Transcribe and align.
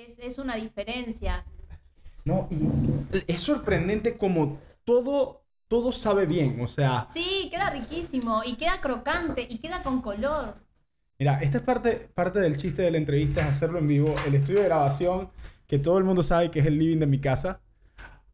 Es, 0.00 0.18
es 0.18 0.38
una 0.38 0.56
diferencia. 0.56 1.44
No, 2.24 2.48
y 2.50 3.22
es 3.26 3.40
sorprendente 3.42 4.16
como 4.16 4.58
todo, 4.84 5.42
todo 5.68 5.92
sabe 5.92 6.24
bien, 6.24 6.58
o 6.62 6.68
sea... 6.68 7.06
Sí, 7.12 7.48
queda 7.50 7.68
riquísimo 7.68 8.42
y 8.44 8.56
queda 8.56 8.80
crocante 8.80 9.46
y 9.46 9.58
queda 9.58 9.82
con 9.82 10.00
color. 10.00 10.54
Mira, 11.18 11.40
esta 11.42 11.58
es 11.58 11.64
parte, 11.64 12.08
parte 12.14 12.40
del 12.40 12.56
chiste 12.56 12.80
de 12.80 12.92
la 12.92 12.96
entrevista, 12.96 13.42
es 13.42 13.48
hacerlo 13.48 13.78
en 13.78 13.88
vivo. 13.88 14.14
El 14.26 14.36
estudio 14.36 14.60
de 14.60 14.66
grabación, 14.66 15.28
que 15.66 15.78
todo 15.78 15.98
el 15.98 16.04
mundo 16.04 16.22
sabe 16.22 16.50
que 16.50 16.60
es 16.60 16.66
el 16.66 16.78
living 16.78 17.00
de 17.00 17.06
mi 17.06 17.20
casa. 17.20 17.60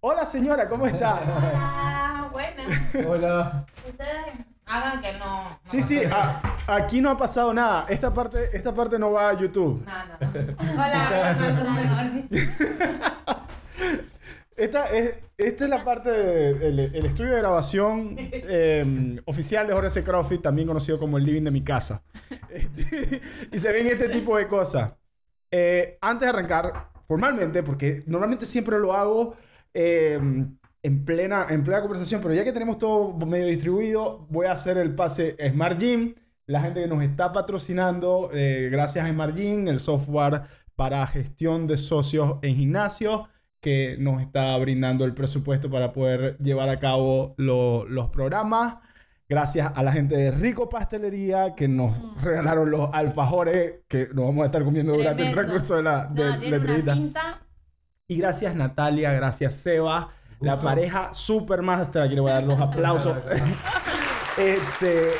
Hola 0.00 0.24
señora, 0.24 0.68
¿cómo 0.68 0.86
está? 0.86 1.20
Ah, 1.24 2.28
buena. 2.30 2.92
Hola. 3.08 3.66
Ustedes 3.88 4.46
hagan 4.66 5.00
que 5.00 5.12
no. 5.18 5.58
Sí, 5.70 5.82
sí, 5.82 6.02
a- 6.04 6.42
aquí 6.66 7.00
no 7.00 7.10
ha 7.10 7.16
pasado 7.16 7.54
nada. 7.54 7.86
Esta 7.88 8.12
parte, 8.12 8.50
esta 8.56 8.74
parte 8.74 8.98
no 8.98 9.12
va 9.12 9.30
a 9.30 9.38
YouTube. 9.38 9.84
No, 9.86 9.92
no, 10.06 10.42
no. 10.42 10.72
Hola. 10.74 12.26
Esta 14.56 14.86
es, 14.86 15.16
esta 15.36 15.64
es 15.64 15.70
la 15.70 15.84
parte 15.84 16.08
del 16.10 16.78
el 16.80 17.04
estudio 17.04 17.32
de 17.32 17.38
grabación 17.40 18.14
eh, 18.18 19.20
oficial 19.26 19.66
de 19.66 19.74
Jorge 19.74 19.90
C. 19.90 20.02
Crawford, 20.02 20.40
también 20.40 20.66
conocido 20.66 20.98
como 20.98 21.18
el 21.18 21.24
living 21.26 21.42
de 21.42 21.50
mi 21.50 21.62
casa. 21.62 22.02
Este, 22.48 23.20
y 23.52 23.58
se 23.58 23.70
ven 23.70 23.86
este 23.86 24.08
tipo 24.08 24.34
de 24.38 24.46
cosas. 24.48 24.92
Eh, 25.50 25.98
antes 26.00 26.22
de 26.24 26.30
arrancar, 26.30 26.88
formalmente, 27.06 27.62
porque 27.62 28.02
normalmente 28.06 28.46
siempre 28.46 28.78
lo 28.78 28.94
hago 28.94 29.36
eh, 29.74 30.18
en, 30.86 31.04
plena, 31.04 31.46
en 31.50 31.64
plena 31.64 31.80
conversación, 31.82 32.20
pero 32.22 32.34
ya 32.34 32.44
que 32.44 32.52
tenemos 32.52 32.78
todo 32.78 33.12
medio 33.26 33.46
distribuido, 33.46 34.26
voy 34.30 34.46
a 34.46 34.52
hacer 34.52 34.78
el 34.78 34.94
pase 34.94 35.36
Smart 35.50 35.78
Gym. 35.80 36.14
La 36.46 36.60
gente 36.60 36.80
que 36.82 36.86
nos 36.86 37.02
está 37.02 37.32
patrocinando, 37.32 38.30
eh, 38.32 38.68
gracias 38.70 39.04
a 39.04 39.10
Smart 39.10 39.34
Gym, 39.36 39.68
el 39.68 39.80
software 39.80 40.42
para 40.76 41.06
gestión 41.06 41.66
de 41.66 41.76
socios 41.78 42.36
en 42.42 42.56
gimnasios 42.56 43.22
que 43.60 43.96
nos 43.98 44.22
está 44.22 44.56
brindando 44.58 45.04
el 45.04 45.12
presupuesto 45.14 45.68
para 45.70 45.92
poder 45.92 46.36
llevar 46.38 46.68
a 46.68 46.78
cabo 46.78 47.34
lo- 47.36 47.84
los 47.86 48.10
programas. 48.10 48.76
Gracias 49.28 49.72
a 49.74 49.82
la 49.82 49.90
gente 49.90 50.16
de 50.16 50.30
Rico 50.30 50.68
Pastelería 50.68 51.56
que 51.56 51.66
nos 51.66 51.90
Mm. 51.98 52.22
regalaron 52.22 52.70
los 52.70 52.90
alfajores 52.92 53.80
que 53.88 54.06
nos 54.14 54.26
vamos 54.26 54.44
a 54.44 54.46
estar 54.46 54.62
comiendo 54.62 54.92
durante 54.92 55.26
el 55.26 55.34
transcurso 55.34 55.74
de 55.76 55.82
la, 55.82 56.04
de, 56.04 56.82
No. 56.84 57.12
Y 58.06 58.18
gracias 58.18 58.54
Natalia, 58.54 59.12
gracias 59.14 59.54
Seba, 59.54 60.10
la 60.40 60.58
pareja 60.60 61.14
super 61.14 61.62
master, 61.62 62.02
aquí 62.02 62.14
le 62.14 62.20
voy 62.20 62.30
a 62.30 62.34
dar 62.34 62.44
los 62.44 62.60
aplausos. 62.60 63.16
este, 64.38 65.12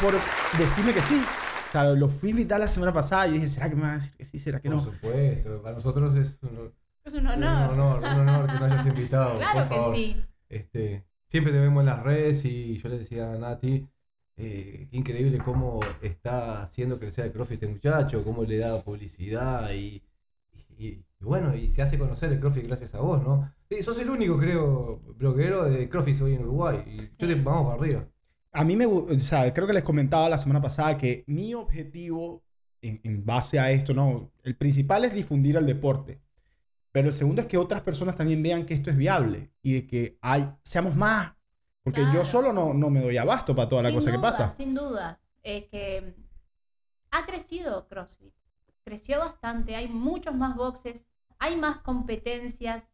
por 0.00 0.14
decirme 0.58 0.94
que 0.94 1.02
sí. 1.02 1.22
O 1.68 1.72
sea, 1.72 1.84
lo 1.92 2.08
fui 2.08 2.28
a 2.28 2.30
invitar 2.30 2.60
la 2.60 2.68
semana 2.68 2.92
pasada 2.92 3.26
y 3.28 3.32
dije, 3.32 3.48
¿será 3.48 3.68
que 3.68 3.76
me 3.76 3.82
van 3.82 3.90
a 3.92 3.94
decir 3.96 4.12
que 4.16 4.24
sí? 4.24 4.38
¿Será 4.38 4.60
que 4.60 4.68
Por 4.68 4.76
no? 4.78 4.84
supuesto, 4.84 5.62
para 5.62 5.74
nosotros 5.76 6.14
es 6.16 6.38
un, 6.42 6.72
Es 7.04 7.14
un 7.14 7.26
honor. 7.26 7.72
un 7.72 7.80
honor, 7.80 7.98
un 8.00 8.28
honor 8.28 8.46
que 8.46 8.52
nos 8.52 8.62
hayas 8.62 8.86
invitado. 8.86 9.38
claro 9.52 9.68
por 9.68 9.94
que 9.94 9.96
sí. 9.96 10.24
Este, 10.48 11.04
siempre 11.28 11.52
te 11.52 11.58
vemos 11.58 11.80
en 11.80 11.86
las 11.86 12.02
redes 12.02 12.44
y 12.44 12.78
yo 12.78 12.88
le 12.88 12.98
decía 12.98 13.32
a 13.32 13.36
Nati, 13.38 13.86
eh, 14.36 14.86
qué 14.90 14.96
increíble 14.96 15.38
cómo 15.44 15.80
está 16.02 16.62
haciendo 16.62 16.98
crecer 16.98 17.26
el 17.26 17.32
CrossFit 17.32 17.62
este 17.62 17.72
muchacho, 17.72 18.22
cómo 18.24 18.44
le 18.44 18.58
da 18.58 18.82
publicidad 18.82 19.70
y, 19.72 20.02
y- 20.78 20.84
y 20.86 21.04
bueno, 21.20 21.54
y 21.56 21.70
se 21.72 21.82
hace 21.82 21.98
conocer 21.98 22.32
el 22.32 22.40
CrossFit 22.40 22.66
gracias 22.66 22.94
a 22.94 23.00
vos, 23.00 23.22
¿no? 23.22 23.52
Sí, 23.76 23.82
sos 23.82 23.98
el 23.98 24.10
único, 24.10 24.38
creo, 24.38 25.00
bloguero 25.16 25.64
de 25.64 25.88
CrossFit 25.88 26.20
hoy 26.20 26.34
en 26.34 26.42
Uruguay 26.42 26.82
y 26.86 26.96
yo 27.18 27.28
te 27.28 27.34
Sí. 27.34 27.40
vamos 27.42 27.66
para 27.66 27.80
arriba. 27.82 28.08
A 28.52 28.64
mí 28.64 28.76
me 28.76 28.86
gusta, 28.86 29.14
o 29.14 29.20
sea, 29.20 29.52
creo 29.52 29.66
que 29.66 29.72
les 29.72 29.82
comentaba 29.82 30.28
la 30.28 30.38
semana 30.38 30.60
pasada 30.62 30.96
que 30.96 31.24
mi 31.26 31.54
objetivo 31.54 32.44
en, 32.82 33.00
en 33.02 33.24
base 33.24 33.58
a 33.58 33.70
esto, 33.72 33.92
¿no? 33.94 34.30
El 34.44 34.56
principal 34.56 35.04
es 35.04 35.12
difundir 35.14 35.56
el 35.56 35.66
deporte. 35.66 36.20
Pero 36.92 37.08
el 37.08 37.12
segundo 37.12 37.42
es 37.42 37.48
que 37.48 37.58
otras 37.58 37.82
personas 37.82 38.16
también 38.16 38.42
vean 38.42 38.66
que 38.66 38.74
esto 38.74 38.90
es 38.90 38.96
viable 38.96 39.50
y 39.62 39.72
de 39.74 39.86
que 39.86 40.18
hay, 40.20 40.48
seamos 40.62 40.94
más. 40.94 41.32
Porque 41.82 42.00
yo 42.14 42.24
solo 42.24 42.52
no, 42.52 42.72
no 42.72 42.88
me 42.90 43.00
doy 43.00 43.16
abasto 43.16 43.54
para 43.56 43.68
toda 43.68 43.82
la 43.82 43.88
Sin 43.88 43.98
cosa 43.98 44.10
que 44.10 44.16
duda, 44.18 44.30
pasa. 44.30 44.54
Sin 44.56 44.74
duda. 44.74 45.20
Es 45.42 45.64
que 45.66 46.14
ha 47.10 47.26
crecido 47.26 47.88
CrossFit. 47.88 48.32
Creció 48.84 49.18
bastante. 49.18 49.74
Hay 49.76 49.88
muchos 49.88 50.34
más 50.34 50.56
boxes. 50.56 51.02
Hay 51.38 51.56
más 51.56 51.78
competencias. 51.78 52.84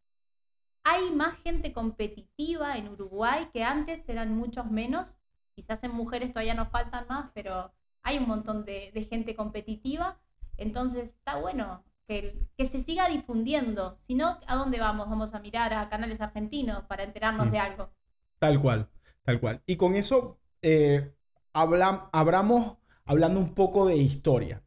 Hay 0.85 1.11
más 1.11 1.39
gente 1.43 1.73
competitiva 1.73 2.77
en 2.77 2.89
Uruguay 2.89 3.49
que 3.53 3.63
antes 3.65 4.09
eran 4.09 4.35
muchos 4.35 4.71
menos. 4.71 5.15
Quizás 5.55 5.83
en 5.85 5.93
mujeres 5.93 6.33
todavía 6.33 6.55
nos 6.55 6.69
faltan 6.71 7.07
más, 7.09 7.31
pero 7.35 7.73
hay 8.03 8.19
un 8.19 8.27
montón 8.29 8.65
de, 8.65 8.91
de 8.95 9.05
gente 9.05 9.35
competitiva. 9.37 10.19
Entonces 10.57 11.05
está 11.11 11.37
bueno 11.37 11.85
que, 12.09 12.35
que 12.57 12.67
se 12.67 12.81
siga 12.83 13.09
difundiendo. 13.09 13.99
Si 14.07 14.15
no, 14.15 14.39
¿a 14.47 14.57
dónde 14.57 14.79
vamos? 14.81 15.09
Vamos 15.09 15.35
a 15.35 15.41
mirar 15.41 15.73
a 15.75 15.89
canales 15.89 16.21
argentinos 16.21 16.85
para 16.87 17.05
enterarnos 17.05 17.47
Sí. 17.47 17.53
de 17.53 17.59
algo. 17.59 17.91
Tal 18.39 18.61
cual, 18.61 18.89
tal 19.23 19.39
cual. 19.41 19.63
Y 19.67 19.77
con 19.77 19.95
eso 19.97 20.39
eh, 20.63 21.13
hablam- 21.53 22.09
abramos 22.13 22.79
hablando 23.05 23.39
un 23.41 23.55
poco 23.55 23.87
de 23.87 23.97
historia. 23.97 24.63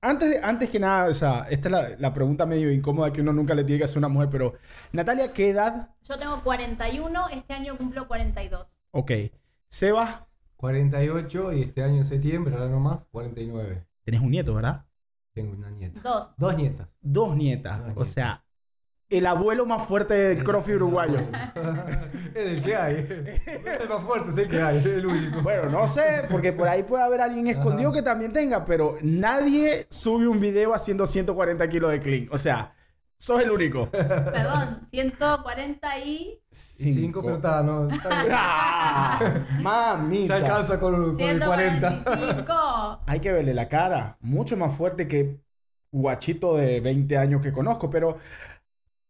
Antes, 0.00 0.30
de- 0.30 0.38
antes 0.42 0.70
que 0.70 0.78
nada, 0.78 1.08
o 1.10 1.14
sea, 1.14 1.46
esta 1.50 1.68
es 1.68 1.72
la, 1.72 1.88
la 1.98 2.14
pregunta 2.14 2.46
medio 2.46 2.70
incómoda 2.72 3.12
que 3.12 3.20
uno 3.20 3.32
nunca 3.32 3.54
le 3.54 3.64
tiene 3.64 3.78
que 3.78 3.84
hacer 3.84 3.96
a 3.96 4.00
una 4.00 4.08
mujer, 4.08 4.28
pero 4.30 4.54
Natalia, 4.92 5.32
¿qué 5.32 5.50
edad? 5.50 5.90
Yo 6.08 6.18
tengo 6.18 6.42
41, 6.44 7.28
este 7.30 7.52
año 7.54 7.76
cumplo 7.76 8.06
42. 8.06 8.66
Ok. 8.92 9.10
Sebas, 9.68 10.22
48 10.56 11.52
y 11.52 11.62
este 11.62 11.82
año 11.82 11.96
en 11.98 12.04
septiembre, 12.04 12.54
ahora 12.54 12.68
nomás, 12.68 13.00
49. 13.10 13.86
tenés 14.04 14.20
un 14.20 14.30
nieto, 14.30 14.54
¿verdad? 14.54 14.84
Tengo 15.34 15.52
una 15.56 15.70
nieta. 15.70 16.00
Dos. 16.00 16.28
Dos 16.36 16.56
nietas. 16.56 16.88
Dos 17.00 17.36
nietas. 17.36 17.94
Dos 17.94 17.96
O 17.96 18.04
sea, 18.06 18.44
el 19.10 19.26
abuelo 19.26 19.64
más 19.64 19.86
fuerte 19.86 20.14
del 20.14 20.44
crossfit 20.44 20.74
uruguayo. 20.76 21.18
es 22.34 22.46
el 22.48 22.62
que 22.62 22.76
hay. 22.76 22.94
Es 23.46 23.80
el 23.80 23.88
más 23.88 24.04
fuerte, 24.04 24.30
es 24.30 24.36
el 24.36 24.48
que 24.48 24.60
hay, 24.60 24.76
es 24.78 24.86
el 24.86 25.06
único. 25.06 25.42
Bueno, 25.42 25.70
no 25.70 25.88
sé, 25.88 26.24
porque 26.30 26.52
por 26.52 26.68
ahí 26.68 26.82
puede 26.82 27.02
haber 27.02 27.20
alguien 27.22 27.46
escondido 27.46 27.90
Ajá. 27.90 27.98
que 27.98 28.02
también 28.02 28.32
tenga, 28.32 28.64
pero 28.64 28.96
nadie 29.00 29.86
sube 29.88 30.28
un 30.28 30.40
video 30.40 30.74
haciendo 30.74 31.06
140 31.06 31.68
kilos 31.68 31.90
de 31.90 32.00
clean. 32.00 32.28
O 32.30 32.36
sea, 32.38 32.74
sos 33.18 33.42
el 33.42 33.50
único. 33.50 33.90
Perdón, 33.90 34.86
140 34.90 35.98
y. 36.00 36.40
Y 36.78 36.92
cinco, 36.92 37.22
pero 37.22 37.36
está, 37.36 37.62
no. 37.62 37.88
está. 37.88 38.08
¡Ah! 38.30 39.18
Ya 39.20 39.60
Mamita. 39.62 40.36
alcanza 40.36 40.78
con, 40.78 41.16
con 41.16 41.20
el 41.20 41.42
40. 41.44 41.90
145. 42.02 43.00
Hay 43.06 43.20
que 43.20 43.32
verle 43.32 43.54
la 43.54 43.68
cara. 43.68 44.18
Mucho 44.20 44.56
más 44.56 44.76
fuerte 44.76 45.08
que 45.08 45.40
guachito 45.90 46.56
de 46.56 46.80
20 46.80 47.16
años 47.16 47.40
que 47.42 47.52
conozco. 47.52 47.88
Pero 47.90 48.18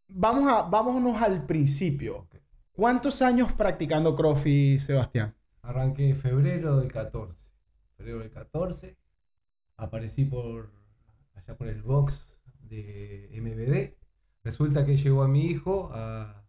vamos 0.09 0.51
a, 0.51 0.63
vámonos 0.63 1.21
al 1.21 1.47
principio. 1.47 2.27
¿Cuántos 2.73 3.23
años 3.23 3.53
practicando 3.53 4.15
CrossFit, 4.15 4.81
Sebastián? 4.81 5.35
Arranqué 5.63 6.11
en 6.11 6.17
febrero 6.17 6.79
del 6.79 6.91
14. 6.93 7.47
Febrero 7.97 8.21
del 8.21 8.31
14. 8.31 8.97
Aparecí 9.77 10.25
por 10.25 10.71
allá 11.35 11.57
por 11.57 11.69
el 11.69 11.83
box 11.83 12.33
de 12.61 13.31
MBD. 13.41 13.97
Resulta 14.45 14.85
que 14.87 14.97
llegó 14.97 15.23
a 15.23 15.29
mi 15.29 15.47
hijo 15.47 15.91
a, 15.93 16.45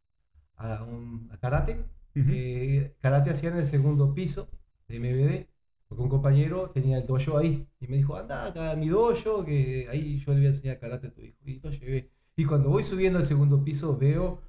a, 0.55 0.83
un, 0.83 1.29
a 1.31 1.37
karate. 1.37 1.85
Eh, 2.15 2.95
karate 2.99 3.31
hacía 3.31 3.49
en 3.49 3.57
el 3.57 3.67
segundo 3.67 4.13
piso 4.13 4.49
de 4.87 4.99
MBD. 4.99 5.47
Porque 5.87 6.03
un 6.03 6.09
compañero 6.09 6.69
tenía 6.69 6.99
el 6.99 7.07
dojo 7.07 7.37
ahí. 7.37 7.67
Y 7.79 7.87
me 7.87 7.97
dijo, 7.97 8.15
anda 8.15 8.45
acá 8.45 8.71
a 8.71 8.75
mi 8.75 8.89
dojo, 8.89 9.43
que 9.43 9.87
ahí 9.89 10.19
yo 10.19 10.33
le 10.33 10.39
voy 10.39 10.45
a 10.47 10.49
enseñar 10.49 10.79
karate 10.79 11.07
a 11.07 11.13
tu 11.13 11.21
hijo. 11.21 11.37
Y 11.43 11.59
lo 11.59 11.71
llevé. 11.71 12.11
Y 12.39 12.45
cuando 12.45 12.69
voy 12.69 12.85
subiendo 12.85 13.19
al 13.19 13.25
segundo 13.25 13.61
piso 13.65 13.97
veo 13.97 14.41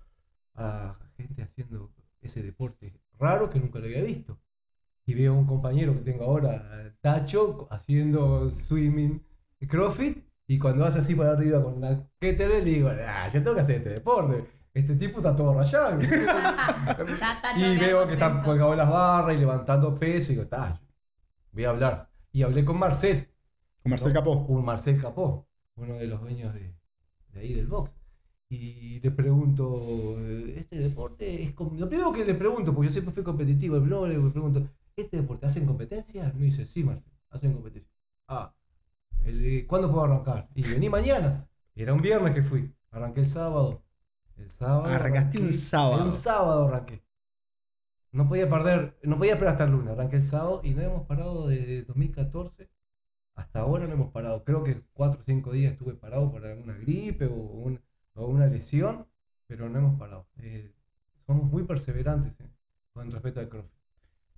a 0.55 0.97
gente 1.17 1.43
haciendo 1.43 1.91
ese 2.23 2.41
deporte 2.41 2.95
raro 3.19 3.51
que 3.51 3.59
nunca 3.59 3.81
lo 3.81 3.87
había 3.87 4.03
visto. 4.03 4.39
Y 5.07 5.15
veo 5.15 5.35
a 5.35 5.37
un 5.37 5.47
compañero 5.49 5.95
que 5.95 6.03
tengo 6.03 6.23
ahora, 6.23 6.95
Tacho, 7.01 7.67
haciendo 7.69 8.53
swimming, 8.53 9.21
crossfit, 9.69 10.25
y 10.47 10.61
cuando 10.61 10.85
hace 10.85 11.01
así 11.01 11.17
para 11.17 11.33
arriba 11.33 11.61
con 11.65 11.81
la 11.81 12.07
kettlebell, 12.21 12.65
le 12.65 12.71
digo, 12.71 12.91
ah, 12.91 13.29
yo 13.35 13.43
tengo 13.43 13.57
que 13.57 13.63
hacer 13.63 13.79
este 13.79 13.91
deporte. 13.91 14.45
Este 14.73 14.95
tipo 14.95 15.19
está 15.19 15.35
todo 15.35 15.53
rayado. 15.53 15.99
Y 17.57 17.77
veo 17.77 18.07
que 18.07 18.13
está 18.13 18.27
contento. 18.27 18.51
colgado 18.51 18.71
en 18.71 18.79
las 18.79 18.89
barras 18.89 19.37
y 19.37 19.41
levantando 19.41 19.97
peso, 19.97 20.31
y 20.31 20.35
digo, 20.37 20.45
está, 20.45 20.81
voy 21.51 21.65
a 21.65 21.71
hablar. 21.71 22.09
Y 22.31 22.45
hablé 22.45 22.65
con 22.65 22.79
Marcel, 22.79 23.27
Con 23.83 23.91
Marcel 23.91 24.13
¿no? 24.13 24.21
Capó. 24.21 24.33
Un 24.47 24.65
Marcel 24.65 25.03
Capó, 25.03 25.49
uno 25.75 25.95
de 25.95 26.07
los 26.07 26.21
dueños 26.21 26.55
de, 26.55 26.80
de 27.41 27.47
ahí 27.47 27.55
del 27.55 27.67
box. 27.67 27.91
Y 28.49 29.01
le 29.01 29.11
pregunto, 29.13 30.17
eh, 30.19 30.55
¿este 30.59 30.79
deporte 30.79 31.43
es 31.43 31.53
com-?" 31.53 31.79
Lo 31.79 31.89
primero 31.89 32.13
que 32.13 32.25
le 32.25 32.35
pregunto, 32.35 32.75
porque 32.75 32.89
yo 32.89 32.93
siempre 32.93 33.15
fui 33.15 33.23
competitivo, 33.23 33.77
el 33.77 33.83
blog 33.83 34.09
le 34.09 34.19
pregunto, 34.31 34.69
¿este 34.97 35.19
deporte 35.19 35.47
hacen 35.47 35.67
competencia? 35.67 36.33
Me 36.37 36.47
dice, 36.47 36.67
sí, 36.67 36.83
Marcel, 36.83 37.13
hacen 37.31 37.53
competencia. 37.53 37.91
Ah, 38.29 38.53
el, 39.25 39.67
¿cuándo 39.67 39.91
puedo 39.91 40.05
arrancar? 40.05 40.49
Y 40.55 40.63
vení 40.63 40.89
mañana. 40.89 41.49
Era 41.75 41.95
un 41.95 42.03
viernes 42.03 42.35
que 42.35 42.43
fui. 42.43 42.73
Arranqué 42.91 43.21
el 43.21 43.29
sábado. 43.29 43.83
El 44.37 44.51
sábado. 44.53 44.85
Arrancaste 44.87 45.39
un 45.39 45.53
sábado. 45.53 46.05
Un 46.05 46.13
sábado 46.13 46.69
arranqué. 46.69 47.03
No 48.13 48.29
podía 48.29 48.51
perder, 48.51 48.99
no 49.05 49.17
podía 49.17 49.35
esperar 49.35 49.53
hasta 49.53 49.65
el 49.65 49.71
lunes. 49.71 49.93
Arranqué 49.93 50.17
el 50.17 50.27
sábado 50.27 50.61
y 50.65 50.75
no 50.75 50.83
hemos 50.83 51.07
parado 51.07 51.47
desde 51.47 51.85
2014 51.85 52.69
hasta 53.41 53.61
ahora 53.61 53.87
no 53.87 53.95
hemos 53.95 54.13
parado. 54.13 54.45
Creo 54.45 54.63
que 54.65 54.83
cuatro 54.95 55.21
o 55.21 55.25
cinco 55.25 55.53
días 55.53 55.73
estuve 55.73 55.95
parado 55.95 56.31
por 56.31 56.45
alguna 56.47 56.75
gripe 56.79 57.27
o, 57.27 57.35
un- 57.35 57.81
o 58.15 58.27
una 58.27 58.47
lesión, 58.47 59.07
pero 59.47 59.69
no 59.69 59.79
hemos 59.79 59.99
parado. 59.99 60.27
Eh, 60.39 60.73
somos 61.27 61.51
muy 61.51 61.65
perseverantes 61.65 62.35
eh, 62.41 62.51
con 62.93 63.11
respecto 63.11 63.41
al 63.41 63.49
CrossFit. 63.49 63.73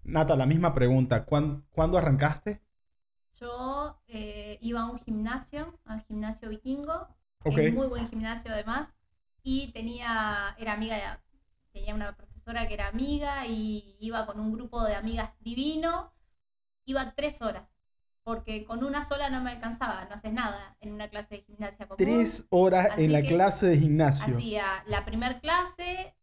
Nata, 0.04 0.36
la 0.36 0.46
misma 0.46 0.72
pregunta. 0.74 1.24
¿Cuán- 1.24 1.64
¿Cuándo 1.70 1.98
arrancaste? 1.98 2.60
Yo 3.40 3.96
eh, 4.08 4.58
iba 4.60 4.80
a 4.82 4.90
un 4.90 4.98
gimnasio, 4.98 5.78
al 5.84 6.02
gimnasio 6.02 6.48
vikingo, 6.48 7.08
que 7.48 7.54
Ok. 7.54 7.58
es 7.58 7.68
muy 7.68 7.86
buen 7.88 8.08
gimnasio 8.08 8.52
además, 8.52 8.88
y 9.42 9.72
tenía, 9.72 10.54
era 10.58 10.74
amiga, 10.74 10.96
de- 10.96 11.18
tenía 11.72 11.94
una 11.94 12.14
profesora 12.16 12.68
que 12.68 12.74
era 12.74 12.88
amiga 12.88 13.46
y 13.46 13.96
iba 14.00 14.24
con 14.26 14.38
un 14.40 14.52
grupo 14.52 14.84
de 14.84 14.94
amigas 14.94 15.32
divino, 15.40 16.12
iba 16.86 17.12
tres 17.14 17.42
horas, 17.42 17.68
porque 18.24 18.64
con 18.64 18.84
una 18.84 19.04
sola 19.06 19.30
no 19.30 19.40
me 19.40 19.50
alcanzaba, 19.50 20.04
no 20.08 20.14
haces 20.14 20.32
nada 20.32 20.76
en 20.80 20.92
una 20.92 21.08
clase 21.08 21.36
de 21.36 21.42
gimnasia 21.42 21.86
común. 21.88 22.04
Tres 22.04 22.46
horas 22.50 22.88
Así 22.92 23.04
en 23.04 23.12
la 23.12 23.22
que 23.22 23.28
clase 23.28 23.66
de 23.66 23.78
gimnasio. 23.78 24.36
Hacía 24.36 24.64
la 24.86 25.04
primer 25.04 25.40
clase, 25.40 26.14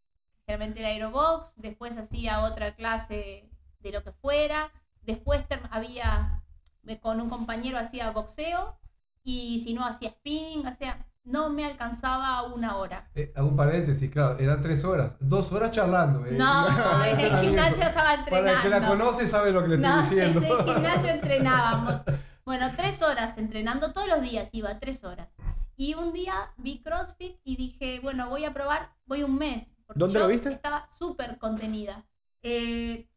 generalmente 0.45 0.79
era 0.79 0.89
aerobox, 0.89 1.53
después 1.57 1.97
hacía 1.97 2.41
otra 2.41 2.75
clase 2.75 3.49
de 3.79 3.91
lo 3.91 4.03
que 4.03 4.11
fuera, 4.13 4.71
después 5.03 5.45
había, 5.71 6.41
me- 6.83 6.99
con 6.99 7.19
un 7.21 7.29
compañero 7.29 7.77
hacía 7.77 8.11
boxeo, 8.11 8.77
y 9.23 9.61
si 9.65 9.73
no 9.73 9.85
hacía 9.85 10.11
spinning, 10.11 10.65
o 10.67 10.75
sea, 10.75 11.05
no 11.25 11.49
me 11.49 11.65
alcanzaba 11.65 12.43
una 12.43 12.77
hora. 12.77 13.09
Eh, 13.13 13.31
hago 13.35 13.49
un 13.49 13.55
paréntesis, 13.55 14.09
claro, 14.09 14.37
eran 14.39 14.61
tres 14.61 14.83
horas. 14.83 15.13
Dos 15.19 15.51
horas 15.51 15.71
charlando. 15.71 16.25
eh. 16.25 16.31
No, 16.31 17.03
en 17.05 17.19
el 17.19 17.37
gimnasio 17.41 17.83
estaba 17.83 18.15
entrenando. 18.15 18.45
Para 18.47 18.57
el 18.57 18.61
que 18.63 18.69
la 18.69 18.87
conoce 18.87 19.27
sabe 19.27 19.51
lo 19.51 19.61
que 19.61 19.67
le 19.69 19.75
estoy 19.75 19.89
No, 19.89 20.01
diciendo. 20.01 20.39
en 20.41 20.51
el 20.51 20.63
gimnasio 20.65 21.09
entrenábamos. 21.13 22.01
Bueno, 22.45 22.71
tres 22.75 23.01
horas 23.01 23.37
entrenando, 23.37 23.93
todos 23.93 24.07
los 24.07 24.21
días 24.21 24.49
iba, 24.53 24.79
tres 24.79 25.03
horas. 25.03 25.29
Y 25.77 25.93
un 25.93 26.11
día 26.13 26.51
vi 26.57 26.81
CrossFit 26.81 27.37
y 27.43 27.55
dije, 27.55 27.99
bueno, 28.01 28.27
voy 28.29 28.45
a 28.45 28.53
probar, 28.53 28.89
voy 29.05 29.23
un 29.23 29.37
mes. 29.37 29.67
¿Dónde 29.95 30.15
yo 30.15 30.19
lo 30.21 30.27
viste? 30.27 30.49
Estaba 30.51 30.87
súper 30.97 31.37
contenida. 31.37 32.03
Eh, 32.41 33.07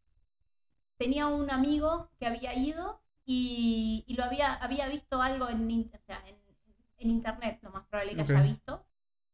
tenía 0.98 1.26
un 1.26 1.50
amigo 1.50 2.10
que 2.18 2.26
había 2.26 2.54
ido 2.54 3.00
y, 3.24 4.04
y 4.06 4.14
lo 4.14 4.24
había, 4.24 4.54
había 4.54 4.88
visto 4.88 5.20
algo 5.22 5.48
en, 5.48 5.70
in- 5.70 5.90
o 5.94 5.98
sea, 6.06 6.22
en, 6.26 6.36
en 7.02 7.10
internet, 7.10 7.58
lo 7.62 7.70
más 7.70 7.84
probable 7.86 8.16
que 8.16 8.22
Ok. 8.22 8.30
haya 8.30 8.42
visto. 8.42 8.84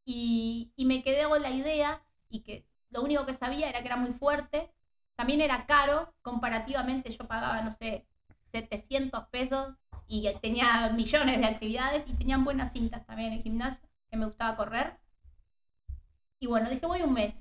Y, 0.05 0.73
y 0.77 0.85
me 0.87 1.03
quedé 1.03 1.25
con 1.29 1.43
la 1.43 1.51
idea 1.51 2.03
y 2.31 2.41
que 2.41 2.65
lo 2.91 3.03
único 3.03 3.27
que 3.27 3.35
sabía 3.35 3.69
era 3.69 3.81
que 3.81 3.87
era 3.89 3.97
muy 3.97 4.13
fuerte. 4.15 4.71
También 5.17 5.41
era 5.41 5.67
caro, 5.67 6.13
comparativamente 6.23 7.11
yo 7.17 7.27
pagaba, 7.27 7.63
no 7.63 7.73
sé, 7.73 8.07
700 8.53 9.27
pesos 9.29 9.75
y 10.07 10.33
tenía 10.41 10.91
millones 10.91 11.39
de 11.41 11.47
actividades 11.47 12.05
y 12.09 12.15
tenían 12.15 12.45
buenas 12.45 12.73
cintas 12.73 13.05
también 13.07 13.33
en 13.33 13.39
el 13.39 13.43
gimnasio, 13.43 13.81
que 14.11 14.17
me 14.17 14.27
gustaba 14.27 14.57
correr. 14.57 14.99
Y 16.41 16.47
bueno, 16.49 16.69
dije, 16.71 16.87
voy 16.87 17.03
un 17.03 17.13
mes. 17.13 17.35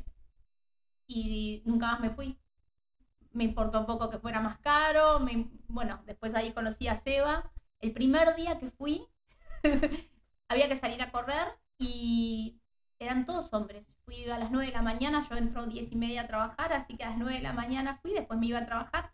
Y 1.07 1.61
nunca 1.65 1.87
más 1.87 1.99
me 2.01 2.09
fui. 2.11 2.37
Me 3.33 3.45
importó 3.45 3.79
un 3.81 3.85
poco 3.87 4.09
que 4.09 4.19
fuera 4.19 4.41
más 4.41 4.59
caro. 4.59 5.19
me- 5.19 5.49
bueno, 5.67 6.01
después 6.05 6.33
ahí 6.35 6.53
conocí 6.53 6.87
a 6.87 7.01
Seba. 7.03 7.51
El 7.79 7.93
primer 7.93 8.35
día 8.35 8.59
que 8.59 8.71
fui, 8.71 9.07
había 10.47 10.67
que 10.67 10.77
salir 10.77 11.01
a 11.01 11.11
correr 11.11 11.47
y 11.77 12.59
eran 12.99 13.25
todos 13.25 13.53
hombres. 13.53 13.85
Fui 14.05 14.29
a 14.29 14.37
las 14.37 14.51
9 14.51 14.67
de 14.67 14.73
la 14.73 14.81
mañana, 14.81 15.27
yo 15.29 15.35
entro 15.35 15.65
10 15.65 15.91
y 15.91 15.95
media 15.95 16.21
a 16.21 16.27
trabajar, 16.27 16.73
así 16.73 16.95
que 16.95 17.03
a 17.03 17.09
las 17.09 17.17
9 17.17 17.35
de 17.35 17.43
la 17.43 17.53
mañana 17.53 17.99
fui, 18.01 18.13
después 18.13 18.39
me 18.39 18.47
iba 18.47 18.59
a 18.59 18.65
trabajar. 18.65 19.11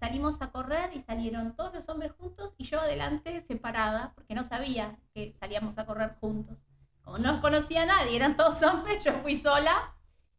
Salimos 0.00 0.42
a 0.42 0.50
correr 0.50 0.90
y 0.96 1.02
salieron 1.02 1.54
todos 1.54 1.72
los 1.74 1.88
hombres 1.88 2.12
juntos 2.12 2.54
y 2.58 2.64
yo 2.64 2.80
adelante 2.80 3.42
separada, 3.42 4.12
porque 4.14 4.34
no 4.34 4.42
sabía 4.42 4.98
que 5.14 5.34
salíamos 5.38 5.78
a 5.78 5.86
correr 5.86 6.16
juntos. 6.20 6.58
Como 7.04 7.18
no 7.18 7.40
conocía 7.40 7.82
a 7.82 7.86
nadie, 7.86 8.16
eran 8.16 8.36
todos 8.36 8.62
hombres, 8.62 9.04
yo 9.04 9.12
fui 9.22 9.38
sola. 9.38 9.94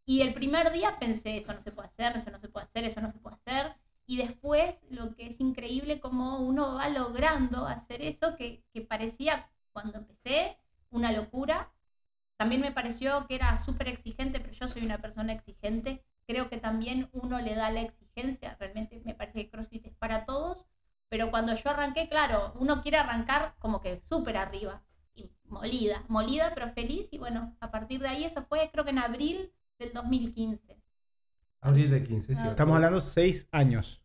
Y 0.06 0.22
el 0.22 0.34
primer 0.34 0.72
día 0.74 1.00
pensé, 1.00 1.38
eso 1.38 1.54
no 1.54 1.62
se 1.62 1.72
puede 1.72 1.88
hacer, 1.88 2.18
eso 2.18 2.30
no 2.30 2.40
se 2.40 2.50
puede 2.50 2.66
hacer, 2.66 2.84
eso 2.84 3.00
no 3.00 3.12
se 3.12 3.20
puede 3.20 3.38
hacer. 3.38 3.76
Y 4.06 4.18
después 4.18 4.76
lo 4.90 5.16
que 5.16 5.28
es 5.28 5.40
increíble 5.40 6.02
como 6.02 6.40
uno 6.40 6.76
va 6.76 6.90
logrando 6.90 7.66
hacer 7.66 8.02
eso 8.02 8.36
que, 8.36 8.66
que 8.74 8.82
parecía 8.82 9.50
cuando 9.74 10.00
empecé 10.00 10.58
una 10.92 11.12
locura. 11.12 11.72
También 12.38 12.62
me 12.62 12.72
pareció 12.72 13.26
que 13.28 13.36
era 13.36 13.60
súper 13.60 13.88
exigente, 13.88 14.40
pero 14.40 14.54
yo 14.54 14.68
soy 14.70 14.86
una 14.86 15.00
persona 15.00 15.34
exigente. 15.34 16.04
Creo 16.28 16.50
que 16.50 16.58
también 16.58 17.10
uno 17.12 17.40
le 17.42 17.56
da 17.56 17.72
la 17.72 17.82
exigencia. 17.82 18.56
Realmente 18.60 19.02
me 19.06 19.16
parece 19.16 19.46
que 19.46 19.50
CrossFit 19.50 19.86
es 19.88 19.96
para 19.96 20.26
todos. 20.26 20.66
Pero 21.10 21.32
cuando 21.32 21.56
yo 21.56 21.70
arranqué, 21.70 22.10
claro, 22.10 22.54
uno 22.56 22.82
quiere 22.84 22.98
arrancar 22.98 23.56
como 23.60 23.82
que 23.82 24.02
súper 24.10 24.38
arriba. 24.38 24.84
Y 25.16 25.32
molida, 25.46 26.06
molida 26.10 26.54
pero 26.56 26.72
feliz. 26.74 27.08
Y 27.12 27.18
bueno, 27.20 27.56
a 27.60 27.72
partir 27.72 28.02
de 28.02 28.10
ahí, 28.10 28.26
eso 28.26 28.44
fue 28.50 28.70
creo 28.72 28.84
que 28.86 28.92
en 28.92 29.00
abril 29.00 29.52
del 29.80 29.94
2015. 29.94 30.78
Abril 31.62 31.90
de 31.90 32.04
15, 32.04 32.36
¿cierto? 32.36 32.50
Estamos 32.52 32.76
hablando 32.76 33.02
seis 33.02 33.48
años. 33.52 34.00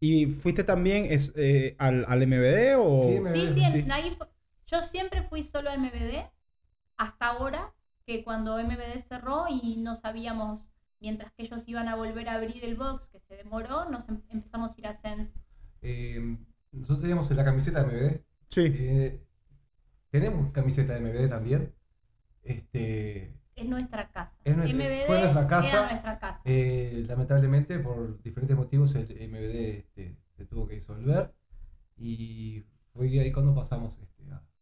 ¿Y 0.00 0.26
fuiste 0.26 0.64
también 0.64 1.06
es, 1.10 1.32
eh, 1.36 1.74
al, 1.78 2.04
al 2.08 2.22
MBD 2.22 2.74
o...? 2.78 3.22
Sí, 3.24 3.32
Sí, 3.32 3.48
sí, 3.50 3.52
sí. 3.54 3.62
en- 3.64 3.90
ahí 3.92 4.14
fue- 4.16 4.28
yo 4.66 4.82
siempre 4.82 5.22
fui 5.22 5.44
solo 5.44 5.70
a 5.70 5.76
MBD 5.76 6.24
hasta 6.96 7.26
ahora, 7.26 7.72
que 8.06 8.24
cuando 8.24 8.58
MBD 8.58 9.02
cerró 9.08 9.46
y 9.48 9.76
no 9.76 9.94
sabíamos, 9.96 10.66
mientras 11.00 11.32
que 11.32 11.44
ellos 11.44 11.62
iban 11.66 11.88
a 11.88 11.96
volver 11.96 12.28
a 12.28 12.34
abrir 12.34 12.64
el 12.64 12.76
box, 12.76 13.08
que 13.08 13.20
se 13.20 13.36
demoró, 13.36 13.88
nos 13.90 14.08
em- 14.08 14.22
empezamos 14.30 14.76
a 14.76 14.80
ir 14.80 14.86
a 14.86 14.96
Sense. 15.00 15.32
Eh, 15.82 16.36
nosotros 16.72 17.00
teníamos 17.00 17.30
la 17.30 17.44
camiseta 17.44 17.82
de 17.82 17.86
MBD. 17.86 18.20
Sí. 18.50 18.60
Eh, 18.74 19.20
tenemos 20.10 20.50
camiseta 20.52 20.94
de 20.94 21.00
MBD 21.00 21.28
también. 21.28 21.72
Este, 22.42 23.32
Es 23.56 23.66
nuestra 23.66 24.10
casa. 24.10 24.32
Es 24.44 24.56
nuestra- 24.56 24.76
MBD 24.76 25.06
fue 25.06 25.20
nuestra 25.20 25.46
casa. 25.48 25.68
era 25.68 25.90
nuestra 25.90 26.18
casa. 26.18 26.40
eh, 26.44 27.04
lamentablemente, 27.08 27.78
por 27.78 28.22
diferentes 28.22 28.56
motivos, 28.56 28.94
el 28.94 29.10
MBD 29.28 29.78
este, 29.78 30.16
se 30.36 30.46
tuvo 30.46 30.66
que 30.68 30.76
disolver. 30.76 31.32
Y 31.98 32.64
fue 32.92 33.08
ahí 33.20 33.32
cuando 33.32 33.54
pasamos 33.54 33.98
este, 33.98 34.15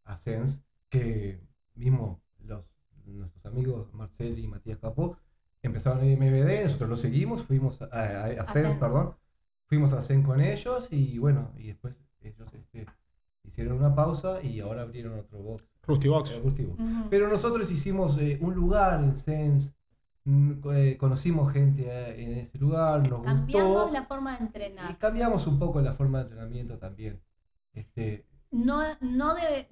a, 0.04 0.18
Sense, 0.18 0.60
que 0.90 1.40
mismo 1.74 2.20
los, 2.40 2.76
nuestros 3.06 3.44
amigos 3.46 3.92
Marcel 3.94 4.38
y 4.38 4.46
Matías 4.46 4.78
Capó 4.78 5.16
empezaron 5.62 6.02
en 6.04 6.18
MBD, 6.18 6.64
nosotros 6.64 6.90
lo 6.90 6.96
seguimos, 6.96 7.42
fuimos 7.44 7.80
a, 7.82 7.86
a- 7.86 8.24
a 8.26 8.46
Sense, 8.46 8.62
Sense. 8.62 8.76
perdón, 8.78 9.14
fuimos 9.66 9.92
a 9.92 10.02
Sense 10.02 10.26
con 10.26 10.40
ellos 10.40 10.88
y 10.90 11.18
bueno, 11.18 11.52
y 11.56 11.68
después 11.68 11.98
ellos 12.20 12.52
este, 12.54 12.86
hicieron 13.44 13.78
una 13.78 13.94
pausa 13.94 14.42
y 14.42 14.60
ahora 14.60 14.82
abrieron 14.82 15.18
otro 15.18 15.38
box. 15.42 15.64
Rusty 15.86 16.08
Box. 16.08 16.30
eh, 16.30 16.40
Rusty 16.42 16.64
Box. 16.64 16.80
Ujú. 16.80 17.10
Pero 17.10 17.28
nosotros 17.28 17.70
hicimos 17.70 18.16
eh, 18.18 18.38
un 18.40 18.54
lugar 18.54 19.02
en 19.02 19.16
Sense, 19.16 19.72
mm, 20.24 20.52
eh, 20.72 20.96
conocimos 20.98 21.52
gente 21.52 21.84
eh, 21.86 22.22
en 22.24 22.38
ese 22.38 22.58
lugar, 22.58 23.08
nos 23.08 23.22
Cambiamos 23.22 23.72
gustó 23.82 23.90
la 23.92 24.04
forma 24.06 24.32
de 24.32 24.38
y 24.44 24.46
entrenar. 24.46 24.98
cambiamos 24.98 25.46
un 25.46 25.58
poco 25.58 25.80
la 25.82 25.94
forma 25.94 26.18
de 26.18 26.24
entrenamiento 26.24 26.78
también. 26.78 27.20
Este, 27.74 28.24
no, 28.50 28.80
no 29.00 29.34
de 29.34 29.66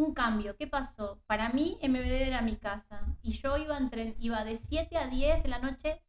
un 0.00 0.14
cambio. 0.14 0.56
¿Qué 0.56 0.66
pasó? 0.66 1.20
Para 1.26 1.50
mí 1.50 1.78
MBD 1.82 2.26
era 2.28 2.40
mi 2.42 2.56
casa 2.56 3.00
y 3.22 3.38
yo 3.40 3.56
iba, 3.56 3.76
a 3.76 3.80
entren- 3.80 4.16
iba 4.18 4.44
de 4.44 4.58
7 4.68 4.96
a 4.96 5.06
10 5.06 5.42
de 5.42 5.48
la 5.48 5.58
noche 5.58 6.02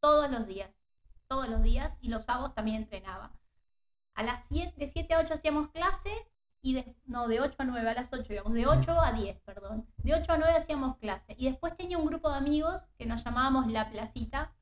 todos 0.00 0.30
los 0.30 0.46
días, 0.46 0.70
todos 1.28 1.48
los 1.48 1.62
días 1.62 1.92
y 2.00 2.08
los 2.08 2.24
sábados 2.24 2.54
también 2.54 2.78
entrenaba. 2.82 3.32
A 4.14 4.22
las 4.22 4.44
7, 4.48 4.74
de 4.76 4.88
7 4.88 5.14
a 5.14 5.20
8 5.20 5.34
hacíamos 5.34 5.68
clase 5.70 6.10
y 6.60 6.74
de, 6.74 6.96
no, 7.06 7.28
de 7.28 7.40
8 7.40 7.54
a 7.58 7.64
9, 7.64 7.88
a 7.90 7.94
las 7.94 8.12
8 8.12 8.32
íbamos, 8.32 8.52
de 8.52 8.66
8 8.66 9.00
a 9.00 9.12
10, 9.12 9.38
perdón. 9.40 9.86
De 9.98 10.14
8 10.14 10.32
a 10.32 10.38
9 10.38 10.54
hacíamos 10.56 10.96
clase 10.98 11.34
y 11.38 11.48
después 11.48 11.76
tenía 11.76 11.98
un 11.98 12.06
grupo 12.06 12.30
de 12.30 12.36
amigos 12.36 12.82
que 12.98 13.06
nos 13.06 13.22
llamábamos 13.24 13.70
La 13.70 13.90
Placita, 13.90 14.52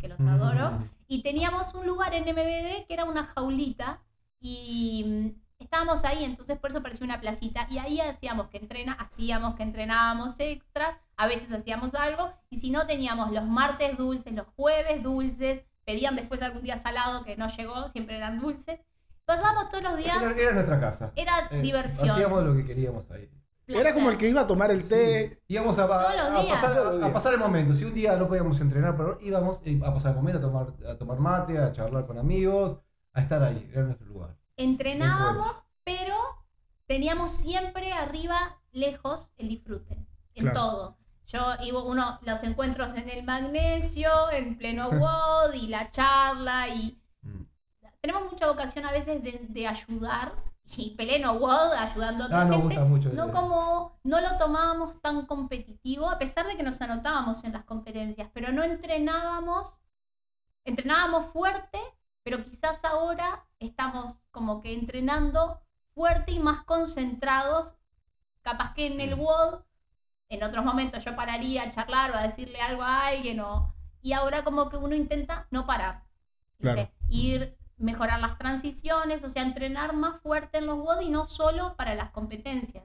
que 0.00 0.08
los 0.08 0.20
adoro, 0.20 0.72
mm, 0.72 0.90
y 1.08 1.22
teníamos 1.22 1.72
un 1.74 1.86
lugar 1.86 2.14
en 2.14 2.24
MBD 2.28 2.86
que 2.86 2.94
era 2.94 3.04
una 3.04 3.26
jaulita 3.26 4.02
y 4.40 5.34
estábamos 5.58 6.04
ahí, 6.04 6.24
entonces 6.24 6.58
por 6.58 6.70
eso 6.70 6.82
parecía 6.82 7.04
una 7.06 7.20
placita 7.20 7.66
y 7.70 7.78
ahí 7.78 8.00
hacíamos 8.00 8.48
que 8.48 8.58
entrena, 8.58 8.92
hacíamos 8.94 9.54
que 9.54 9.62
entrenábamos 9.62 10.34
extra, 10.38 10.98
a 11.16 11.26
veces 11.26 11.50
hacíamos 11.52 11.94
algo 11.94 12.32
y 12.50 12.58
si 12.58 12.70
no 12.70 12.86
teníamos 12.86 13.32
los 13.32 13.44
martes 13.44 13.96
dulces, 13.96 14.32
los 14.34 14.46
jueves 14.56 15.02
dulces, 15.02 15.62
pedían 15.84 16.16
después 16.16 16.42
algún 16.42 16.62
día 16.62 16.76
salado 16.76 17.24
que 17.24 17.36
no 17.36 17.48
llegó, 17.56 17.88
siempre 17.90 18.16
eran 18.16 18.38
dulces. 18.40 18.80
Pasábamos 19.24 19.70
todos 19.70 19.82
los 19.82 19.96
días, 19.96 20.20
era, 20.22 20.30
era 20.40 20.52
nuestra 20.52 20.78
casa. 20.78 21.12
era 21.16 21.48
Eh, 21.50 21.60
diversión. 21.60 22.10
Hacíamos 22.10 22.44
lo 22.44 22.54
que 22.54 22.64
queríamos 22.64 23.10
ahí. 23.10 23.28
Era 23.68 23.92
como 23.92 24.10
el 24.10 24.18
que 24.18 24.28
iba 24.28 24.42
a 24.42 24.46
tomar 24.46 24.70
el 24.70 24.86
té. 24.88 25.30
Sí, 25.30 25.38
Íbamos 25.54 25.76
a, 25.80 25.84
a- 25.86 26.40
a 26.40 26.48
pasar, 26.48 27.02
a 27.02 27.12
pasar 27.12 27.34
el 27.34 27.40
momento. 27.40 27.74
Si 27.74 27.82
un 27.84 27.92
día 27.92 28.14
no 28.16 28.28
podíamos 28.28 28.60
entrenar, 28.60 28.96
pero 28.96 29.18
íbamos 29.20 29.60
eh, 29.64 29.80
a 29.84 29.92
pasar 29.92 30.12
el 30.12 30.16
momento 30.18 30.38
a 30.38 30.40
tomar, 30.40 30.66
a 30.88 30.96
tomar 30.96 31.18
mate, 31.18 31.58
a 31.58 31.72
charlar 31.72 32.06
con 32.06 32.16
amigos, 32.18 32.78
a 33.12 33.20
estar 33.22 33.42
ahí. 33.42 33.68
Era 33.72 33.82
nuestro 33.82 34.06
lugar. 34.06 34.36
Entrenábamos, 34.56 35.56
pero 35.84 36.16
teníamos 36.86 37.32
siempre 37.32 37.92
arriba, 37.92 38.58
lejos, 38.72 39.30
el 39.38 39.48
disfrute, 39.48 39.94
en 40.34 40.44
Claro. 40.44 40.60
todo. 40.60 40.96
Yo 41.26 41.40
iba 41.62 41.82
uno, 41.82 42.18
los 42.22 42.42
encuentros 42.44 42.94
en 42.94 43.08
el 43.10 43.24
magnesio, 43.24 44.30
en 44.30 44.56
pleno 44.56 44.88
WOD 44.90 45.54
y 45.54 45.66
la 45.68 45.90
charla 45.90 46.68
y 46.68 47.00
Mm. 47.22 47.42
tenemos 48.00 48.30
mucha 48.32 48.46
vocación 48.46 48.86
a 48.86 48.92
veces 48.92 49.22
de, 49.22 49.40
de 49.48 49.66
ayudar 49.66 50.32
y 50.76 50.94
peleno 50.96 51.32
WOD 51.34 51.72
ayudando 51.72 52.24
a 52.24 52.26
otra 52.26 52.40
Ah, 52.42 52.44
nos 52.44 52.60
gente. 52.62 52.78
mucho. 52.80 53.08
No 53.12 53.32
como, 53.32 53.98
no 54.04 54.20
lo 54.20 54.38
tomábamos 54.38 55.00
tan 55.00 55.26
competitivo, 55.26 56.08
a 56.08 56.18
pesar 56.18 56.46
de 56.46 56.56
que 56.56 56.62
nos 56.62 56.80
anotábamos 56.80 57.42
en 57.44 57.52
las 57.52 57.64
competencias, 57.64 58.30
pero 58.32 58.52
no 58.52 58.62
entrenábamos, 58.62 59.74
entrenábamos 60.64 61.32
fuerte, 61.32 61.80
pero 62.22 62.44
quizás 62.44 62.78
ahora 62.84 63.44
estamos 63.60 64.16
como 64.30 64.60
que 64.62 64.74
entrenando 64.74 65.60
fuerte 65.94 66.32
y 66.32 66.38
más 66.38 66.64
concentrados, 66.64 67.74
capaz 68.42 68.74
que 68.74 68.86
en 68.86 69.00
el 69.00 69.16
Mm. 69.16 69.20
WOD, 69.20 69.64
en 70.28 70.42
otros 70.42 70.64
momentos 70.64 71.04
yo 71.04 71.16
pararía 71.16 71.64
a 71.64 71.70
charlar 71.72 72.10
o 72.12 72.14
a 72.16 72.22
decirle 72.22 72.60
algo 72.60 72.82
a 72.82 73.06
alguien, 73.06 73.40
o, 73.40 73.74
y 74.02 74.12
ahora 74.12 74.44
como 74.44 74.68
que 74.70 74.76
uno 74.76 74.94
intenta 74.94 75.46
no 75.50 75.66
parar. 75.66 76.04
Claro. 76.58 76.88
ir, 77.08 77.56
mejorar 77.78 78.20
las 78.20 78.38
transiciones, 78.38 79.22
o 79.24 79.30
sea, 79.30 79.42
entrenar 79.42 79.92
más 79.94 80.20
fuerte 80.22 80.58
en 80.58 80.66
los 80.66 80.78
WOD 80.78 81.00
y 81.02 81.10
no 81.10 81.26
solo 81.26 81.76
para 81.76 81.94
las 81.94 82.10
competencias. 82.10 82.84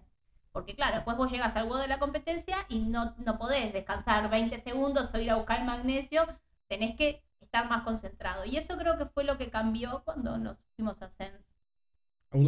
Porque 0.52 0.76
claro, 0.76 0.96
después 0.98 1.18
vos 1.18 1.32
llegas 1.32 1.56
al 1.56 1.68
WOD 1.68 1.82
de 1.82 1.88
la 1.88 2.00
competencia 2.00 2.66
y 2.70 2.80
no, 2.80 3.14
no 3.18 3.38
podés 3.38 3.74
descansar 3.74 4.30
20 4.30 4.62
segundos 4.62 5.14
o 5.14 5.18
ir 5.20 5.32
a 5.32 5.36
buscar 5.36 5.60
el 5.60 5.66
magnesio, 5.66 6.28
tenés 6.68 6.96
que 6.98 7.24
estar 7.52 7.70
más 7.70 7.84
concentrado. 7.84 8.46
Y 8.46 8.58
eso 8.58 8.78
creo 8.78 8.98
que 8.98 9.06
fue 9.08 9.24
lo 9.26 9.38
que 9.38 9.50
cambió 9.52 10.04
cuando 10.06 10.38
nos 10.38 10.58
fuimos 10.78 11.02
a 11.02 11.10
Sense. 11.10 11.44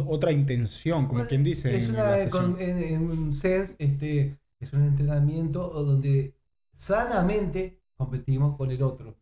Otra 0.06 0.32
intención, 0.32 1.06
como 1.06 1.26
quien 1.26 1.44
dice. 1.44 1.76
Es 1.76 1.84
en 1.84 1.90
una, 1.90 2.28
con- 2.30 2.58
en, 2.60 2.78
en 2.78 3.02
un 3.10 3.32
sense, 3.32 3.76
este, 3.78 4.38
es 4.58 4.72
un 4.72 4.82
entrenamiento 4.84 5.68
donde 5.70 6.34
sanamente 6.76 7.80
competimos 7.96 8.56
con 8.56 8.70
el 8.70 8.82
otro. 8.82 9.16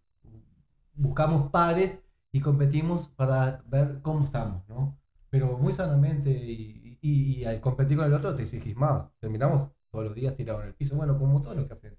Buscamos 0.94 1.50
pares 1.50 1.98
y 2.32 2.40
competimos 2.40 3.08
para 3.08 3.62
ver 3.66 4.00
cómo 4.02 4.24
estamos, 4.24 4.66
¿no? 4.68 4.98
Pero 5.30 5.56
muy 5.58 5.72
sanamente 5.72 6.30
y, 6.30 6.98
y- 7.00 7.40
y 7.40 7.44
al 7.44 7.60
competir 7.60 7.96
con 7.96 8.06
el 8.06 8.14
otro 8.14 8.34
te 8.34 8.42
exigís 8.42 8.76
más. 8.76 9.10
Terminamos 9.18 9.70
todos 9.90 10.04
los 10.06 10.14
días 10.14 10.36
tirados 10.36 10.62
en 10.62 10.68
el 10.68 10.74
piso. 10.74 10.96
Bueno, 10.96 11.18
como 11.18 11.42
todo 11.42 11.54
lo 11.54 11.66
que 11.66 11.74
hacen 11.74 11.96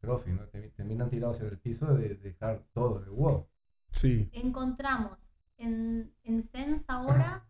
profe, 0.00 0.30
¿no? 0.30 0.42
Termi- 0.48 0.72
Terminan 0.74 1.10
tirados 1.10 1.40
en 1.40 1.46
el 1.48 1.58
piso 1.58 1.86
de 1.94 2.14
dejar 2.16 2.62
todo 2.74 3.00
de 3.00 3.10
wow. 3.10 3.46
Sí. 3.92 4.28
Encontramos 4.32 5.18
en, 5.56 6.12
en 6.24 6.48
Sense 6.52 6.84
ahora 6.88 7.44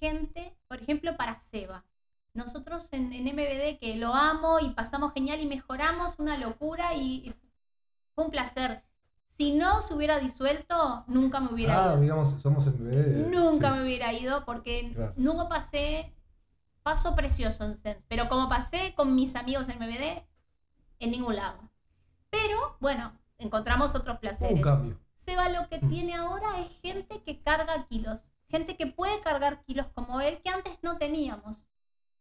gente, 0.00 0.54
por 0.68 0.80
ejemplo, 0.82 1.16
para 1.16 1.40
Seba. 1.50 1.84
Nosotros 2.34 2.88
en, 2.92 3.12
en 3.12 3.24
MBD, 3.26 3.78
que 3.78 3.96
lo 3.96 4.14
amo 4.14 4.58
y 4.60 4.70
pasamos 4.70 5.12
genial 5.12 5.40
y 5.40 5.46
mejoramos, 5.46 6.18
una 6.18 6.36
locura 6.36 6.94
y, 6.94 7.28
y 7.28 7.34
fue 8.14 8.24
un 8.24 8.30
placer. 8.30 8.82
Si 9.36 9.52
no 9.52 9.82
se 9.82 9.94
hubiera 9.94 10.18
disuelto, 10.18 11.04
nunca 11.06 11.40
me 11.40 11.52
hubiera 11.52 11.84
Ah, 11.84 11.92
ido. 11.92 12.00
digamos, 12.02 12.30
somos 12.42 12.66
el 12.66 12.74
bebé. 12.74 13.28
Nunca 13.28 13.70
sí. 13.70 13.76
me 13.76 13.82
hubiera 13.84 14.12
ido 14.12 14.44
porque 14.44 14.92
Claro. 14.94 15.12
nunca 15.16 15.48
pasé 15.48 16.12
paso 16.82 17.14
precioso 17.14 17.64
en 17.64 17.76
Sense, 17.82 18.02
pero 18.08 18.28
como 18.28 18.48
pasé 18.48 18.94
con 18.94 19.14
mis 19.14 19.34
amigos 19.36 19.68
en 19.68 19.78
MBD, 19.78 20.22
en 21.00 21.10
ningún 21.10 21.36
lado. 21.36 21.58
Pero 22.30 22.76
bueno, 22.80 23.12
encontramos 23.38 23.94
otros 23.94 24.14
Un 24.16 24.20
placeres. 24.20 24.62
cambio. 24.62 24.98
Seba 25.24 25.48
lo 25.48 25.68
que 25.68 25.78
Mm. 25.80 25.88
tiene 25.88 26.14
ahora 26.16 26.60
es 26.60 26.70
gente 26.80 27.22
que 27.22 27.40
carga 27.40 27.86
kilos, 27.86 28.18
gente 28.48 28.76
que 28.76 28.86
puede 28.86 29.20
cargar 29.20 29.62
kilos 29.64 29.86
como 29.94 30.20
él, 30.20 30.40
que 30.42 30.50
antes 30.50 30.78
no 30.82 30.98
teníamos. 30.98 31.66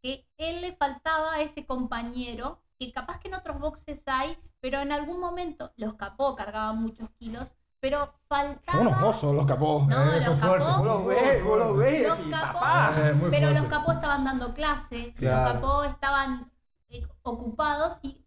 Que 0.01 0.25
él 0.37 0.61
le 0.61 0.73
faltaba 0.75 1.33
a 1.33 1.41
ese 1.41 1.65
compañero, 1.65 2.59
que 2.79 2.91
capaz 2.91 3.19
que 3.19 3.27
en 3.29 3.35
otros 3.35 3.59
boxes 3.59 4.01
hay, 4.05 4.37
pero 4.59 4.79
en 4.79 4.91
algún 4.91 5.19
momento 5.19 5.71
los 5.77 5.93
capó, 5.95 6.35
cargaban 6.35 6.81
muchos 6.81 7.09
kilos, 7.19 7.53
pero 7.79 8.13
faltaba... 8.27 8.77
Son 8.77 8.87
unos 8.87 9.03
osos 9.03 9.35
los 9.35 9.45
capós. 9.45 9.87
No, 9.87 10.03
Eh, 10.13 10.15
los 10.17 10.23
son 10.25 10.39
fuertes, 10.39 10.67
capó- 10.67 10.77
Vos 10.77 10.85
los 10.85 11.05
ves, 11.07 11.43
vos 11.43 11.57
los 11.59 11.77
ves 11.77 12.01
Los 12.07 12.17
decís, 12.17 12.33
capó- 12.33 12.53
papá. 12.59 12.93
Pero 13.29 13.51
los 13.51 13.65
capó 13.67 13.91
estaban 13.91 14.23
dando 14.23 14.53
clases, 14.53 15.15
Claro. 15.17 15.43
los 15.43 15.53
capó 15.53 15.83
estaban 15.83 16.49
eh, 16.89 17.05
ocupados 17.23 17.99
y 18.03 18.22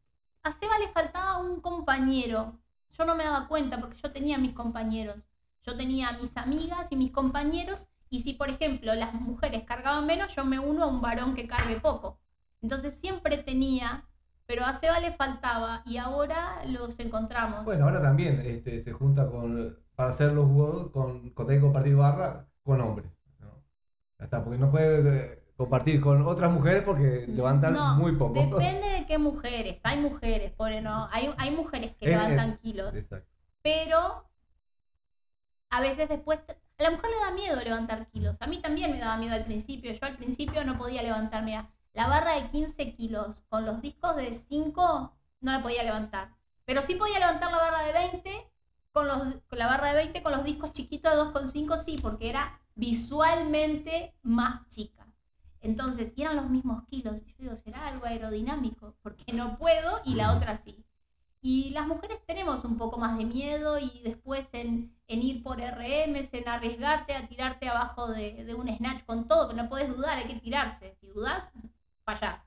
a 0.46 0.52
Seba 0.52 0.78
le 0.78 0.88
faltaba 0.92 1.38
un 1.38 1.60
compañero. 1.60 2.52
Yo 2.96 3.04
no 3.04 3.16
me 3.16 3.24
daba 3.24 3.48
cuenta 3.48 3.80
porque 3.80 3.98
yo 4.00 4.12
tenía 4.12 4.38
mis 4.38 4.52
compañeros. 4.52 5.16
Yo 5.64 5.76
tenía 5.76 6.12
mis 6.12 6.36
amigas 6.36 6.86
y 6.90 6.96
mis 6.96 7.10
compañeros 7.10 7.88
y 8.10 8.22
si 8.22 8.34
por 8.34 8.48
ejemplo 8.48 8.94
las 8.94 9.12
mujeres 9.12 9.64
cargaban 9.64 10.06
menos, 10.06 10.32
yo 10.36 10.44
me 10.44 10.60
uno 10.60 10.84
a 10.84 10.86
un 10.86 11.00
varón 11.00 11.34
que 11.34 11.48
cargue 11.48 11.80
poco. 11.80 12.20
Entonces 12.62 12.94
siempre 13.00 13.38
tenía, 13.38 14.04
pero 14.46 14.64
a 14.64 14.78
Seba 14.78 15.00
le 15.00 15.12
faltaba 15.14 15.82
y 15.84 15.96
ahora 15.96 16.64
los 16.64 16.96
encontramos. 17.00 17.64
Bueno, 17.64 17.86
ahora 17.86 18.00
también 18.00 18.40
este, 18.40 18.80
se 18.80 18.92
junta 18.92 19.28
con 19.28 19.76
para 19.96 20.10
hacer 20.10 20.32
los 20.32 20.46
juegos 20.46 20.90
con, 20.92 21.30
con 21.30 21.46
tener 21.48 21.96
barra 21.96 22.46
con 22.62 22.80
hombres. 22.80 23.10
está, 24.20 24.44
porque 24.44 24.58
no 24.58 24.70
puede 24.70 25.32
eh, 25.32 25.45
compartir 25.56 26.00
con 26.00 26.26
otras 26.26 26.52
mujeres 26.52 26.82
porque 26.84 27.24
levantan 27.28 27.72
No, 27.74 27.96
muy 27.96 28.12
poco. 28.12 28.34
Depende 28.34 28.88
de 28.88 29.06
qué 29.06 29.18
mujeres. 29.18 29.78
Hay 29.82 29.98
mujeres, 29.98 30.52
por 30.52 30.70
no, 30.82 31.08
hay, 31.10 31.32
hay 31.38 31.50
mujeres 31.50 31.94
que 31.96 32.06
Eh, 32.06 32.10
levantan 32.10 32.50
eh, 32.50 32.58
kilos. 32.62 32.94
Exacto. 32.94 33.28
pero 33.62 34.24
a 35.70 35.80
veces 35.80 36.08
después 36.08 36.40
a 36.78 36.82
la 36.82 36.90
mujer 36.90 37.10
le 37.10 37.16
da 37.20 37.30
miedo 37.32 37.62
levantar 37.62 38.08
kilos. 38.10 38.36
A 38.40 38.46
mí 38.46 38.60
también 38.60 38.90
me 38.92 38.98
daba 38.98 39.16
miedo 39.16 39.34
al 39.34 39.44
principio. 39.44 39.92
Yo 39.92 39.98
al 40.02 40.16
principio 40.16 40.64
no 40.64 40.76
podía 40.78 41.02
levantar, 41.02 41.42
mira, 41.44 41.70
la 41.94 42.06
barra 42.08 42.34
de 42.34 42.48
15 42.48 42.94
kilos 42.94 43.42
con 43.48 43.64
los 43.64 43.80
discos 43.80 44.16
de 44.16 44.36
5 44.48 45.12
no 45.40 45.52
la 45.52 45.62
podía 45.62 45.82
levantar. 45.84 46.28
Pero 46.64 46.82
sí 46.82 46.94
podía 46.96 47.18
levantar 47.18 47.50
la 47.50 47.58
barra 47.58 47.82
de 47.82 47.92
20 47.92 48.46
con, 48.92 49.06
los, 49.08 49.18
con 49.48 49.58
la 49.58 49.66
barra 49.66 49.88
de 49.92 49.94
20 50.04 50.22
con 50.22 50.32
los 50.32 50.44
discos 50.44 50.72
chiquitos 50.72 51.12
de 51.12 51.18
2,5, 51.18 51.78
sí, 51.78 51.96
porque 52.02 52.28
era 52.30 52.60
visualmente 52.74 54.14
más 54.22 54.68
chica. 54.68 55.05
Entonces, 55.66 56.12
y 56.16 56.22
eran 56.22 56.36
los 56.36 56.48
mismos 56.50 56.84
kilos. 56.84 57.16
Y 57.26 57.30
yo 57.32 57.34
digo, 57.38 57.56
¿será 57.56 57.88
algo 57.88 58.06
aerodinámico? 58.06 58.94
Porque 59.02 59.32
no 59.32 59.58
puedo 59.58 60.00
y 60.04 60.14
la 60.14 60.32
otra 60.36 60.58
sí. 60.64 60.84
Y 61.42 61.70
las 61.70 61.86
mujeres 61.88 62.20
tenemos 62.26 62.64
un 62.64 62.76
poco 62.78 62.98
más 62.98 63.18
de 63.18 63.24
miedo 63.24 63.78
y 63.78 64.00
después 64.02 64.46
en, 64.52 64.94
en 65.08 65.22
ir 65.22 65.42
por 65.42 65.60
RMs, 65.60 66.28
en 66.34 66.48
arriesgarte 66.48 67.14
a 67.14 67.26
tirarte 67.28 67.68
abajo 67.68 68.08
de, 68.08 68.44
de 68.44 68.54
un 68.54 68.68
snatch 68.76 69.04
con 69.06 69.28
todo, 69.28 69.48
pero 69.48 69.62
no 69.62 69.68
puedes 69.68 69.88
dudar, 69.96 70.18
hay 70.18 70.26
que 70.28 70.40
tirarse. 70.40 70.96
Si 71.00 71.08
dudas, 71.08 71.44
fallás. 72.04 72.40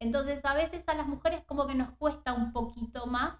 Entonces 0.00 0.44
a 0.44 0.54
veces 0.54 0.84
a 0.88 0.94
las 0.94 1.06
mujeres 1.06 1.42
como 1.46 1.66
que 1.66 1.74
nos 1.74 1.92
cuesta 1.96 2.34
un 2.34 2.52
poquito 2.52 3.06
más. 3.06 3.36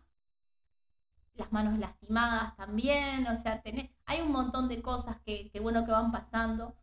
Las 1.35 1.53
manos 1.53 1.79
lastimadas 1.79 2.57
también, 2.57 3.27
o 3.27 3.37
sea, 3.37 3.61
tenés, 3.61 3.91
hay 4.07 4.23
un 4.23 4.33
montón 4.33 4.69
de 4.69 4.81
cosas 4.81 5.19
que, 5.27 5.51
que 5.51 5.61
bueno 5.61 5.85
que 5.85 5.91
van 5.93 6.11
pasando. 6.13 6.75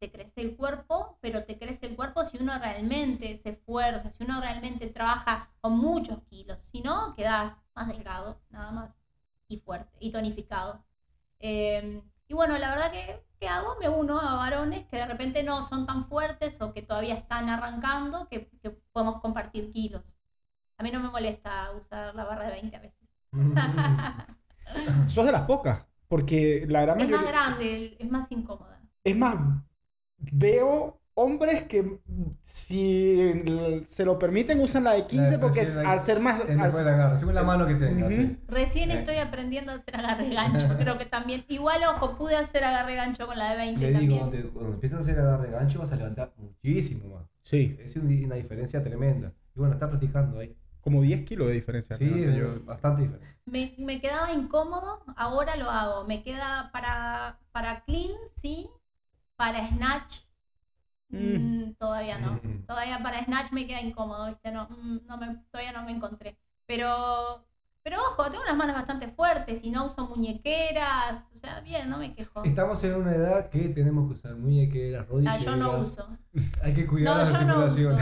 Te 0.00 0.10
crece 0.10 0.40
el 0.40 0.56
cuerpo, 0.56 1.18
pero 1.20 1.44
te 1.44 1.58
crece 1.58 1.86
el 1.86 1.94
cuerpo 1.94 2.24
si 2.24 2.38
uno 2.38 2.58
realmente 2.58 3.38
se 3.42 3.50
esfuerza, 3.50 4.10
si 4.10 4.24
uno 4.24 4.40
realmente 4.40 4.86
trabaja 4.86 5.50
con 5.60 5.76
muchos 5.76 6.22
kilos. 6.30 6.58
Si 6.72 6.80
no, 6.80 7.14
quedas 7.14 7.52
más 7.74 7.86
delgado, 7.86 8.40
nada 8.48 8.72
más, 8.72 8.90
y 9.46 9.58
fuerte, 9.58 9.94
y 10.00 10.10
tonificado. 10.10 10.82
Eh, 11.38 12.02
y 12.28 12.34
bueno, 12.34 12.56
la 12.56 12.70
verdad 12.70 12.90
que, 12.90 13.22
¿qué 13.38 13.46
hago? 13.46 13.76
Me 13.78 13.90
uno 13.90 14.18
a 14.20 14.36
varones 14.36 14.86
que 14.86 14.96
de 14.96 15.06
repente 15.06 15.42
no 15.42 15.62
son 15.62 15.84
tan 15.84 16.06
fuertes 16.08 16.60
o 16.62 16.72
que 16.72 16.80
todavía 16.80 17.16
están 17.16 17.50
arrancando, 17.50 18.26
que, 18.28 18.48
que 18.62 18.70
podemos 18.92 19.20
compartir 19.20 19.70
kilos. 19.70 20.16
A 20.78 20.82
mí 20.82 20.90
no 20.90 21.00
me 21.00 21.10
molesta 21.10 21.72
usar 21.72 22.14
la 22.14 22.24
barra 22.24 22.46
de 22.46 22.52
20 22.52 22.76
a 22.76 22.80
veces. 22.80 23.08
Sos 25.12 25.26
de 25.26 25.32
las 25.32 25.42
pocas. 25.42 25.84
Porque 26.08 26.64
la 26.66 26.80
gran 26.80 27.00
es 27.00 27.08
más 27.08 27.26
grande, 27.26 27.96
es 27.98 28.10
más 28.10 28.32
incómoda. 28.32 28.80
Es 29.04 29.16
más, 29.16 29.36
veo 30.32 30.98
hombres 31.14 31.64
que 31.64 31.98
si 32.52 33.20
l- 33.20 33.86
se 33.90 34.04
lo 34.04 34.18
permiten 34.18 34.60
usan 34.60 34.84
la 34.84 34.92
de 34.92 35.06
15 35.06 35.32
La- 35.32 35.40
porque 35.40 35.64
sí, 35.64 35.70
es- 35.70 35.74
la- 35.76 35.92
al 35.92 36.00
ser 36.00 36.20
más... 36.20 36.40
Al- 36.42 36.60
agarre, 36.60 37.18
según 37.18 37.34
la 37.34 37.42
mano 37.42 37.66
que 37.66 37.74
tengas. 37.74 38.12
Ujú. 38.12 38.22
sí. 38.22 38.36
Recién 38.48 38.90
estoy 38.90 39.16
aprendiendo 39.16 39.72
a 39.72 39.76
hacer 39.76 39.96
agarre 39.96 40.30
gancho, 40.30 40.66
creo 40.78 40.98
que 40.98 41.06
también. 41.06 41.44
Igual, 41.48 41.82
ojo, 41.84 42.16
pude 42.16 42.36
hacer 42.36 42.64
agarre 42.64 42.96
gancho 42.96 43.26
con 43.26 43.38
la 43.38 43.50
de 43.52 43.56
20 43.56 43.80
Le 43.80 43.86
digo, 43.88 43.98
también. 44.00 44.20
cuando, 44.30 44.50
cuando 44.52 44.72
empiezas 44.74 44.98
a 44.98 45.02
hacer 45.02 45.18
agarre 45.18 45.50
gancho 45.50 45.78
vas 45.78 45.92
a 45.92 45.96
levantar 45.96 46.32
muchísimo 46.36 47.14
más. 47.14 47.24
Sí, 47.44 47.76
Es 47.82 47.96
un- 47.96 48.24
una 48.24 48.34
diferencia 48.36 48.82
tremenda. 48.82 49.32
Y 49.54 49.58
bueno, 49.58 49.74
está 49.74 49.88
practicando 49.88 50.38
ahí. 50.38 50.54
como 50.80 51.02
10 51.02 51.24
kilos 51.26 51.48
de 51.48 51.54
diferencia. 51.54 51.96
Sí, 51.96 52.06
levanto 52.06 52.38
yo. 52.58 52.64
bastante 52.64 53.02
diferente. 53.02 53.36
Me, 53.44 53.74
me 53.78 54.00
quedaba 54.00 54.32
incómodo, 54.32 55.00
ahora 55.16 55.56
lo 55.56 55.68
hago. 55.70 56.04
Me 56.04 56.22
queda 56.22 56.70
para, 56.72 57.38
para 57.52 57.82
clean, 57.84 58.12
sí. 58.40 58.68
Para 59.40 59.66
snatch, 59.70 60.16
Mm. 61.08 61.16
mm, 61.68 61.74
todavía 61.78 62.18
no. 62.18 62.32
Mm. 62.42 62.66
Todavía 62.66 63.02
para 63.02 63.24
snatch 63.24 63.52
me 63.52 63.66
queda 63.66 63.80
incómodo, 63.80 64.26
¿viste? 64.26 64.52
No, 64.52 64.68
no 65.08 65.16
me, 65.16 65.36
todavía 65.50 65.72
no 65.72 65.82
me 65.82 65.92
encontré. 65.92 66.36
Pero, 66.66 67.42
pero 67.82 67.96
ojo, 68.00 68.30
tengo 68.30 68.44
las 68.44 68.54
manos 68.54 68.76
bastante 68.76 69.08
fuertes 69.08 69.60
y 69.64 69.70
no 69.70 69.86
uso 69.86 70.06
muñequeras. 70.06 71.24
O 71.34 71.38
sea, 71.38 71.60
bien, 71.62 71.88
no 71.88 71.96
me 71.96 72.14
quejo. 72.14 72.44
Estamos 72.44 72.84
en 72.84 72.94
una 72.96 73.14
edad 73.14 73.48
que 73.48 73.70
tenemos 73.70 74.08
que 74.08 74.12
usar 74.18 74.36
muñequeras, 74.36 75.06
Ah, 75.06 75.10
rodilleras. 75.10 75.42
yo 75.44 75.56
no 75.56 75.78
uso. 75.78 76.18
Hay 76.62 76.74
que 76.74 76.86
cuidar 76.86 77.32
No, 77.46 77.74
yo 77.76 77.90
uso. 77.92 77.98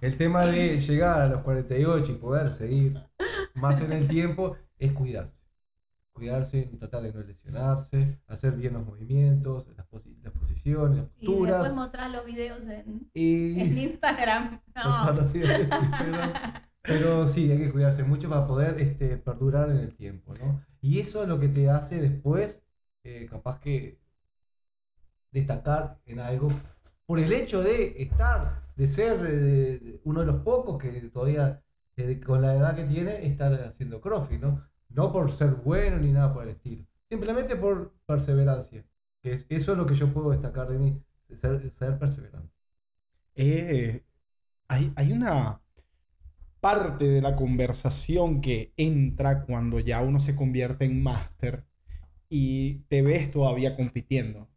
El 0.00 0.16
tema 0.16 0.46
de 0.46 0.78
llegar 0.86 1.22
a 1.22 1.26
los 1.26 1.42
48 1.42 2.12
y 2.12 2.14
poder 2.14 2.52
seguir 2.52 2.98
más 3.54 3.80
en 3.80 3.92
el 3.92 4.06
tiempo 4.06 4.56
es 4.78 4.92
cuidarse. 4.92 5.41
Cuidarse, 6.12 6.68
tratar 6.78 7.02
de 7.02 7.12
no 7.12 7.22
lesionarse, 7.22 8.18
hacer 8.28 8.52
bien 8.52 8.74
los 8.74 8.84
movimientos, 8.86 9.66
las, 9.76 9.88
posi- 9.88 10.16
las 10.22 10.32
posiciones 10.32 10.98
las 10.98 11.06
Y 11.20 11.26
después 11.26 11.72
posturas. 11.72 11.74
mostrar 11.74 12.10
los 12.10 12.24
videos 12.24 12.60
en, 12.68 13.10
Y, 13.14 13.60
en 13.60 13.78
Instagram. 13.78 14.60
No. 14.74 15.12
pero 16.82 17.28
sí, 17.28 17.50
hay 17.50 17.58
que 17.58 17.70
cuidarse 17.72 18.02
mucho 18.04 18.28
para 18.28 18.46
poder 18.46 18.80
este, 18.80 19.16
perdurar 19.16 19.70
en 19.70 19.78
el 19.78 19.94
tiempo, 19.94 20.34
¿no? 20.34 20.60
Y 20.80 21.00
eso 21.00 21.22
es 21.22 21.28
lo 21.28 21.38
que 21.40 21.48
te 21.48 21.70
hace 21.70 22.00
después, 22.00 22.60
eh, 23.04 23.26
capaz 23.30 23.60
que 23.60 23.98
destacar 25.30 25.98
en 26.06 26.20
algo 26.20 26.48
por 27.06 27.18
el 27.18 27.32
hecho 27.32 27.62
de 27.62 28.02
estar, 28.02 28.62
de 28.76 28.88
ser 28.88 29.20
eh, 29.28 30.00
uno 30.04 30.20
de 30.20 30.26
los 30.26 30.42
pocos 30.42 30.80
que 30.80 30.90
todavía 31.10 31.62
eh, 31.96 32.20
con 32.20 32.42
la 32.42 32.54
edad 32.54 32.76
que 32.76 32.84
tiene 32.84 33.26
estar 33.26 33.52
haciendo 33.64 34.00
crossfit, 34.00 34.40
¿no? 34.40 34.62
No 34.94 35.12
por 35.12 35.32
ser 35.32 35.50
bueno 35.56 35.98
ni 35.98 36.12
nada 36.12 36.32
por 36.32 36.44
el 36.44 36.50
estilo, 36.50 36.84
simplemente 37.08 37.56
por 37.56 37.92
perseverancia, 38.06 38.84
que 39.22 39.32
es, 39.32 39.46
eso 39.48 39.72
es 39.72 39.78
lo 39.78 39.86
que 39.86 39.94
yo 39.94 40.12
puedo 40.12 40.30
destacar 40.30 40.68
de 40.68 40.78
mí, 40.78 41.02
ser, 41.40 41.98
perseverante. 41.98 42.50
Eh, 43.34 44.02
hay, 44.68 44.92
hay 44.96 45.12
una 45.12 45.60
parte 46.60 47.04
de 47.06 47.20
la 47.20 47.34
conversación 47.36 48.40
que 48.40 48.72
entra 48.76 49.42
cuando 49.42 49.80
ya 49.80 50.00
uno 50.00 50.20
se 50.20 50.36
convierte 50.36 50.84
en 50.84 51.02
máster 51.02 51.64
y 52.28 52.76
te 52.88 53.02
ves 53.02 53.30
todavía 53.30 53.76
compitiendo. 53.76 54.48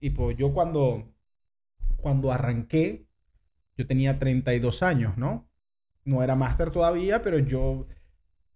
Y 0.00 0.10
pues 0.10 0.36
yo 0.36 0.52
cuando, 0.54 1.08
cuando 1.96 2.32
arranqué, 2.32 3.06
yo 3.76 3.86
tenía 3.86 4.18
32 4.18 4.82
años, 4.82 5.16
¿no? 5.18 5.48
No 6.04 6.22
era 6.22 6.36
máster 6.36 6.70
todavía, 6.72 7.22
pero 7.22 7.38
yo 7.38 7.86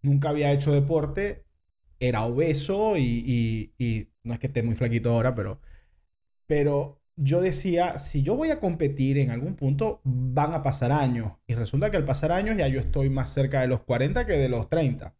nunca 0.02 0.30
había 0.30 0.52
hecho 0.52 0.72
deporte, 0.72 1.44
era 2.00 2.24
obeso 2.24 2.96
y, 2.96 3.72
y- 3.78 3.84
y 3.84 4.08
no 4.24 4.34
es 4.34 4.40
que 4.40 4.48
esté 4.48 4.62
muy 4.62 4.74
flaquito 4.76 5.10
ahora, 5.12 5.34
pero, 5.34 5.60
pero 6.46 7.00
yo 7.16 7.40
decía, 7.40 7.98
si 7.98 8.22
yo 8.22 8.36
voy 8.36 8.50
a 8.50 8.60
competir 8.60 9.18
en 9.18 9.30
algún 9.30 9.56
punto, 9.56 10.00
van 10.04 10.54
a 10.54 10.62
pasar 10.62 10.92
años. 10.92 11.34
Y 11.46 11.54
resulta 11.54 11.90
que 11.90 11.96
al 11.98 12.04
pasar 12.06 12.32
años 12.32 12.56
ya 12.58 12.68
yo 12.68 12.80
estoy 12.80 13.10
más 13.10 13.32
cerca 13.34 13.60
de 13.62 13.68
los 13.68 13.82
40 13.82 14.26
que 14.26 14.34
de 14.34 14.48
los 14.48 14.68
30. 14.70 15.14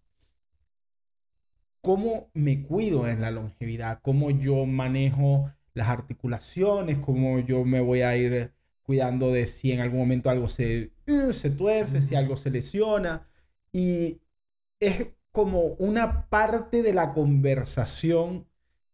¿Cómo 1.83 2.31
me 2.35 2.63
cuido 2.63 3.09
en 3.09 3.21
la 3.23 3.31
longevidad? 3.31 4.01
¿Cómo 4.03 4.31
yo 4.31 4.67
manejo 4.67 5.51
las 5.75 5.89
articulaciones? 5.89 6.99
¿Cómo 6.99 7.39
yo 7.41 7.65
me 7.65 7.81
voy 7.81 8.03
a 8.03 8.17
ir 8.17 8.53
cuidando 8.83 9.33
de 9.33 9.47
si 9.47 9.73
en 9.73 9.81
algún 9.81 10.01
momento 10.01 10.29
algo 10.31 10.49
se, 10.49 10.93
eh, 11.07 11.33
se 11.33 11.51
tuerce, 11.51 12.03
si 12.03 12.15
algo 12.15 12.37
se 12.37 12.51
lesiona? 12.51 13.27
Y 13.73 14.21
es 14.81 15.09
como 15.33 15.61
una 15.79 16.29
parte 16.29 16.83
de 16.83 16.93
la 16.93 17.13
conversación 17.13 18.47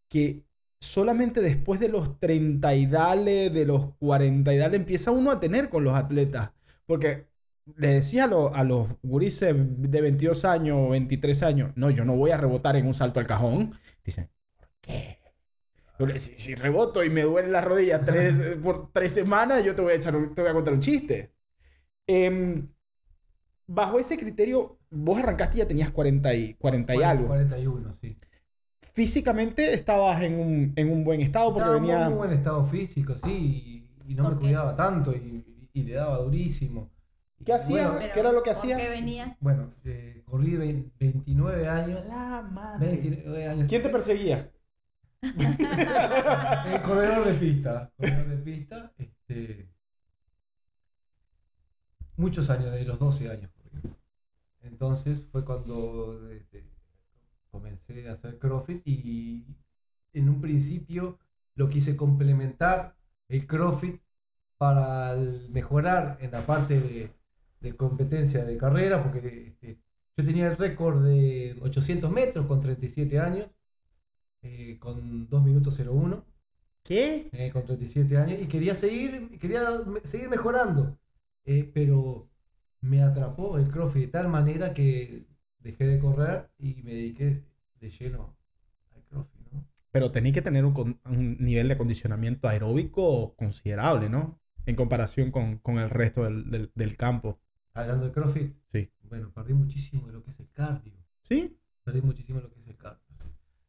que 0.09 0.45
solamente 0.81 1.41
después 1.41 1.81
de 1.81 1.89
los 1.89 2.19
30 2.21 2.75
y 2.75 2.87
dale, 2.87 3.51
de 3.51 3.65
los 3.67 3.95
40 3.97 4.55
y 4.55 4.59
dale, 4.59 4.77
empieza 4.77 5.11
uno 5.11 5.31
a 5.33 5.41
tener 5.41 5.69
con 5.71 5.85
los 5.85 5.95
atletas. 5.97 6.51
Porque 6.87 7.27
le 7.77 7.89
decía 7.89 8.25
a, 8.25 8.27
lo- 8.29 8.55
a 8.55 8.65
los 8.65 8.89
gurises 9.03 9.55
de 9.59 10.01
22 10.01 10.45
años 10.45 10.79
o 10.81 10.91
23 10.91 11.43
años, 11.43 11.73
no, 11.77 11.91
yo 11.91 12.05
no 12.05 12.17
voy 12.17 12.31
a 12.31 12.37
rebotar 12.37 12.77
en 12.77 12.87
un 12.87 12.95
salto 12.95 13.21
al 13.21 13.27
cajón. 13.27 13.75
Dicen, 14.05 14.31
¿por 15.97 16.09
qué? 16.13 16.21
Si, 16.21 16.39
si 16.39 16.55
reboto 16.55 17.03
y 17.05 17.11
me 17.11 17.23
duele 17.23 17.49
la 17.49 17.61
rodilla 17.61 18.05
tres, 18.05 18.59
por 18.63 18.93
tres 18.93 19.13
semanas, 19.13 19.65
yo 19.65 19.75
te 19.75 19.83
voy 19.83 19.93
a, 19.95 19.97
echar 19.97 20.15
te 20.35 20.41
voy 20.43 20.51
a 20.51 20.55
contar 20.55 20.75
un 20.75 20.81
chiste. 20.81 21.33
Em, 22.07 22.69
bajo 23.67 23.99
ese 23.99 24.17
criterio, 24.17 24.79
vos 24.91 25.19
arrancaste 25.19 25.57
y 25.57 25.59
ya 25.59 25.69
tenías 25.69 25.91
40 25.91 26.35
y, 26.35 26.55
40 26.55 26.95
y 26.95 27.03
algo. 27.03 27.27
41, 27.29 27.95
sí. 27.95 28.19
Físicamente 28.95 29.75
estabas 29.75 30.23
en 30.23 30.39
un, 30.39 30.73
en 30.77 30.91
un 30.91 31.05
buen 31.05 31.21
estado 31.21 31.53
porque 31.53 31.61
Estaba 31.69 31.77
en 31.77 31.83
venía... 31.83 32.09
muy 32.09 32.19
buen 32.19 32.33
estado 32.33 32.67
físico, 32.67 33.15
sí, 33.23 33.87
y, 34.07 34.13
y 34.13 34.15
no 34.15 34.31
me 34.31 34.37
cuidaba 34.37 34.75
tanto 34.75 35.13
y, 35.15 35.69
y 35.73 35.83
le 35.83 35.95
daba 35.95 36.19
durísimo. 36.19 36.91
Y 37.39 37.45
¿Qué 37.45 37.53
hacía? 37.53 37.91
Bueno, 37.91 38.11
¿Qué 38.15 38.21
era 38.21 38.33
lo 38.33 38.43
que 38.43 38.51
¿por 38.53 38.59
hacía? 38.59 38.77
qué 38.79 38.89
venía? 38.89 39.37
bueno, 39.41 39.75
eh, 39.85 40.23
corrí 40.25 40.57
vein- 40.57 40.91
29 40.99 41.69
años. 41.69 42.07
La 42.07 42.41
madre. 42.51 42.87
29 42.93 43.47
años. 43.47 43.69
¿Quién 43.69 43.83
te 43.83 43.89
perseguía? 43.91 44.51
El 45.23 46.83
corredor 46.83 47.27
de 47.27 47.35
pista. 47.35 47.91
Corredor 47.99 48.29
de 48.29 48.37
pista, 48.39 48.93
este, 48.97 49.69
muchos 52.17 52.49
años, 52.51 52.73
de 52.73 52.85
los 52.85 52.99
12 52.99 53.31
años. 53.31 53.51
Entonces 54.67 55.25
fue 55.33 55.45
cuando 55.45 56.31
este, 56.31 56.65
comencé 57.51 58.09
a 58.09 58.15
hacer 58.15 58.39
CrossFit 58.39 58.83
y 58.87 59.45
en 60.13 60.29
un 60.29 60.41
principio 60.41 61.19
lo 61.55 61.69
quise 61.69 61.97
complementar 61.97 62.97
el 63.29 63.47
CrossFit 63.47 64.01
para 64.59 65.15
mejorar 65.51 66.19
en 66.21 66.31
la 66.33 66.47
parte 66.47 66.81
de, 66.81 67.11
de 67.61 67.77
competencia 67.77 68.45
de 68.45 68.57
carrera, 68.59 69.03
porque 69.03 69.49
este, 69.49 69.79
yo 70.17 70.25
tenía 70.25 70.49
el 70.49 70.57
récord 70.57 71.05
de 71.05 71.59
800 71.63 72.11
metros 72.11 72.47
con 72.47 72.61
37 72.61 73.19
años, 73.21 73.49
eh, 74.43 74.79
con 74.79 75.29
2 75.29 75.43
minutos 75.45 75.79
01 75.79 76.25
¿Qué? 76.85 77.31
eh, 77.33 77.51
con 77.53 77.65
37 77.67 78.17
años 78.17 78.41
y 78.41 78.47
quería 78.49 78.75
seguir, 78.75 79.39
quería 79.39 79.81
seguir 80.05 80.29
mejorando, 80.29 80.97
eh, 81.45 81.71
pero 81.75 82.29
me 82.87 83.03
atrapó 83.03 83.59
el 83.59 83.69
CrossFit 83.69 84.07
de 84.07 84.09
tal 84.09 84.29
manera 84.29 84.73
que 84.75 85.27
dejé 85.61 85.87
de 85.87 85.99
correr 85.99 86.49
y 86.59 86.75
me 86.83 86.93
dediqué 86.93 87.43
de 87.81 87.91
lleno 87.91 88.37
al 88.95 89.03
CrossFit, 89.05 89.53
¿no? 89.53 89.65
Pero 89.91 90.13
tenía 90.13 90.33
que 90.33 90.43
tener 90.43 90.65
un, 90.65 91.01
nivel 91.41 91.69
de 91.69 91.75
acondicionamiento 91.75 92.49
aeróbico 92.49 93.35
considerable, 93.37 94.09
¿no? 94.09 94.39
En 94.67 94.77
comparación 94.77 95.31
con, 95.31 95.59
con 95.59 95.79
el 95.79 95.91
resto 95.91 96.25
del, 96.25 96.51
del- 96.51 96.71
del 96.75 96.97
campo. 96.97 97.39
Hablando 97.75 98.07
de 98.07 98.13
CrossFit, 98.13 98.55
Sí. 98.73 98.91
bueno, 99.03 99.31
perdí 99.35 99.55
muchísimo 99.55 100.07
de 100.07 100.13
lo 100.15 100.23
que 100.23 100.31
es 100.31 100.41
el 100.41 100.51
cardio, 100.53 100.93
¿Sí? 101.23 101.57
perdí 101.85 102.01
muchísimo 102.03 102.39
de 102.41 102.45
lo 102.45 102.53
que 102.53 102.61
es 102.61 102.67
el 102.69 102.77
cardio. 102.77 103.01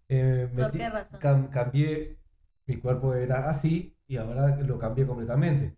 Eh, 0.10 0.49
¿Por 0.56 0.71
metí- 0.71 0.77
qué 0.77 0.89
razón? 0.89 1.19
cam- 1.19 1.49
cambié, 1.49 2.17
mi 2.65 2.77
cuerpo 2.77 3.13
era 3.13 3.49
así 3.49 3.95
y 4.08 4.17
ahora 4.17 4.56
lo 4.58 4.80
cambié 4.80 5.06
completamente. 5.06 5.75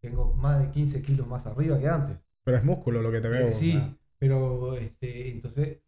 Tengo 0.00 0.34
más 0.34 0.60
de 0.60 0.70
15 0.70 1.02
kilos 1.02 1.26
más 1.26 1.46
arriba 1.46 1.78
que 1.78 1.88
antes. 1.88 2.18
Pero 2.46 2.58
es 2.58 2.64
músculo 2.64 3.02
lo 3.02 3.10
que 3.10 3.20
te 3.20 3.28
veo. 3.28 3.52
Sí, 3.52 3.74
¿no? 3.74 3.98
pero 4.18 4.74
este, 4.76 5.30
entonces 5.32 5.80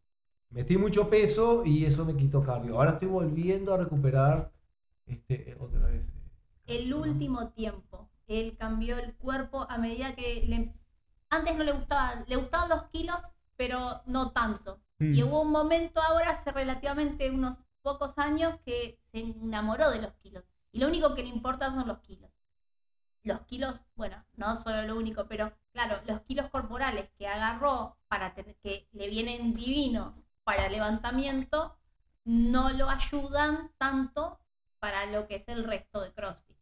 metí 0.51 0.77
mucho 0.77 1.09
peso 1.09 1.64
y 1.64 1.85
eso 1.85 2.05
me 2.05 2.16
quitó 2.16 2.42
cardio. 2.42 2.77
Ahora 2.77 2.92
estoy 2.92 3.09
volviendo 3.09 3.73
a 3.73 3.79
recuperar 3.79 4.51
este, 5.07 5.57
otra 5.61 5.87
vez. 5.87 6.09
eh, 6.09 6.79
El 6.79 6.92
último 6.92 7.51
tiempo, 7.51 8.11
él 8.27 8.57
cambió 8.59 8.99
el 8.99 9.14
cuerpo 9.14 9.66
a 9.71 9.79
medida 9.79 10.16
que 10.16 10.42
le- 10.47 10.75
antes 11.31 11.57
no 11.57 11.62
le 11.64 11.73
gustaba, 11.73 12.25
le 12.27 12.37
gustaban 12.37 12.68
los 12.71 12.83
kilos, 12.90 13.16
pero 13.57 14.03
no 14.07 14.33
tanto. 14.33 14.81
Mm. 14.99 15.14
Y 15.14 15.23
hubo 15.23 15.42
un 15.42 15.53
momento 15.53 16.03
ahora, 16.03 16.31
hace 16.31 16.51
relativamente 16.51 17.31
unos 17.31 17.57
pocos 17.83 18.18
años, 18.18 18.59
que 18.66 18.99
se 19.12 19.21
enamoró 19.21 19.90
de 19.92 20.03
los 20.03 20.12
kilos. 20.14 20.42
Y 20.73 20.81
lo 20.81 20.88
único 20.88 21.14
que 21.14 21.23
le 21.23 21.29
importa 21.29 21.71
son 21.71 21.87
los 21.87 21.99
kilos. 22.01 22.31
Los 23.25 23.41
kilos, 23.43 23.81
bueno, 23.97 24.25
no 24.37 24.57
solo 24.57 24.83
lo 24.83 24.97
único, 24.97 25.27
pero 25.27 25.53
claro, 25.73 26.01
los 26.07 26.21
kilos 26.23 26.49
corporales 26.51 27.11
que 27.19 27.27
agarró 27.27 27.97
para 28.09 28.35
tener, 28.35 28.57
que 28.63 28.89
le 28.93 29.09
vienen 29.09 29.55
divinos 29.55 30.15
para 30.45 30.67
el 30.67 30.73
levantamiento, 30.73 31.77
no 32.25 32.71
lo 32.71 32.89
ayudan 32.89 33.71
tanto 33.79 34.39
para 34.79 35.07
lo 35.07 35.27
que 35.27 35.37
es 35.37 35.49
el 35.49 35.65
resto 35.65 36.01
de 36.01 36.13
CrossFit. 36.13 36.57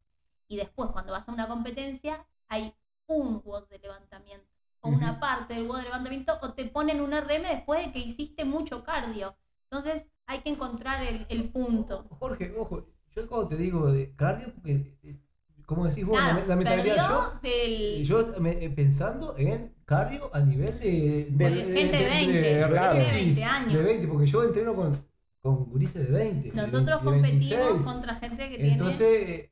Y 0.48 0.56
después, 0.56 0.90
cuando 0.90 1.12
vas 1.12 1.28
a 1.28 1.32
una 1.32 1.48
competencia, 1.48 2.24
hay 2.48 2.74
un 3.06 3.42
WOD 3.44 3.68
de 3.68 3.78
levantamiento, 3.78 4.46
o 4.80 4.88
una 4.88 5.20
parte 5.20 5.54
del 5.54 5.66
WOD 5.66 5.78
de 5.78 5.82
levantamiento, 5.84 6.38
o 6.40 6.52
te 6.52 6.66
ponen 6.66 7.00
un 7.00 7.12
RM 7.12 7.42
después 7.42 7.86
de 7.86 7.92
que 7.92 7.98
hiciste 7.98 8.44
mucho 8.44 8.84
cardio. 8.84 9.36
Entonces, 9.64 10.04
hay 10.26 10.40
que 10.40 10.50
encontrar 10.50 11.02
el, 11.02 11.26
el 11.28 11.48
punto. 11.50 12.06
Jorge, 12.18 12.54
ojo, 12.56 12.86
yo 13.14 13.28
cuando 13.28 13.48
te 13.48 13.56
digo 13.56 13.90
de 13.90 14.14
cardio, 14.14 14.52
porque, 14.54 14.98
eh, 15.02 15.20
como 15.66 15.86
decís 15.86 16.04
vos, 16.06 16.16
la 16.16 16.22
Claro, 16.22 16.40
me- 16.42 16.46
la, 16.46 16.56
mentalidad, 16.56 16.96
perdió 16.96 17.40
del... 17.42 18.04
yo, 18.06 18.32
yo 18.34 18.40
me- 18.40 18.64
eh, 18.64 18.70
pensando 18.70 19.34
en 19.38 19.74
cardio 19.84 20.30
a 20.34 20.40
nivel 20.40 20.78
de, 20.78 21.28
De 21.30 21.48
gente 21.74 21.96
de 21.96 22.04
20, 22.06 22.32
de 22.42 22.64
RX, 22.64 23.12
20 23.12 23.44
años. 23.44 23.72
De 23.74 23.82
20, 23.82 24.08
porque 24.08 24.26
yo 24.26 24.44
entreno 24.44 24.74
con, 24.74 25.04
con 25.42 25.64
gurises 25.66 26.06
de 26.06 26.12
20. 26.12 26.48
de 26.50 26.54
Nosotros 26.56 27.02
20, 27.02 27.04
de 27.06 27.10
competimos 27.12 27.32
26. 27.70 27.84
contra 27.84 28.14
gente 28.16 28.48
que 28.48 28.56
tiene... 28.56 28.72
Entonces, 28.72 29.28
eh, 29.28 29.50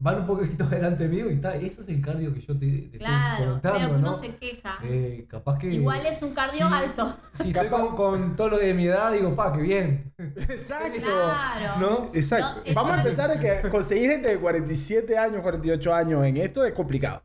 van 0.00 0.20
un 0.20 0.26
poquito 0.26 0.64
adelante 0.64 1.08
mío 1.08 1.30
y 1.30 1.34
está. 1.34 1.54
Eso 1.56 1.82
es 1.82 1.88
el 1.88 2.00
cardio 2.00 2.32
que 2.32 2.40
yo 2.40 2.58
te, 2.58 2.66
te 2.66 2.84
estoy 2.84 2.98
Claro, 3.00 3.44
comentando, 3.46 3.78
pero 3.78 3.88
que 3.90 3.94
uno 3.96 4.10
¿no? 4.10 4.14
se 4.18 4.36
queja. 4.36 4.78
Eh, 4.84 5.26
capaz 5.28 5.58
que. 5.58 5.66
Igual 5.68 6.06
es 6.06 6.22
un 6.22 6.34
cardio 6.34 6.66
alto. 6.66 7.16
Si 7.32 7.48
estoy 7.48 7.68
con, 7.68 7.96
con 7.96 8.36
todo 8.36 8.50
lo 8.50 8.58
de 8.58 8.74
mi 8.74 8.86
edad, 8.86 9.12
digo, 9.12 9.34
pa, 9.34 9.52
qué 9.52 9.62
bien. 9.62 10.12
Exacto. 10.18 11.00
Claro. 11.00 11.80
¿No? 11.80 12.10
Exacto. 12.14 12.62
No, 12.66 12.74
Vamos 12.74 12.92
a 12.92 12.96
empezar 12.98 13.30
de 13.38 13.40
que 13.62 13.68
conseguir 13.70 14.10
gente 14.10 14.28
de 14.28 14.38
47 14.38 15.18
años, 15.18 15.42
48 15.42 15.94
años 15.94 16.24
en 16.24 16.36
esto 16.36 16.64
es 16.64 16.72
complicado. 16.72 17.22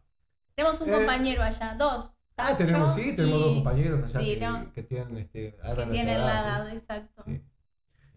Tenemos 0.56 0.80
un 0.82 0.90
Eh, 0.90 0.94
compañero 0.94 1.44
allá, 1.44 1.76
dos. 1.78 2.12
Ah, 2.38 2.56
tenemos, 2.58 2.96
sí, 2.96 3.16
tenemos 3.16 3.40
y- 3.40 3.44
dos 3.44 3.54
compañeros 3.56 4.04
allá 4.04 4.20
sí, 4.20 4.26
que, 4.40 4.46
no. 4.48 4.74
que 4.74 4.84
tienen 4.84 5.18
este, 5.18 5.56
que 5.76 5.86
tienen 5.92 6.20
la 6.20 6.42
edad, 6.42 6.70
exacto. 6.74 7.24
sí. 7.28 7.42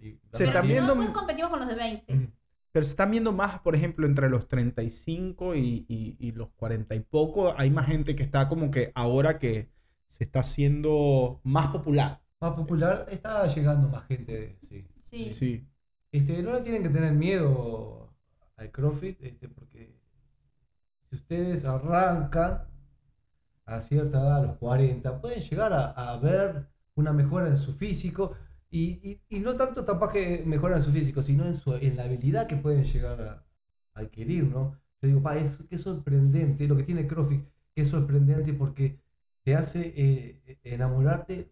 Y 0.00 0.10
Se 0.12 0.18
Pero 0.38 0.44
están 0.50 0.66
viendo- 0.66 0.94
no, 0.94 1.00
después 1.02 1.18
competimos 1.18 1.50
con 1.50 1.60
los 1.60 1.68
de 1.68 1.74
20. 1.74 2.30
Pero 2.76 2.84
se 2.84 2.90
están 2.90 3.10
viendo 3.10 3.32
más, 3.32 3.60
por 3.60 3.74
ejemplo, 3.74 4.06
entre 4.06 4.28
los 4.28 4.48
35 4.48 5.54
y, 5.54 5.86
y- 5.88 6.14
y 6.18 6.32
los 6.32 6.50
40 6.56 6.94
y 6.94 7.00
poco, 7.00 7.54
hay 7.56 7.70
más 7.70 7.86
gente 7.86 8.14
que 8.14 8.22
está 8.22 8.48
como 8.50 8.70
que 8.70 8.92
ahora 8.94 9.38
que 9.38 9.70
se 10.18 10.24
está 10.24 10.40
haciendo 10.40 11.40
más 11.42 11.68
popular. 11.68 12.20
Más 12.38 12.52
popular, 12.52 13.06
está 13.10 13.46
llegando 13.46 13.88
más 13.88 14.06
gente, 14.06 14.58
sí. 14.68 14.86
Sí. 15.10 15.32
Sí. 15.38 15.66
Este, 16.12 16.42
no 16.42 16.52
le 16.52 16.60
tienen 16.60 16.82
que 16.82 16.90
tener 16.90 17.14
miedo 17.14 18.12
al 18.58 18.70
CrossFit, 18.70 19.22
este, 19.22 19.48
porque 19.48 19.96
si 21.08 21.16
ustedes 21.16 21.64
arrancan 21.64 22.62
a 23.66 23.80
cierta 23.80 24.18
edad, 24.18 24.36
a 24.38 24.42
los 24.42 24.56
40, 24.58 25.20
pueden 25.20 25.40
llegar 25.40 25.72
a, 25.72 25.90
a 25.90 26.16
ver 26.18 26.68
una 26.94 27.12
mejora 27.12 27.48
en 27.48 27.56
su 27.56 27.74
físico 27.74 28.32
y, 28.76 29.20
y- 29.30 29.36
y 29.36 29.40
no 29.40 29.56
tanto 29.56 29.84
capaz 29.86 30.12
que 30.12 30.42
mejora 30.46 30.76
en 30.76 30.82
su 30.84 30.92
físico, 30.92 31.22
sino 31.22 31.46
en, 31.46 31.54
su, 31.54 31.74
en 31.74 31.96
la 31.96 32.04
habilidad 32.04 32.46
que 32.46 32.56
pueden 32.56 32.84
llegar 32.84 33.20
a, 33.22 33.32
a 33.94 34.00
adquirir, 34.00 34.44
¿no? 34.44 34.78
Yo 35.02 35.08
digo, 35.08 35.22
pa, 35.22 35.36
es, 35.38 35.58
qué 35.70 35.78
sorprendente 35.78 36.66
lo 36.68 36.76
que 36.76 36.84
tiene 36.84 37.06
CrossFit, 37.06 37.44
que 37.74 37.82
es 37.82 37.88
sorprendente 37.88 38.52
porque 38.54 38.98
te 39.44 39.54
hace 39.56 39.92
eh, 39.96 40.58
enamorarte 40.64 41.50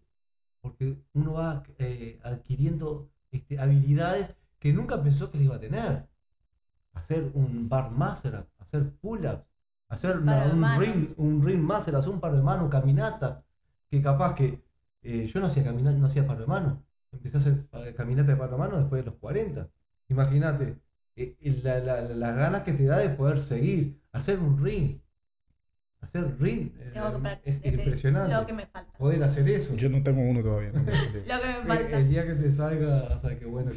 porque 0.61 0.97
uno 1.13 1.33
va 1.33 1.63
eh, 1.79 2.19
adquiriendo 2.23 3.09
este, 3.31 3.59
habilidades 3.59 4.35
que 4.59 4.73
nunca 4.73 5.01
pensó 5.03 5.31
que 5.31 5.37
le 5.37 5.45
iba 5.45 5.55
a 5.55 5.59
tener. 5.59 6.07
Hacer 6.93 7.31
un 7.33 7.67
bar 7.69 7.91
master, 7.91 8.45
hacer 8.59 8.91
pull-ups, 9.01 9.43
hacer 9.89 10.17
Un 10.17 10.23
una- 10.23 10.77
ring, 10.79 11.13
un 11.17 11.43
ring 11.45 11.61
master, 11.61 11.95
hacer 11.95 12.09
un 12.11 12.19
par 12.19 12.33
de 12.35 12.41
manos, 12.41 12.69
caminata, 12.71 13.43
que 13.89 14.01
capaz 14.01 14.33
que 14.35 14.61
eh, 15.03 15.27
yo 15.27 15.39
no 15.39 15.47
hacía 15.47 15.63
caminata, 15.63 15.97
no 15.97 16.07
hacía 16.07 16.25
par 16.25 16.39
de 16.39 16.45
manos. 16.47 16.79
Empecé 17.15 17.37
a 17.37 17.39
hacer 17.39 17.95
caminata 17.95 18.33
de 18.35 18.47
de 18.47 18.57
manos 18.57 18.79
después 18.79 19.03
de 19.03 19.11
los 19.11 19.19
40. 19.19 19.67
Imagínate 20.09 20.75
eh, 21.15 21.35
eh, 21.39 21.59
la- 21.63 21.79
la- 21.79 22.01
la- 22.01 22.15
las 22.15 22.35
ganas 22.35 22.63
que 22.63 22.73
te 22.73 22.85
da 22.85 22.97
de 22.97 23.09
poder 23.09 23.39
seguir, 23.39 23.99
hacer 24.11 24.39
un 24.39 24.63
ring. 24.63 24.99
Hacer 26.01 26.37
ring 26.39 26.71
eh, 26.79 26.91
Tengo 26.93 27.13
que 27.13 27.19
practicar. 27.19 27.41
es 27.55 27.65
impresionante. 27.65 28.33
Lo 28.35 28.45
que 28.45 28.53
me 28.53 28.65
falta. 28.67 28.91
Poder 28.97 29.23
hacer 29.23 29.49
eso. 29.49 29.75
Yo 29.75 29.89
no 29.89 30.03
tengo 30.03 30.21
uno 30.21 30.43
todavía. 30.43 30.71
no. 30.73 30.79
Lo 30.81 30.85
que 30.85 30.93
me 31.25 31.59
El, 31.61 31.67
falta. 31.67 31.97
el 31.97 32.09
día 32.09 32.25
que 32.27 32.33
te 32.35 32.51
salga, 32.51 33.15
o 33.15 33.19
sea, 33.19 33.39
que 33.39 33.45
bueno, 33.45 33.71
que- 33.71 33.75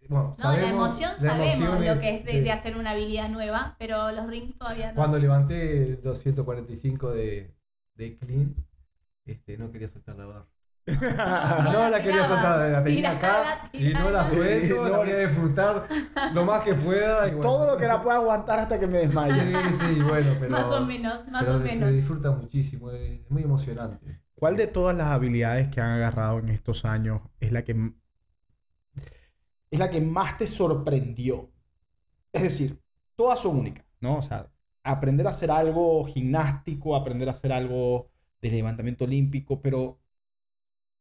Sí. 0.00 0.06
bueno, 0.08 0.36
No, 0.38 0.52
la 0.52 0.68
emoción 0.70 1.12
la 1.12 1.18
sabemos 1.18 1.54
emoción 1.54 1.84
lo 1.94 2.00
que 2.00 2.16
es 2.16 2.24
de, 2.24 2.32
sí. 2.32 2.40
de 2.40 2.50
hacer 2.52 2.76
una 2.76 2.92
habilidad 2.92 3.28
nueva, 3.28 3.76
pero 3.78 4.10
los 4.12 4.26
rings 4.28 4.56
todavía 4.56 4.90
no. 4.92 4.96
Cuando 4.96 5.18
levanté 5.18 6.00
los 6.02 6.18
145 6.18 7.10
de, 7.12 7.54
de 7.94 8.16
clean, 8.16 8.54
este, 9.26 9.58
no 9.58 9.70
quería 9.70 9.88
saltar 9.88 10.16
la 10.16 10.26
barra. 10.26 10.46
No 10.98 11.88
la 11.90 12.02
quería 12.02 12.26
saltar, 12.26 12.70
la 12.70 12.84
tenía 12.84 13.10
acá 13.12 13.70
y 13.72 13.92
no 13.92 14.10
la 14.10 14.24
suelto, 14.24 14.84
la 14.84 14.90
no. 14.90 14.96
voy 14.98 15.10
a 15.10 15.18
disfrutar 15.28 15.88
lo 16.32 16.44
más 16.44 16.62
que 16.64 16.74
pueda. 16.74 17.28
y 17.28 17.30
bueno. 17.30 17.42
Todo 17.42 17.66
lo 17.66 17.76
que 17.76 17.86
la 17.86 18.02
pueda 18.02 18.16
aguantar 18.16 18.58
hasta 18.60 18.78
que 18.78 18.86
me 18.86 18.98
desmaye. 18.98 19.40
Sí, 19.40 19.76
sí, 19.78 20.00
bueno, 20.00 20.34
pero, 20.38 20.50
más 20.50 20.70
o 20.70 20.84
menos, 20.84 21.28
más 21.28 21.44
pero 21.44 21.56
o 21.56 21.58
se 21.60 21.64
menos. 21.64 21.92
disfruta 21.92 22.30
muchísimo, 22.30 22.90
es, 22.90 23.30
muy 23.30 23.42
emocionante. 23.42 24.20
¿Cuál 24.34 24.56
de 24.56 24.66
todas 24.66 24.96
las 24.96 25.08
habilidades 25.08 25.68
que 25.68 25.80
han 25.80 25.90
agarrado 25.90 26.38
en 26.38 26.48
estos 26.48 26.84
años 26.84 27.20
es 27.40 27.52
la 27.52 27.62
que 27.62 27.92
es 29.70 29.78
la 29.78 29.90
que 29.90 30.00
más 30.00 30.38
te 30.38 30.48
sorprendió? 30.48 31.50
Es 32.32 32.42
decir, 32.42 32.80
todas 33.16 33.38
son 33.38 33.58
únicas, 33.58 33.84
¿no? 34.00 34.18
O 34.18 34.22
sea, 34.22 34.46
aprender 34.82 35.26
a 35.26 35.30
hacer 35.30 35.50
algo 35.50 36.04
gimnástico, 36.06 36.96
aprender 36.96 37.28
a 37.28 37.32
hacer 37.32 37.52
algo 37.52 38.10
de 38.40 38.50
levantamiento 38.50 39.04
olímpico, 39.04 39.60
pero 39.60 39.99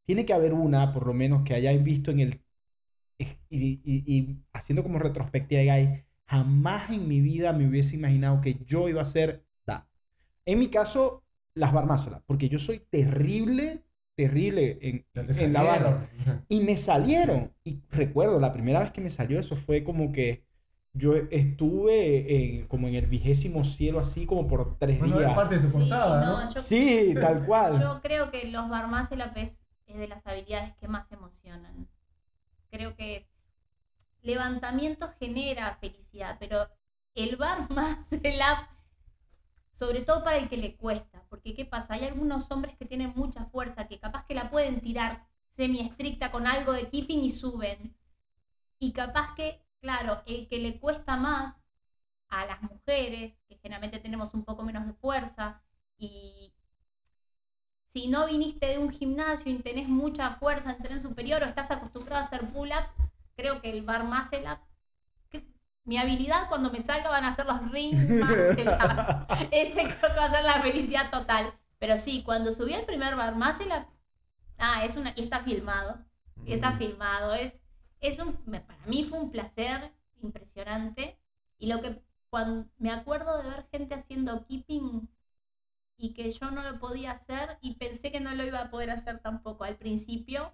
tiene 0.10 0.26
que 0.26 0.34
haber 0.34 0.54
una, 0.56 0.92
por 0.94 1.06
lo 1.08 1.14
menos, 1.14 1.44
que 1.46 1.54
hayáis 1.54 1.84
visto 1.84 2.10
en 2.12 2.20
el 2.22 2.42
y, 3.50 3.82
y- 3.84 4.04
y 4.08 4.38
haciendo 4.54 4.84
como 4.84 5.00
retrospectiva, 5.00 5.62
digáis, 5.62 5.90
jamás 6.28 6.90
en 6.90 7.08
mi 7.08 7.22
vida 7.22 7.54
me 7.54 7.68
hubiese 7.68 7.96
imaginado 7.96 8.42
que 8.42 8.58
yo 8.66 8.90
iba 8.90 9.02
a 9.02 9.04
hacer 9.04 9.44
da. 9.66 9.88
En 10.46 10.60
mi 10.60 10.70
caso, 10.70 11.24
las 11.56 11.74
barmácelas, 11.74 12.22
porque 12.28 12.50
yo 12.50 12.60
soy 12.60 12.80
terrible, 12.90 13.84
terrible 14.16 14.80
en, 14.82 15.06
en 15.16 15.54
la 15.54 15.64
barra. 15.64 16.10
Y 16.50 16.62
me 16.62 16.78
salieron. 16.78 17.52
Y 17.64 17.82
recuerdo, 17.92 18.40
la 18.40 18.54
primera 18.54 18.82
vez 18.82 18.92
que 18.92 19.02
me 19.02 19.12
salió 19.12 19.40
eso 19.40 19.56
fue 19.56 19.84
como 19.84 20.12
que 20.12 20.44
yo 20.94 21.16
estuve 21.16 22.56
en- 22.60 22.68
como 22.68 22.88
en 22.88 22.96
el 22.96 23.08
vigésimo 23.08 23.64
cielo, 23.64 24.00
así 24.00 24.26
como 24.26 24.48
por 24.48 24.78
tres 24.80 25.00
Bueno, 25.00 25.16
días. 25.18 25.36
parte 25.36 25.56
de 25.58 25.62
tu 25.62 25.68
Sí, 25.70 25.74
portada, 25.74 26.26
no, 26.26 26.42
¿no? 26.44 26.54
yo, 26.54 26.62
Sí, 26.62 27.14
tal 27.22 27.46
cual. 27.46 27.80
yo 27.82 28.02
creo 28.02 28.32
que 28.32 28.46
los 28.48 28.70
bar 28.70 28.88
muscle 28.88 29.24
up 29.24 29.34
es, 29.90 30.00
de 30.00 30.08
las 30.08 30.26
habilidades 30.26 30.74
que 30.76 30.88
más 30.88 31.12
emocionan. 31.12 31.88
Creo 32.72 32.96
que 32.96 33.18
es 33.18 33.24
levantamiento 34.22 35.10
genera 35.20 35.78
felicidad, 35.80 36.38
pero 36.40 36.68
el 37.16 37.36
bar 37.36 37.68
muscle 38.10 38.40
up, 38.40 38.68
sobre 39.74 40.02
todo 40.02 40.24
para 40.24 40.38
el 40.38 40.50
que 40.50 40.58
le 40.58 40.76
cuesta, 40.76 41.24
porque 41.30 41.54
¿qué 41.54 41.66
pasa? 41.66 41.94
Hay 41.94 42.06
algunos 42.06 42.50
hombres 42.52 42.76
que 42.78 42.86
tienen 42.86 43.14
mucha 43.16 43.46
fuerza, 43.46 43.88
que 43.88 44.00
capaz 44.00 44.26
que 44.26 44.36
la 44.36 44.50
pueden 44.50 44.82
tirar 44.82 45.26
semi 45.56 45.82
estricta 45.82 46.32
con 46.32 46.48
algo 46.48 46.74
de 46.74 46.90
keeping 46.90 47.24
y 47.24 47.32
suben. 47.32 47.96
Y 48.80 48.94
capaz 48.94 49.36
que, 49.36 49.62
claro, 49.82 50.22
el 50.26 50.48
que 50.48 50.60
le 50.60 50.80
cuesta 50.80 51.18
más 51.18 51.56
a 52.30 52.46
las 52.46 52.62
mujeres, 52.62 53.34
que 53.48 53.58
generalmente 53.58 54.00
tenemos 54.00 54.34
un 54.34 54.44
poco 54.46 54.64
menos 54.64 54.86
de 54.86 54.94
fuerza, 54.94 55.62
y 55.98 56.54
si 57.94 58.08
no 58.08 58.28
viniste 58.28 58.68
de 58.68 58.78
un 58.78 58.92
gimnasio 58.92 59.52
y 59.52 59.60
tenés 59.60 59.88
mucha 59.88 60.36
fuerza 60.36 60.72
en 60.72 60.78
tren 60.84 61.02
superior 61.02 61.44
o 61.44 61.46
estás 61.46 61.72
acostumbrado 61.72 62.24
a 62.24 62.26
hacer 62.28 62.42
pull-ups, 62.48 62.94
creo 63.36 63.62
que 63.62 63.70
el 63.72 63.84
bar 63.84 64.04
muscle 64.04 64.44
up, 64.52 64.60
que- 65.30 65.46
mi 65.86 65.98
habilidad 65.98 66.50
cuando 66.50 66.72
me 66.72 66.82
salga 66.84 67.10
van 67.10 67.26
a 67.26 67.36
ser 67.36 67.46
los 67.46 67.72
ring 67.72 68.14
muscle 68.20 68.76
up. 68.80 69.06
Ese 69.52 69.88
creo 70.00 70.14
que 70.14 70.20
va 70.20 70.26
a 70.26 70.32
ser 70.32 70.44
la 70.44 70.62
felicidad 70.62 71.12
total. 71.12 71.54
Pero 71.80 71.98
sí, 71.98 72.24
cuando 72.24 72.52
subí 72.54 72.74
el 72.74 72.86
primer 72.86 73.16
bar 73.16 73.36
muscle 73.36 73.76
up, 73.78 73.88
ah, 74.58 74.84
es 74.86 74.96
una, 74.98 75.14
y 75.16 75.22
está 75.24 75.42
filmado, 75.44 76.00
y 76.46 76.54
está 76.54 76.74
Mm. 76.74 76.78
filmado, 76.78 77.34
es, 77.34 77.54
es 78.02 78.20
un, 78.20 78.34
para 78.68 78.86
mí 78.88 79.04
fue 79.04 79.20
un 79.20 79.32
placer 79.32 79.92
impresionante. 80.22 81.18
Y 81.58 81.68
lo 81.68 81.82
que 81.82 82.02
cuando 82.30 82.68
me 82.78 82.92
acuerdo 82.92 83.38
de 83.38 83.50
ver 83.50 83.66
gente 83.72 83.96
haciendo 83.96 84.46
keeping 84.46 85.08
y 86.00 86.14
que 86.14 86.32
yo 86.32 86.52
no 86.52 86.64
lo 86.64 86.80
podía 86.80 87.12
hacer 87.14 87.58
y 87.62 87.76
pensé 87.76 88.12
que 88.12 88.22
no 88.22 88.34
lo 88.36 88.46
iba 88.46 88.62
a 88.62 88.72
poder 88.72 88.92
hacer 88.92 89.20
tampoco 89.22 89.66
al 89.66 89.78
principio, 89.78 90.54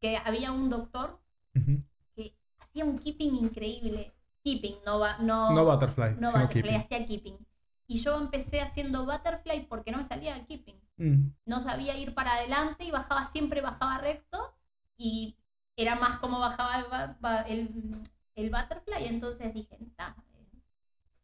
que 0.00 0.16
había 0.18 0.52
un 0.52 0.70
doctor 0.70 1.20
Ujú. 1.54 1.82
que 2.16 2.32
hacía 2.58 2.84
un 2.84 2.98
keeping 2.98 3.34
increíble. 3.36 4.12
Keeping, 4.44 4.76
no 4.86 4.98
no, 5.20 5.54
No 5.54 5.64
butterfly, 5.64 6.14
no 6.16 6.32
butterfly, 6.32 6.52
keeping. 6.54 6.76
hacía 6.76 7.06
keeping. 7.06 7.38
Y 7.86 7.98
yo 8.00 8.16
empecé 8.18 8.60
haciendo 8.62 9.04
butterfly 9.04 9.66
porque 9.68 9.90
no 9.92 9.98
me 9.98 10.08
salía 10.08 10.36
el 10.36 10.46
keeping. 10.46 10.80
Mm. 10.98 11.30
No 11.46 11.60
sabía 11.60 11.96
ir 11.98 12.14
para 12.14 12.34
adelante 12.34 12.84
y 12.84 12.90
bajaba 12.90 13.30
siempre, 13.32 13.60
bajaba 13.60 13.98
recto 13.98 14.54
y 14.96 15.36
era 15.76 15.96
más 15.96 16.20
como 16.20 16.40
bajaba 16.40 17.14
el, 17.46 17.58
el, 17.58 18.02
el 18.36 18.50
butterfly. 18.50 19.06
Entonces 19.06 19.54
dije, 19.54 19.78
"Ta, 19.96 20.14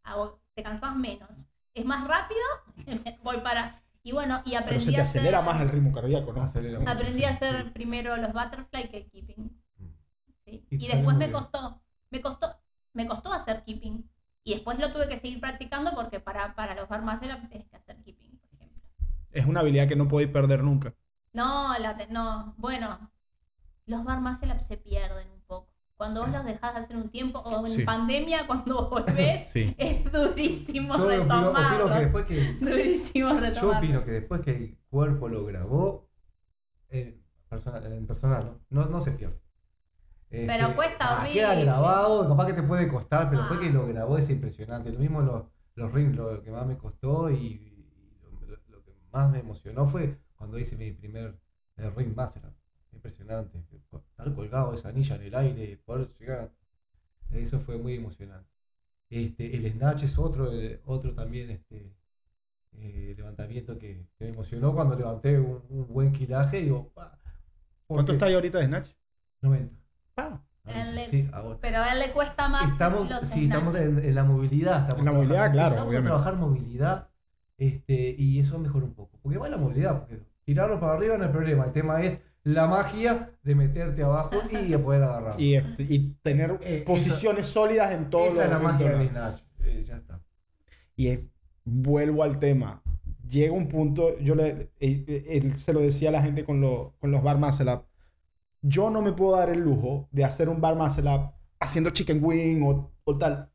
eh, 0.07 0.31
te 0.55 0.63
cansas 0.63 0.97
menos. 0.97 1.47
Es 1.77 1.85
más 1.85 2.07
rápido, 2.09 2.41
voy 3.23 3.39
para... 3.41 3.81
Y 4.03 4.13
bueno, 4.13 4.43
y 4.45 4.51
Pero 4.55 4.63
aprendí 4.63 4.87
se 4.87 4.93
te 4.93 5.01
a 5.01 5.05
hacer... 5.05 5.21
acelera 5.21 5.43
más 5.43 5.61
el 5.61 5.69
ritmo 5.69 5.93
cardíaco, 5.93 6.33
¿no? 6.33 6.43
Acelera 6.43 6.79
mucho, 6.81 6.93
Aprendí 6.93 7.23
sí, 7.23 7.25
a 7.25 7.31
hacer 7.31 7.65
sí. 7.67 7.73
primero 7.73 8.17
los 8.17 8.33
butterfly 8.33 8.89
que 8.91 8.97
el 8.99 9.11
keeping. 9.11 9.51
Sí. 10.45 10.65
Y 10.71 10.89
después 10.89 11.17
me 11.17 11.31
costó, 11.33 11.83
me 12.11 12.21
costó, 12.23 12.57
me 12.95 13.07
costó 13.07 13.33
hacer 13.33 13.63
keeping. 13.65 14.09
Y 14.45 14.55
después 14.55 14.79
lo 14.79 14.93
tuve 14.93 15.09
que 15.09 15.19
seguir 15.21 15.41
practicando 15.41 15.93
porque 15.95 16.21
para, 16.21 16.55
para 16.55 16.75
los 16.75 16.89
bar 16.89 17.03
muscle 17.03 17.35
up 17.35 17.49
tienes 17.49 17.69
que 17.69 17.77
hacer 17.77 17.97
keeping, 18.05 18.39
por 18.39 18.51
ejemplo. 18.55 18.83
Es 19.31 19.47
una 19.47 19.61
habilidad 19.61 19.87
que 19.89 19.95
no 19.97 20.09
podéis 20.09 20.31
perder 20.31 20.65
nunca. 20.65 20.93
No, 21.33 21.79
la 21.79 21.97
te- 21.97 22.09
no, 22.09 22.55
bueno, 22.57 23.11
los 23.87 24.05
bar 24.05 24.21
muscle 24.21 24.53
up 24.55 24.61
se 24.63 24.77
pierden. 24.79 25.36
Cuando 25.97 26.21
vos 26.23 26.31
los 26.31 26.45
dejás 26.45 26.75
de 26.75 26.81
hacer 26.81 26.97
un 26.97 27.09
tiempo, 27.09 27.39
o 27.39 27.67
en 27.67 27.73
Sí. 27.73 27.83
pandemia, 27.85 28.47
cuando 28.47 28.89
volvés, 28.91 29.47
Sí. 29.49 29.75
es 29.79 30.05
durísimo 30.13 30.95
Yo 30.97 31.05
opino, 31.07 31.23
opino 31.23 31.35
retomarlo. 31.53 31.89
que 31.89 32.01
después 32.01 32.27
que 32.27 32.53
Durísimo 32.61 33.29
Yo 33.41 33.71
opino 33.79 34.05
que 34.05 34.11
después 34.11 34.41
que 34.43 34.51
el 34.57 34.79
cuerpo 34.91 35.29
lo 35.29 35.45
grabó, 35.47 36.09
persona- 37.49 37.85
en 37.87 38.07
personal, 38.07 38.45
¿no? 38.71 38.83
No, 38.83 38.89
no 38.91 39.01
se 39.01 39.13
pierde. 39.13 39.41
Este, 40.29 40.47
Pero 40.47 40.75
cuesta 40.75 41.21
ah, 41.23 41.25
Queda 41.25 41.49
horrible. 41.51 41.65
grabado, 41.65 42.29
capaz 42.29 42.47
que 42.47 42.53
te 42.55 42.63
puede 42.63 42.89
costar, 42.89 43.29
pero 43.31 43.43
después 43.43 43.61
Ah. 43.61 43.63
que 43.63 43.71
lo 43.71 43.87
grabó 43.87 44.19
es 44.19 44.29
impresionante. 44.29 44.91
Lo 44.93 44.99
mismo 44.99 45.23
los, 45.23 45.45
los 45.77 45.93
rings, 45.93 46.17
lo 46.17 46.43
que 46.43 46.51
más 46.51 46.67
me 46.67 46.77
costó 46.77 47.31
y, 47.31 47.37
y 47.37 47.87
lo, 48.69 48.83
que 48.85 48.93
más 49.13 49.31
me 49.31 49.39
emocionó 49.39 49.87
fue 49.89 50.19
cuando 50.37 50.59
hice 50.59 50.77
mi 50.77 50.91
primer 50.93 51.39
ring 51.97 52.15
master. 52.15 52.43
Impresionante. 52.97 53.59
Estar 54.11 54.35
colgado 54.35 54.75
esa 54.75 54.89
anilla 54.89 55.17
en 55.17 55.23
el 55.23 55.35
aire, 55.35 55.79
poder 55.85 56.09
llegar. 56.19 56.51
Eso 57.31 57.61
fue 57.61 57.77
muy 57.79 57.95
emocionante. 57.95 58.49
Este, 59.11 59.55
el 59.57 59.71
snatch 59.73 60.03
es 60.05 60.19
otro, 60.19 60.53
eh, 60.53 60.81
otro 60.87 61.13
también 61.15 61.51
este, 61.51 61.93
eh, 62.79 63.15
levantamiento 63.17 63.79
que, 63.79 64.07
que 64.19 64.25
me 64.25 64.31
emocionó 64.31 64.75
cuando 64.75 64.97
levanté 64.97 65.39
un, 65.39 65.63
un 65.69 65.87
buen 65.89 66.13
kilaje. 66.13 66.63
Digo, 66.63 66.91
¿Cuánto 67.87 68.13
está 68.15 68.27
ahí 68.27 68.35
ahorita 68.35 68.59
de 68.59 68.67
Snatch? 68.67 68.91
90. 69.43 69.77
Ah, 70.17 70.41
Él 70.65 70.95
le- 70.97 71.05
Sí. 71.07 71.29
Pero 71.61 71.79
a 71.79 71.93
él 71.93 72.01
le 72.01 72.13
cuesta 72.13 72.49
más 72.49 72.73
Estamos, 72.73 73.09
los 73.09 73.27
sí, 73.29 73.45
estamos 73.45 73.77
en, 73.77 73.99
en 74.05 74.15
la 74.15 74.25
movilidad. 74.25 74.81
Estamos 74.81 74.99
En 75.01 75.05
la 75.05 75.13
movilidad, 75.13 75.53
trabajando. 75.53 75.53
claro, 75.59 75.69
Empezamos 75.75 75.89
obviamente. 75.89 76.09
a 76.09 76.15
trabajar 76.17 76.37
movilidad 76.37 77.09
este, 77.59 78.15
y 78.19 78.41
eso 78.41 78.59
mejora 78.59 78.85
un 78.87 78.95
poco. 78.95 79.19
Porque 79.23 79.39
va 79.39 79.49
la 79.49 79.57
movilidad, 79.57 80.01
porque 80.01 80.21
tirarlo 80.45 80.81
para 80.81 80.95
arriba 80.95 81.17
no 81.17 81.25
es 81.27 81.31
problema. 81.31 81.65
El 81.67 81.73
tema 81.73 82.03
es 82.03 82.19
la 82.47 82.69
magia 82.69 83.33
de 83.43 83.55
meterte 83.57 84.05
abajo 84.05 84.37
y 84.51 84.69
de 84.71 84.79
poder 84.79 85.03
agarrar. 85.03 85.35
Y, 85.41 85.57
este, 85.57 85.83
y 85.83 86.15
tener 86.23 86.59
Eh, 86.63 86.85
posiciones 86.87 87.49
sólidas 87.49 87.91
en 87.93 88.09
todo 88.09 88.29
Esa 88.29 88.45
es 88.45 88.51
la 88.51 88.59
magia 88.61 88.93
lado. 88.93 89.09
snatch. 89.09 89.41
Eh, 89.65 89.85
ya 89.85 89.97
está. 89.97 90.21
Y 90.95 91.09
es- 91.09 91.21
vuelvo 91.65 92.23
al 92.23 92.39
tema. 92.39 92.83
Llega 93.29 93.53
un 93.53 93.67
punto, 93.67 94.17
yo 94.21 94.37
le, 94.37 94.71
él, 94.79 95.25
él 95.29 95.57
se 95.57 95.73
lo 95.73 95.81
decía 95.81 96.11
a 96.11 96.13
la 96.13 96.23
gente 96.23 96.45
con, 96.45 96.61
lo- 96.61 96.95
con 97.01 97.11
los 97.11 97.21
bar 97.23 97.39
muscle 97.39 97.73
up. 97.73 97.83
Yo 98.63 98.91
no 98.91 99.03
me 99.03 99.13
puedo 99.13 99.37
dar 99.37 99.51
el 99.51 99.59
lujo 99.61 100.09
de 100.13 100.25
hacer 100.25 100.49
un 100.49 100.61
bar 100.61 100.77
muscle 100.77 101.11
up 101.13 101.33
haciendo 101.59 101.91
chicken 101.91 102.21
wing 102.23 102.63
o, 102.63 102.93
o 103.05 103.19
tal. 103.19 103.51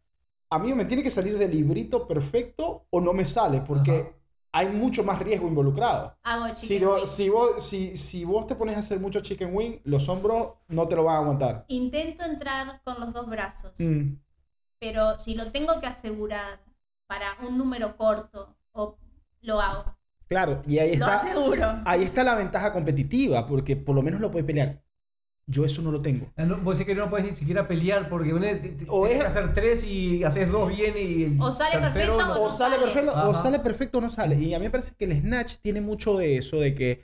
A 0.49 0.59
mí 0.59 0.73
me 0.73 0.83
tiene 0.83 1.01
que 1.03 1.11
salir 1.11 1.37
del 1.37 1.51
librito 1.51 2.07
perfecto 2.09 2.85
o 2.89 2.99
no 2.99 3.13
me 3.13 3.23
sale 3.25 3.61
porque 3.61 3.91
Ajá. 3.91 4.09
Hay 4.53 4.67
mucho 4.67 5.03
más 5.03 5.19
riesgo 5.19 5.47
involucrado. 5.47 6.15
Hago 6.23 6.47
Si, 6.55 6.67
chicken 6.67 6.87
do- 6.87 6.95
wing. 6.95 7.05
si, 7.07 7.29
vos, 7.29 7.65
si, 7.65 7.97
si 7.97 8.25
vos 8.25 8.47
te 8.47 8.55
pones 8.55 8.75
a 8.75 8.79
hacer 8.79 8.99
mucho 8.99 9.21
chicken 9.21 9.55
wing, 9.55 9.79
los 9.85 10.07
hombros 10.09 10.55
no 10.67 10.87
te 10.87 10.95
lo 10.95 11.05
van 11.05 11.15
a 11.15 11.19
aguantar. 11.19 11.65
Intento 11.69 12.23
entrar 12.25 12.81
con 12.83 12.99
los 12.99 13.13
dos 13.13 13.27
brazos, 13.29 13.73
Mm. 13.79 14.15
pero 14.79 15.17
si 15.19 15.35
lo 15.35 15.51
tengo 15.51 15.79
que 15.79 15.87
asegurar 15.87 16.59
para 17.07 17.37
un 17.47 17.57
número 17.57 17.95
corto, 17.97 18.55
o 18.73 18.97
lo 19.41 19.59
hago. 19.61 19.95
Claro, 20.27 20.61
y 20.65 20.79
ahí 20.79 20.95
Lo 20.95 21.05
está, 21.05 21.19
aseguro. 21.19 21.81
ahí 21.85 22.03
está 22.03 22.23
la 22.23 22.35
ventaja 22.35 22.71
competitiva, 22.71 23.45
porque 23.45 23.75
por 23.75 23.95
lo 23.95 24.01
menos 24.01 24.21
lo 24.21 24.31
puedes 24.31 24.45
pelear. 24.47 24.81
Yo 25.47 25.65
eso 25.65 25.81
no 25.81 25.91
lo 25.91 26.01
tengo. 26.01 26.27
Ah, 26.37 26.45
no, 26.45 26.57
vos 26.57 26.77
decís 26.77 26.93
que 26.93 26.99
no 26.99 27.09
puedes 27.09 27.27
ni 27.27 27.33
siquiera 27.35 27.67
pelear 27.67 28.07
porque 28.09 28.31
bueno, 28.31 28.45
te- 28.47 28.69
te- 28.69 28.85
O 28.87 29.05
es- 29.07 29.19
que 29.19 29.25
hacer 29.25 29.53
tres 29.53 29.83
y 29.83 30.23
haces 30.23 30.49
dos 30.49 30.69
bien 30.69 30.93
y 30.97 31.23
el 31.23 31.41
O 31.41 31.51
sale 31.51 31.71
tercero 31.79 32.15
perfecto 32.17 32.25
no. 32.35 32.41
O 32.43 32.49
no 32.49 32.57
sale 32.57 32.75
sale. 32.77 32.85
perfecto, 32.85 33.29
o 33.29 33.33
sale 33.33 33.59
perfecto 33.59 33.97
o 33.97 34.01
no 34.01 34.09
sale. 34.09 34.35
Y 34.39 34.53
a 34.53 34.59
mí 34.59 34.65
me 34.65 34.71
parece 34.71 34.93
que 34.97 35.05
el 35.05 35.19
Snatch 35.21 35.57
tiene 35.57 35.81
mucho 35.81 36.15
de 36.17 36.37
eso, 36.37 36.57
de 36.57 36.73
que, 36.73 37.03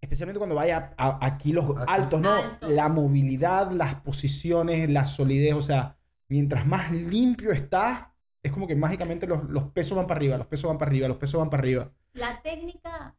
especialmente 0.00 0.38
cuando 0.38 0.56
vaya 0.56 0.94
a, 0.96 1.24
Aquí. 1.24 1.54
altos, 1.86 2.20
¿no? 2.20 2.32
Altos. 2.32 2.70
La 2.70 2.88
movilidad, 2.88 3.70
las 3.70 3.96
posiciones, 4.02 4.88
la 4.90 5.06
solidez, 5.06 5.54
o 5.54 5.62
sea, 5.62 5.96
mientras 6.28 6.66
más 6.66 6.90
limpio 6.90 7.52
estás, 7.52 8.06
es 8.42 8.52
como 8.52 8.66
que 8.66 8.74
mágicamente 8.74 9.26
los, 9.26 9.44
los 9.44 9.64
pesos 9.70 9.96
van 9.96 10.06
para 10.06 10.18
arriba, 10.18 10.38
los 10.38 10.46
pesos 10.46 10.68
van 10.68 10.78
para 10.78 10.90
arriba, 10.90 11.08
los 11.08 11.18
pesos 11.18 11.38
van 11.38 11.50
para 11.50 11.60
arriba. 11.62 11.90
La 12.14 12.40
técnica, 12.42 13.14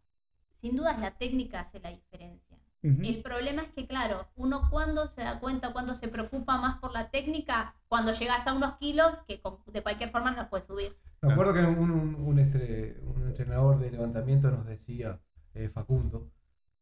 sin 0.62 0.76
dudas 0.76 1.00
la 1.00 1.12
técnica 1.12 1.62
hace 1.62 1.80
la 1.80 1.92
diferencia. 1.92 2.51
El 2.84 3.22
problema 3.22 3.62
es 3.64 3.70
que, 3.74 3.88
claro, 3.88 4.28
uno 4.36 4.68
cuando 4.70 5.08
se 5.08 5.22
da 5.22 5.40
cuenta, 5.40 5.72
cuando 5.72 5.94
se 5.96 6.08
preocupa 6.08 6.58
más 6.58 6.80
por 6.80 6.92
la 6.92 7.10
técnica, 7.10 7.76
cuando 7.88 8.14
llegas 8.14 8.46
a 8.48 8.54
unos 8.54 8.78
kilos 8.78 9.14
que 9.28 9.40
con- 9.40 9.60
de 9.72 9.82
cualquier 9.84 10.10
forma 10.12 10.32
no 10.32 10.38
los 10.38 10.48
puedes 10.50 10.66
subir. 10.66 10.96
Me 11.22 11.34
acuerdo 11.34 11.54
que 11.54 11.60
un, 11.62 11.92
un, 11.92 12.16
un 12.16 12.38
estre- 12.40 13.00
un 13.04 13.28
entrenador 13.28 13.80
de 13.80 13.92
levantamiento 13.92 14.50
nos 14.50 14.66
decía, 14.66 15.20
eh, 15.54 15.70
Facundo, 15.70 16.32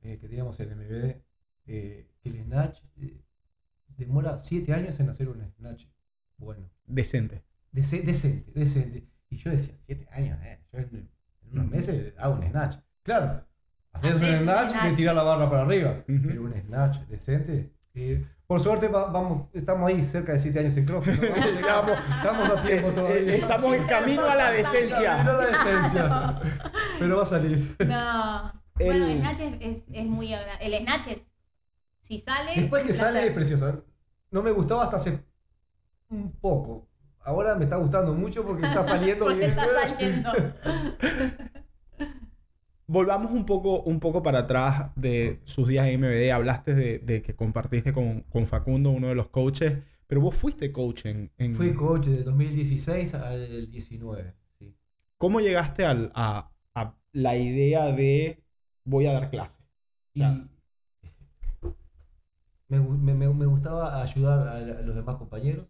eh, 0.02 0.18
que 0.20 0.28
teníamos 0.30 0.60
el 0.60 0.72
MBD, 0.72 1.22
eh, 1.68 2.08
que 2.22 2.30
el 2.30 2.44
snatch 2.46 2.80
eh, 3.02 3.22
demora 3.98 4.38
7 4.40 4.74
años 4.74 5.00
en 5.00 5.10
hacer 5.10 5.30
un 5.30 5.42
snatch 5.58 5.86
bueno. 6.38 6.70
Decente. 6.86 7.44
Dece- 7.74 8.04
decente, 8.04 8.52
decente. 8.54 9.08
Y 9.30 9.38
yo 9.38 9.52
decía, 9.52 9.76
7 9.86 10.08
años, 10.12 10.40
eh, 10.44 10.60
yo 10.72 10.80
en, 10.80 11.10
en 11.44 11.52
unos 11.52 11.66
Ujú. 11.66 11.76
meses 11.76 12.14
hago 12.18 12.36
un 12.36 12.44
snatch. 12.50 12.78
Claro, 13.04 13.46
Haces 13.93 14.15
un 14.15 14.21
snatch 14.43 14.73
que 14.82 14.91
tirar 14.95 15.15
la 15.15 15.23
barra 15.23 15.49
para 15.49 15.63
arriba. 15.63 15.95
Pero 16.06 16.43
un 16.43 16.54
snatch 16.54 16.97
decente. 17.08 17.71
eh, 17.95 18.25
por 18.47 18.60
suerte 18.62 18.88
va- 18.88 19.12
vamos, 19.12 19.47
estamos 19.54 19.88
ahí 19.89 20.04
cerca 20.04 20.34
de 20.34 20.39
7 20.39 20.60
años 20.60 20.75
en 20.78 20.86
llegamos, 21.56 21.91
estamos 22.17 22.49
a 22.49 22.63
tiempo 22.63 22.89
Eh, 22.89 22.93
todavía. 22.93 23.19
eh, 23.34 23.38
estamos 23.38 23.75
en 23.75 23.84
camino 23.86 24.25
a 24.25 24.36
la 24.36 24.52
decencia. 24.52 24.97
Camino 25.17 25.32
a 25.32 25.34
la 25.34 25.45
decencia. 25.45 26.41
Pero 26.99 27.17
va 27.17 27.23
a 27.23 27.25
salir. 27.28 27.75
No. 27.86 28.52
El- 28.80 28.88
Bueno, 28.88 29.06
el 29.08 29.19
snatch 29.19 29.39
es, 29.41 29.54
es, 29.60 29.84
es 29.91 30.06
muy 30.06 30.34
agra- 30.34 30.56
El 30.62 30.73
snatch 30.82 31.08
es. 31.10 31.17
Si 31.99 32.19
sale. 32.19 32.54
Después 32.56 32.84
que 32.84 32.93
sale 32.93 33.28
es 33.28 33.34
precioso. 33.34 33.69
¿eh? 33.69 33.75
No 34.32 34.41
me 34.41 34.52
gustaba 34.52 34.86
hasta 34.86 34.97
hace 34.97 35.19
un 36.10 36.32
poco. 36.39 36.88
Ahora 37.25 37.54
me 37.56 37.65
está 37.65 37.75
gustando 37.75 38.13
mucho 38.13 38.43
porque 38.45 38.65
está 38.65 38.84
saliendo 38.84 39.25
Porque 39.25 39.39
bien. 39.39 39.49
está 39.52 39.65
saliendo. 39.67 40.32
Volvamos 42.91 43.32
un 43.32 43.45
poco, 43.45 43.82
un 43.84 43.99
poco 43.99 44.23
para 44.23 44.39
atrás 44.39 44.91
de 44.95 45.39
sus 45.45 45.67
días 45.67 45.86
en 45.88 45.99
MBD. 46.02 46.32
Hablaste 46.32 46.73
de, 46.73 46.97
de 46.97 47.21
que 47.21 47.36
compartiste 47.36 47.93
con, 47.93 48.21
con 48.23 48.47
Facundo, 48.47 48.89
uno 48.89 49.10
de 49.10 49.15
los 49.15 49.28
coaches, 49.28 49.78
pero 50.08 50.21
vos 50.21 50.36
fuiste 50.36 50.71
coach 50.71 51.06
en... 51.06 51.30
en- 51.38 51.56
Fui 51.56 51.73
coach 51.75 52.08
del 52.08 52.23
2016 52.23 53.13
al 53.13 53.69
19. 53.69 54.34
Sí. 54.58 54.73
¿Cómo 55.19 55.39
llegaste 55.39 55.86
al- 55.86 56.12
a, 56.15 56.49
a 56.73 56.95
la 57.13 57.38
idea 57.38 57.91
de 57.91 58.41
voy 58.86 59.06
a 59.06 59.13
dar 59.13 59.30
clases? 59.30 59.60
Me, 62.67 62.80
me- 62.80 63.45
gustaba 63.45 64.02
ayudar 64.02 64.47
a, 64.47 64.82
los 64.82 64.95
demás 64.95 65.17
compañeros. 65.17 65.67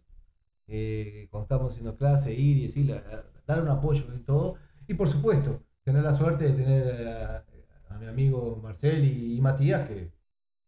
eh, 0.68 1.28
cuando 1.30 1.44
estábamos 1.44 1.72
haciendo 1.72 1.96
clase, 1.96 2.32
ir 2.34 2.58
y 2.58 2.62
decirle, 2.68 2.94
a- 2.94 3.24
dar 3.46 3.62
un 3.62 3.68
apoyo 3.68 4.04
y 4.16 4.20
todo. 4.20 4.56
Y 4.88 4.94
por 4.94 5.08
supuesto, 5.08 5.62
tener 5.84 6.02
la 6.02 6.14
suerte 6.14 6.44
de 6.44 6.52
tener 6.52 7.08
a, 7.08 7.44
a 7.90 7.98
mi 7.98 8.06
amigo 8.06 8.60
Marcel 8.62 9.04
y, 9.04 9.36
y 9.36 9.40
Matías 9.40 9.88
que, 9.88 10.10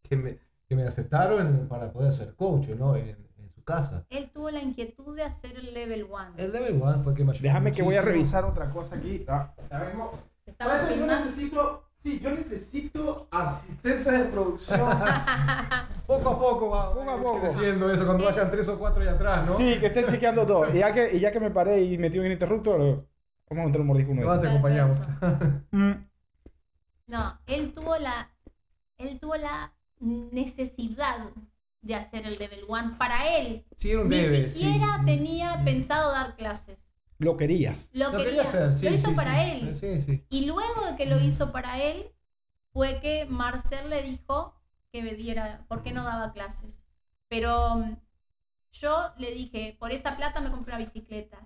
que, 0.02 0.16
me, 0.16 0.38
que 0.68 0.76
me 0.76 0.84
aceptaron 0.84 1.66
para 1.68 1.92
poder 1.92 2.12
ser 2.12 2.34
coach 2.34 2.68
¿no? 2.68 2.96
en, 2.96 3.08
en 3.08 3.50
su 3.54 3.62
casa. 3.64 4.04
Él 4.10 4.30
tuvo 4.32 4.50
la 4.50 4.60
inquietud 4.62 5.14
de 5.16 5.22
hacer 5.24 5.56
el 5.58 5.72
level 5.74 6.04
1. 6.10 6.34
El 6.36 6.52
level 6.52 6.80
1 6.82 7.02
fue 7.02 7.14
que 7.14 7.24
me 7.24 7.32
ayudó. 7.32 7.42
Déjame 7.44 7.72
que 7.72 7.82
voy 7.82 7.94
a 7.96 8.00
muchísimo. 8.00 8.16
revisar 8.16 8.44
otra 8.44 8.70
cosa 8.70 8.96
aquí. 8.96 9.24
Ah, 9.28 9.52
ya 9.70 10.96
yo 10.96 11.06
necesito, 11.06 11.84
sí, 12.02 12.20
yo 12.20 12.30
necesito 12.30 13.28
asistentes 13.30 14.12
de 14.12 14.24
producción. 14.26 14.80
Poco 16.06 16.28
a 16.30 16.38
poco 16.38 16.68
va 16.70 16.92
Poco 16.92 17.10
a 17.10 17.16
poco. 17.22 17.40
creciendo 17.40 17.90
eso, 17.90 18.04
cuando 18.04 18.24
vayan 18.24 18.50
tres 18.50 18.68
o 18.68 18.78
cuatro 18.78 19.02
ahí 19.02 19.08
atrás, 19.08 19.48
¿no? 19.48 19.56
Sí, 19.56 19.78
que 19.78 19.86
estén 19.86 20.06
chequeando 20.06 20.44
todo. 20.46 20.68
Y 20.74 20.78
ya 20.78 20.92
que, 20.92 21.16
y 21.16 21.20
ya 21.20 21.30
que 21.32 21.40
me 21.40 21.50
paré 21.50 21.82
y 21.82 21.96
metí 21.96 22.18
un 22.18 22.26
interruptor, 22.26 23.06
vamos 23.54 23.64
a 23.64 23.66
meter 23.68 23.80
un 23.80 23.86
mordisco 23.86 24.12
uno 24.12 24.32
de 24.32 24.38
te 24.40 24.48
acompañamos. 24.48 24.98
No, 27.06 27.38
él 27.46 27.72
tuvo 27.74 27.96
la. 27.96 28.30
Él 28.98 29.18
tuvo 29.20 29.36
la 29.36 29.72
necesidad 30.00 31.30
de 31.82 31.94
hacer 31.94 32.26
el 32.26 32.38
level 32.38 32.64
1 32.68 32.96
para 32.98 33.36
él. 33.38 33.64
Sí, 33.76 33.90
era 33.90 34.00
un 34.02 34.08
Ni 34.08 34.16
debe. 34.16 34.50
siquiera 34.50 34.98
sí. 35.00 35.04
tenía 35.06 35.56
Mm. 35.56 35.64
pensado 35.64 36.12
dar 36.12 36.36
clases. 36.36 36.78
Lo 37.18 37.36
querías. 37.36 37.90
Lo, 37.92 38.10
Lo 38.10 38.18
quería. 38.18 38.24
quería 38.24 38.42
hacer, 38.42 38.76
sí, 38.76 38.86
lo 38.86 38.94
hizo 38.94 39.08
sí, 39.10 39.14
para 39.14 39.34
sí. 39.44 39.50
él. 39.50 39.74
Sí, 39.74 40.00
sí. 40.00 40.24
Y 40.30 40.46
luego 40.46 40.86
de 40.90 40.96
que 40.96 41.06
lo 41.06 41.16
Mm. 41.16 41.24
hizo 41.24 41.52
para 41.52 41.80
él, 41.80 42.10
fue 42.72 43.00
que 43.00 43.26
Marcel 43.26 43.90
le 43.90 44.02
dijo 44.02 44.54
que 44.92 45.02
me 45.02 45.14
diera, 45.14 45.64
¿por 45.68 45.82
qué 45.82 45.92
no 45.92 46.04
daba 46.04 46.32
clases? 46.32 46.70
Pero 47.28 47.76
mm, 47.76 47.96
yo 48.72 49.10
le 49.18 49.32
dije, 49.32 49.76
por 49.78 49.90
esa 49.92 50.16
plata 50.16 50.40
me 50.40 50.50
compré 50.50 50.74
una 50.74 50.84
bicicleta. 50.84 51.38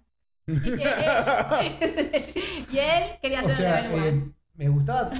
Y 0.46 0.52
él, 0.52 0.76
y 2.70 2.78
él 2.78 3.02
quería 3.20 3.42
O 3.42 3.46
hacer 3.46 3.56
sea, 3.56 3.80
level 3.82 4.04
eh, 4.04 4.30
me 4.54 4.68
gustaba 4.68 5.10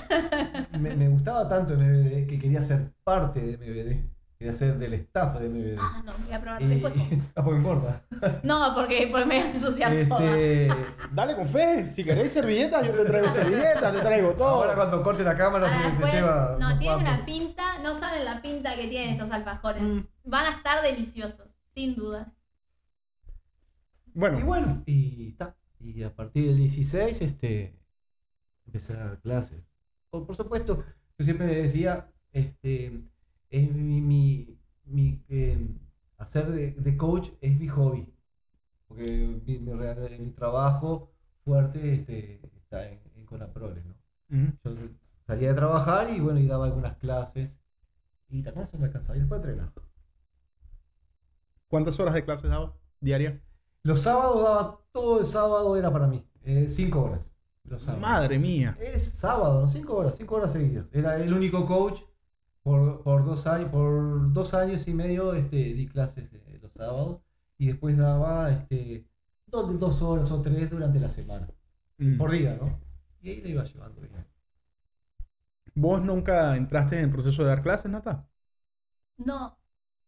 me, 0.79 0.95
me 0.97 1.09
gustaba 1.09 1.49
tanto 1.49 1.75
MBD 1.75 2.27
que 2.29 2.39
quería 2.39 2.63
ser 2.63 2.93
parte 3.05 3.41
de 3.41 3.57
MBD. 3.59 4.11
Quería 4.39 4.53
ser 4.53 4.77
del 4.77 4.93
staff 4.95 5.39
de 5.39 5.49
MBD. 5.49 5.79
Ah, 5.81 6.03
no, 6.05 6.13
voy 6.25 6.33
a 6.35 6.41
probar 6.41 6.63
Y, 6.63 6.67
después. 6.67 6.93
pues 7.35 7.47
me 7.47 7.57
importa. 7.57 8.03
No, 8.43 8.73
porque, 8.75 9.09
porque 9.11 9.27
me 9.27 9.39
voy 9.41 9.49
a 9.49 9.51
ensuciar 9.55 10.09
toda. 10.09 10.21
Este, 10.37 10.69
Dale 11.13 11.35
con 11.37 11.49
fe. 11.49 11.87
Si 11.87 12.05
queréis 12.05 12.33
servilletas, 12.33 12.87
yo 12.87 12.93
te 12.93 13.05
traigo 13.07 13.29
servilletas, 13.33 13.93
te 13.95 14.01
traigo 14.01 14.31
todo. 14.33 14.49
ahora 14.49 14.75
cuando 14.75 15.03
corte 15.03 15.25
la 15.25 15.37
cámara 15.37 15.69
se, 15.71 15.83
se 15.85 15.91
después- 15.91 16.13
lleva. 16.13 16.57
no, 16.61 16.79
tienen 16.79 16.99
una 16.99 17.25
pinta, 17.25 17.79
no 17.83 17.99
saben 17.99 18.25
la 18.27 18.43
pinta 18.43 18.77
que 18.77 18.89
tienen 18.89 19.11
estos 19.15 19.31
alfajores. 19.31 19.83
Mm. 19.83 20.01
Van 20.25 20.53
a 20.53 20.57
estar 20.57 20.83
deliciosos, 20.83 21.49
sin 21.75 21.97
duda. 21.97 22.33
Bueno, 24.17 24.41
Y 24.41 24.43
bueno, 24.45 24.83
y 24.87 25.29
está. 25.29 25.57
Y 25.79 26.03
a 26.03 26.15
partir 26.15 26.47
del 26.49 26.57
16, 26.57 27.21
este, 27.21 27.79
empecé 28.67 28.95
a 28.95 28.97
dar 29.07 29.21
clases. 29.21 29.63
Por, 30.11 30.27
por 30.27 30.37
supuesto, 30.37 30.85
yo 31.19 31.25
siempre 31.25 31.47
decía, 31.63 32.11
este, 32.33 33.03
es 33.51 33.73
mi, 33.75 34.01
mi, 34.01 34.59
mi, 34.85 35.23
eh, 35.29 35.69
hacer 36.19 36.51
de, 36.51 36.73
de 36.73 36.97
coach 36.97 37.31
es 37.43 37.59
mi 37.59 37.69
hobby. 37.69 38.07
Porque 38.89 39.05
mi, 39.47 39.59
mi, 39.59 40.31
trabajo 40.33 41.13
fuerte 41.45 41.95
este, 41.95 42.41
está 42.57 42.89
en, 42.89 43.01
en 43.17 43.27
Conaprole, 43.27 43.83
¿no? 43.85 43.95
Yo 44.65 44.75
salía 45.27 45.49
de 45.51 45.55
trabajar 45.57 46.11
y 46.11 46.21
bueno, 46.21 46.41
y 46.41 46.47
daba 46.47 46.67
algunas 46.67 46.97
clases. 46.99 47.59
Y 48.29 48.43
también 48.43 48.67
eso 48.67 48.79
me 48.79 48.91
cansaba. 48.91 49.17
Y 49.17 49.21
después 49.21 49.41
entrenaba. 49.41 49.73
¿cuántas 51.69 51.99
horas 52.01 52.15
de 52.15 52.25
clases 52.25 52.51
dabas 52.51 52.73
diarias? 53.01 53.41
Los 53.87 54.01
sábados 54.03 54.43
daba, 54.43 54.81
todo 54.93 55.21
el 55.21 55.27
sábado 55.27 55.77
era 55.77 55.93
para 55.93 56.07
mí. 56.09 56.25
eh, 56.43 56.67
cinco 56.69 57.05
horas. 57.05 57.21
Los 57.65 57.83
sábados. 57.83 58.03
Madre 58.03 58.39
mía. 58.39 58.77
Es 58.81 59.13
sábado, 59.13 59.61
¿no? 59.63 59.69
Cinco 59.69 59.97
horas, 59.97 60.15
cinco 60.17 60.37
horas 60.37 60.53
seguidas. 60.53 60.87
Era 60.93 61.17
el 61.17 61.33
único 61.33 61.67
coach 61.67 62.01
Por, 62.63 63.03
por 63.05 63.25
dos 63.25 63.47
años, 63.47 63.71
por 63.71 64.33
dos 64.33 64.53
años 64.55 64.87
y 64.89 64.95
medio 64.95 65.35
este, 65.35 65.57
di 65.57 65.87
clases 65.87 66.33
eh, 66.33 66.59
los 66.61 66.73
sábados 66.73 67.21
y 67.59 67.69
después 67.69 67.97
daba 67.97 68.51
este, 68.51 69.07
dos, 69.47 69.79
dos 69.79 70.03
horas 70.03 70.31
o 70.33 70.43
tres 70.43 70.69
durante 70.71 70.99
la 70.99 71.09
semana. 71.09 71.49
Mm. 71.99 72.19
Por 72.19 72.33
día, 72.33 72.57
¿no? 72.61 72.81
Y 73.21 73.31
ahí 73.31 73.41
la 73.41 73.49
iba 73.49 73.65
llevando 73.65 74.01
bien. 74.01 74.27
¿Vos 75.77 76.03
nunca 76.03 76.57
entraste 76.57 76.97
en 76.99 77.05
el 77.05 77.11
proceso 77.11 77.43
de 77.43 77.49
dar 77.49 77.63
clases, 77.63 77.91
Nata? 77.91 78.27
No, 79.19 79.59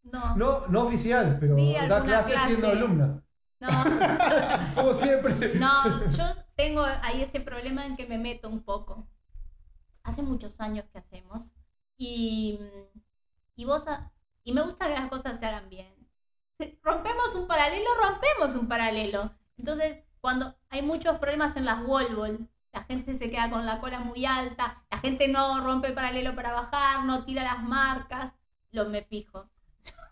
no. 0.03 0.35
No, 0.35 0.67
no 0.67 0.83
oficial, 0.83 1.37
pero 1.39 1.55
da 1.87 2.03
clases 2.03 2.33
clase. 2.33 2.47
siendo 2.47 2.67
alumna. 2.67 3.23
No, 3.59 3.67
Como 4.75 4.93
siempre. 4.93 5.55
no, 5.55 6.09
yo 6.11 6.23
tengo 6.55 6.81
ahí 6.81 7.21
ese 7.23 7.41
problema 7.41 7.85
en 7.85 7.97
que 7.97 8.05
me 8.05 8.17
meto 8.17 8.47
un 8.49 8.63
poco. 8.63 9.07
Hace 10.03 10.21
muchos 10.21 10.59
años 10.59 10.85
que 10.91 10.99
hacemos 10.99 11.43
y, 11.97 12.59
y 13.55 13.65
vos 13.65 13.85
y 14.43 14.53
me 14.53 14.61
gusta 14.61 14.87
que 14.87 14.93
las 14.93 15.09
cosas 15.09 15.39
se 15.39 15.45
hagan 15.45 15.69
bien. 15.69 15.93
Si 16.57 16.79
rompemos 16.83 17.35
un 17.35 17.47
paralelo, 17.47 17.89
rompemos 18.01 18.55
un 18.55 18.67
paralelo. 18.67 19.31
Entonces, 19.57 20.03
cuando 20.21 20.55
hay 20.69 20.81
muchos 20.81 21.17
problemas 21.19 21.55
en 21.55 21.65
las 21.65 21.85
wall 21.85 22.47
la 22.71 22.83
gente 22.83 23.17
se 23.17 23.31
queda 23.31 23.49
con 23.49 23.65
la 23.65 23.79
cola 23.79 23.99
muy 23.99 24.25
alta, 24.25 24.83
la 24.91 24.99
gente 24.99 25.27
no 25.27 25.59
rompe 25.63 25.87
el 25.87 25.93
paralelo 25.95 26.35
para 26.35 26.53
bajar, 26.53 27.03
no 27.05 27.25
tira 27.25 27.43
las 27.43 27.63
marcas, 27.63 28.33
lo 28.71 28.85
me 28.89 29.03
fijo. 29.03 29.49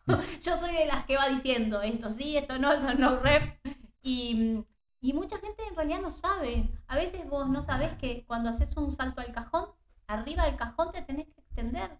Yo 0.43 0.57
soy 0.57 0.73
de 0.73 0.85
las 0.85 1.05
que 1.05 1.17
va 1.17 1.29
diciendo 1.29 1.81
esto 1.81 2.11
sí, 2.11 2.37
esto 2.37 2.57
no, 2.59 2.71
eso 2.73 2.93
no 2.93 3.19
rep. 3.19 3.59
Y, 4.01 4.63
y 5.01 5.13
mucha 5.13 5.37
gente 5.39 5.63
en 5.67 5.75
realidad 5.75 6.01
no 6.01 6.11
sabe. 6.11 6.69
A 6.87 6.95
veces 6.95 7.27
vos 7.29 7.49
no 7.49 7.61
sabés 7.61 7.97
que 7.97 8.23
cuando 8.25 8.49
haces 8.49 8.75
un 8.77 8.91
salto 8.91 9.21
al 9.21 9.33
cajón, 9.33 9.69
arriba 10.07 10.45
del 10.45 10.55
cajón 10.55 10.91
te 10.91 11.01
tenés 11.01 11.25
que 11.27 11.41
extender. 11.41 11.99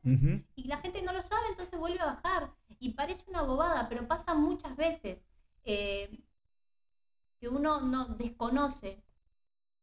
Y 0.55 0.67
la 0.67 0.77
gente 0.77 1.01
no 1.01 1.13
lo 1.13 1.21
sabe, 1.21 1.47
entonces 1.49 1.79
vuelve 1.79 1.99
a 2.01 2.05
bajar. 2.05 2.51
Y 2.79 2.93
parece 2.93 3.23
una 3.29 3.41
bobada, 3.43 3.87
pero 3.89 4.07
pasa 4.07 4.33
muchas 4.33 4.75
veces 4.75 5.19
eh, 5.63 6.09
que 7.39 7.47
uno 7.47 7.81
no 7.81 8.05
desconoce. 8.15 9.03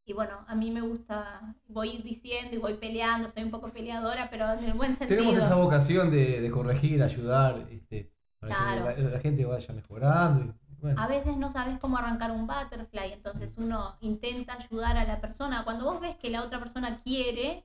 Y 0.06 0.12
bueno, 0.12 0.44
a 0.46 0.54
mí 0.54 0.70
me 0.70 0.82
gusta, 0.82 1.54
voy 1.68 1.98
diciendo 2.02 2.54
y 2.54 2.58
voy 2.58 2.74
peleando, 2.74 3.30
soy 3.30 3.42
un 3.44 3.50
poco 3.50 3.70
peleadora, 3.72 4.28
pero 4.30 4.52
en 4.52 4.64
el 4.64 4.74
buen 4.74 4.98
sentido. 4.98 5.16
Tenemos 5.22 5.36
esa 5.38 5.54
vocación 5.54 6.10
de, 6.10 6.40
de 6.42 6.50
corregir, 6.50 7.02
ayudar, 7.02 7.66
este, 7.70 8.10
para 8.38 8.54
Claro. 8.54 8.94
que 8.96 9.02
la, 9.02 9.10
la 9.10 9.20
gente 9.20 9.44
vaya 9.46 9.72
mejorando. 9.74 10.54
y, 10.68 10.74
bueno. 10.76 11.00
A 11.00 11.06
veces 11.06 11.36
no 11.38 11.48
sabes 11.50 11.78
cómo 11.78 11.96
arrancar 11.96 12.30
un 12.32 12.46
butterfly, 12.46 13.12
entonces 13.12 13.56
uno 13.56 13.96
intenta 14.00 14.54
ayudar 14.54 14.98
a 14.98 15.04
la 15.04 15.20
persona. 15.22 15.64
Cuando 15.64 15.86
vos 15.86 16.00
ves 16.00 16.16
que 16.16 16.28
la 16.28 16.42
otra 16.42 16.58
persona 16.58 17.00
quiere, 17.02 17.64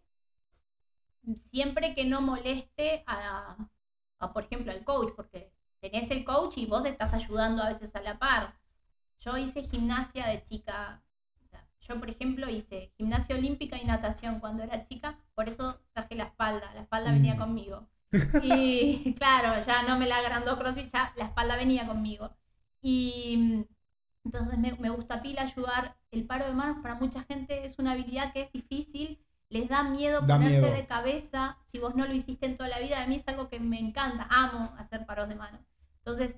siempre 1.51 1.93
que 1.95 2.05
no 2.05 2.21
moleste 2.21 3.03
a, 3.05 3.55
a, 4.19 4.33
por 4.33 4.43
ejemplo, 4.43 4.71
al 4.71 4.83
coach, 4.83 5.13
porque 5.15 5.51
tenés 5.81 6.09
el 6.11 6.23
coach 6.23 6.57
y 6.57 6.65
vos 6.65 6.85
estás 6.85 7.13
ayudando 7.13 7.61
a 7.63 7.73
veces 7.73 7.93
a 7.95 8.01
la 8.01 8.17
par. 8.17 8.53
Yo 9.19 9.37
hice 9.37 9.63
gimnasia 9.63 10.27
de 10.27 10.43
chica, 10.45 11.01
yo 11.89 11.99
por 11.99 12.09
ejemplo 12.09 12.49
hice 12.49 12.91
gimnasia 12.97 13.35
olímpica 13.37 13.77
y 13.77 13.85
natación 13.85 14.39
cuando 14.39 14.63
era 14.63 14.85
chica, 14.87 15.17
por 15.35 15.49
eso 15.49 15.79
traje 15.93 16.15
la 16.15 16.25
espalda, 16.25 16.73
la 16.75 16.81
espalda 16.81 17.11
venía 17.13 17.35
Mm. 17.35 17.39
conmigo. 17.39 17.87
Y 18.39 19.13
claro, 19.17 19.61
ya 19.65 19.83
no 19.83 19.97
me 19.97 20.07
la 20.07 20.17
agrandó 20.19 20.57
CrossFit, 20.57 20.91
ya 20.91 21.13
la 21.17 21.25
espalda 21.25 21.55
venía 21.57 21.87
conmigo. 21.87 22.31
Y 22.81 23.37
mm, 23.37 23.63
entonces 24.25 24.57
me, 24.57 24.73
me 24.75 24.89
gusta 24.89 25.21
pila 25.21 25.43
ayudar. 25.43 25.95
El 26.11 26.25
paro 26.25 26.45
de 26.45 26.53
manos 26.53 26.77
para 26.81 26.95
mucha 26.95 27.23
gente 27.23 27.65
es 27.65 27.77
una 27.79 27.91
habilidad 27.93 28.33
que 28.33 28.41
es 28.41 28.51
difícil, 28.51 29.19
les 29.49 29.69
da 29.69 29.83
miedo 29.83 30.25
Da 30.27 30.35
ponerse 30.35 30.61
miedo. 30.61 30.71
de 30.71 30.85
cabeza. 30.87 31.57
Si 31.67 31.79
vos 31.79 31.95
no 31.95 32.05
lo 32.07 32.13
hiciste 32.13 32.45
en 32.45 32.57
toda 32.57 32.69
la 32.69 32.79
vida, 32.79 33.01
a 33.01 33.07
mí 33.07 33.15
es 33.15 33.27
algo 33.27 33.49
que 33.49 33.59
me 33.59 33.79
encanta, 33.79 34.27
amo 34.29 34.73
hacer 34.77 35.05
paros 35.05 35.29
de 35.29 35.35
manos. 35.35 35.61
Entonces, 35.99 36.35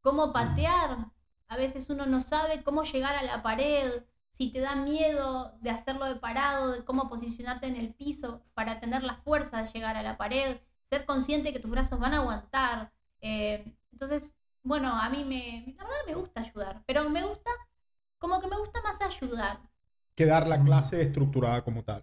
¿cómo 0.00 0.32
patear? 0.32 1.10
A 1.48 1.56
veces 1.56 1.90
uno 1.90 2.06
no 2.06 2.20
sabe 2.20 2.62
cómo 2.62 2.84
llegar 2.84 3.14
a 3.16 3.22
la 3.22 3.42
pared, 3.42 4.02
si 4.38 4.50
te 4.52 4.60
da 4.60 4.74
miedo 4.76 5.56
de 5.60 5.70
hacerlo 5.70 6.06
de 6.06 6.16
parado, 6.16 6.72
de 6.72 6.84
cómo 6.84 7.08
posicionarte 7.08 7.66
en 7.66 7.76
el 7.76 7.94
piso 7.94 8.42
para 8.54 8.80
tener 8.80 9.02
la 9.02 9.16
fuerza 9.16 9.62
de 9.62 9.70
llegar 9.72 9.96
a 9.96 10.02
la 10.02 10.16
pared, 10.16 10.58
ser 10.90 11.06
consciente 11.06 11.52
que 11.52 11.60
tus 11.60 11.70
brazos 11.70 11.98
van 12.00 12.14
a 12.14 12.18
aguantar. 12.18 12.92
Eh, 13.20 13.64
entonces, 13.92 14.30
bueno, 14.62 14.88
a 14.88 15.08
mí 15.10 15.24
me, 15.24 15.74
la 15.76 15.84
verdad 15.84 15.98
me 16.06 16.14
gusta 16.14 16.40
ayudar, 16.40 16.82
pero 16.86 17.08
me 17.10 17.24
gusta, 17.24 17.50
como 18.18 18.40
que 18.40 18.48
me 18.48 18.58
gusta 18.58 18.80
más 18.82 19.00
ayudar. 19.00 19.60
Que 20.16 20.26
dar 20.26 20.46
la 20.48 20.62
clase 20.62 21.02
estructurada 21.02 21.62
como 21.62 21.84
tal. 21.84 22.02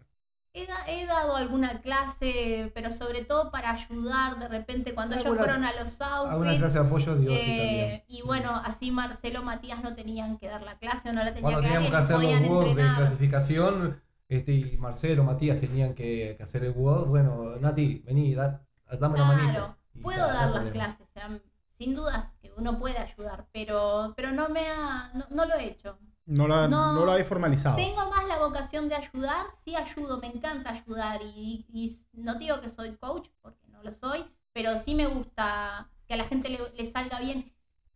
He, 0.53 0.65
da- 0.67 0.83
he 0.85 1.05
dado 1.05 1.37
alguna 1.37 1.79
clase, 1.81 2.71
pero 2.75 2.91
sobre 2.91 3.23
todo 3.23 3.51
para 3.51 3.71
ayudar 3.71 4.37
de 4.37 4.49
repente 4.49 4.93
cuando 4.93 5.15
ellos 5.15 5.27
Alguna- 5.27 5.43
fueron 5.43 5.63
a 5.63 5.73
los 5.81 6.01
Alguna 6.01 6.49
outfits. 6.51 6.59
clase 6.59 6.79
de 6.79 6.85
apoyo, 6.85 7.17
sí, 7.17 7.25
eh, 7.29 8.03
y 8.09 8.21
bueno, 8.23 8.51
así 8.65 8.91
Marcelo 8.91 9.43
Matías 9.43 9.81
no 9.81 9.95
tenían 9.95 10.37
que 10.37 10.47
dar 10.49 10.61
la 10.63 10.77
clase 10.77 11.09
o 11.09 11.13
no 11.13 11.23
la 11.23 11.33
tenían 11.33 11.53
Cuando 11.53 11.61
que 11.61 11.67
dar 11.67 11.81
y 11.81 11.85
teníamos 11.85 11.91
que 12.07 12.13
hacer 12.13 12.41
los 12.41 12.49
WOD 12.49 12.75
de 12.75 12.95
clasificación, 12.97 14.01
este, 14.27 14.51
y 14.53 14.77
Marcelo, 14.77 15.23
Matías 15.23 15.59
tenían 15.61 15.93
que, 15.95 16.35
que 16.37 16.43
hacer 16.43 16.65
el 16.65 16.71
WOD, 16.73 17.05
bueno, 17.07 17.55
Nati, 17.61 18.03
vení, 18.05 18.35
da, 18.35 18.61
dame. 18.99 19.15
Claro, 19.15 19.77
Y 19.93 19.99
puedo 20.01 20.19
ta, 20.19 20.27
no 20.27 20.33
dar 20.33 20.43
las 20.49 20.51
problema. 20.51 20.73
clases, 20.73 21.01
o 21.07 21.11
sea, 21.13 21.29
sin 21.77 21.95
dudas 21.95 22.25
que 22.41 22.51
uno 22.57 22.77
puede 22.77 22.97
ayudar, 22.97 23.45
pero, 23.53 24.13
pero 24.17 24.31
no 24.31 24.49
me 24.49 24.67
ha, 24.69 25.11
no, 25.13 25.25
no 25.29 25.45
lo 25.45 25.55
he 25.55 25.67
hecho. 25.67 25.97
No 26.31 26.47
la, 26.47 26.67
No. 26.67 26.93
no, 26.93 27.05
la 27.05 27.17
he 27.19 27.23
formalizado. 27.23 27.75
Tengo 27.75 28.09
más 28.09 28.25
la 28.27 28.39
vocación 28.39 28.87
de 28.89 28.95
ayudar, 28.95 29.45
sí 29.63 29.75
ayudo, 29.75 30.19
me 30.19 30.27
encanta 30.27 30.71
ayudar 30.71 31.21
y, 31.21 31.65
y 31.73 31.99
no 32.13 32.35
digo 32.35 32.61
que 32.61 32.69
soy 32.69 32.95
coach 32.95 33.27
porque 33.41 33.67
no 33.67 33.83
lo 33.83 33.93
soy, 33.93 34.25
pero 34.53 34.77
sí 34.77 34.95
me 34.95 35.07
gusta 35.07 35.89
que 36.07 36.13
a 36.13 36.17
la 36.17 36.25
gente 36.25 36.49
le, 36.49 36.59
le 36.75 36.91
salga 36.91 37.19
bien, 37.19 37.51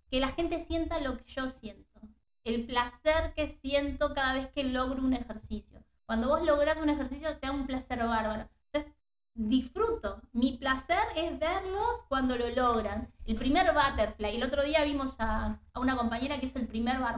que 0.09 0.19
la 0.19 0.31
gente 0.31 0.65
sienta 0.67 0.99
lo 0.99 1.17
que 1.17 1.31
yo 1.31 1.49
siento, 1.49 1.99
el 2.43 2.65
placer 2.65 3.33
que 3.35 3.47
siento 3.61 4.13
cada 4.13 4.33
vez 4.33 4.47
que 4.51 4.63
logro 4.63 5.01
un 5.01 5.13
ejercicio. 5.13 5.83
Cuando 6.05 6.27
vos 6.27 6.43
lográs 6.43 6.79
un 6.79 6.89
ejercicio 6.89 7.37
te 7.37 7.47
da 7.47 7.51
un 7.53 7.65
placer 7.65 7.99
bárbaro. 7.99 8.47
Entonces, 8.71 8.93
disfruto. 9.33 10.21
Mi 10.33 10.57
placer 10.57 10.99
es 11.15 11.39
verlos 11.39 12.03
cuando 12.07 12.35
lo 12.35 12.47
logran. 12.49 13.11
El 13.25 13.35
primer 13.35 13.73
butterfly. 13.73 14.35
El 14.35 14.43
otro 14.43 14.63
día 14.63 14.83
vimos 14.83 15.15
a, 15.19 15.59
a 15.73 15.79
una 15.79 15.97
compañera 15.97 16.39
que 16.39 16.45
hizo 16.45 16.59
el 16.59 16.67
primer 16.67 16.99
bar 16.99 17.17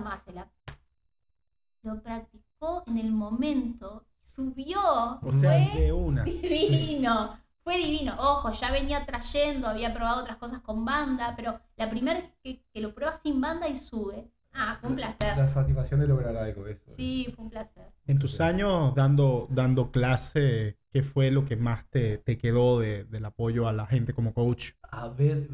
lo 1.87 2.01
practicó 2.01 2.83
en 2.87 2.97
el 2.97 3.11
momento, 3.11 4.05
subió, 4.23 4.79
O 5.21 5.31
sea, 5.31 5.51
fue 5.51 5.79
de 5.79 5.91
una. 5.91 6.23
divino, 6.25 7.39
fue 7.63 7.77
divino. 7.77 8.15
Ojo, 8.19 8.51
ya 8.53 8.71
venía 8.71 9.05
trayendo, 9.05 9.67
había 9.67 9.93
probado 9.93 10.21
otras 10.21 10.37
cosas 10.37 10.61
con 10.61 10.85
banda, 10.85 11.33
pero 11.35 11.59
la 11.77 11.89
primera 11.89 12.19
vez 12.21 12.31
que, 12.43 12.61
que 12.73 12.81
lo 12.81 12.93
prueba 12.93 13.19
sin 13.23 13.41
banda 13.41 13.67
y 13.67 13.77
sube. 13.77 14.29
Ah, 14.53 14.77
fue 14.81 14.89
un 14.89 14.95
placer. 14.95 15.35
La 15.37 15.47
satisfacción 15.47 15.99
de 15.99 16.07
lograr 16.07 16.35
algo, 16.35 16.67
eso. 16.67 16.91
Sí, 16.95 17.31
fue 17.35 17.45
un 17.45 17.51
placer. 17.51 17.91
En 18.07 18.19
tus 18.19 18.39
años 18.41 18.95
dando, 18.95 19.47
dando 19.51 19.91
clase, 19.91 20.77
¿qué 20.91 21.03
fue 21.03 21.29
lo 21.29 21.45
que 21.45 21.55
más 21.57 21.85
te, 21.89 22.17
te 22.19 22.37
quedó 22.37 22.79
de- 22.79 23.03
del 23.03 23.25
apoyo 23.25 23.67
a 23.67 23.73
la 23.73 23.85
gente 23.85 24.13
como 24.13 24.33
coach? 24.33 24.71
A 24.91 25.09
ver, 25.09 25.47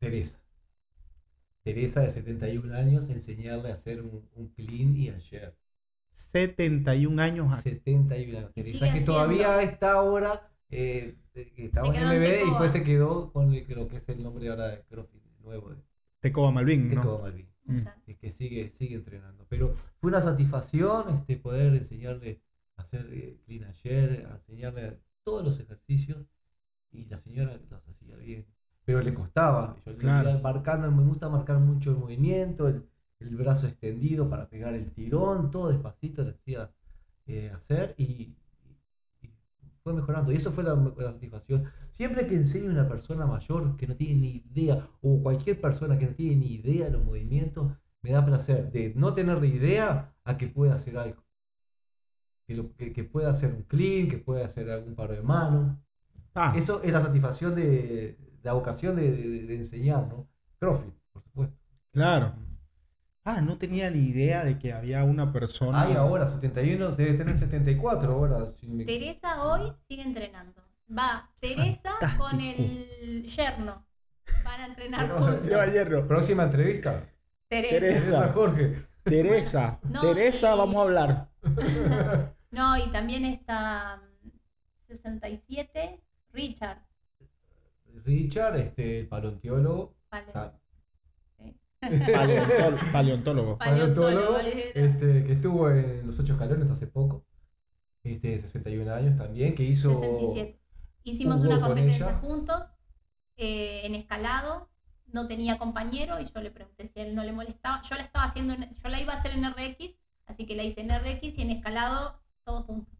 Teresa. 0.00 0.38
Teresa 1.74 2.00
de 2.00 2.10
71 2.10 2.74
años, 2.74 3.08
enseñarle 3.10 3.70
a 3.70 3.74
hacer 3.74 4.00
un, 4.02 4.22
un 4.34 4.48
clean 4.48 4.96
y 4.96 5.08
ayer. 5.10 5.54
71 6.12 7.18
años. 7.20 7.52
a- 7.52 7.62
71 7.62 8.38
años. 8.38 8.52
Teresa 8.54 8.78
que 8.80 8.90
haciendo. 8.90 9.12
todavía 9.12 9.62
está 9.62 9.92
ahora, 9.92 10.50
eh, 10.70 11.14
que 11.34 11.64
estaba 11.66 11.88
en 11.88 12.02
MB 12.02 12.24
y 12.46 12.48
después 12.50 12.72
se 12.72 12.82
quedó 12.82 13.32
con 13.32 13.52
el- 13.52 13.66
lo 13.68 13.88
que 13.88 13.96
es 13.98 14.08
el 14.08 14.22
nombre 14.22 14.48
ahora 14.48 14.68
de 14.68 14.82
CrossFit 14.82 15.22
nuevo 15.42 15.70
de 15.70 15.76
Tecoa 16.20 16.50
Malvin, 16.50 16.94
¿no? 16.94 17.00
Tecoa 17.00 17.22
Malvin. 17.22 17.48
Mm. 17.64 17.82
Es 18.06 18.16
que 18.18 18.32
sigue, 18.32 18.72
sigue 18.78 18.96
entrenando. 18.96 19.46
Pero 19.48 19.74
fue 20.00 20.08
una 20.08 20.22
satisfacción 20.22 21.08
este, 21.18 21.36
poder 21.36 21.74
enseñarle 21.74 22.40
a 22.76 22.82
hacer 22.82 23.06
eh, 23.12 23.36
clean 23.46 23.64
ayer, 23.64 24.26
a 24.30 24.36
enseñarle 24.36 24.98
todos 25.22 25.44
los 25.44 25.60
ejercicios 25.60 26.26
y 26.90 27.04
la 27.06 27.18
señora 27.18 27.58
los 27.70 27.82
hacía 27.88 28.16
bien. 28.16 28.46
Pero 28.88 29.02
le 29.02 29.12
costaba. 29.12 29.76
Yo 29.84 29.92
le 29.92 29.98
Claro. 29.98 30.30
iba 30.30 30.40
marcando, 30.40 30.90
me 30.90 31.02
gusta 31.04 31.28
marcar 31.28 31.58
mucho 31.58 31.90
el 31.90 31.98
movimiento, 31.98 32.68
el, 32.68 32.88
el 33.20 33.36
brazo 33.36 33.66
extendido 33.66 34.30
para 34.30 34.48
pegar 34.48 34.72
el 34.74 34.90
tirón, 34.92 35.50
todo 35.50 35.68
despacito 35.68 36.22
le 36.24 36.30
hacía 36.30 36.70
eh, 37.26 37.50
hacer 37.54 37.94
y, 37.98 38.34
y 39.22 39.30
fue 39.82 39.92
mejorando. 39.92 40.32
Y 40.32 40.36
eso 40.36 40.52
fue 40.52 40.64
la, 40.64 40.74
la 40.74 41.12
satisfacción. 41.12 41.64
Siempre 41.92 42.26
que 42.26 42.36
enseño 42.36 42.70
a 42.70 42.72
una 42.72 42.88
persona 42.88 43.26
mayor 43.26 43.76
que 43.76 43.86
no 43.86 43.94
tiene 43.96 44.14
ni 44.14 44.42
idea, 44.54 44.88
o 45.02 45.22
cualquier 45.22 45.60
persona 45.60 45.98
que 45.98 46.06
no 46.06 46.14
tiene 46.14 46.36
ni 46.36 46.54
idea 46.54 46.86
de 46.86 46.92
los 46.92 47.04
movimientos, 47.04 47.72
me 48.02 48.12
da 48.12 48.24
placer 48.24 48.72
de 48.72 48.94
no 48.96 49.12
tener 49.14 49.40
ni 49.42 49.48
idea 49.48 50.14
a 50.24 50.38
que 50.38 50.48
pueda 50.48 50.76
hacer 50.76 50.96
algo. 50.96 51.22
Que, 52.46 52.54
lo- 52.54 52.74
que, 52.76 52.92
que 52.92 53.04
pueda 53.04 53.30
hacer 53.30 53.52
un 53.54 53.62
clean, 53.62 54.08
que 54.08 54.18
pueda 54.18 54.46
hacer 54.46 54.70
algún 54.70 54.94
par 54.94 55.10
de 55.12 55.20
manos. 55.22 55.76
Ah, 56.34 56.54
Eso 56.56 56.82
es 56.82 56.92
la 56.92 57.02
satisfacción 57.02 57.54
de 57.56 58.16
la 58.42 58.52
vocación 58.52 58.96
de, 58.96 59.10
de- 59.10 59.46
de 59.46 59.54
enseñar, 59.56 60.06
¿no? 60.08 60.26
CrossFit, 60.58 60.94
por 61.12 61.22
supuesto. 61.22 61.56
claro. 61.92 62.34
Ah, 63.24 63.42
no 63.42 63.58
tenía 63.58 63.90
ni 63.90 64.08
idea 64.08 64.42
de 64.42 64.58
que 64.58 64.72
había 64.72 65.04
una 65.04 65.30
persona. 65.32 65.82
Hay 65.82 65.92
ahora 65.94 66.26
71, 66.26 66.92
debe 66.92 67.12
tener 67.14 67.38
74 67.38 68.10
ahora. 68.12 68.52
si 68.58 68.66
me- 68.68 68.86
Teresa 68.86 69.44
hoy 69.44 69.70
sigue 69.86 70.02
entrenando. 70.02 70.62
Va 70.90 71.28
Teresa 71.38 71.90
con 72.16 72.40
el 72.40 73.24
yerno. 73.36 73.84
Van 74.44 74.60
a 74.62 74.66
entrenar 74.66 75.10
juntos. 75.10 75.42
Lleva 75.44 75.66
hierro. 75.66 76.06
Próxima 76.08 76.44
entrevista. 76.44 77.04
Teresa. 77.48 77.78
Teresa. 77.80 78.32
Jorge. 78.32 78.86
Teresa, 79.02 79.78
No, 79.90 80.00
Teresa, 80.00 80.54
y- 80.54 80.58
vamos 80.58 80.76
a 80.76 80.80
hablar. 80.82 81.28
No, 82.50 82.78
y 82.78 82.90
también 82.92 83.26
está 83.26 84.00
mm, 84.24 84.28
67, 84.86 86.00
Richard. 86.32 86.78
Richard, 88.04 88.56
este, 88.56 89.00
el 89.00 89.08
paleontólogo. 89.08 89.94
Paleontólogo. 91.80 92.76
Paleontólogo, 92.92 93.56
paleontólogo, 93.58 94.38
este, 94.74 95.24
que 95.24 95.32
estuvo 95.32 95.70
en 95.70 96.06
los 96.06 96.18
ocho 96.18 96.32
escalones 96.32 96.70
hace 96.70 96.86
poco. 96.86 97.24
Este, 98.02 98.38
61 98.40 98.92
años 98.92 99.16
también, 99.16 99.54
que 99.54 99.62
hizo. 99.62 99.90
67. 100.00 100.58
Hicimos 101.04 101.40
una 101.42 101.60
competencia 101.60 102.06
juntos 102.20 102.62
eh, 103.36 103.82
en 103.84 103.94
escalado. 103.94 104.68
No 105.06 105.26
tenía 105.26 105.56
compañero 105.58 106.20
y 106.20 106.28
yo 106.30 106.40
le 106.42 106.50
pregunté 106.50 106.88
si 106.88 107.00
a 107.00 107.04
él 107.04 107.14
no 107.14 107.24
le 107.24 107.32
molestaba. 107.32 107.80
Yo 107.88 107.96
la 107.96 108.02
estaba 108.02 108.26
haciendo, 108.26 108.52
en- 108.54 108.74
yo 108.74 108.88
la 108.90 109.00
iba 109.00 109.14
a 109.14 109.16
hacer 109.18 109.32
en 109.32 109.44
RX, 109.44 109.94
así 110.26 110.44
que 110.46 110.54
la 110.56 110.64
hice 110.64 110.80
en 110.82 110.90
RX 110.90 111.38
y 111.38 111.42
en 111.42 111.50
escalado 111.50 112.20
todos 112.44 112.64
juntos. 112.66 112.97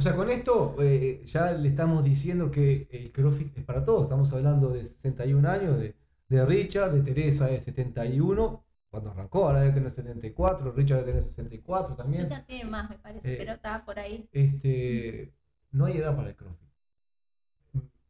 O 0.00 0.02
sea, 0.02 0.16
con 0.16 0.30
esto 0.30 0.76
eh, 0.80 1.22
ya 1.26 1.52
le 1.52 1.68
estamos 1.68 2.02
diciendo 2.02 2.50
que 2.50 2.88
el 2.90 3.12
CrossFit 3.12 3.58
es 3.58 3.64
para 3.64 3.84
todos. 3.84 4.04
Estamos 4.04 4.32
hablando 4.32 4.70
de 4.70 4.88
61 4.88 5.46
años, 5.46 5.78
de, 5.78 5.94
de 6.30 6.46
Richard, 6.46 6.92
de 6.94 7.02
Teresa 7.02 7.48
de 7.48 7.60
71, 7.60 8.64
cuando 8.88 9.10
arrancó, 9.10 9.44
ahora 9.46 9.60
debe 9.60 9.74
tener 9.74 9.92
74, 9.92 10.72
Richard 10.72 11.00
debe 11.00 11.12
tener 11.12 11.24
64 11.24 11.96
también. 11.96 12.22
Richard 12.24 12.46
tiene 12.46 12.70
más, 12.70 12.88
me 12.88 12.96
parece, 12.96 13.30
Eh, 13.30 13.36
pero 13.38 13.52
estaba 13.52 13.84
por 13.84 13.98
ahí. 13.98 14.26
Este, 14.32 15.34
no 15.72 15.84
hay 15.84 15.98
edad 15.98 16.16
para 16.16 16.30
el 16.30 16.34
CrossFit. 16.34 16.68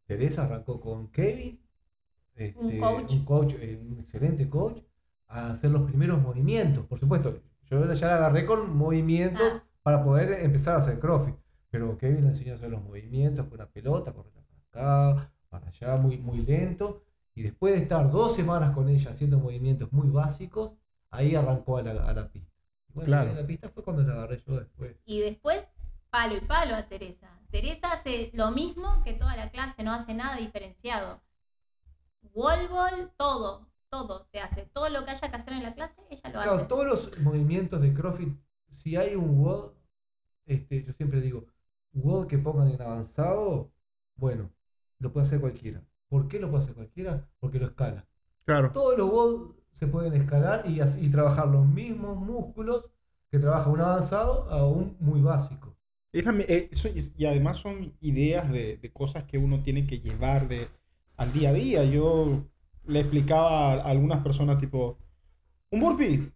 Teresa 0.07 0.45
arrancó 0.45 0.81
con 0.81 1.09
Kevin, 1.11 1.59
este, 2.37 2.57
Un 2.61 2.79
coach. 2.79 3.13
un 3.15 3.25
coach, 3.25 3.55
eh, 3.59 3.81
un 3.85 3.99
excelente 3.99 4.49
coach, 4.49 4.79
a 5.27 5.51
hacer 5.55 5.73
los 5.73 5.83
primeros 5.89 6.23
movimientos. 6.23 6.87
Por 6.87 7.01
supuesto, 7.01 7.41
yo 7.69 7.93
ya 7.95 8.07
la 8.07 8.15
agarré 8.15 8.47
con 8.47 8.77
movimientos 8.77 9.55
Ah. 9.55 9.65
para 9.83 10.05
poder 10.05 10.45
empezar 10.45 10.77
a 10.77 10.79
hacer 10.79 11.01
CrossFit. 11.01 11.35
Pero 11.71 11.97
Kevin 11.99 12.23
le 12.23 12.29
enseñó 12.31 12.53
a 12.53 12.57
hacer 12.57 12.71
los 12.71 12.83
movimientos 12.83 13.47
con 13.47 13.55
una 13.55 13.67
pelota, 13.69 14.13
correr 14.13 14.33
para 14.33 15.11
acá, 15.15 15.33
para 15.49 15.69
allá, 15.69 15.97
muy, 15.97 16.19
muy 16.19 16.39
lento. 16.45 17.03
Y 17.35 17.43
después 17.43 17.75
de 17.75 17.83
estar 17.83 18.11
dos 18.11 18.35
semanas 18.35 18.75
con 18.75 18.89
ella 18.89 19.11
haciendo 19.13 19.39
movimientos 19.39 19.93
muy 19.93 20.09
básicos, 20.09 20.73
ahí 21.11 21.35
arrancó 21.35 21.79
a 21.79 21.83
la, 21.83 21.93
a 22.09 22.13
la 22.13 22.29
pista. 22.29 22.51
Bueno, 22.93 23.07
Claro. 23.07 23.31
en 23.31 23.37
la 23.37 23.47
pista 23.47 23.69
fue 23.69 23.85
cuando 23.85 24.03
la 24.03 24.15
agarré 24.15 24.43
yo 24.47 24.57
después. 24.59 24.97
Y 25.05 25.21
después, 25.21 25.67
palo 26.11 26.37
y 26.37 26.41
palo 26.41 26.75
a 26.75 26.89
Teresa. 26.89 27.29
Teresa 27.51 27.93
hace 27.93 28.31
lo 28.35 28.51
mismo 28.51 29.03
que 29.05 29.13
toda 29.15 29.37
la 29.37 29.51
clase, 29.51 29.83
no 29.85 29.93
hace 29.93 30.13
nada 30.15 30.37
diferenciado. 30.37 31.21
Wall 32.35 32.69
ball, 32.69 33.11
todo, 33.17 33.67
todo 33.89 34.27
te 34.33 34.41
hace. 34.41 34.67
Todo 34.73 34.89
lo 34.89 35.05
que 35.05 35.13
haya 35.13 35.31
que 35.31 35.37
hacer 35.37 35.53
en 35.55 35.63
la 35.63 35.75
clase, 35.75 36.01
ella 36.11 36.23
lo 36.25 36.33
Claro, 36.33 36.55
hace. 36.57 36.65
todos 36.67 36.87
los 36.87 37.19
movimientos 37.21 37.81
de 37.81 37.95
CrossFit, 37.95 38.35
si 38.69 38.97
hay 38.97 39.15
un 39.15 39.39
WOD, 39.41 39.73
este, 40.47 40.85
yo 40.85 40.93
siempre 40.93 41.21
digo, 41.21 41.47
WOD 41.95 42.27
que 42.29 42.39
pongan 42.39 42.69
en 42.71 42.81
avanzado, 42.83 43.71
bueno, 44.17 44.51
lo 44.99 45.13
puede 45.13 45.27
hacer 45.27 45.41
cualquiera. 45.41 45.83
¿Por 46.09 46.29
qué 46.29 46.39
lo 46.41 46.51
puede 46.51 46.65
hacer 46.65 46.75
cualquiera? 46.75 47.29
Porque 47.41 47.59
lo 47.59 47.67
escala. 47.67 48.07
Claro. 48.45 48.73
Todos 48.73 48.99
los 48.99 49.11
WOD 49.11 49.57
se 49.73 49.87
pueden 49.89 50.15
escalar 50.15 50.69
y, 50.69 50.81
así- 50.81 51.01
y 51.07 51.11
trabajar 51.11 51.49
los 51.49 51.67
mismos 51.67 52.17
músculos 52.19 52.91
que 53.31 53.39
trabaja 53.39 53.71
un 53.71 53.81
avanzado 53.81 54.51
a 54.51 54.67
un 54.67 54.97
muy 55.01 55.21
básico. 55.23 55.77
Es 56.13 56.25
la 56.25 56.33
mi- 56.33 56.45
eh, 56.49 56.69
eso- 56.73 56.89
y 56.89 57.25
además 57.27 57.59
son 57.59 57.95
ideas 58.01 58.51
de, 58.51 58.77
de 58.79 58.93
cosas 58.93 59.25
que 59.25 59.39
uno 59.39 59.63
tiene 59.63 59.87
que 59.87 60.01
llevar 60.01 60.49
de, 60.49 60.69
al 61.17 61.33
día 61.33 61.51
a 61.51 61.53
día. 61.53 61.85
Yo 61.85 62.45
le 62.87 63.01
explicaba 63.01 63.75
a 63.75 63.89
algunas 63.91 64.23
personas 64.23 64.59
tipo, 64.61 64.99
un 65.71 65.81
burpee, 65.81 66.33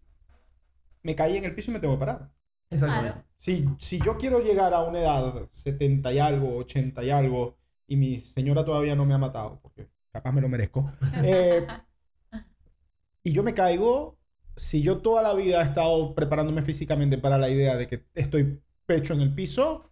me 1.02 1.14
caí 1.14 1.36
en 1.36 1.44
el 1.44 1.54
piso 1.54 1.70
y 1.70 1.74
me 1.74 1.80
tengo 1.80 1.94
que 1.94 2.00
parar. 2.00 2.30
Exactamente. 2.70 3.24
Si, 3.44 3.68
si 3.78 4.00
yo 4.00 4.16
quiero 4.16 4.40
llegar 4.40 4.72
a 4.72 4.80
una 4.80 5.00
edad 5.00 5.50
70 5.52 6.10
y 6.14 6.18
algo, 6.18 6.56
80 6.56 7.04
y 7.04 7.10
algo, 7.10 7.58
y 7.86 7.94
mi 7.96 8.20
señora 8.20 8.64
todavía 8.64 8.94
no 8.94 9.04
me 9.04 9.12
ha 9.12 9.18
matado, 9.18 9.60
porque 9.60 9.86
capaz 10.10 10.32
me 10.32 10.40
lo 10.40 10.48
merezco, 10.48 10.90
eh, 11.22 11.66
y 13.22 13.32
yo 13.32 13.42
me 13.42 13.52
caigo, 13.52 14.16
si 14.56 14.80
yo 14.80 15.02
toda 15.02 15.20
la 15.20 15.34
vida 15.34 15.60
he 15.60 15.68
estado 15.68 16.14
preparándome 16.14 16.62
físicamente 16.62 17.18
para 17.18 17.36
la 17.36 17.50
idea 17.50 17.76
de 17.76 17.86
que 17.86 18.06
estoy 18.14 18.62
pecho 18.86 19.12
en 19.12 19.20
el 19.20 19.34
piso, 19.34 19.90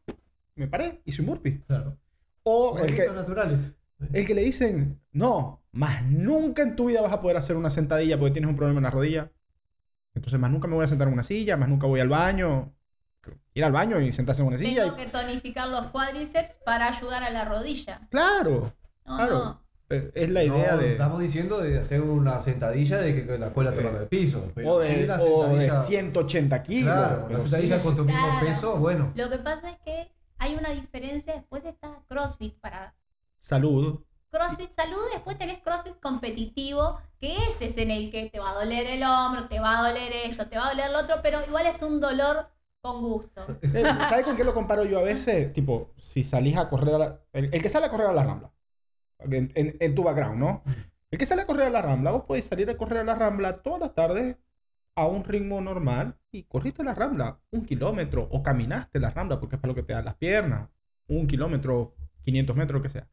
me 0.55 0.67
paré, 0.67 1.03
hice 1.05 1.21
un 1.21 1.27
burpee. 1.27 1.61
Claro. 1.67 1.99
O 2.45 2.79
el 2.79 2.97
que, 2.97 3.07
naturales. 3.09 3.77
el 4.15 4.27
que 4.27 4.35
le 4.35 4.45
dicen, 4.45 4.99
no, 5.13 5.63
más 5.73 6.03
nunca 6.07 6.63
en 6.63 6.75
tu 6.75 6.87
vida 6.87 7.03
vas 7.03 7.13
a 7.13 7.21
poder 7.21 7.37
hacer 7.37 7.57
una 7.57 7.71
sentadilla 7.71 8.19
porque 8.19 8.33
tienes 8.33 8.49
un 8.49 8.57
problema 8.57 8.79
en 8.79 8.85
la 8.85 8.91
rodilla. 8.91 9.31
Entonces, 10.15 10.41
más 10.41 10.51
nunca 10.51 10.69
me 10.69 10.75
voy 10.75 10.87
a 10.87 10.89
sentar 10.89 11.09
en 11.09 11.15
una 11.15 11.23
silla, 11.23 11.59
más 11.59 11.69
nunca 11.69 11.87
voy 11.87 12.01
al 12.01 12.09
baño. 12.09 12.73
Ir 13.55 13.65
al 13.65 13.73
baño 13.73 14.01
y 14.01 14.13
sentarse 14.13 14.43
en 14.43 14.49
una 14.49 14.57
silla. 14.59 14.85
Tengo 14.85 14.97
y- 14.97 15.05
que 15.05 15.11
tonificar 15.11 15.69
los 15.69 15.87
cuádriceps 15.87 16.57
para 16.65 16.89
ayudar 16.97 17.23
a 17.23 17.31
la 17.31 17.45
rodilla. 17.45 18.01
Claro, 18.11 18.73
No, 19.05 19.17
claro. 19.17 19.39
no. 19.45 19.63
Eh, 19.91 20.11
Es 20.15 20.31
la 20.31 20.43
idea 20.43 20.73
No, 20.73 20.79
de... 20.79 20.93
Estamos 20.93 21.21
diciendo 21.21 21.59
de 21.61 21.79
hacer 21.79 22.01
una 22.01 22.41
sentadilla 22.41 22.97
de 22.99 23.27
que, 23.27 23.39
la 23.39 23.51
cola 23.53 23.73
te 23.73 23.81
Eh, 23.83 23.89
el 24.01 24.09
piso. 24.09 24.51
pero 24.55 24.73
O 24.73 24.79
de, 24.79 25.05
una 25.05 25.17
o 25.21 25.45
de 25.49 25.61
sentadilla- 25.69 25.83
180 25.85 26.63
kilos. 26.63 26.95
Claro, 26.95 27.29
la 27.29 27.41
sentadilla 27.41 27.77
sí. 27.79 27.85
con 27.85 27.97
tu 27.97 28.05
mismo 28.05 28.27
Claro. 28.27 28.47
peso, 28.47 28.77
bueno. 28.77 29.13
Lo 29.15 29.29
que 29.29 29.39
pasa 29.39 29.71
es 29.71 29.79
que 29.85 30.11
hay 30.39 30.55
una 30.55 30.71
diferencia. 30.71 31.35
Después 31.35 31.65
está 31.67 31.99
CrossFit 32.09 32.59
para 32.61 32.95
Salud. 33.43 34.01
CrossFit 34.31 34.75
salud, 34.75 35.03
después 35.13 35.37
tenés 35.37 35.59
CrossFit 35.63 36.01
competitivo, 36.01 36.99
que 37.21 37.37
ese 37.51 37.67
es 37.67 37.77
en 37.77 37.91
el 37.91 38.11
que 38.11 38.31
te 38.31 38.41
va 38.41 38.53
a 38.53 38.55
doler 38.55 38.87
el 38.87 39.03
hombro, 39.03 39.47
te 39.47 39.61
va 39.61 39.79
a 39.79 39.89
doler 39.89 40.11
esto, 40.25 40.47
te 40.47 40.57
va 40.57 40.69
a 40.69 40.71
doler 40.71 40.91
lo 40.91 41.01
otro, 41.01 41.17
pero 41.23 41.41
igual 41.47 41.67
es 41.67 41.83
un 41.83 42.01
dolor 42.01 42.47
con 42.83 43.01
gusto. 43.01 43.47
¿Sabes 44.09 44.27
con 44.27 44.37
qué 44.37 44.45
lo 44.45 44.55
comparo 44.55 44.85
yo 44.85 44.99
a 44.99 45.03
veces? 45.03 45.53
Tipo, 45.53 45.95
si 45.97 46.25
salís 46.25 46.57
a 46.57 46.69
correr 46.69 46.95
a 46.95 46.99
la... 46.99 47.21
El, 47.33 47.51
que 47.51 47.71
sale 47.71 47.87
a 47.87 47.91
correr 47.91 48.09
a 48.09 48.13
la 48.13 48.25
Rambla. 48.25 48.51
En 49.21 49.95
tu 49.95 50.03
background, 50.03 50.39
¿no? 50.39 50.63
El 51.11 51.19
que 51.19 51.27
sale 51.27 51.43
a 51.43 51.47
correr 51.47 51.69
a 51.69 51.71
la 51.71 51.83
Rambla, 51.83 52.11
vos 52.11 52.25
podés 52.25 52.45
salir 52.45 52.69
a 52.69 52.77
correr 52.77 52.99
a 52.99 53.05
la 53.05 53.15
Rambla 53.15 53.63
todas 53.63 53.81
las 53.81 53.95
tardes 53.95 54.37
a 54.97 55.07
un 55.07 55.25
ritmo 55.25 55.61
normal 55.61 56.17
y 56.33 56.43
corriste 56.43 56.85
la 56.85 56.95
Rambla 56.95 57.39
un 57.51 57.65
kilómetro 57.65 58.29
o 58.31 58.43
caminaste 58.43 58.99
la 58.99 59.11
Rambla 59.11 59.41
porque 59.41 59.57
es 59.57 59.61
para 59.61 59.71
lo 59.71 59.75
que 59.77 59.85
te 59.85 59.93
dan 59.93 60.05
las 60.05 60.17
piernas. 60.17 60.69
Un 61.07 61.27
kilómetro, 61.27 61.95
500 62.25 62.57
metros, 62.57 62.81
lo 62.81 62.83
que 62.83 62.89
sea. 62.89 63.09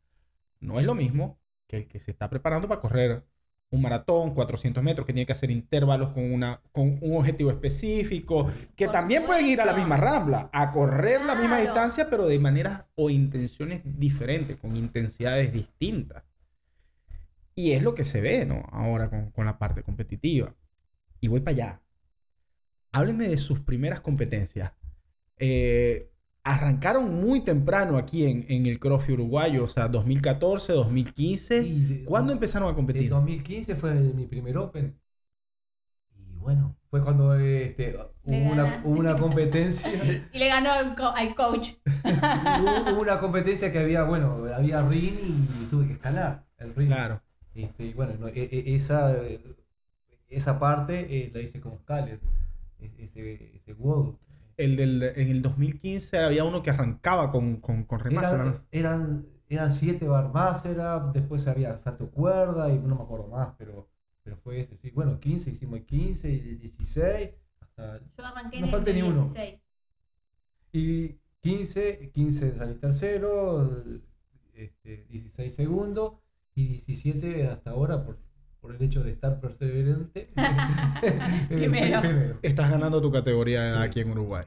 No 0.60 0.80
es 0.80 0.86
lo 0.86 0.96
mismo 0.96 1.40
que 1.68 1.78
el 1.78 1.88
que 1.88 2.00
se 2.00 2.12
está 2.12 2.30
preparando 2.30 2.68
para 2.68 2.82
correr 2.82 3.24
un 3.72 3.82
maratón, 3.82 4.34
400 4.34 4.84
metros, 4.84 5.06
que 5.06 5.14
tiene 5.14 5.26
que 5.26 5.34
hacer 5.34 5.52
intervalos 5.52 6.10
con, 6.14 6.32
una, 6.32 6.60
con 6.72 6.98
un 7.02 7.18
objetivo 7.18 7.52
específico, 7.52 8.52
que 8.76 8.86
Por 8.86 8.94
también 8.94 9.26
pueden 9.26 9.46
ir 9.46 9.62
a 9.62 9.66
la 9.66 9.74
misma 9.74 9.98
rambla, 9.98 10.50
a 10.52 10.72
correr 10.72 11.22
la 11.22 11.36
misma 11.36 11.60
distancia, 11.60 12.10
pero 12.10 12.26
de 12.26 12.40
maneras 12.40 12.86
o 12.96 13.10
intenciones 13.10 13.82
diferentes, 13.84 14.58
con 14.58 14.76
intensidades 14.76 15.54
distintas. 15.54 16.24
Y 17.54 17.74
es 17.74 17.84
lo 17.84 17.94
que 17.94 18.06
se 18.06 18.22
ve, 18.22 18.46
¿no? 18.46 18.64
Ahora 18.72 19.10
con, 19.10 19.32
con 19.32 19.46
la 19.46 19.60
parte 19.60 19.84
competitiva. 19.84 20.56
Y 21.20 21.28
voy 21.28 21.42
para 21.42 21.52
allá. 21.52 21.82
Háblenme 22.92 23.28
de 23.28 23.38
sus 23.38 23.60
primeras 23.60 24.02
competencias. 24.02 24.72
Eh, 25.38 26.10
arrancaron 26.44 27.20
muy 27.22 27.42
temprano 27.42 27.98
aquí 27.98 28.26
en, 28.26 28.46
en 28.50 28.66
el 28.66 28.80
CrossFit 28.80 29.16
uruguayo, 29.16 29.64
o 29.66 29.68
sea, 29.68 29.88
2014, 29.88 30.74
2015. 30.74 31.58
Y 31.62 31.80
de- 31.86 32.06
¿Cuándo 32.06 32.34
empezaron 32.34 32.68
a 32.68 32.72
En 32.72 32.76
competir? 32.76 33.10
2015 33.10 33.76
fue 33.76 33.92
el- 33.92 34.14
mi 34.14 34.26
primer 34.26 34.58
Open. 34.58 34.96
Y 36.18 36.36
bueno, 36.38 36.76
fue 36.90 37.04
cuando 37.04 37.36
este, 37.36 37.98
hubo, 38.24 38.36
una, 38.52 38.82
hubo 38.84 39.00
una 39.00 39.18
competencia. 39.18 39.90
Y 40.34 40.38
le 40.40 40.48
ganó 40.48 40.72
al, 40.72 40.96
co- 40.96 41.14
al 41.16 41.36
coach. 41.36 41.70
hubo, 42.06 42.92
hubo 42.94 43.02
una 43.02 43.20
competencia 43.20 43.72
que 43.72 43.80
había, 43.80 44.04
bueno, 44.04 44.46
había 44.54 44.82
ring 44.88 45.18
y 45.62 45.66
tuve 45.70 45.88
que 45.88 45.94
escalar 45.94 46.46
el 46.58 46.76
ring. 46.76 46.88
Claro. 46.88 47.22
Este, 47.56 47.86
y 47.88 47.94
bueno, 47.94 48.14
no, 48.20 48.28
e- 48.28 48.50
e- 48.52 48.76
esa, 48.76 49.14
esa 50.30 50.60
parte 50.60 51.18
eh, 51.26 51.32
la 51.34 51.42
hice 51.42 51.60
como 51.60 51.78
Scaler. 51.80 52.20
e- 52.82 52.92
Ese, 53.06 53.52
ese 53.56 53.74
WOD. 53.74 54.16
El 54.60 54.76
del, 54.76 55.04
en 55.04 55.30
el 55.30 55.42
2015 55.42 56.18
había 56.18 56.44
uno 56.44 56.62
que 56.62 56.70
arrancaba 56.70 57.32
con, 57.32 57.62
con, 57.62 57.86
con 57.86 58.00
remasa, 58.02 58.36
Eran, 58.36 58.48
¿no? 58.48 58.62
eran, 58.72 59.26
eran 59.48 59.72
siete 59.72 60.06
bar 60.06 60.32
era 60.66 61.00
después 61.14 61.48
había 61.48 61.78
salto 61.78 62.12
cuerda 62.12 62.70
y 62.70 62.78
no 62.78 62.96
me 62.96 63.04
acuerdo 63.04 63.28
más, 63.30 63.56
pero, 63.58 63.90
pero 64.22 64.36
fue 64.36 64.60
ese. 64.60 64.76
Sí, 64.76 64.92
bueno, 64.92 65.18
15, 65.18 65.52
hicimos 65.52 65.80
el 65.80 65.86
15 65.86 66.30
y 66.30 66.50
el 66.50 66.60
16, 66.60 67.30
hasta 67.62 68.00
Yo 68.18 68.26
arranqué 68.26 68.60
No 68.60 68.66
en 68.66 68.72
falta 68.72 68.90
el 68.90 68.96
ni 68.98 69.02
uno. 69.04 69.24
16. 69.34 69.62
Y 70.74 71.20
15, 71.40 72.12
15 72.14 72.58
salí 72.58 72.74
tercero, 72.76 73.82
este, 74.54 75.06
16 75.10 75.56
segundo 75.56 76.22
y 76.54 76.68
17 76.86 77.48
hasta 77.48 77.72
ahora 77.72 78.04
por, 78.04 78.18
por 78.60 78.76
el 78.76 78.82
hecho 78.82 79.04
de 79.04 79.12
estar 79.12 79.40
perseverante. 79.40 80.30
eh, 81.02 81.46
Primero. 81.50 82.02
Estás 82.42 82.70
ganando 82.72 83.02
tu 83.02 83.12
categoría 83.12 83.66
Sí. 83.76 83.82
aquí 83.82 84.00
en 84.02 84.12
Uruguay. 84.12 84.46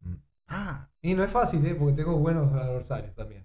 Mm. 0.00 0.14
Ah, 0.48 0.88
Y 1.02 1.14
no 1.14 1.24
es 1.24 1.30
fácil, 1.30 1.64
¿eh? 1.66 1.74
porque 1.74 1.94
tengo 1.96 2.18
buenos 2.18 2.52
adversarios 2.52 3.14
también. 3.14 3.44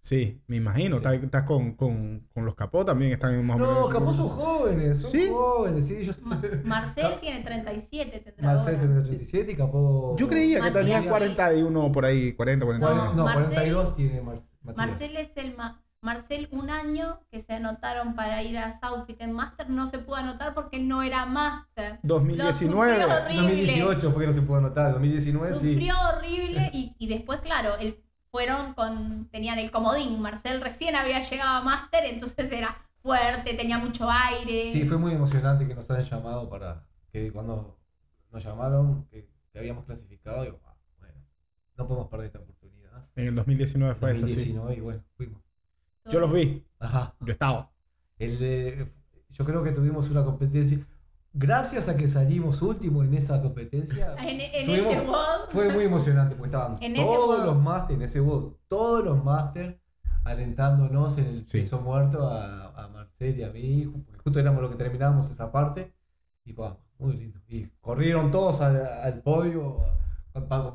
Sí, 0.00 0.40
me 0.46 0.56
imagino. 0.56 0.96
Sí. 0.96 1.04
Estás, 1.04 1.22
estás 1.22 1.42
con, 1.44 1.72
con, 1.74 2.26
con 2.32 2.46
los 2.46 2.54
capó 2.54 2.82
también, 2.84 3.12
están 3.12 3.34
en 3.34 3.44
más. 3.44 3.58
No, 3.58 3.88
capaz 3.90 4.14
son 4.14 4.28
jóvenes, 4.28 5.02
son 5.02 5.10
¿Sí? 5.10 5.28
jóvenes, 5.28 5.86
sí. 5.86 6.04
Yo... 6.06 6.12
Ma- 6.22 6.40
Marcel 6.64 7.14
tiene 7.20 7.42
37, 7.42 8.20
tendrá 8.20 8.54
Marcel 8.54 8.76
ahora. 8.76 8.86
tiene 8.88 9.02
37 9.02 9.52
y 9.52 9.56
capó... 9.56 10.16
Yo 10.18 10.26
creía 10.28 10.56
que 10.58 10.62
Matías 10.62 10.82
tenía 10.84 11.02
sí. 11.02 11.08
41 11.08 11.92
por 11.92 12.04
ahí, 12.06 12.32
40, 12.32 12.64
41. 12.64 13.02
Cuaren- 13.02 13.14
No, 13.16 13.24
Marcel- 13.24 13.44
42 13.48 13.96
tiene 13.96 14.20
Mar- 14.22 14.40
Matías. 14.62 14.76
Marcel 14.88 15.16
es 15.18 15.36
el 15.36 15.56
ma- 15.56 15.82
Marcel 16.00 16.48
un 16.52 16.70
año 16.70 17.20
que 17.30 17.40
se 17.40 17.54
anotaron 17.54 18.14
para 18.14 18.42
ir 18.42 18.56
a 18.56 18.78
Southfield 18.78 19.20
en 19.22 19.32
Master 19.32 19.68
no 19.68 19.86
se 19.88 19.98
pudo 19.98 20.16
anotar 20.16 20.54
porque 20.54 20.78
no 20.78 21.02
era 21.02 21.26
Master. 21.26 21.98
2019. 22.02 22.98
Lo 22.98 23.02
sufrió 23.02 23.16
horrible. 23.16 23.42
2018 23.42 24.12
fue 24.12 24.20
que 24.22 24.26
no 24.28 24.32
se 24.32 24.42
pudo 24.42 24.56
anotar, 24.58 24.92
2019 24.92 25.58
sí. 25.58 25.72
Sufrió 25.72 25.94
horrible 26.08 26.70
y, 26.72 26.94
y 26.98 27.08
después, 27.08 27.40
claro, 27.40 27.76
el, 27.78 28.00
fueron 28.30 28.74
con, 28.74 29.28
tenían 29.30 29.58
el 29.58 29.70
comodín. 29.70 30.20
Marcel 30.20 30.60
recién 30.60 30.94
había 30.94 31.20
llegado 31.20 31.58
a 31.58 31.62
Master, 31.62 32.04
entonces 32.04 32.50
era 32.52 32.76
fuerte, 33.02 33.54
tenía 33.54 33.78
mucho 33.78 34.08
aire. 34.08 34.70
Sí, 34.72 34.84
fue 34.84 34.98
muy 34.98 35.12
emocionante 35.12 35.66
que 35.66 35.74
nos 35.74 35.90
hayan 35.90 36.04
llamado 36.04 36.48
para 36.48 36.84
que 37.12 37.32
cuando 37.32 37.76
nos 38.30 38.44
llamaron, 38.44 39.06
que, 39.10 39.28
que 39.52 39.58
habíamos 39.58 39.84
clasificado, 39.84 40.44
digo, 40.44 40.60
"Ah, 40.64 40.76
bueno, 40.98 41.14
no 41.76 41.88
podemos 41.88 42.08
perder 42.08 42.26
esta 42.26 42.38
oportunidad. 42.38 43.08
En 43.16 43.28
el 43.28 43.34
2019 43.34 43.94
fue 43.96 44.12
eso, 44.12 44.26
sí. 44.26 44.34
2019 44.34 44.76
y 44.76 44.80
bueno, 44.80 45.02
fuimos. 45.16 45.42
Yo 46.10 46.20
los 46.20 46.32
vi, 46.32 46.64
Ajá. 46.78 47.14
yo 47.20 47.32
estaba. 47.32 47.70
El, 48.18 48.38
eh, 48.40 48.92
yo 49.30 49.44
creo 49.44 49.62
que 49.62 49.72
tuvimos 49.72 50.08
una 50.10 50.24
competencia. 50.24 50.78
Gracias 51.34 51.88
a 51.88 51.96
que 51.96 52.08
salimos 52.08 52.62
último 52.62 53.04
en 53.04 53.14
esa 53.14 53.40
competencia, 53.42 54.14
En, 54.18 54.40
en 54.40 54.66
Tuvimos- 54.66 54.92
ese 54.92 55.06
WOD, 55.06 55.50
fue 55.52 55.72
muy 55.72 55.84
emocionante, 55.84 56.34
porque 56.34 56.48
estaban 56.48 56.76
En 56.82 56.94
todos 56.94 57.44
los 57.44 57.58
máster, 57.62 57.96
en 57.96 58.02
ese 58.02 58.20
WOD, 58.20 58.54
todos 58.68 59.04
los 59.04 59.22
máster 59.22 59.78
alentándonos 60.24 61.16
en 61.18 61.26
el 61.26 61.46
Sí. 61.48 61.58
peso 61.60 61.80
muerto 61.80 62.26
a, 62.28 62.68
a 62.84 62.88
Marcel 62.88 63.38
y 63.38 63.42
a 63.44 63.50
mí, 63.50 63.86
porque 64.06 64.22
justo 64.22 64.38
éramos 64.40 64.62
los 64.62 64.70
que 64.70 64.76
terminábamos 64.76 65.30
esa 65.30 65.52
parte, 65.52 65.92
y 66.44 66.52
vamos, 66.52 66.78
muy 66.98 67.14
lindo. 67.16 67.38
Y 67.48 67.66
corrieron 67.80 68.30
todos 68.30 68.60
al, 68.60 68.76
al 68.86 69.20
podio, 69.22 69.78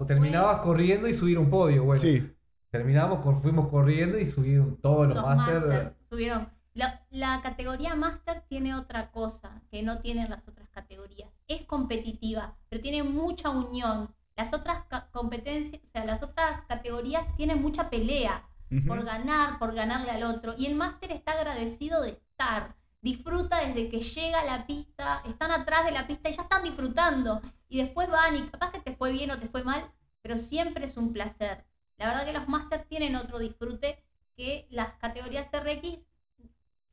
terminabas 0.07 0.59
corriendo 0.59 1.07
y 1.07 1.13
subir 1.13 1.37
un 1.39 1.49
podio, 1.49 1.83
bueno, 1.83 2.01
Sí, 2.01 2.31
terminamos, 2.73 3.21
cor- 3.21 3.41
fuimos 3.41 3.69
corriendo 3.69 4.17
y 4.19 4.25
subieron 4.25 4.77
todos 4.81 5.07
los, 5.07 5.15
los. 5.17 5.25
Masters 5.35 5.93
subieron. 6.09 6.49
La, 6.73 7.01
la 7.11 7.41
categoría 7.43 7.95
Masters 7.95 8.43
tiene 8.47 8.75
otra 8.75 9.11
cosa 9.11 9.61
que 9.71 9.83
no 9.83 9.99
tienen 10.01 10.29
las 10.31 10.47
otras 10.47 10.69
categorías. 10.69 11.29
Es 11.47 11.63
competitiva, 11.65 12.55
pero 12.69 12.81
tiene 12.81 13.03
mucha 13.03 13.49
unión. 13.51 14.09
Las 14.35 14.53
otras 14.53 14.83
competencias, 15.11 15.81
o 15.83 15.91
sea, 15.91 16.05
las 16.05 16.23
otras 16.23 16.61
categorías 16.67 17.25
tienen 17.37 17.61
mucha 17.61 17.89
pelea 17.89 18.43
por 18.87 19.03
ganar, 19.05 19.59
por 19.59 19.73
ganarle 19.73 20.11
al 20.11 20.23
otro. 20.23 20.55
Y 20.57 20.65
el 20.65 20.75
máster 20.75 21.11
está 21.11 21.33
agradecido 21.33 22.01
de 22.01 22.11
estar. 22.11 22.75
Disfruta 23.01 23.59
desde 23.59 23.89
que 23.89 23.99
llega 24.01 24.41
a 24.41 24.45
la 24.45 24.65
pista, 24.67 25.21
están 25.25 25.51
atrás 25.51 25.85
de 25.85 25.91
la 25.91 26.07
pista 26.07 26.29
y 26.29 26.35
ya 26.35 26.43
están 26.43 26.63
disfrutando. 26.63 27.41
Y 27.69 27.77
después 27.83 28.09
van 28.09 28.35
y 28.35 28.49
capaz 28.49 28.71
que 28.71 28.79
te 28.81 28.95
fue 28.95 29.11
bien 29.11 29.31
o 29.31 29.39
te 29.39 29.47
fue 29.49 29.63
mal, 29.63 29.91
pero 30.23 30.39
siempre 30.39 30.85
es 30.85 30.97
un 30.97 31.13
placer. 31.13 31.65
La 32.03 32.09
verdad 32.09 32.25
que 32.25 32.33
los 32.33 32.49
másters 32.49 32.85
tienen 32.89 33.15
otro 33.15 33.39
disfrute 33.39 33.97
que 34.35 34.67
las 34.71 34.93
categorías 34.95 35.47
RX 35.53 35.99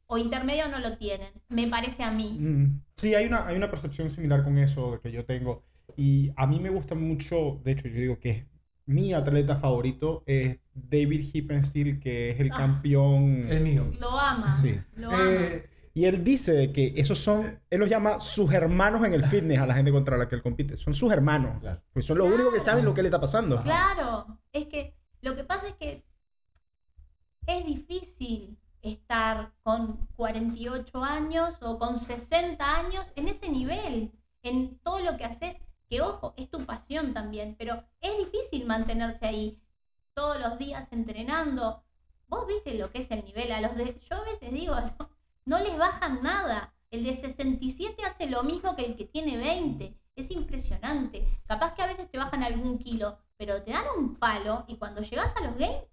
o 0.06 0.18
intermedio 0.18 0.68
no 0.68 0.78
lo 0.78 0.96
tienen, 0.98 1.32
me 1.48 1.66
parece 1.66 2.04
a 2.04 2.12
mí. 2.12 2.36
Mm, 2.38 2.80
Sí, 2.96 3.14
hay 3.16 3.26
una, 3.26 3.44
hay 3.44 3.56
una 3.56 3.68
percepción 3.70 4.08
similar 4.12 4.44
con 4.44 4.56
eso 4.58 5.00
que 5.02 5.10
yo 5.10 5.24
tengo. 5.24 5.64
Y 5.96 6.30
a 6.36 6.46
mí 6.46 6.60
me 6.60 6.70
gusta 6.70 6.94
mucho, 6.94 7.60
de 7.64 7.72
hecho, 7.72 7.88
yo 7.88 7.94
digo 8.00 8.18
que 8.20 8.46
mi 8.86 9.12
atleta 9.12 9.56
favorito 9.56 10.22
es 10.26 10.58
David 10.74 11.28
Hippensteel, 11.32 11.98
que 11.98 12.30
es 12.30 12.38
el 12.40 12.52
Ah. 12.52 12.58
campeón. 12.58 13.46
El 13.50 13.62
mío. 13.64 13.90
Lo 13.98 14.10
ama, 14.16 14.58
Sí. 14.62 14.78
lo 14.94 15.10
ama. 15.10 15.24
Eh, 15.28 15.66
Y 15.92 16.04
él 16.04 16.22
dice 16.22 16.70
que 16.72 16.92
esos 16.96 17.18
son, 17.18 17.58
él 17.68 17.80
los 17.80 17.88
llama 17.90 18.20
sus 18.20 18.52
hermanos 18.54 19.04
en 19.04 19.12
el 19.12 19.24
fitness 19.24 19.58
a 19.58 19.66
la 19.66 19.74
gente 19.74 19.90
contra 19.90 20.16
la 20.16 20.28
que 20.28 20.36
él 20.36 20.42
compite. 20.42 20.76
Son 20.76 20.94
sus 20.94 21.12
hermanos. 21.12 21.58
Claro. 21.60 21.80
Pues 21.92 22.06
son 22.06 22.16
los 22.18 22.28
únicos 22.28 22.54
que 22.54 22.60
saben 22.60 22.84
lo 22.84 22.94
que 22.94 23.02
le 23.02 23.08
está 23.08 23.20
pasando. 23.20 23.60
Claro, 23.64 24.38
es 24.52 24.66
que 24.68 24.94
lo 25.22 25.36
que 25.36 25.44
pasa 25.44 25.68
es 25.68 25.74
que 25.74 26.04
es 27.46 27.66
difícil 27.66 28.58
estar 28.82 29.52
con 29.62 30.06
48 30.16 31.04
años 31.04 31.58
o 31.62 31.78
con 31.78 31.98
60 31.98 32.64
años 32.64 33.12
en 33.16 33.28
ese 33.28 33.48
nivel, 33.48 34.12
en 34.42 34.78
todo 34.78 35.00
lo 35.00 35.16
que 35.16 35.24
haces, 35.24 35.56
que 35.88 36.00
ojo, 36.00 36.32
es 36.36 36.48
tu 36.48 36.64
pasión 36.64 37.12
también, 37.12 37.56
pero 37.58 37.82
es 38.00 38.16
difícil 38.18 38.66
mantenerse 38.66 39.26
ahí 39.26 39.60
todos 40.14 40.40
los 40.40 40.58
días 40.58 40.92
entrenando. 40.92 41.82
Vos 42.28 42.46
viste 42.46 42.74
lo 42.74 42.90
que 42.90 43.00
es 43.00 43.10
el 43.10 43.24
nivel 43.24 43.52
a 43.52 43.60
los 43.60 43.74
de... 43.74 44.00
Yo 44.08 44.16
a 44.16 44.24
veces 44.24 44.52
digo, 44.52 44.74
no, 44.98 45.10
no 45.44 45.58
les 45.58 45.76
bajan 45.76 46.22
nada. 46.22 46.72
El 46.90 47.04
de 47.04 47.14
67 47.14 48.02
hace 48.04 48.26
lo 48.26 48.42
mismo 48.42 48.76
que 48.76 48.86
el 48.86 48.96
que 48.96 49.04
tiene 49.04 49.36
20. 49.36 49.94
Es 50.20 50.30
impresionante. 50.30 51.26
Capaz 51.46 51.74
que 51.74 51.82
a 51.82 51.86
veces 51.86 52.10
te 52.10 52.18
bajan 52.18 52.42
algún 52.42 52.78
kilo, 52.78 53.18
pero 53.38 53.62
te 53.62 53.70
dan 53.72 53.86
un 53.96 54.16
palo 54.16 54.64
y 54.68 54.76
cuando 54.76 55.00
llegas 55.00 55.34
a 55.34 55.40
los 55.40 55.56
games, 55.56 55.86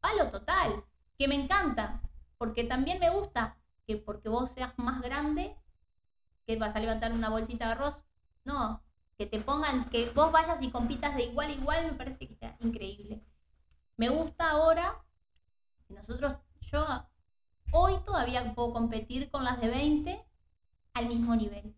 palo 0.00 0.28
total. 0.30 0.84
Que 1.16 1.28
me 1.28 1.34
encanta, 1.34 2.02
porque 2.36 2.64
también 2.64 3.00
me 3.00 3.08
gusta 3.08 3.56
que 3.86 3.96
porque 3.96 4.28
vos 4.28 4.50
seas 4.50 4.74
más 4.76 5.00
grande, 5.00 5.56
que 6.46 6.56
vas 6.56 6.76
a 6.76 6.80
levantar 6.80 7.12
una 7.12 7.30
bolsita 7.30 7.64
de 7.64 7.72
arroz. 7.72 8.04
No, 8.44 8.82
que 9.16 9.24
te 9.24 9.40
pongan, 9.40 9.88
que 9.88 10.10
vos 10.10 10.30
vayas 10.30 10.60
y 10.60 10.70
compitas 10.70 11.16
de 11.16 11.24
igual 11.24 11.48
a 11.48 11.52
igual, 11.52 11.86
me 11.86 11.92
parece 11.94 12.26
que 12.26 12.34
está 12.34 12.54
increíble. 12.60 13.24
Me 13.96 14.10
gusta 14.10 14.50
ahora, 14.50 15.02
nosotros, 15.88 16.34
yo 16.70 16.86
hoy 17.72 17.94
todavía 18.04 18.54
puedo 18.54 18.74
competir 18.74 19.30
con 19.30 19.42
las 19.42 19.58
de 19.58 19.68
20 19.68 20.22
al 20.92 21.06
mismo 21.06 21.34
nivel. 21.34 21.77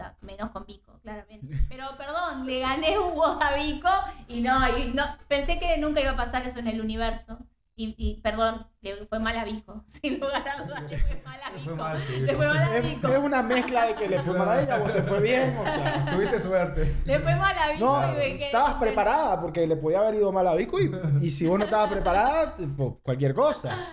Sea, 0.00 0.16
menos 0.22 0.50
con 0.50 0.64
Vico, 0.66 0.98
claramente. 1.02 1.46
Pero 1.68 1.84
perdón, 1.98 2.46
le 2.46 2.60
gané 2.60 2.98
un 2.98 3.14
WOD 3.16 3.42
a 3.42 3.54
Vico 3.54 3.88
y 4.28 4.40
no, 4.40 4.78
y 4.78 4.92
no, 4.94 5.04
pensé 5.28 5.58
que 5.58 5.76
nunca 5.78 6.00
iba 6.00 6.12
a 6.12 6.16
pasar 6.16 6.46
eso 6.46 6.58
en 6.58 6.68
el 6.68 6.80
universo. 6.80 7.38
Y, 7.76 7.94
y, 7.96 8.20
perdón, 8.20 8.66
le 8.82 9.06
fue 9.06 9.18
mal 9.20 9.36
a 9.38 9.44
Vico. 9.44 9.84
Sin 9.88 10.20
lugar 10.20 10.46
a 10.48 10.62
dudas, 10.64 10.84
le 10.88 10.98
fue 10.98 11.22
mal 11.24 11.40
a 11.42 11.50
Vico. 11.50 11.64
fue 11.64 11.74
mal, 11.74 12.02
sí. 12.02 12.20
Le 12.20 12.34
fue 12.36 12.46
mal 12.46 12.62
a 12.62 12.70
Es, 12.72 12.82
Vico. 12.82 13.08
es 13.08 13.18
una 13.18 13.42
mezcla 13.42 13.86
de 13.86 13.96
que 13.96 14.08
le 14.08 14.20
fue 14.20 14.34
mal 14.34 14.48
a 14.48 14.62
ella 14.62 14.82
o 14.82 14.90
te 14.90 15.02
fue 15.02 15.20
bien. 15.20 15.56
O 15.56 15.68
sea, 15.70 16.04
Tuviste 16.08 16.40
suerte. 16.40 17.02
Le 17.04 17.20
fue 17.20 17.36
mal 17.36 17.56
a 17.58 17.70
Vico. 17.72 18.00
no, 18.00 18.12
y 18.12 18.16
me 18.16 18.38
quedé 18.38 18.46
estabas 18.46 18.74
preparada 18.76 19.40
porque 19.40 19.66
le 19.66 19.76
podía 19.76 20.00
haber 20.00 20.16
ido 20.16 20.32
mal 20.32 20.46
a 20.48 20.54
Vico 20.54 20.80
y, 20.80 20.90
y 21.20 21.30
si 21.30 21.46
vos 21.46 21.58
no 21.58 21.64
estabas 21.64 21.90
preparada, 21.90 22.56
tipo, 22.56 23.00
cualquier 23.02 23.34
cosa. 23.34 23.86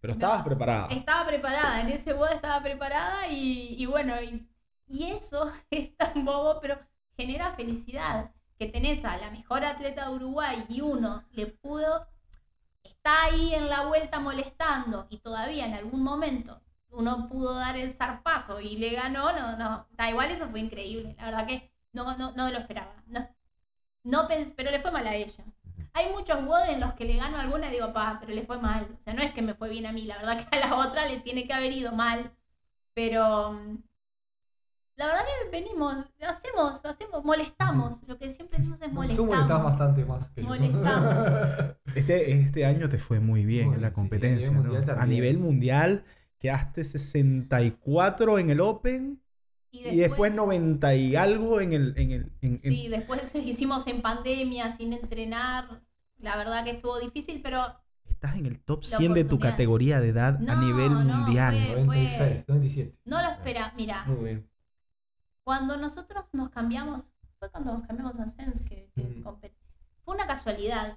Pero 0.00 0.14
estabas 0.14 0.44
No, 0.44 0.44
preparada. 0.44 0.88
Estaba 0.90 1.26
preparada, 1.26 1.80
en 1.80 1.88
ese 1.90 2.12
WOD 2.14 2.32
estaba 2.32 2.62
preparada 2.62 3.28
y, 3.28 3.76
y 3.78 3.86
bueno, 3.86 4.20
y, 4.22 4.46
y 4.92 5.04
eso 5.10 5.50
es 5.70 5.96
tan 5.96 6.24
bobo, 6.24 6.60
pero 6.60 6.78
genera 7.16 7.54
felicidad. 7.54 8.30
Que 8.58 8.68
tenés 8.68 9.04
a 9.04 9.16
la 9.16 9.30
mejor 9.30 9.64
atleta 9.64 10.08
de 10.08 10.14
Uruguay 10.14 10.64
y 10.68 10.82
uno 10.82 11.24
le 11.32 11.46
pudo, 11.46 12.06
está 12.84 13.24
ahí 13.24 13.54
en 13.54 13.68
la 13.68 13.86
vuelta 13.86 14.20
molestando 14.20 15.06
y 15.10 15.18
todavía 15.18 15.66
en 15.66 15.74
algún 15.74 16.02
momento 16.02 16.60
uno 16.90 17.28
pudo 17.28 17.54
dar 17.54 17.76
el 17.76 17.94
zarpazo 17.94 18.60
y 18.60 18.76
le 18.76 18.90
ganó, 18.90 19.32
no, 19.32 19.56
no, 19.56 19.86
da 19.92 20.10
igual, 20.10 20.30
eso 20.30 20.48
fue 20.48 20.60
increíble. 20.60 21.14
La 21.18 21.24
verdad 21.26 21.46
que 21.46 21.72
no, 21.92 22.16
no, 22.16 22.32
no 22.32 22.50
lo 22.50 22.58
esperaba. 22.58 22.94
No, 23.06 23.28
no 24.04 24.28
pero 24.56 24.70
le 24.70 24.80
fue 24.80 24.90
mal 24.90 25.06
a 25.06 25.14
ella. 25.16 25.44
Hay 25.94 26.10
muchos 26.12 26.44
WOD 26.44 26.70
en 26.70 26.80
los 26.80 26.94
que 26.94 27.04
le 27.04 27.16
gano 27.16 27.36
a 27.38 27.42
alguna 27.42 27.68
y 27.68 27.72
digo, 27.72 27.92
pa, 27.92 28.18
pero 28.20 28.32
le 28.34 28.46
fue 28.46 28.58
mal. 28.58 28.96
O 29.00 29.04
sea, 29.04 29.14
no 29.14 29.22
es 29.22 29.32
que 29.34 29.42
me 29.42 29.54
fue 29.54 29.68
bien 29.70 29.86
a 29.86 29.92
mí, 29.92 30.02
la 30.04 30.18
verdad 30.18 30.48
que 30.48 30.56
a 30.56 30.60
la 30.68 30.76
otra 30.76 31.06
le 31.06 31.20
tiene 31.20 31.46
que 31.46 31.52
haber 31.52 31.72
ido 31.72 31.92
mal. 31.92 32.32
Pero 32.94 33.52
mm, 33.52 33.78
la 34.96 35.06
verdad 35.06 35.22
que 35.44 35.50
venimos, 35.50 35.96
hacemos, 36.20 36.80
hacemos, 36.84 37.24
molestamos. 37.24 37.98
Lo 38.06 38.18
que 38.18 38.30
siempre 38.30 38.58
decimos 38.58 38.80
es 38.82 38.88
Tú 38.88 38.94
molestamos. 38.94 39.30
molestabas 39.34 39.64
bastante 39.64 40.04
más 40.04 40.28
que 40.30 40.42
yo. 40.42 40.48
Molestamos. 40.48 41.74
Este, 41.94 42.32
este 42.32 42.64
año 42.64 42.88
te 42.88 42.96
fue 42.96 43.20
muy 43.20 43.44
bien 43.44 43.66
Bueno, 43.66 43.76
en 43.76 43.82
la 43.82 43.88
sí, 43.90 43.94
competencia. 43.94 44.48
a 44.48 44.50
nivel 44.50 44.62
¿no? 44.64 44.72
mundial 44.72 44.98
A 44.98 45.06
nivel 45.06 45.38
mundial 45.38 46.04
quedaste 46.38 46.84
64 46.84 48.38
en 48.38 48.48
el 48.50 48.60
Open 48.60 49.20
y 49.70 49.96
después 49.96 50.34
90 50.34 50.94
y 50.94 51.16
algo 51.16 51.60
en 51.60 51.72
el... 51.74 51.94
En 51.98 52.10
el 52.12 52.32
en- 52.40 52.60
en- 52.62 52.72
Sí, 52.72 52.88
después 52.88 53.20
hicimos 53.34 53.86
en 53.86 54.00
pandemia, 54.02 54.72
sin 54.76 54.92
entrenar. 54.94 55.80
La 56.18 56.36
verdad 56.36 56.64
que 56.64 56.70
estuvo 56.70 56.98
difícil, 56.98 57.40
pero 57.42 57.60
Estás 58.08 58.36
en 58.36 58.46
el 58.46 58.60
top 58.60 58.84
La 58.90 58.98
100 58.98 59.14
de 59.14 59.24
tu 59.24 59.38
categoría 59.38 60.00
de 60.00 60.08
edad 60.10 60.36
a 60.36 60.38
No, 60.54 60.62
nivel 60.62 60.92
no, 61.06 61.16
mundial. 61.16 61.54
fue- 61.74 61.84
96, 61.84 62.44
97. 62.48 62.96
no 63.04 63.20
lo 63.22 63.28
espera. 63.30 63.72
Mira, 63.76 64.04
Muy 64.06 64.24
bien. 64.24 64.48
Cuando 65.44 65.76
nosotros 65.76 66.24
nos 66.32 66.50
cambiamos, 66.50 67.04
fue 67.38 67.50
cuando 67.50 67.72
nos 67.72 67.86
cambiamos 67.86 68.18
a 68.20 68.30
Sense 68.30 68.64
que, 68.64 68.90
que 68.94 69.02
Mm. 69.02 69.22
Fue 70.04 70.14
una 70.14 70.26
casualidad. 70.26 70.96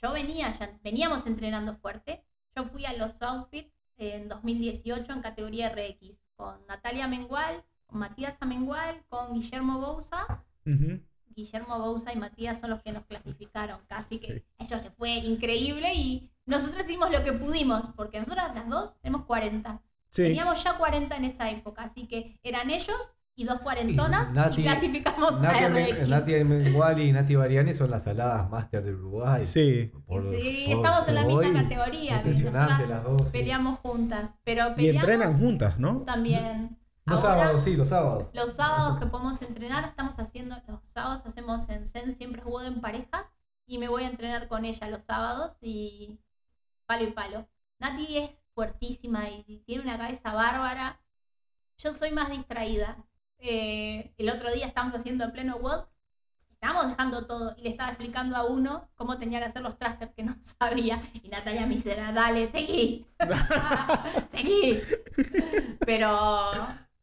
Yo 0.00 0.12
venía, 0.12 0.52
ya 0.58 0.78
veníamos 0.82 1.26
entrenando 1.26 1.74
fuerte. 1.76 2.24
Yo 2.56 2.64
fui 2.66 2.84
a 2.86 2.92
los 2.94 3.20
outfits 3.22 3.72
en 3.96 4.28
2018 4.28 5.12
en 5.12 5.20
categoría 5.20 5.68
RX 5.68 6.16
con 6.36 6.64
Natalia 6.66 7.06
Mengual, 7.08 7.62
con 7.86 7.98
Matías 7.98 8.36
Amengual, 8.40 9.02
con 9.08 9.34
Guillermo 9.34 9.78
Bouza. 9.78 10.44
Ujú. 10.64 11.00
Guillermo 11.34 11.78
Bouza 11.78 12.12
y 12.12 12.16
Matías 12.16 12.60
son 12.60 12.70
los 12.70 12.82
que 12.82 12.92
nos 12.92 13.04
clasificaron, 13.06 13.80
casi 13.88 14.18
que 14.20 14.26
Sí. 14.38 14.44
a 14.58 14.64
ellos 14.64 14.82
les 14.84 14.94
fue 14.94 15.10
increíble 15.18 15.92
y 15.94 16.30
nosotros 16.46 16.84
hicimos 16.84 17.10
lo 17.10 17.22
que 17.24 17.32
pudimos, 17.32 17.88
porque 17.96 18.18
nosotras 18.20 18.54
las 18.54 18.68
dos 18.68 18.94
tenemos 19.00 19.26
40. 19.26 19.80
Sí. 20.10 20.22
Teníamos 20.22 20.62
ya 20.64 20.76
40 20.78 21.16
en 21.16 21.24
esa 21.24 21.50
época, 21.50 21.82
así 21.84 22.06
que 22.08 22.38
eran 22.42 22.70
ellos 22.70 22.96
y 23.40 23.44
dos 23.44 23.60
cuarentonas 23.60 24.28
y, 24.30 24.34
Nati- 24.34 24.62
clasificamos 24.62 25.32
a 25.32 25.40
Nati, 25.40 25.92
RX. 25.92 26.08
Nati 26.08 26.32
Menguali 26.44 27.08
y 27.08 27.12
Nati 27.12 27.34
Bariani 27.36 27.72
son 27.74 27.90
las 27.90 28.04
saladas 28.04 28.50
máster 28.50 28.84
de 28.84 28.92
Uruguay. 28.94 29.44
Sí. 29.44 29.90
Por- 30.06 30.24
Sí, 30.30 30.64
por 30.68 30.76
estamos 30.76 31.08
en 31.08 31.14
la 31.14 31.24
misma 31.24 31.52
categoría, 31.62 32.16
Impresionante 32.16 32.86
las 32.86 33.02
dos. 33.02 33.22
sí. 33.24 33.32
Peleamos 33.32 33.78
juntas, 33.80 34.30
pero 34.44 34.74
Y 34.76 34.88
entrenan 34.90 35.38
juntas, 35.38 35.78
¿no? 35.78 36.00
también. 36.02 36.76
Los 37.06 37.24
Ahora, 37.24 37.40
sábados, 37.44 37.62
sí, 37.64 37.76
los 37.76 37.88
sábados. 37.88 38.28
Los 38.34 38.52
sábados 38.52 38.98
que 39.00 39.06
podemos 39.06 39.40
entrenar, 39.42 39.84
estamos 39.84 40.14
haciendo, 40.18 40.56
los 40.68 40.80
sábados 40.92 41.24
hacemos 41.26 41.66
en 41.70 41.88
Zen, 41.88 42.14
siempre 42.16 42.42
juego 42.42 42.62
en 42.62 42.80
parejas 42.82 43.24
y 43.66 43.78
me 43.78 43.88
voy 43.88 44.02
a 44.04 44.08
entrenar 44.10 44.48
con 44.48 44.64
ella 44.66 44.86
los 44.88 45.02
sábados 45.04 45.56
y 45.62 46.20
palo 46.86 47.04
y 47.04 47.12
palo. 47.12 47.46
Nati 47.78 48.18
es 48.18 48.30
fuertísima 48.54 49.30
y 49.30 49.62
tiene 49.66 49.82
una 49.82 49.96
cabeza 49.96 50.34
bárbara. 50.34 51.00
Yo 51.78 51.94
soy 51.94 52.10
más 52.10 52.30
distraída. 52.30 52.98
Eh, 53.40 54.12
el 54.18 54.30
otro 54.30 54.52
día 54.52 54.66
estábamos 54.66 54.96
haciendo 54.98 55.24
en 55.24 55.32
pleno 55.32 55.56
WOD, 55.56 55.84
estábamos 56.52 56.88
dejando 56.88 57.26
todo 57.26 57.54
y 57.56 57.62
le 57.62 57.70
estaba 57.70 57.90
explicando 57.90 58.36
a 58.36 58.44
uno 58.46 58.88
cómo 58.96 59.18
tenía 59.18 59.38
que 59.40 59.46
hacer 59.46 59.62
los 59.62 59.78
trasters 59.78 60.12
que 60.14 60.24
no 60.24 60.36
sabía 60.60 61.02
y 61.22 61.28
Natalia 61.28 61.66
me 61.66 61.76
dice, 61.76 61.96
dale, 61.96 62.50
seguí, 62.50 63.06
seguí. 64.32 64.80
Pero 65.86 66.08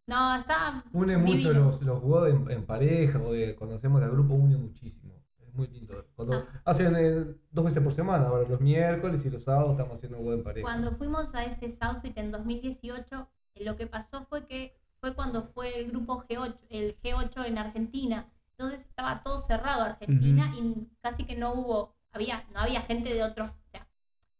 no, 0.08 0.36
está 0.36 0.84
Une 0.94 1.18
mucho 1.18 1.52
los, 1.54 1.82
los 1.82 2.00
juegos 2.02 2.30
en, 2.30 2.52
en 2.52 2.66
pareja 2.66 3.20
o 3.20 3.34
de, 3.34 3.56
cuando 3.56 3.76
hacemos 3.76 4.02
el 4.02 4.12
grupo, 4.12 4.34
une 4.36 4.58
muchísimo. 4.58 5.14
Es 5.40 5.54
muy 5.54 5.68
lindo. 5.68 6.06
Cuando 6.16 6.36
Ah. 6.36 6.62
hacen 6.66 6.96
eh, 6.96 7.26
dos 7.52 7.66
veces 7.66 7.82
por 7.84 7.94
semana, 7.94 8.28
ahora 8.28 8.48
los 8.48 8.62
miércoles 8.62 9.26
y 9.26 9.30
los 9.30 9.44
sábados 9.44 9.72
estamos 9.72 9.98
haciendo 9.98 10.18
juego 10.18 10.34
en 10.34 10.44
pareja. 10.44 10.66
Cuando 10.66 10.92
fuimos 10.98 11.34
a 11.34 11.44
ese 11.46 11.76
Southfit 11.82 12.18
en 12.18 12.32
2018, 12.32 13.28
eh, 13.56 13.64
lo 13.66 13.76
que 13.76 13.88
pasó 13.88 14.26
fue 14.26 14.46
que 14.46 14.78
fue 15.00 15.14
cuando 15.16 15.44
fue 15.54 15.80
el 15.80 15.92
grupo 15.92 16.24
G8, 16.28 16.58
el 16.70 16.96
G8 17.02 17.46
en 17.46 17.58
Argentina. 17.58 18.26
Entonces 18.52 18.80
estaba 18.82 19.22
todo 19.24 19.40
cerrado 19.40 19.84
Argentina 19.84 20.52
y 20.58 20.88
casi 21.02 21.26
que 21.26 21.36
no 21.36 21.54
hubo, 21.54 21.96
había, 22.12 22.44
no 22.54 22.60
había 22.62 22.82
gente 22.82 23.14
de 23.14 23.24
otros, 23.24 23.50
o 23.52 23.70
sea, 23.72 23.88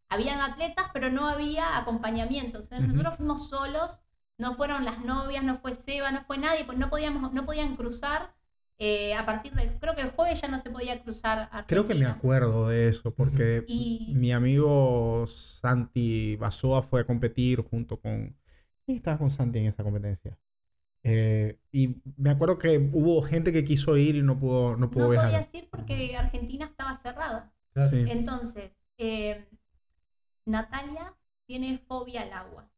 habían 0.10 0.40
atletas, 0.42 0.88
pero 0.94 1.10
no 1.12 1.28
había 1.28 1.78
acompañamiento. 1.78 2.60
Ujú. 2.60 2.82
nosotros 2.82 3.16
fuimos 3.18 3.50
solos, 3.50 4.00
no 4.40 4.56
fueron 4.56 4.86
las 4.86 5.00
novias, 5.04 5.44
no 5.44 5.60
fue 5.60 5.76
Seba, 5.76 6.12
no 6.12 6.24
fue 6.26 6.38
nadie, 6.38 6.66
pues 6.66 6.78
no 6.78 6.90
podíamos, 6.90 7.34
no 7.34 7.46
podían 7.46 7.76
cruzar. 7.76 8.34
eh, 8.80 9.16
a 9.16 9.26
partir 9.26 9.54
del, 9.54 9.80
creo 9.80 9.96
que 9.96 10.02
el 10.02 10.12
jueves 10.12 10.40
ya 10.40 10.48
no 10.48 10.60
se 10.60 10.70
podía 10.70 11.02
cruzar 11.02 11.40
Argentina. 11.40 11.66
Creo 11.66 11.88
que 11.88 11.96
me 11.96 12.06
acuerdo 12.06 12.68
de 12.70 12.90
eso, 12.90 13.10
porque 13.12 13.64
Y- 13.68 14.14
mi 14.16 14.32
amigo 14.32 15.26
Santi 15.28 16.36
Basoa 16.36 16.84
fue 16.84 17.02
a 17.02 17.04
competir 17.04 17.62
junto 17.64 17.98
con... 18.00 18.36
¿Quién 18.86 18.98
estaba 18.98 19.18
con 19.18 19.32
Santi 19.32 19.58
en 19.60 19.66
esa 19.66 19.84
competencia? 19.84 20.38
Eh, 21.10 21.58
y 21.72 21.96
me 22.18 22.32
acuerdo 22.32 22.58
que 22.58 22.78
hubo 22.94 23.22
gente 23.22 23.54
que 23.54 23.64
quiso 23.64 23.96
ir 23.98 24.16
y 24.16 24.22
no 24.24 24.38
pudo, 24.40 24.76
no 24.76 24.90
pudo 24.92 25.06
No 25.06 25.10
viajar. 25.12 25.30
podías 25.32 25.54
ir 25.54 25.70
porque 25.70 26.16
Argentina 26.18 26.66
estaba 26.66 26.98
cerrada. 26.98 27.52
Claro. 27.74 27.90
Sí. 27.90 28.06
Entonces, 28.10 28.72
eh, 28.98 29.48
Natalia 30.46 31.14
tiene 31.46 31.78
fobia 31.88 32.24
al 32.24 32.34
agua. 32.34 32.70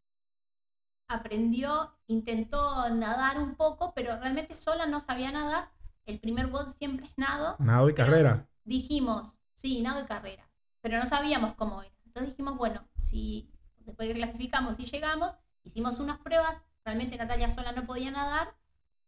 Aprendió, 1.08 1.92
intentó 2.08 2.88
nadar 2.92 3.40
un 3.40 3.56
poco, 3.56 3.94
pero 3.96 4.20
realmente 4.20 4.54
sola 4.56 4.86
no 4.86 5.00
sabía 5.00 5.32
nadar. 5.32 5.70
El 6.06 6.20
primer 6.20 6.48
WOD 6.48 6.74
siempre 6.78 7.08
es 7.08 7.18
nado. 7.18 7.56
Nado 7.60 7.90
y 7.90 7.94
carrera. 7.96 8.48
Dijimos, 8.64 9.38
sí, 9.54 9.82
nado 9.82 10.02
y 10.04 10.06
carrera, 10.06 10.48
pero 10.82 11.00
no 11.00 11.08
sabíamos 11.08 11.56
cómo 11.56 11.82
era. 11.82 11.92
Entonces 12.06 12.34
dijimos, 12.34 12.58
bueno, 12.58 12.88
si 12.96 13.50
después 13.80 14.08
que 14.08 14.14
clasificamos 14.16 14.80
y 14.80 14.86
llegamos, 14.86 15.34
hicimos 15.64 16.00
unas 16.00 16.20
pruebas. 16.20 16.62
Realmente 16.90 17.18
Natalia 17.18 17.52
sola 17.52 17.72
no 17.72 17.86
podía 17.86 18.10
nadar. 18.10 18.56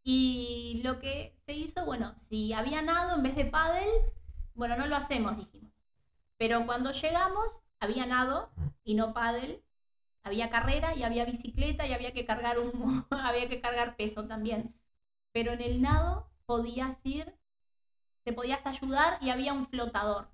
Y 0.03 0.81
lo 0.83 0.99
que 0.99 1.35
se 1.47 1.53
hizo, 1.53 1.83
bueno, 1.83 2.13
si 2.29 2.53
había 2.53 2.83
nado 2.83 3.15
en 3.15 3.23
vez 3.23 3.35
de 3.35 3.45
paddle, 3.45 3.89
bueno, 4.53 4.75
no 4.77 4.85
lo 4.85 4.95
hacemos, 4.95 5.35
dijimos. 5.35 5.71
Pero 6.37 6.67
cuando 6.67 6.91
llegamos, 6.91 7.63
había 7.79 8.05
nado 8.05 8.51
y 8.83 8.93
no 8.93 9.13
paddle, 9.13 9.63
había 10.21 10.51
carrera 10.51 10.93
y 10.93 11.01
había 11.01 11.25
bicicleta 11.25 11.87
y 11.87 11.93
había 11.93 12.13
que 12.13 12.23
cargar 12.23 12.59
un 12.59 13.03
había 13.09 13.49
que 13.49 13.61
cargar 13.61 13.95
peso 13.95 14.27
también. 14.27 14.75
Pero 15.31 15.53
en 15.53 15.61
el 15.61 15.81
nado 15.81 16.29
podías 16.45 16.99
ir, 17.03 17.35
te 18.23 18.31
podías 18.31 18.63
ayudar 18.63 19.17
y 19.21 19.31
había 19.31 19.53
un 19.53 19.65
flotador. 19.65 20.29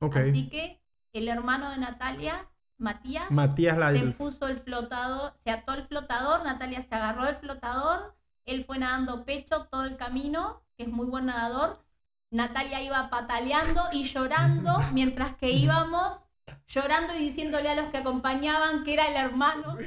Ok. 0.00 0.16
Así 0.16 0.48
que 0.48 0.80
el 1.12 1.28
hermano 1.28 1.70
de 1.70 1.78
Natalia, 1.78 2.48
Matías, 2.78 3.30
Matías 3.30 3.78
se 3.92 4.06
puso 4.12 4.48
el 4.48 4.60
flotador, 4.60 5.32
se 5.44 5.50
ató 5.50 5.74
el 5.74 5.86
flotador, 5.86 6.44
Natalia 6.44 6.82
se 6.82 6.94
agarró 6.94 7.28
el 7.28 7.36
flotador, 7.36 8.14
él 8.46 8.64
fue 8.64 8.78
nadando 8.78 9.24
pecho 9.24 9.66
todo 9.70 9.84
el 9.84 9.96
camino, 9.96 10.62
que 10.76 10.84
es 10.84 10.88
muy 10.88 11.06
buen 11.06 11.26
nadador. 11.26 11.84
Natalia 12.30 12.82
iba 12.82 13.10
pataleando 13.10 13.82
y 13.92 14.04
llorando 14.04 14.78
mientras 14.92 15.36
que 15.36 15.50
íbamos, 15.50 16.18
llorando 16.66 17.14
y 17.14 17.18
diciéndole 17.18 17.70
a 17.70 17.76
los 17.76 17.90
que 17.90 17.98
acompañaban 17.98 18.82
que 18.84 18.94
era 18.94 19.06
el 19.08 19.16
hermano. 19.16 19.78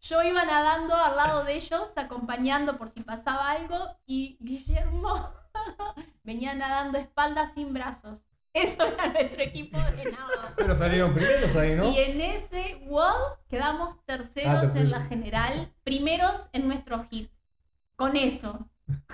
Yo 0.00 0.22
iba 0.22 0.44
nadando 0.44 0.94
al 0.94 1.16
lado 1.16 1.44
de 1.44 1.56
ellos, 1.56 1.92
acompañando 1.94 2.78
por 2.78 2.90
si 2.90 3.02
pasaba 3.02 3.50
algo, 3.50 3.96
y 4.06 4.38
Guillermo 4.40 5.30
venía 6.24 6.54
nadando 6.54 6.98
espaldas 6.98 7.52
sin 7.54 7.74
brazos. 7.74 8.29
Eso 8.52 8.84
era 8.84 9.08
nuestro 9.08 9.40
equipo 9.42 9.78
de 9.78 10.10
nada. 10.10 10.52
Pero 10.56 10.74
salieron 10.76 11.14
primeros 11.14 11.54
ahí, 11.56 11.74
¿no? 11.76 11.90
Y 11.90 11.98
en 11.98 12.20
ese 12.20 12.82
WOD 12.86 13.38
quedamos 13.48 14.04
terceros 14.06 14.74
Ah, 14.74 14.78
en 14.78 14.90
la 14.90 15.02
general, 15.02 15.72
primeros 15.84 16.48
en 16.52 16.66
nuestro 16.66 17.04
hit. 17.04 17.30
Con 17.96 18.16
eso. 18.16 18.68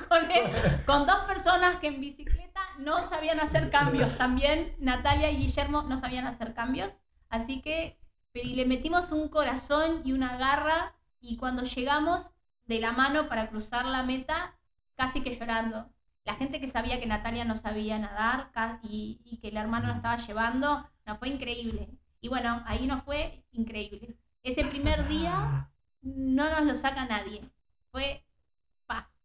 Con, 0.09 0.31
e- 0.31 0.85
con 0.87 1.07
dos 1.07 1.19
personas 1.27 1.81
que 1.81 1.89
en 1.89 2.01
bicicleta 2.01 2.61
no 2.79 3.07
sabían 3.09 3.41
hacer 3.41 3.71
cambios. 3.71 4.17
También 4.17 4.75
Natalia 4.79 5.31
y 5.31 5.37
Guillermo 5.37 5.83
no 5.83 5.99
sabían 5.99 6.27
hacer 6.27 6.55
cambios. 6.55 6.91
Así 7.29 7.61
que 7.61 7.99
pero 8.33 8.49
y 8.49 8.55
le 8.55 8.65
metimos 8.67 9.13
un 9.13 9.29
corazón 9.29 10.01
y 10.05 10.13
una 10.13 10.39
garra. 10.39 10.95
Y 11.21 11.37
cuando 11.37 11.63
llegamos 11.65 12.31
de 12.67 12.81
la 12.81 12.93
mano 12.93 13.29
para 13.29 13.49
cruzar 13.49 13.85
la 13.87 14.03
meta, 14.03 14.55
casi 14.97 15.23
que 15.23 15.37
llorando. 15.37 15.91
La 16.27 16.35
gente 16.35 16.61
que 16.61 16.69
sabía 16.69 17.01
que 17.01 17.07
Natalia 17.07 17.45
no 17.45 17.57
sabía 17.57 17.99
nadar 17.99 18.51
y, 18.83 19.21
y 19.25 19.39
que 19.39 19.49
el 19.49 19.57
hermano 19.57 19.89
la 19.89 19.97
estaba 19.97 20.17
llevando, 20.19 20.87
no 21.07 21.17
fue 21.19 21.29
increíble. 21.29 21.89
Y 22.21 22.29
bueno, 22.29 22.63
ahí 22.67 22.87
nos 22.87 23.05
fue 23.05 23.45
increíble. 23.53 24.17
Ese 24.43 24.65
primer 24.65 25.09
día 25.09 25.71
no 26.03 26.51
nos 26.51 26.65
lo 26.67 26.75
saca 26.75 27.07
nadie. 27.07 27.49
Fue 27.93 28.25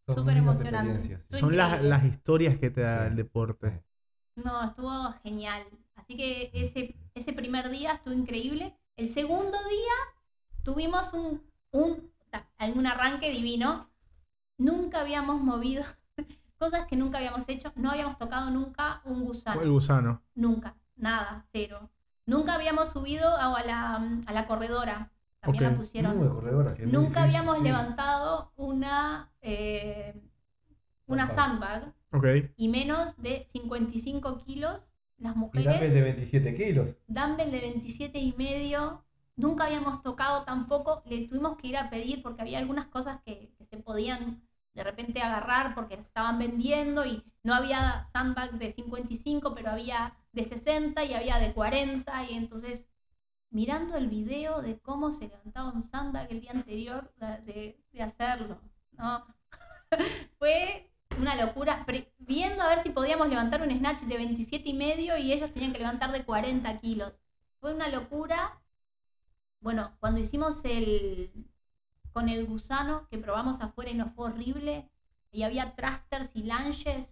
súper 0.08 0.38
emocionante. 0.38 1.20
Son 1.30 1.56
las, 1.56 1.82
las 1.84 2.04
historias 2.06 2.58
que 2.60 2.70
te 2.70 2.82
da 2.82 3.04
Sí. 3.04 3.08
el 3.08 3.16
deporte. 3.16 3.84
No, 4.36 4.64
estuvo 4.64 5.14
genial. 5.24 5.64
Así 5.96 6.16
que 6.18 6.50
ese, 6.54 6.96
ese 7.16 7.34
primer 7.34 7.70
día 7.70 7.94
estuvo 7.94 8.14
increíble. 8.14 8.76
El 8.98 9.10
segundo 9.10 9.58
día 9.70 9.94
tuvimos 10.64 11.14
un, 11.14 11.42
un, 11.72 12.12
un 12.76 12.88
arranque 12.88 13.32
divino. 13.32 13.90
Nunca 14.58 15.02
habíamos 15.02 15.42
movido 15.42 15.84
cosas 16.62 16.86
que 16.88 16.96
nunca 16.96 17.18
habíamos 17.18 17.50
hecho. 17.50 17.72
No 17.76 17.90
habíamos 17.92 18.18
tocado 18.18 18.50
nunca 18.52 19.02
un 19.04 19.26
gusano. 19.26 19.62
El 19.62 19.72
gusano. 19.72 20.22
Nunca, 20.36 20.76
nada, 20.96 21.46
cero. 21.52 21.90
Nunca 22.26 22.54
habíamos 22.54 22.90
subido 22.92 23.28
a 23.28 23.58
a 23.60 23.64
la, 23.66 23.96
a 24.28 24.32
la 24.34 24.48
corredora. 24.48 25.12
También 25.42 25.72
la 25.72 25.78
pusieron. 25.78 26.18
Corredora, 26.36 26.76
que 26.76 26.86
Nunca 26.86 27.22
difícil, 27.22 27.24
habíamos 27.24 27.58
sí. 27.58 27.64
levantado 27.64 28.52
una, 28.58 29.30
eh, 29.42 30.14
una 31.08 31.28
Sandbag. 31.28 31.82
sandbag 31.82 31.94
Ok. 32.14 32.52
y 32.58 32.68
menos 32.70 33.18
de 33.18 33.48
55 33.52 34.44
kilos. 34.46 34.80
Las 35.18 35.36
mujeres, 35.36 35.66
Dumbbell 35.68 35.94
de 35.94 36.02
27 36.02 36.56
kilos. 36.56 36.96
dumbbell 37.08 37.52
de 37.52 37.60
27 37.60 38.20
y 38.20 38.34
medio. 38.38 39.04
Nunca 39.36 39.66
habíamos 39.66 40.02
tocado 40.04 40.44
tampoco. 40.44 41.02
Le 41.06 41.28
tuvimos 41.28 41.58
que 41.58 41.68
ir 41.68 41.78
a 41.78 41.90
pedir 41.90 42.22
porque 42.22 42.42
había 42.42 42.60
algunas 42.60 42.88
cosas 42.88 43.20
que, 43.26 43.52
que 43.58 43.66
se 43.66 43.78
podían 43.78 44.42
de 44.74 44.84
repente 44.84 45.22
agarrar 45.22 45.76
porque 45.76 45.96
estaban 45.96 46.40
vendiendo 46.40 47.06
y 47.06 47.24
no 47.44 47.54
había 47.54 48.08
sandbag 48.14 48.52
de 48.54 48.74
55, 48.74 49.54
pero 49.56 49.72
había 49.72 50.16
de 50.34 50.44
60 50.44 51.04
y 51.06 51.14
había 51.14 51.40
de 51.40 51.54
40. 51.54 52.24
Y 52.30 52.36
entonces, 52.36 52.82
mirando 53.52 53.98
el 53.98 54.08
video 54.10 54.62
de 54.62 54.80
cómo 54.80 55.12
se 55.12 55.28
levantaba 55.28 55.72
un 55.72 55.84
sandbag 55.84 56.32
el 56.32 56.42
día 56.42 56.52
anterior 56.52 57.14
de, 57.18 57.78
de- 57.94 58.04
hacerlo, 58.04 58.60
¿no? 58.94 59.26
Fue 60.40 60.90
una 61.20 61.36
locura. 61.36 61.86
Viendo 62.20 62.64
a 62.64 62.70
ver 62.70 62.84
si 62.84 62.90
podíamos 62.90 63.28
levantar 63.30 63.62
un 63.62 63.72
snatch 63.72 64.02
de 64.04 64.18
27 64.18 64.70
y 64.70 64.74
medio 64.74 65.18
y 65.18 65.32
ellos 65.34 65.54
tenían 65.54 65.74
que 65.74 65.80
levantar 65.80 66.12
de 66.12 66.24
40 66.26 66.80
kilos. 66.80 67.14
Fue 67.60 67.74
una 67.74 67.90
locura. 67.90 68.62
Bueno, 69.62 69.96
cuando 70.00 70.20
hicimos 70.20 70.64
el 70.66 71.32
con 72.12 72.30
el 72.30 72.46
gusano 72.46 73.08
que 73.10 73.18
probamos 73.18 73.62
afuera 73.62 73.92
y 73.92 73.96
nos 73.96 74.14
fue 74.14 74.28
horrible, 74.30 74.90
y 75.32 75.44
había 75.44 75.76
thrusters 75.76 76.30
y 76.36 76.44
lunges, 76.44 77.08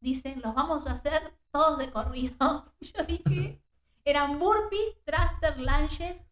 dicen, 0.00 0.40
los 0.42 0.54
vamos 0.54 0.86
a 0.86 0.92
hacer 0.92 1.34
todos 1.50 1.78
de 1.78 1.90
corrido. 1.90 2.72
Yo 2.80 3.04
dije, 3.04 3.60
eran 4.04 4.38
burpees, 4.38 4.96
thruster, 5.04 5.58
lunges. 5.58 6.22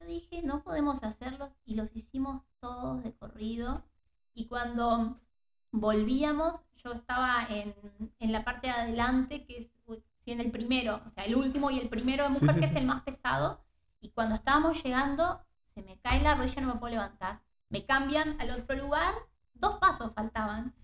Yo 0.00 0.06
dije, 0.06 0.42
no 0.42 0.62
podemos 0.62 1.02
hacerlos 1.02 1.50
y 1.64 1.74
los 1.74 1.94
hicimos 1.96 2.42
todos 2.60 3.02
de 3.02 3.12
corrido. 3.14 3.82
Y 4.34 4.46
cuando 4.46 5.16
volvíamos, 5.72 6.60
yo 6.76 6.92
estaba 6.92 7.44
en, 7.50 7.74
en 8.20 8.32
la 8.32 8.44
parte 8.44 8.68
de 8.68 8.72
adelante, 8.72 9.44
que 9.44 9.58
es 9.58 9.68
en 10.26 10.40
el 10.40 10.50
primero, 10.50 11.00
o 11.06 11.10
sea, 11.10 11.24
el 11.24 11.34
último 11.36 11.70
y 11.70 11.78
el 11.78 11.88
primero 11.88 12.24
de 12.24 12.28
Sí, 12.38 12.48
mujer, 12.48 12.54
sí, 12.54 12.58
que 12.58 12.66
sí. 12.66 12.74
es 12.74 12.76
el 12.76 12.84
más 12.84 13.02
pesado. 13.02 13.60
Y 14.00 14.10
cuando 14.10 14.34
estábamos 14.34 14.82
llegando, 14.82 15.40
se 15.74 15.82
me 15.82 15.98
cae 16.00 16.20
la 16.22 16.34
rodilla, 16.34 16.60
no 16.60 16.74
me 16.74 16.80
puedo 16.80 16.90
levantar. 16.92 17.40
Me 17.70 17.84
cambian 17.84 18.40
al 18.40 18.50
otro 18.50 18.76
lugar, 18.76 19.14
dos 19.54 19.78
pasos 19.78 20.12
faltaban. 20.14 20.74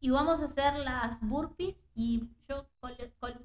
Y 0.00 0.10
vamos 0.10 0.40
a 0.42 0.46
hacer 0.46 0.74
las 0.76 1.18
burpees 1.20 1.76
y 1.94 2.28
yo, 2.48 2.66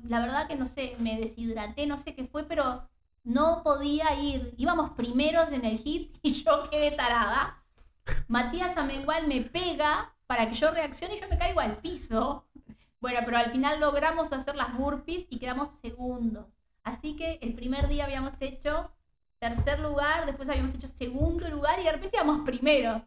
la 0.04 0.20
verdad 0.20 0.48
que 0.48 0.56
no 0.56 0.68
sé, 0.68 0.96
me 1.00 1.20
deshidraté, 1.20 1.88
no 1.88 1.98
sé 1.98 2.16
qué 2.16 2.26
fue, 2.28 2.44
pero 2.44 2.90
no 3.24 3.62
podía 3.64 4.14
ir. 4.20 4.54
Íbamos 4.58 4.92
primeros 4.92 5.52
en 5.52 5.66
el 5.66 5.78
hit 5.80 6.18
y 6.24 6.44
yo 6.44 6.70
quedé 6.70 6.92
tarada. 6.92 7.64
Matías 8.28 8.76
Amengual 8.76 9.28
me 9.28 9.42
pega 9.42 10.14
para 10.28 10.50
que 10.50 10.56
yo 10.56 10.72
reaccione 10.72 11.16
y 11.16 11.22
yo 11.22 11.30
me 11.30 11.38
caigo 11.38 11.60
al 11.60 11.78
piso. 11.78 12.46
Bueno, 13.00 13.20
pero 13.24 13.38
al 13.38 13.52
final 13.52 13.80
logramos 13.80 14.34
hacer 14.34 14.56
las 14.56 14.76
burpees 14.78 15.26
y 15.30 15.40
quedamos 15.40 15.70
segundos. 15.82 16.48
Así 16.84 17.16
que 17.16 17.40
el 17.42 17.54
primer 17.54 17.88
día 17.88 18.06
habíamos 18.06 18.34
hecho 18.42 18.92
tercer 19.40 19.80
lugar, 19.80 20.26
después 20.26 20.50
habíamos 20.50 20.74
hecho 20.76 20.88
segundo 20.88 21.48
lugar 21.50 21.80
y 21.80 21.84
de 21.86 21.92
repente 21.92 22.18
íbamos 22.18 22.42
primero. 22.46 23.04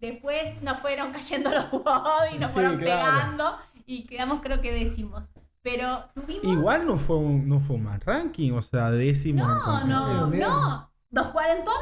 Después 0.00 0.60
nos 0.62 0.78
fueron 0.80 1.12
cayendo 1.12 1.50
los 1.50 1.70
body, 1.70 2.38
nos 2.38 2.50
Sí, 2.50 2.54
fueron 2.54 2.76
claro. 2.78 3.00
pegando 3.04 3.56
y 3.86 4.04
quedamos 4.04 4.40
creo 4.42 4.60
que 4.60 4.72
décimos. 4.72 5.24
Pero 5.62 6.04
tuvimos... 6.14 6.44
Igual 6.44 6.86
no 6.86 6.96
fue 6.96 7.16
un, 7.16 7.48
no 7.48 7.58
fue 7.60 7.76
un 7.76 7.84
mal 7.84 8.00
ranking, 8.00 8.52
o 8.52 8.62
sea, 8.62 8.90
décimo. 8.90 9.44
No, 9.46 9.84
no, 9.84 10.26
no. 10.28 10.90
Dos 11.10 11.28
cuarentonas 11.28 11.80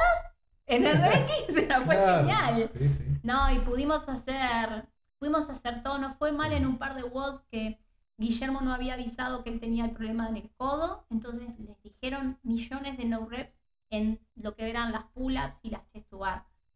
en 0.67 0.87
el 0.87 0.99
ranking 1.01 1.53
se 1.55 1.67
nos 1.67 1.85
fue 1.85 1.95
Claro, 1.97 2.19
genial. 2.27 2.71
Sí. 2.79 2.91
No, 3.23 3.53
y 3.53 3.59
pudimos 3.59 4.09
hacer, 4.09 4.87
pudimos 5.19 5.51
hacer 5.51 5.83
todo, 5.83 5.99
nos 5.99 6.17
fue 6.17 6.33
mal 6.33 6.53
en 6.53 6.67
un 6.67 6.79
par 6.79 6.95
de 6.95 7.03
WODs 7.03 7.43
que 7.51 7.79
Guillermo 8.17 8.61
no 8.61 8.73
había 8.73 8.95
avisado 8.95 9.43
que 9.43 9.51
él 9.51 9.61
tenía 9.61 9.85
el 9.85 9.93
problema 9.93 10.29
en 10.29 10.37
el 10.37 10.51
codo, 10.57 11.05
entonces 11.11 11.49
les 11.59 11.81
dijeron 11.83 12.39
millones 12.43 12.97
de 12.97 13.05
no 13.07 13.27
reps 13.27 13.53
en 13.91 14.21
lo 14.37 14.55
que 14.55 14.71
eran 14.71 14.93
las 14.93 15.05
pull-ups 15.15 15.59
y 15.63 15.71
las 15.71 15.83
chest 15.93 16.13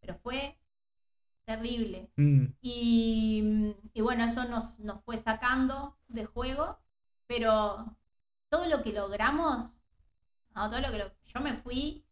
pero 0.00 0.18
fue 0.22 0.56
terrible. 1.44 2.10
Mm, 2.16 2.46
Y, 2.60 3.74
y 3.94 4.00
bueno, 4.00 4.24
eso 4.24 4.44
nos, 4.44 4.78
nos 4.80 5.02
fue 5.04 5.18
sacando 5.18 5.96
de 6.08 6.24
juego, 6.24 6.78
pero 7.26 7.96
todo 8.50 8.66
lo 8.66 8.82
que 8.82 8.92
logramos, 8.92 9.70
no, 10.54 10.68
todo 10.70 10.80
lo 10.80 10.90
que 10.90 10.98
lo- 10.98 11.12
yo 11.34 11.40
me 11.40 11.54
fui 11.62 12.04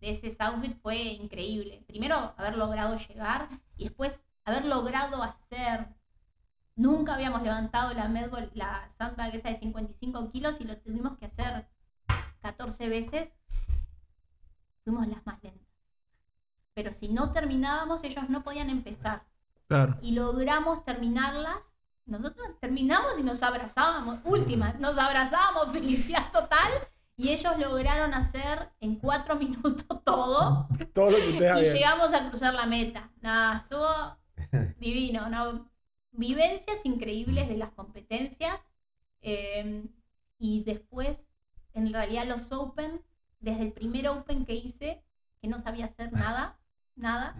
de 0.00 0.10
ese 0.10 0.30
Southfield 0.34 0.80
fue 0.82 0.96
increíble. 1.14 1.84
Primero, 1.86 2.34
haber 2.36 2.56
logrado 2.56 2.96
llegar 2.98 3.48
y 3.76 3.84
después 3.84 4.20
haber 4.44 4.64
logrado 4.66 5.22
hacer. 5.22 5.88
Nunca 6.76 7.14
habíamos 7.14 7.42
levantado 7.42 7.94
la 7.94 8.08
medball, 8.08 8.50
la 8.54 8.88
sandbag 8.98 9.34
esa 9.34 9.48
de 9.48 9.58
55 9.58 10.30
kilos 10.32 10.60
y 10.60 10.64
lo 10.64 10.76
tuvimos 10.78 11.16
que 11.18 11.26
hacer 11.26 11.66
14 12.42 12.88
veces. 12.88 13.28
Fuimos 14.82 15.06
las 15.06 15.24
más 15.24 15.42
lentas. 15.42 15.68
Pero 16.74 16.92
si 16.92 17.08
no 17.08 17.32
terminábamos, 17.32 18.02
ellos 18.02 18.28
no 18.28 18.42
podían 18.42 18.70
empezar 18.70 19.22
claro. 19.68 19.96
y 20.02 20.12
logramos 20.12 20.84
terminarlas. 20.84 21.58
Nosotros 22.06 22.48
terminamos 22.60 23.18
y 23.18 23.22
nos 23.22 23.42
abrazábamos, 23.42 24.18
última, 24.24 24.74
nos 24.74 24.98
abrazábamos, 24.98 25.72
felicidad 25.72 26.30
total, 26.32 26.70
y 27.16 27.30
ellos 27.30 27.56
lograron 27.58 28.12
hacer 28.12 28.68
en 28.80 28.96
cuatro 28.96 29.36
minutos 29.38 29.86
todo 30.04 30.68
Todo 30.92 31.10
lo 31.10 31.16
que 31.16 31.60
y 31.60 31.72
llegamos 31.72 32.12
a 32.12 32.28
cruzar 32.28 32.52
la 32.52 32.66
meta. 32.66 33.10
Nada, 33.22 33.58
estuvo 33.58 34.74
divino, 34.80 35.30
¿no? 35.30 35.73
Vivencias 36.16 36.84
increíbles 36.84 37.48
de 37.48 37.56
las 37.56 37.70
competencias 37.72 38.60
eh, 39.20 39.84
y 40.38 40.62
después, 40.62 41.16
en 41.72 41.92
realidad, 41.92 42.26
los 42.26 42.50
Open, 42.52 43.00
desde 43.40 43.64
el 43.64 43.72
primer 43.72 44.08
Open 44.08 44.44
que 44.44 44.54
hice, 44.54 45.02
que 45.40 45.48
no 45.48 45.58
sabía 45.58 45.86
hacer 45.86 46.12
nada, 46.12 46.56
nada, 46.96 47.34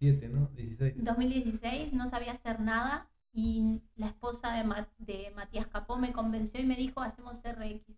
17, 0.00 0.28
¿no? 0.28 0.48
16. 0.54 0.94
2016 0.96 1.92
no 1.92 2.06
sabía 2.08 2.32
hacer 2.32 2.60
nada 2.60 3.08
y 3.32 3.80
la 3.96 4.06
esposa 4.06 4.52
de, 4.52 4.62
Ma- 4.64 4.88
de 4.98 5.30
Matías 5.34 5.66
Capó 5.66 5.96
me 5.96 6.12
convenció 6.12 6.60
y 6.60 6.64
me 6.64 6.76
dijo 6.76 7.00
hacemos 7.00 7.38
RX. 7.44 7.94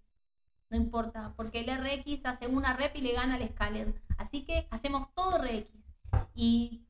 No 0.70 0.76
importa, 0.76 1.32
porque 1.36 1.60
el 1.60 1.68
RX 1.68 2.24
hace 2.24 2.46
una 2.46 2.72
rep 2.72 2.94
y 2.96 3.00
le 3.00 3.12
gana 3.12 3.34
al 3.34 3.48
Scaled. 3.48 3.92
Así 4.16 4.42
que 4.42 4.66
hacemos 4.70 5.08
todo 5.14 5.36
RX. 5.38 5.66
Y 6.34 6.80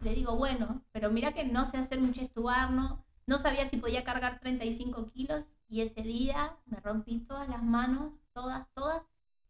le 0.00 0.14
digo, 0.14 0.36
bueno, 0.36 0.82
pero 0.92 1.10
mira 1.10 1.32
que 1.32 1.44
no 1.44 1.66
sé 1.66 1.76
hacer 1.78 1.98
un 1.98 2.12
chest 2.12 2.34
to 2.34 2.42
bar, 2.42 2.70
no, 2.70 3.04
no 3.26 3.38
sabía 3.38 3.66
si 3.66 3.76
podía 3.76 4.04
cargar 4.04 4.40
35 4.40 5.06
kilos 5.06 5.44
y 5.68 5.80
ese 5.80 6.02
día 6.02 6.56
me 6.66 6.80
rompí 6.80 7.20
todas 7.20 7.48
las 7.48 7.62
manos, 7.62 8.12
todas, 8.32 8.66
todas, 8.74 9.02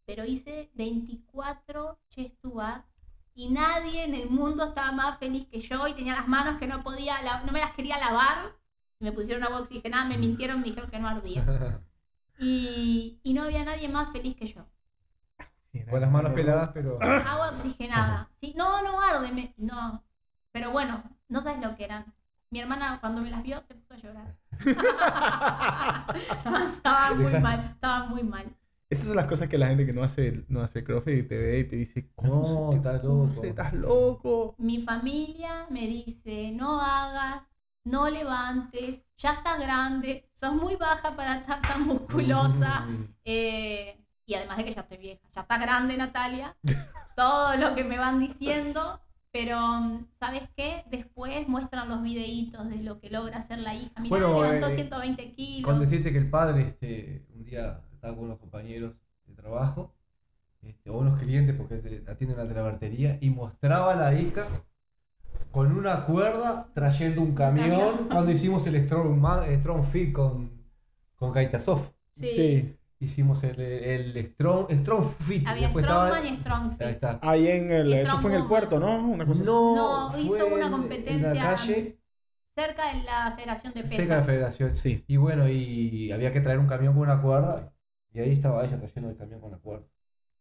pero 0.04 0.24
hice 0.24 0.70
24 0.74 1.98
chest 2.10 2.34
to 2.42 2.50
bar 2.52 2.84
y 3.34 3.48
nadie 3.48 4.04
en 4.04 4.14
el 4.14 4.28
mundo 4.28 4.64
estaba 4.64 4.92
más 4.92 5.18
feliz 5.18 5.46
que 5.48 5.60
yo 5.62 5.86
y 5.88 5.94
tenía 5.94 6.14
las 6.14 6.28
manos 6.28 6.58
que 6.58 6.66
no 6.66 6.82
podía, 6.82 7.14
no 7.46 7.52
me 7.52 7.60
las 7.60 7.72
quería 7.72 7.98
lavar. 7.98 8.52
Me 9.00 9.10
pusieron 9.10 9.42
agua 9.42 9.60
oxigenada, 9.60 10.04
me 10.04 10.18
mintieron, 10.18 10.60
me 10.60 10.66
dijeron 10.66 10.90
que 10.90 10.98
no 10.98 11.08
ardía. 11.08 11.44
Y, 12.38 13.20
y 13.22 13.34
no 13.34 13.44
había 13.44 13.64
nadie 13.64 13.88
más 13.88 14.10
feliz 14.10 14.34
que 14.36 14.52
yo. 14.52 14.64
Con 15.88 16.00
las 16.00 16.10
manos 16.10 16.32
peladas, 16.32 16.70
pero. 16.74 17.00
Agua 17.00 17.50
oxigenada. 17.56 18.28
Sí, 18.40 18.52
no, 18.56 18.82
no 18.82 19.00
arde, 19.00 19.30
me- 19.30 19.54
no. 19.58 20.02
Pero 20.52 20.70
bueno, 20.70 21.02
no 21.28 21.40
sabes 21.40 21.60
lo 21.60 21.74
que 21.76 21.84
eran. 21.84 22.12
Mi 22.50 22.60
hermana 22.60 22.98
cuando 23.00 23.22
me 23.22 23.30
las 23.30 23.42
vio 23.42 23.62
se 23.66 23.74
puso 23.74 23.94
a 23.94 23.96
llorar. 23.96 24.36
estaban 26.76 27.22
muy 27.22 27.32
mal, 27.40 27.70
estaban 27.74 28.10
muy 28.10 28.22
mal. 28.22 28.44
Esas 28.90 29.06
son 29.06 29.16
las 29.16 29.26
cosas 29.26 29.48
que 29.48 29.56
la 29.56 29.68
gente 29.68 29.86
que 29.86 29.94
no 29.94 30.04
hace, 30.04 30.44
no 30.48 30.60
hace 30.60 30.84
CrossFit 30.84 31.26
te 31.26 31.38
ve 31.38 31.60
y 31.60 31.64
te 31.64 31.76
dice, 31.76 32.10
No, 32.22 32.44
se 32.44 32.70
te 32.72 32.76
estás 32.76 33.02
loco". 33.02 33.42
Estás 33.42 33.72
loco. 33.72 34.54
Mi 34.58 34.82
familia 34.82 35.66
me 35.70 35.86
dice, 35.86 36.52
no 36.52 36.78
hagas, 36.78 37.42
no 37.84 38.10
levantes, 38.10 39.00
ya 39.16 39.32
estás 39.32 39.58
grande, 39.58 40.28
sos 40.34 40.52
muy 40.52 40.76
baja 40.76 41.16
para 41.16 41.36
estar 41.36 41.62
tan 41.62 41.86
musculosa. 41.86 42.86
Eh, 43.24 43.96
y 44.26 44.34
además 44.34 44.58
de 44.58 44.64
que 44.64 44.74
ya 44.74 44.82
estoy 44.82 44.98
vieja, 44.98 45.22
ya 45.34 45.40
estás 45.40 45.60
grande 45.60 45.96
Natalia, 45.96 46.54
todo 47.16 47.56
lo 47.56 47.74
que 47.74 47.84
me 47.84 47.96
van 47.96 48.20
diciendo, 48.20 49.00
pero 49.32 49.58
¿sabes 50.20 50.42
qué? 50.56 50.84
Después 50.90 51.48
muestran 51.48 51.88
los 51.88 52.02
videitos 52.02 52.68
de 52.68 52.76
lo 52.82 53.00
que 53.00 53.10
logra 53.10 53.38
hacer 53.38 53.58
la 53.58 53.74
hija. 53.74 53.92
Mirá, 54.00 54.08
Bueno, 54.10 54.42
levantó 54.42 54.68
eh, 54.68 54.74
120 54.74 55.32
kilos. 55.32 55.64
Con 55.70 55.80
decirte 55.80 56.12
que 56.12 56.18
el 56.18 56.28
padre, 56.30 56.68
este, 56.68 57.24
un 57.34 57.44
día 57.44 57.80
estaba 57.94 58.14
con 58.14 58.24
unos 58.26 58.38
compañeros 58.38 58.94
de 59.26 59.34
trabajo, 59.34 59.94
este, 60.62 60.90
o 60.90 60.98
unos 60.98 61.18
clientes, 61.18 61.56
porque 61.56 61.76
te- 61.76 62.10
atiende 62.10 62.34
una 62.34 62.46
televertería, 62.46 63.18
y 63.20 63.30
mostraba 63.30 63.92
a 63.92 63.96
la 63.96 64.20
hija 64.20 64.46
con 65.50 65.76
una 65.76 66.04
cuerda 66.06 66.68
trayendo 66.74 67.20
un 67.22 67.34
camión, 67.34 67.70
camión. 67.70 68.08
cuando 68.08 68.32
hicimos 68.32 68.66
el 68.66 68.84
Strong, 68.84 69.18
Ma- 69.18 69.46
el 69.46 69.58
Strong 69.60 69.84
Fit 69.86 70.12
con, 70.12 70.50
con 71.16 71.32
Gaitasov. 71.32 71.90
Sí. 72.20 72.26
Sí. 72.28 72.76
Hicimos 73.02 73.42
el, 73.42 73.60
el 73.60 74.26
Strong, 74.34 74.70
Strong 74.70 75.14
Fit. 75.20 75.46
Había 75.46 75.70
Strongman 75.70 76.24
y 76.26 76.36
Strong 76.38 76.70
Ahí 76.70 76.76
Fit. 76.78 76.86
está. 76.88 77.18
Ahí 77.22 77.48
en 77.48 77.72
el. 77.72 77.92
Eso 77.92 78.18
fue 78.20 78.32
en 78.34 78.40
el 78.42 78.46
puerto, 78.46 78.78
¿no? 78.78 78.96
Una 79.08 79.26
cosa 79.26 79.40
así. 79.40 79.46
No, 79.50 80.10
No, 80.12 80.18
hizo 80.18 80.46
una 80.46 80.54
en- 80.56 80.62
en 80.62 80.70
competencia 80.70 81.34
la 81.34 81.56
calle, 81.56 81.98
Cerca 82.54 82.94
de 82.94 83.02
la 83.02 83.32
Federación 83.34 83.72
de 83.72 83.82
cerca 83.82 83.96
de 83.96 84.06
la 84.08 84.14
Pesas. 84.14 84.26
federación. 84.26 84.74
Sí. 84.74 85.04
Y 85.08 85.16
bueno, 85.16 85.48
y 85.48 86.12
había 86.12 86.32
que 86.32 86.40
traer 86.40 86.58
un 86.58 86.66
camión 86.68 86.92
con 86.94 87.02
una 87.02 87.20
cuerda. 87.20 87.72
Y 88.14 88.20
ahí 88.20 88.32
estaba 88.32 88.64
ella 88.64 88.78
trayendo 88.78 89.10
el 89.10 89.16
camión 89.16 89.40
con 89.40 89.50
la 89.52 89.56
cuerda. 89.58 89.86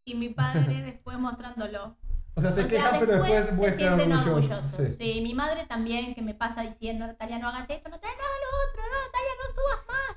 Y 0.06 0.16
mi 0.16 0.30
padre 0.30 0.82
después 0.84 1.18
mostrándolo. 1.18 1.96
O 2.36 2.42
sea, 2.42 2.52
se 2.52 2.62
o 2.62 2.70
sea, 2.70 2.70
quejan, 2.70 3.00
pero 3.00 3.14
después 3.14 3.46
después 3.48 3.72
se 3.74 3.78
sienten 3.80 4.12
orgullosos. 4.14 4.52
orgullosos. 4.52 4.96
Sí. 4.98 5.14
Sí. 5.14 5.22
mi 5.22 5.34
madre 5.34 5.66
también 5.66 6.14
que 6.16 6.22
me 6.22 6.34
pasa 6.34 6.62
diciendo, 6.62 7.08
Natalia, 7.08 7.40
no 7.40 7.48
hagas 7.50 7.70
esto, 7.70 7.90
Natalia, 7.90 8.16
no 8.18 8.24
hagas 8.24 8.40
lo 8.44 8.50
otro, 8.70 8.82
no, 8.84 8.98
Natalia, 9.06 9.34
no 9.40 9.56
subas 9.56 9.88
más. 9.88 10.11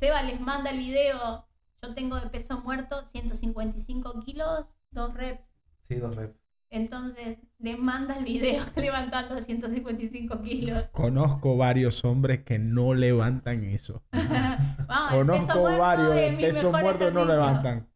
Seba 0.00 0.22
les 0.22 0.40
manda 0.40 0.70
el 0.70 0.78
video, 0.78 1.46
yo 1.82 1.94
tengo 1.94 2.20
de 2.20 2.28
peso 2.28 2.60
muerto 2.60 3.04
155 3.12 4.20
kilos, 4.20 4.66
dos 4.90 5.14
reps. 5.14 5.40
Sí, 5.88 5.96
dos 5.96 6.14
reps. 6.16 6.36
Entonces 6.68 7.38
les 7.58 7.78
manda 7.78 8.16
el 8.18 8.24
video 8.24 8.64
levantando 8.76 9.40
155 9.40 10.42
kilos. 10.42 10.84
Conozco 10.92 11.56
varios 11.56 12.04
hombres 12.04 12.42
que 12.44 12.58
no 12.58 12.92
levantan 12.92 13.64
eso. 13.64 14.02
Vamos, 14.86 15.12
Conozco 15.12 15.62
varios 15.78 16.14
es 16.16 16.30
de 16.30 16.36
mi 16.36 16.42
peso 16.42 16.72
mejor 16.72 16.82
muerto 16.82 17.06
que 17.06 17.12
no 17.12 17.20
ejercicio. 17.22 17.34
levantan. 17.34 17.88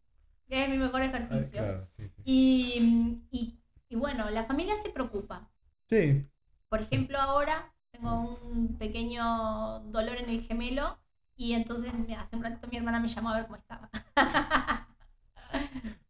Es 0.49 0.69
mi 0.69 0.79
mejor 0.79 1.03
Ay, 1.03 1.09
ejercicio. 1.09 1.59
claro, 1.61 1.89
sí, 1.97 2.09
sí. 2.09 2.23
Y, 2.25 3.23
y, 3.31 3.61
y 3.89 3.97
bueno, 3.97 4.31
la 4.31 4.45
familia 4.45 4.75
se 4.83 4.91
preocupa. 4.91 5.49
Sí. 5.89 6.27
Por 6.69 6.81
ejemplo, 6.81 7.19
ahora 7.19 7.73
tengo 7.91 8.39
un 8.45 8.77
pequeño 8.79 9.81
dolor 9.91 10.17
en 10.17 10.31
el 10.31 10.43
gemelo 10.47 10.99
y 11.41 11.55
entonces 11.55 11.93
me- 11.95 12.15
hace 12.17 12.37
un 12.37 12.43
ratito 12.43 12.69
mi 12.69 12.77
hermana 12.77 13.01
me 13.01 13.09
llamó 13.09 13.31
a 13.31 13.37
ver 13.39 13.45
cómo 13.47 13.57
estaba. 13.57 13.91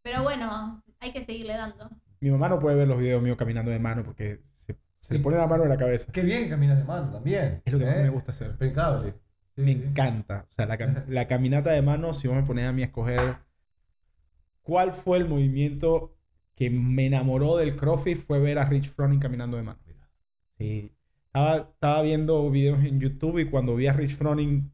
Pero 0.02 0.22
bueno, 0.22 0.82
hay 1.00 1.12
que 1.12 1.24
seguirle 1.24 1.54
dando. 1.54 1.90
Mi 2.20 2.30
mamá 2.30 2.48
no 2.48 2.58
puede 2.58 2.76
ver 2.76 2.88
los 2.88 2.98
videos 2.98 3.22
míos 3.22 3.36
caminando 3.36 3.70
de 3.70 3.78
mano 3.78 4.04
porque 4.04 4.40
se, 4.66 4.76
se 5.00 5.14
le 5.14 5.20
pone 5.20 5.36
la 5.38 5.46
mano 5.46 5.62
en 5.64 5.70
la 5.70 5.76
cabeza. 5.78 6.10
Qué 6.12 6.22
bien 6.22 6.48
caminas 6.48 6.78
de 6.78 6.84
mano 6.84 7.10
también. 7.12 7.62
Es 7.64 7.72
lo 7.72 7.78
que 7.78 7.86
más 7.86 7.96
¿eh? 7.96 8.02
me 8.02 8.10
gusta 8.10 8.32
hacer. 8.32 8.50
Impecable. 8.50 9.14
Sí, 9.56 9.62
Me 9.62 9.72
sí. 9.74 9.82
encanta. 9.84 10.46
O 10.48 10.52
sea, 10.52 10.66
la, 10.66 10.78
cam- 10.78 11.04
la 11.08 11.26
caminata 11.28 11.70
de 11.70 11.82
mano, 11.82 12.12
si 12.12 12.28
vos 12.28 12.36
me 12.36 12.42
pones 12.42 12.66
a 12.66 12.72
mí 12.72 12.82
a 12.82 12.86
escoger 12.86 13.36
cuál 14.62 14.92
fue 14.92 15.18
el 15.18 15.28
movimiento 15.28 16.16
que 16.56 16.70
me 16.70 17.06
enamoró 17.06 17.56
del 17.56 17.76
CrossFit, 17.76 18.18
fue 18.26 18.38
ver 18.40 18.58
a 18.58 18.64
Rich 18.64 18.92
Froning 18.94 19.20
caminando 19.20 19.56
de 19.56 19.62
mano. 19.62 19.78
Sí. 20.58 20.92
Estaba, 21.26 21.56
estaba 21.72 22.02
viendo 22.02 22.50
videos 22.50 22.80
en 22.84 23.00
YouTube 23.00 23.38
y 23.38 23.50
cuando 23.50 23.76
vi 23.76 23.86
a 23.86 23.92
Rich 23.92 24.16
Froning 24.16 24.72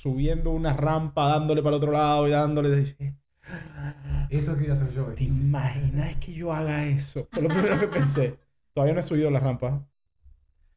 subiendo 0.00 0.50
una 0.50 0.74
rampa, 0.74 1.28
dándole 1.28 1.62
para 1.62 1.76
el 1.76 1.82
otro 1.82 1.92
lado 1.92 2.28
y 2.28 2.30
dándole, 2.30 2.96
Eso 4.30 4.56
quería 4.56 4.74
hacer 4.74 4.92
yo. 4.92 5.04
¿te 5.14 5.24
imaginas 5.24 6.16
que 6.16 6.32
yo 6.32 6.52
haga 6.52 6.84
eso? 6.86 7.26
Fue 7.32 7.42
lo 7.42 7.48
primero 7.48 7.80
que 7.80 7.88
pensé. 7.88 8.38
Todavía 8.74 8.94
no 8.94 9.00
he 9.00 9.02
subido 9.02 9.30
la 9.30 9.40
rampa. 9.40 9.84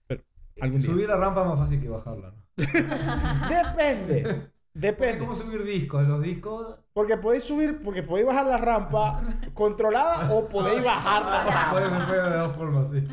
Pero 0.08 0.24
algún 0.60 0.82
día. 0.82 0.90
Subir 0.92 1.08
la 1.08 1.18
rampa 1.18 1.42
es 1.42 1.48
más 1.48 1.60
fácil 1.60 1.82
que 1.82 1.90
bajarla. 1.90 2.32
¿no? 2.32 2.42
Depende. 3.50 4.48
Depende. 4.74 5.20
¿Cómo 5.20 5.36
subir 5.36 5.64
discos? 5.64 6.08
Los 6.08 6.22
discos. 6.22 6.80
Porque 6.94 7.18
podéis 7.18 7.44
subir, 7.44 7.82
porque 7.84 8.04
podéis 8.04 8.28
bajar 8.28 8.46
la 8.48 8.58
rampa 8.58 9.22
controlada 9.54 10.34
o 10.34 10.48
podéis 10.48 10.84
bajar 10.84 11.24
la 11.26 11.44
rampa. 11.44 11.72
Puede 11.72 11.90
ser 11.90 12.02
feo 12.08 12.30
de 12.30 12.38
dos 12.38 12.56
formas, 12.56 12.90
sí. 12.90 13.04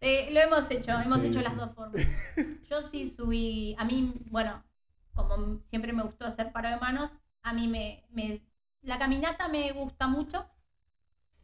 Eh, 0.00 0.28
lo 0.32 0.40
hemos 0.40 0.70
hecho, 0.70 0.92
hemos 0.92 1.20
Sí, 1.20 1.28
hecho 1.28 1.38
sí. 1.38 1.44
las 1.44 1.56
dos 1.56 1.74
formas. 1.74 2.06
Yo 2.68 2.82
sí 2.82 3.08
subí, 3.08 3.74
a 3.78 3.84
mí, 3.84 4.12
bueno, 4.30 4.62
como 5.14 5.58
siempre 5.70 5.92
me 5.92 6.02
gustó 6.02 6.26
hacer 6.26 6.52
paro 6.52 6.68
de 6.70 6.76
manos, 6.78 7.12
a 7.42 7.52
mí 7.52 7.68
me, 7.68 8.04
me- 8.10 8.40
la 8.82 8.98
caminata 8.98 9.48
me 9.48 9.72
gusta 9.72 10.06
mucho. 10.08 10.46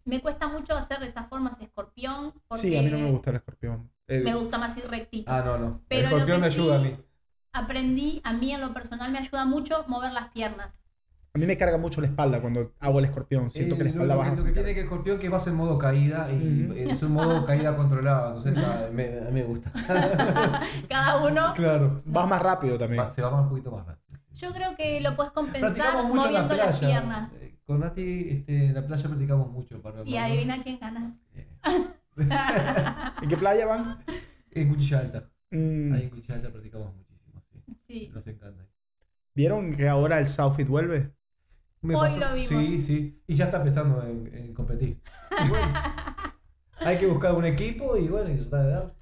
Me 0.05 0.21
cuesta 0.21 0.49
mucho 0.49 0.75
hacer 0.77 1.03
esas 1.03 1.29
formas 1.29 1.61
escorpión, 1.61 2.33
porque 2.49 2.69
Sí, 2.69 2.77
a 2.77 2.83
mí 2.83 2.91
no 2.91 2.99
me 2.99 3.11
gusta 3.13 3.31
el 3.31 3.37
escorpión. 3.37 3.91
El- 4.07 4.25
me 4.25 4.35
gusta 4.35 4.59
más 4.59 4.77
ir 4.77 4.89
rectito. 4.89 5.31
Ah, 5.31 5.43
no, 5.45 5.59
no. 5.59 5.83
Pero 5.89 6.01
el 6.01 6.05
escorpión 6.07 6.41
me 6.41 6.47
ayuda 6.47 6.77
sí- 6.77 6.81
a 6.81 6.85
mí. 6.85 6.97
Aprendí, 7.53 8.21
a 8.25 8.33
mí 8.33 8.53
en 8.53 8.61
lo 8.61 8.73
personal 8.73 9.11
me 9.13 9.19
ayuda 9.19 9.45
mucho 9.45 9.85
mover 9.89 10.13
las 10.13 10.31
piernas. 10.31 10.73
A 11.33 11.39
mí 11.39 11.47
me 11.47 11.57
carga 11.57 11.77
mucho 11.79 12.01
la 12.01 12.09
espalda 12.09 12.41
cuando 12.41 12.73
hago 12.81 12.99
el 12.99 13.05
escorpión. 13.05 13.51
Siento 13.53 13.77
que 13.77 13.85
la 13.85 13.91
Eh, 13.91 13.93
espalda 13.93 14.15
lo, 14.15 14.19
baja. 14.21 14.35
lo 14.35 14.45
que 14.45 14.51
tiene 14.53 14.75
que 14.75 14.81
el 14.81 14.85
escorpión 14.87 15.19
que 15.21 15.29
vas 15.29 15.47
en 15.47 15.55
modo 15.55 15.79
caída 15.79 16.29
y 16.33 16.69
es 16.91 17.01
un 17.03 17.13
modo 17.13 17.47
caída 17.47 17.77
controlada. 17.77 18.37
Entonces 18.37 18.55
me- 18.93 19.19
a 19.19 19.25
mí 19.27 19.33
me 19.35 19.45
gusta. 19.45 19.71
Cada 20.89 21.25
uno, 21.25 21.53
claro. 21.55 22.03
Vas 22.05 22.29
más 22.29 22.43
rápido 22.43 22.77
también. 22.79 23.03
Va- 23.05 23.11
se 23.11 23.23
va 23.23 23.31
más 23.31 23.43
un 23.43 23.49
poquito 23.51 23.71
más 23.71 23.87
rápido. 23.87 24.19
yo 24.35 24.53
creo 24.53 24.75
que 24.77 25.01
lo 25.01 25.15
puedes 25.17 25.31
compensar 25.33 25.77
la 25.95 26.03
moviendo 26.03 26.57
las 26.57 26.79
piernas. 26.79 27.31
Eh, 27.35 27.55
Con 27.65 27.79
Nati 27.81 28.29
este, 28.31 28.67
en 28.67 28.75
la 28.75 28.85
playa 28.85 29.07
practicamos 29.09 29.51
mucho. 29.53 29.81
Para 29.81 30.03
Y 30.05 30.17
adivina 30.17 30.61
quién 30.65 30.81
gana. 30.81 31.17
¿En 32.17 33.29
qué 33.29 33.37
playa 33.37 33.67
van? 33.67 33.99
En 34.51 34.69
Cuchilla 34.69 34.99
Alta. 34.99 35.29
Mm, 35.53 35.93
Ahí 35.95 36.03
en 36.03 36.11
Cuchilla 36.11 36.35
Alta 36.35 36.51
practicamos 36.51 36.95
muchísimo. 36.97 37.41
Sí. 37.53 37.63
Sí. 37.87 38.11
Nos 38.13 38.27
encanta. 38.27 38.65
¿Vieron 39.35 39.77
que 39.77 39.89
ahora 39.89 40.19
el 40.19 40.27
Southfit 40.27 40.67
vuelve? 40.67 41.11
Me 41.83 41.95
Hoy 41.97 42.19
lo 42.19 42.35
vimos. 42.35 42.49
Sí, 42.49 42.83
sí. 42.83 43.23
Y 43.27 43.35
ya 43.35 43.47
está 43.47 43.63
pensando 43.63 44.03
en, 44.03 44.31
en 44.35 44.55
competir. 44.55 45.01
Y 45.45 45.49
bueno, 45.49 45.73
hay 46.81 46.99
que 46.99 47.07
buscar 47.07 47.35
un 47.35 47.45
equipo 47.45 47.97
y 47.97 48.09
bueno, 48.09 48.31
y 48.31 48.37
tratar 48.37 48.65
de 48.67 48.71
dar. 48.73 48.95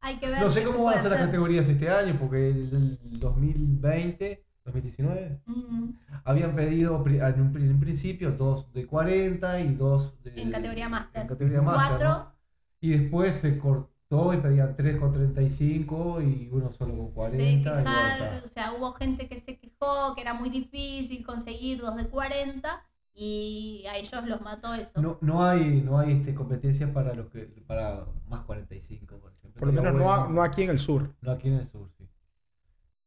Hay 0.00 0.18
que 0.18 0.28
ver. 0.28 0.40
No 0.42 0.50
sé 0.50 0.62
cómo 0.62 0.84
van 0.84 0.98
a 0.98 1.00
ser 1.00 1.10
las 1.10 1.20
categorías 1.20 1.68
este 1.68 1.88
año, 1.88 2.16
porque 2.18 2.50
el, 2.50 2.98
el 3.02 3.20
2020, 3.20 4.44
2019, 4.64 5.40
Mm, 5.46 5.90
habían 6.24 6.54
pedido 6.54 7.02
en 7.06 7.40
un, 7.40 7.56
en 7.56 7.80
principio 7.80 8.32
dos 8.32 8.72
de 8.72 8.86
40 8.86 9.60
y 9.60 9.74
dos 9.74 10.22
de, 10.22 10.40
En 10.42 10.50
categoría 10.50 10.88
Master. 10.88 11.22
en 11.22 11.28
categoría 11.28 11.62
Master, 11.62 11.88
Cuatro. 11.88 12.08
¿no? 12.08 12.32
Y 12.80 12.90
después 12.98 13.36
se 13.36 13.58
cortó 13.58 13.90
y 14.08 14.36
pedían 14.36 14.76
3 14.76 15.00
con 15.00 15.12
35 15.12 16.22
y 16.22 16.48
uno 16.52 16.72
solo 16.72 16.96
con 16.96 17.10
40. 17.12 17.36
se 17.36 17.82
quejaron, 17.82 18.44
o 18.44 18.48
sea, 18.48 18.72
hubo 18.72 18.92
gente 18.92 19.28
que 19.28 19.40
se 19.40 19.58
quejó 19.58 20.14
que 20.14 20.20
era 20.20 20.32
muy 20.34 20.48
difícil 20.48 21.24
conseguir 21.24 21.80
dos 21.80 21.96
de 21.96 22.08
40 22.08 22.84
y 23.14 23.84
a 23.88 23.96
ellos 23.96 24.24
los 24.26 24.40
mató 24.42 24.74
eso. 24.74 24.90
No, 25.00 25.18
no 25.22 25.44
hay, 25.44 25.82
no 25.82 25.98
hay 25.98 26.12
este, 26.12 26.34
competencias 26.34 26.90
para 26.90 27.14
los 27.14 27.30
que 27.30 27.46
para 27.66 28.04
más 28.28 28.44
45, 28.44 29.18
por 29.18 29.32
ejemplo. 29.32 29.60
Por 29.60 29.72
lo 29.72 29.82
menos 29.82 29.98
no, 29.98 30.12
a- 30.12 30.28
no 30.28 30.42
aquí 30.42 30.62
en 30.62 30.70
el 30.70 30.78
sur. 30.78 31.12
No 31.22 31.32
aquí 31.32 31.48
en 31.48 31.54
el 31.54 31.66
sur, 31.66 31.90
sí. 31.98 32.06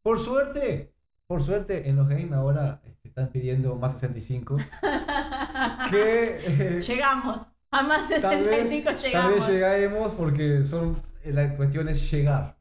Por 0.01 0.19
suerte, 0.19 0.93
por 1.27 1.43
suerte 1.43 1.87
en 1.89 1.95
los 1.95 2.09
games 2.09 2.31
ahora 2.33 2.81
este, 2.83 3.07
están 3.07 3.29
pidiendo 3.29 3.75
más 3.75 3.93
65. 3.93 4.57
que 5.91 6.77
eh, 6.77 6.81
Llegamos. 6.81 7.48
A 7.71 7.83
más 7.83 8.09
tal, 8.21 8.43
vez, 8.45 8.69
65 8.69 8.89
tal 8.89 8.99
llegamos. 9.01 9.33
vez 9.35 9.47
llegaremos 9.47 10.13
porque 10.13 10.63
son 10.65 11.01
eh, 11.23 11.31
la 11.33 11.55
cuestión 11.55 11.87
es 11.89 12.11
llegar. 12.11 12.57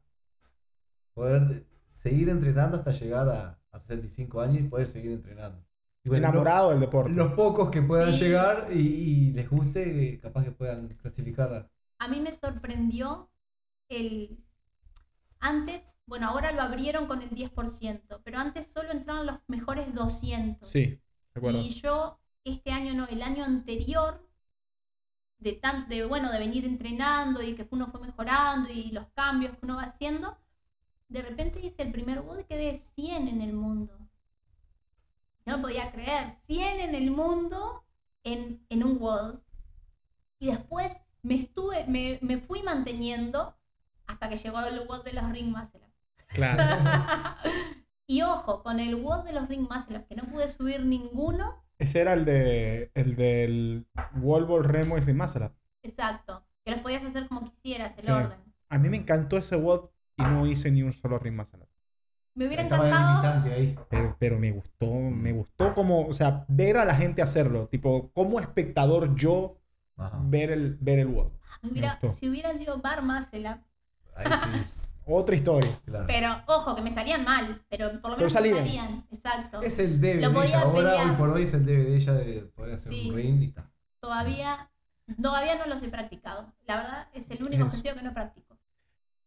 Poder 1.14 1.64
seguir 2.02 2.28
entrenando 2.28 2.76
hasta 2.76 2.92
llegar 2.92 3.28
a, 3.28 3.58
a 3.72 3.80
65 3.80 4.40
años 4.40 4.60
y 4.60 4.68
poder 4.68 4.86
seguir 4.86 5.12
entrenando. 5.12 5.62
Y 6.04 6.08
bueno, 6.08 6.28
Enamorado 6.28 6.70
del 6.70 6.80
deporte. 6.80 7.10
Los, 7.12 7.32
pocos 7.32 7.70
que 7.70 7.82
puedan 7.82 8.12
Sí. 8.14 8.20
llegar 8.20 8.68
y, 8.72 8.78
y 8.78 9.32
les 9.32 9.48
guste, 9.50 10.14
eh, 10.14 10.18
capaz 10.20 10.44
que 10.44 10.52
puedan 10.52 10.88
clasificar. 10.88 11.68
a- 11.98 12.08
mí 12.08 12.20
me 12.20 12.32
sorprendió 12.38 13.28
el... 13.88 14.38
Antes, 15.40 15.82
bueno, 16.06 16.28
ahora 16.28 16.52
lo 16.52 16.62
abrieron 16.62 17.06
con 17.06 17.22
el 17.22 17.30
10%, 17.30 18.20
pero 18.24 18.38
antes 18.38 18.66
solo 18.72 18.90
entraban 18.92 19.26
los 19.26 19.38
mejores 19.48 19.92
200. 19.94 20.68
Sí, 20.70 20.98
recuerdo. 21.34 21.60
Y 21.60 21.74
yo, 21.74 22.20
este 22.44 22.70
año 22.70 22.94
no, 22.94 23.06
el 23.08 23.22
año 23.22 23.44
anterior, 23.44 24.26
de, 25.38 25.52
tan, 25.52 25.88
de, 25.88 26.04
bueno, 26.04 26.32
de 26.32 26.38
venir 26.38 26.64
entrenando 26.64 27.42
y 27.42 27.54
que 27.54 27.66
uno 27.70 27.88
fue 27.88 28.00
mejorando 28.00 28.70
y 28.70 28.90
los 28.90 29.06
cambios 29.14 29.52
que 29.52 29.64
uno 29.64 29.76
va 29.76 29.84
haciendo, 29.84 30.36
de 31.08 31.22
repente 31.22 31.60
hice 31.64 31.82
el 31.82 31.92
primer 31.92 32.20
WOD 32.20 32.40
y 32.40 32.44
quedé 32.44 32.78
100 32.94 33.28
en 33.28 33.40
el 33.40 33.52
mundo. 33.52 33.94
No 35.46 35.62
podía 35.62 35.90
creer, 35.92 36.36
100 36.46 36.80
en 36.80 36.94
el 36.94 37.10
mundo 37.10 37.84
en, 38.24 38.64
en 38.68 38.84
un 38.84 38.98
WOD. 38.98 39.40
Y 40.40 40.48
después 40.48 40.92
me 41.22 41.36
estuve, 41.36 41.84
me, 41.86 42.18
me 42.22 42.38
fui 42.38 42.62
manteniendo 42.62 43.56
hasta 44.06 44.28
que 44.28 44.38
llegó 44.38 44.60
el 44.60 44.86
WOD 44.86 45.04
de 45.04 45.12
los 45.12 45.30
Ring 45.30 45.50
Muscle 45.50 45.80
Up. 45.80 45.92
Claro. 46.28 46.84
y 48.06 48.22
ojo, 48.22 48.62
con 48.62 48.80
el 48.80 48.96
WOD 48.96 49.24
de 49.24 49.32
los 49.32 49.48
Ring 49.48 49.68
Muscle 49.70 49.98
Up, 49.98 50.06
que 50.08 50.16
no 50.16 50.24
pude 50.24 50.48
subir 50.48 50.84
ninguno, 50.84 51.62
Ese 51.78 52.00
era 52.00 52.12
el 52.14 52.24
de 52.24 52.90
el 52.94 53.14
del 53.16 53.86
Ball 54.16 54.64
Remo 54.64 54.96
y 54.98 55.00
Rimásala. 55.00 55.52
Exacto, 55.82 56.44
que 56.64 56.72
los 56.72 56.80
podías 56.80 57.04
hacer 57.04 57.28
como 57.28 57.44
quisieras, 57.52 57.96
el 57.98 58.04
Sí. 58.06 58.10
orden. 58.10 58.38
A 58.68 58.78
mí 58.78 58.88
me 58.88 58.96
encantó 58.96 59.36
ese 59.36 59.56
WOD 59.56 59.90
y 60.16 60.22
no 60.22 60.46
hice 60.46 60.70
ni 60.70 60.82
un 60.82 60.92
solo 60.92 61.18
Rimásala. 61.18 61.66
Me 62.34 62.46
hubiera 62.46 62.62
encantado. 62.64 63.52
ahí. 63.52 63.76
Pero, 63.88 64.16
pero 64.18 64.38
me 64.38 64.50
gustó, 64.52 64.86
me 64.92 65.32
gustó 65.32 65.74
como, 65.74 66.06
o 66.06 66.12
sea, 66.14 66.44
ver 66.48 66.76
a 66.76 66.84
la 66.84 66.94
gente 66.94 67.22
hacerlo. 67.22 67.66
Tipo, 67.68 68.12
como 68.12 68.38
espectador 68.40 69.14
yo 69.16 69.58
Ajá. 69.96 70.18
ver 70.22 70.50
el, 70.50 70.76
ver 70.80 70.98
el 71.00 71.08
WOD. 71.08 71.32
hubiera- 71.62 71.98
gustó. 72.00 72.14
si 72.16 72.28
hubiera 72.28 72.56
sido 72.56 72.78
Bar 72.78 73.02
Up. 73.02 73.58
Ahí 74.16 74.26
sí, 74.26 74.72
Otra 75.10 75.34
historia. 75.34 75.80
claro. 75.84 76.04
Pero 76.06 76.28
ojo, 76.46 76.74
que 76.76 76.82
me 76.82 76.92
salían 76.94 77.24
mal, 77.24 77.62
pero 77.68 77.90
por 78.00 78.10
lo 78.12 78.16
menos 78.18 78.32
me 78.32 78.38
salían. 78.38 78.56
salían. 78.58 79.06
Exacto. 79.10 79.62
Es 79.62 79.78
el 79.78 80.00
debe 80.00 80.20
Lo 80.20 80.28
de 80.28 80.34
podía 80.34 80.48
ella 80.50 80.60
ahora, 80.62 80.74
pelear. 80.90 81.10
hoy 81.10 81.16
por 81.16 81.28
hoy 81.30 81.42
es 81.44 81.54
el 81.54 81.64
debe 81.66 81.84
de 81.84 81.96
ella 81.96 82.12
de 82.12 82.40
poder 82.54 82.74
hacer 82.74 82.92
Sí. 82.92 83.08
un 83.10 83.16
ring 83.16 83.42
y 83.42 83.44
está. 83.46 83.70
Todavía, 84.00 84.70
todavía 85.20 85.56
no 85.56 85.66
los 85.66 85.82
he 85.82 85.88
practicado. 85.88 86.52
La 86.66 86.76
verdad 86.76 87.08
es 87.14 87.30
el 87.30 87.42
único 87.42 87.64
ejercicio 87.66 87.94
que 87.94 88.02
no 88.02 88.12
practico. 88.12 88.56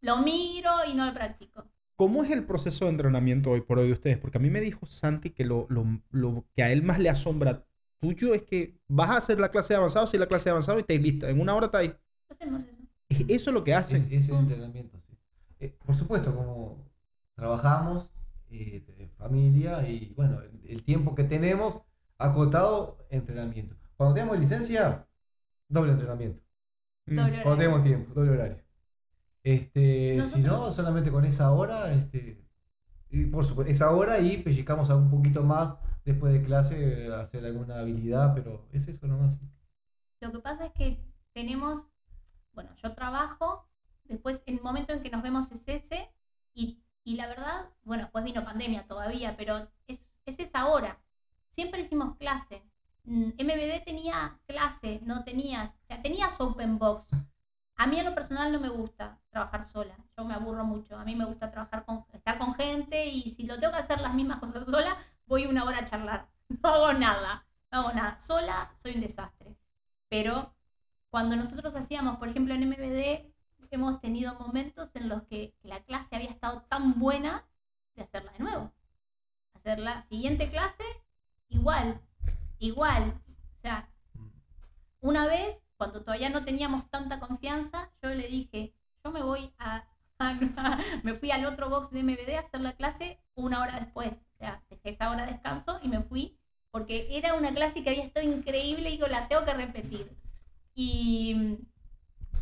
Lo 0.01 0.17
miro 0.17 0.69
y 0.87 0.93
no 0.93 1.05
lo 1.05 1.13
practico. 1.13 1.65
¿Cómo 1.95 2.23
es 2.23 2.31
el 2.31 2.43
proceso 2.45 2.85
de 2.85 2.91
entrenamiento 2.91 3.51
hoy 3.51 3.61
por 3.61 3.77
hoy 3.79 3.87
de 3.87 3.93
ustedes? 3.93 4.17
Porque 4.17 4.37
a 4.37 4.41
mí 4.41 4.49
me 4.49 4.59
dijo 4.61 4.85
Santi 4.87 5.29
que 5.31 5.45
lo, 5.45 5.67
lo, 5.69 5.85
lo 6.11 6.45
que 6.55 6.63
a 6.63 6.71
él 6.71 6.81
más 6.83 6.97
le 6.99 7.09
asombra 7.09 7.63
tuyo 7.99 8.33
es 8.33 8.41
que 8.43 8.75
vas 8.87 9.11
a 9.11 9.17
hacer 9.17 9.39
la 9.39 9.49
clase 9.49 9.73
de 9.73 9.77
avanzado, 9.77 10.07
si 10.07 10.17
la 10.17 10.25
clase 10.25 10.45
de 10.45 10.51
avanzado 10.51 10.79
y 10.79 10.83
te 10.83 10.97
lista. 10.97 11.29
En 11.29 11.39
una 11.39 11.53
hora 11.53 11.67
está 11.67 11.77
ahí. 11.79 11.93
Hacemos 12.29 12.63
eso. 12.63 12.71
Es- 13.09 13.19
Eso 13.27 13.49
es 13.51 13.53
lo 13.53 13.63
que 13.63 13.75
hacen. 13.75 13.97
Es, 13.97 14.09
es 14.11 14.29
el 14.29 14.35
entrenamiento. 14.35 15.00
Eh, 15.61 15.77
por 15.85 15.95
supuesto, 15.95 16.35
como 16.35 16.89
trabajamos, 17.35 18.09
eh, 18.49 18.83
de 18.97 19.07
familia 19.09 19.87
y 19.87 20.13
bueno, 20.15 20.41
el, 20.41 20.61
el 20.67 20.83
tiempo 20.83 21.15
que 21.15 21.23
tenemos 21.23 21.81
acotado, 22.17 22.97
entrenamiento. 23.09 23.75
Cuando 23.95 24.15
tenemos 24.15 24.39
licencia, 24.39 25.07
doble 25.69 25.93
entrenamiento. 25.93 26.41
Mm. 27.05 27.15
Doble 27.15 27.43
Cuando 27.43 27.57
tenemos 27.59 27.83
tiempo, 27.83 28.13
doble 28.13 28.31
horario. 28.31 28.57
Este, 29.43 30.23
Si 30.25 30.41
no, 30.41 30.71
solamente 30.71 31.11
con 31.11 31.25
esa 31.25 31.51
hora, 31.51 31.93
este, 31.93 32.43
y 33.09 33.25
por 33.25 33.45
supuesto, 33.45 33.71
esa 33.71 33.91
hora 33.91 34.19
y 34.19 34.37
pellizcamos 34.37 34.89
un 34.89 35.09
poquito 35.09 35.43
más 35.43 35.75
después 36.05 36.33
de 36.33 36.43
clase, 36.43 37.13
hacer 37.13 37.45
alguna 37.45 37.79
habilidad, 37.79 38.33
pero 38.35 38.67
es 38.71 38.87
eso 38.87 39.07
nomás. 39.07 39.37
Lo 40.19 40.31
que 40.31 40.39
pasa 40.39 40.65
es 40.67 40.71
que 40.73 40.99
tenemos, 41.33 41.83
bueno, 42.53 42.71
yo 42.81 42.93
trabajo, 42.93 43.67
después 44.11 44.41
el 44.45 44.61
momento 44.61 44.93
en 44.93 45.01
que 45.03 45.09
nos 45.09 45.23
vemos 45.23 45.51
es 45.51 45.61
ese, 45.67 46.09
Y, 46.53 46.79
y 47.03 47.15
la 47.15 47.27
verdad, 47.27 47.69
bueno, 47.83 48.03
después 48.03 48.23
vino 48.25 48.43
pandemia 48.45 48.87
todavía, 48.87 49.35
pero 49.37 49.67
es, 49.87 49.99
es 50.25 50.39
esa 50.39 50.67
hora. 50.67 50.99
Siempre 51.51 51.81
hicimos 51.81 52.17
clase. 52.17 52.63
Mm, 53.05 53.31
MBD 53.39 53.83
tenía 53.85 54.37
clase, 54.47 54.99
no 55.03 55.23
tenías, 55.23 55.71
o 55.83 55.85
sea, 55.87 56.01
tenías 56.01 56.39
open 56.39 56.77
box. 56.77 57.05
A 57.75 57.87
mí 57.87 57.99
en 57.99 58.05
lo 58.05 58.13
personal 58.15 58.51
no 58.51 58.59
me 58.59 58.69
gusta 58.69 59.19
trabajar 59.31 59.65
sola, 59.67 59.95
yo 60.17 60.23
me 60.25 60.33
aburro 60.35 60.63
mucho. 60.63 60.97
A 60.97 61.03
mí 61.05 61.15
me 61.15 61.25
gusta 61.25 61.51
trabajar 61.51 61.85
con, 61.85 62.05
estar 62.13 62.37
con 62.37 62.53
gente 62.55 63.07
y 63.07 63.31
si 63.31 63.43
lo 63.45 63.59
tengo 63.59 63.73
que 63.73 63.79
hacer 63.79 63.99
las 64.01 64.13
mismas 64.13 64.39
cosas 64.39 64.65
sola, 64.65 64.97
voy 65.25 65.45
una 65.47 65.63
hora 65.65 65.79
a 65.79 65.89
charlar. 65.89 66.27
No 66.61 66.69
hago 66.69 66.93
nada, 66.93 67.45
no 67.71 67.79
hago 67.79 67.93
nada. 67.93 68.19
Sola 68.21 68.71
soy 68.83 68.95
un 68.95 69.01
desastre. 69.01 69.55
Pero 70.09 70.53
cuando 71.09 71.35
nosotros 71.35 71.75
hacíamos, 71.75 72.17
por 72.17 72.29
ejemplo, 72.29 72.53
en 72.53 72.63
MBD, 72.63 73.31
hemos 73.71 74.01
tenido 74.01 74.35
momentos 74.35 74.89
en 74.93 75.09
los 75.09 75.23
que 75.23 75.53
la 75.63 75.83
clase 75.83 76.15
había 76.15 76.29
estado 76.29 76.61
tan 76.69 76.99
buena 76.99 77.45
de 77.95 78.03
hacerla 78.03 78.31
de 78.33 78.39
nuevo. 78.39 78.71
Hacer 79.55 79.79
la 79.79 80.03
siguiente 80.09 80.49
clase 80.49 80.83
igual, 81.49 81.99
igual. 82.59 83.19
O 83.57 83.61
sea, 83.61 83.89
una 84.99 85.25
vez, 85.25 85.57
cuando 85.77 86.01
todavía 86.01 86.29
no 86.29 86.45
teníamos 86.45 86.89
tanta 86.89 87.19
confianza, 87.19 87.89
yo 88.01 88.09
le 88.09 88.27
dije, 88.27 88.73
yo 89.03 89.11
me 89.11 89.23
voy 89.23 89.51
a, 89.57 89.85
me 91.03 91.15
fui 91.15 91.31
al 91.31 91.45
otro 91.45 91.69
box 91.69 91.91
de 91.91 92.03
MBD 92.03 92.35
a 92.35 92.41
hacer 92.41 92.61
la 92.61 92.73
clase 92.73 93.19
una 93.35 93.61
hora 93.61 93.79
después. 93.79 94.11
O 94.11 94.37
sea, 94.37 94.61
dejé 94.69 94.91
esa 94.91 95.09
hora 95.09 95.25
de 95.25 95.33
descanso 95.33 95.79
y 95.81 95.87
me 95.87 96.01
fui 96.01 96.37
porque 96.71 97.17
era 97.17 97.35
una 97.35 97.53
clase 97.53 97.83
que 97.83 97.89
había 97.89 98.05
estado 98.05 98.25
increíble 98.25 98.89
y 98.89 98.93
digo, 98.93 99.07
la 99.07 99.27
tengo 99.27 99.45
que 99.45 99.53
repetir. 99.53 100.09
Y 100.73 101.57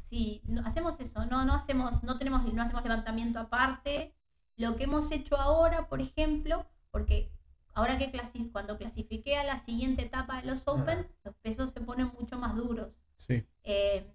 sí, 0.10 0.42
no, 0.48 0.66
hacemos 0.66 1.00
eso, 1.00 1.26
no, 1.26 1.46
no 1.46 1.54
hacemos, 1.54 2.04
no 2.04 2.18
tenemos, 2.18 2.52
no 2.54 2.62
hacemos 2.62 2.84
levantamiento 2.84 3.40
aparte. 3.40 4.14
Lo 4.56 4.76
que 4.76 4.84
hemos 4.84 5.12
hecho 5.12 5.38
ahora, 5.38 5.88
por 5.88 6.02
ejemplo, 6.02 6.66
porque 6.92 7.32
ahora 7.74 7.98
que 7.98 8.12
clasi 8.12 8.50
cuando 8.52 8.78
clasifiqué 8.78 9.38
a 9.38 9.44
la 9.44 9.64
siguiente 9.66 10.04
etapa 10.04 10.42
de 10.42 10.48
los 10.48 10.68
Open, 10.68 11.08
los 11.24 11.36
pesos 11.36 11.72
se 11.72 11.82
ponen 11.82 12.12
mucho 12.20 12.38
más 12.38 12.56
duros. 12.56 13.00
Sí. 13.18 13.44
Eh, 13.64 14.14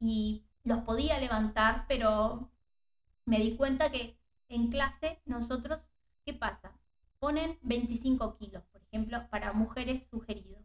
y 0.00 0.44
los 0.64 0.80
podía 0.80 1.20
levantar, 1.20 1.84
pero 1.88 2.50
me 3.24 3.38
di 3.38 3.56
cuenta 3.56 3.90
que 3.90 4.18
en 4.48 4.70
clase 4.70 5.20
nosotros, 5.26 5.86
¿qué 6.24 6.34
pasa? 6.34 6.72
Ponen 7.18 7.58
25 7.62 8.36
kilos, 8.36 8.64
por 8.72 8.82
ejemplo, 8.82 9.26
para 9.30 9.52
mujeres 9.52 10.02
sugerido. 10.10 10.58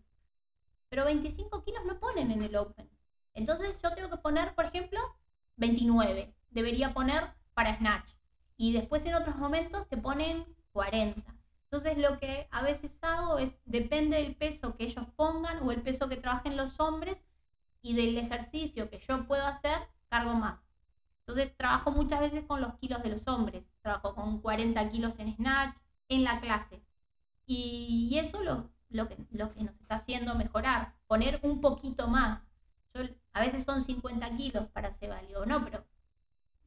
Pero 0.89 1.05
25 1.05 1.63
kilos 1.63 1.85
no 1.85 1.99
ponen 1.99 2.31
en 2.31 2.41
el 2.41 2.55
Open. 2.55 2.89
Entonces 3.33 3.79
yo 3.81 3.93
tengo 3.93 4.09
que 4.09 4.17
poner, 4.17 4.53
por 4.55 4.65
ejemplo, 4.65 4.99
29. 5.57 6.33
Debería 6.49 6.93
poner 6.93 7.31
para 7.53 7.77
Snatch. 7.77 8.09
Y 8.57 8.73
después 8.73 9.05
en 9.05 9.15
otros 9.15 9.35
momentos 9.37 9.87
te 9.87 9.97
ponen 9.97 10.45
40. 10.73 11.21
Entonces 11.71 11.97
lo 11.97 12.17
que 12.17 12.47
a 12.51 12.63
veces 12.63 12.91
hago 13.01 13.37
es, 13.37 13.51
depende 13.65 14.17
del 14.17 14.35
peso 14.35 14.75
que 14.75 14.85
ellos 14.85 15.05
pongan 15.15 15.61
o 15.61 15.71
el 15.71 15.81
peso 15.81 16.09
que 16.09 16.17
trabajen 16.17 16.57
los 16.57 16.79
hombres 16.79 17.17
y 17.81 17.93
del 17.93 18.17
ejercicio 18.17 18.89
que 18.89 18.99
yo 19.07 19.25
puedo 19.27 19.45
hacer, 19.45 19.77
cargo 20.09 20.33
más. 20.33 20.59
Entonces 21.19 21.55
trabajo 21.57 21.91
muchas 21.91 22.21
veces 22.21 22.43
con 22.45 22.59
los 22.59 22.73
kilos 22.79 23.03
de 23.03 23.09
los 23.09 23.27
hombres. 23.27 23.63
Trabajo 23.83 24.15
con 24.15 24.41
40 24.41 24.89
kilos 24.89 25.19
en 25.19 25.35
Snatch, 25.35 25.77
en 26.07 26.23
la 26.23 26.41
clase. 26.41 26.81
Y, 27.45 28.17
eso 28.17 28.43
lo, 28.43 28.69
que, 29.07 29.15
lo 29.31 29.49
que 29.53 29.63
nos 29.63 29.75
está 29.79 29.95
haciendo 29.95 30.35
mejorar, 30.35 30.93
poner 31.07 31.39
un 31.43 31.61
poquito 31.61 32.07
más. 32.07 32.41
Yo, 32.93 33.01
a 33.33 33.41
veces 33.41 33.63
son 33.63 33.81
50 33.81 34.29
kilos 34.35 34.67
para 34.69 34.93
ser 34.97 35.09
válido, 35.09 35.45
no, 35.45 35.63
pero 35.63 35.83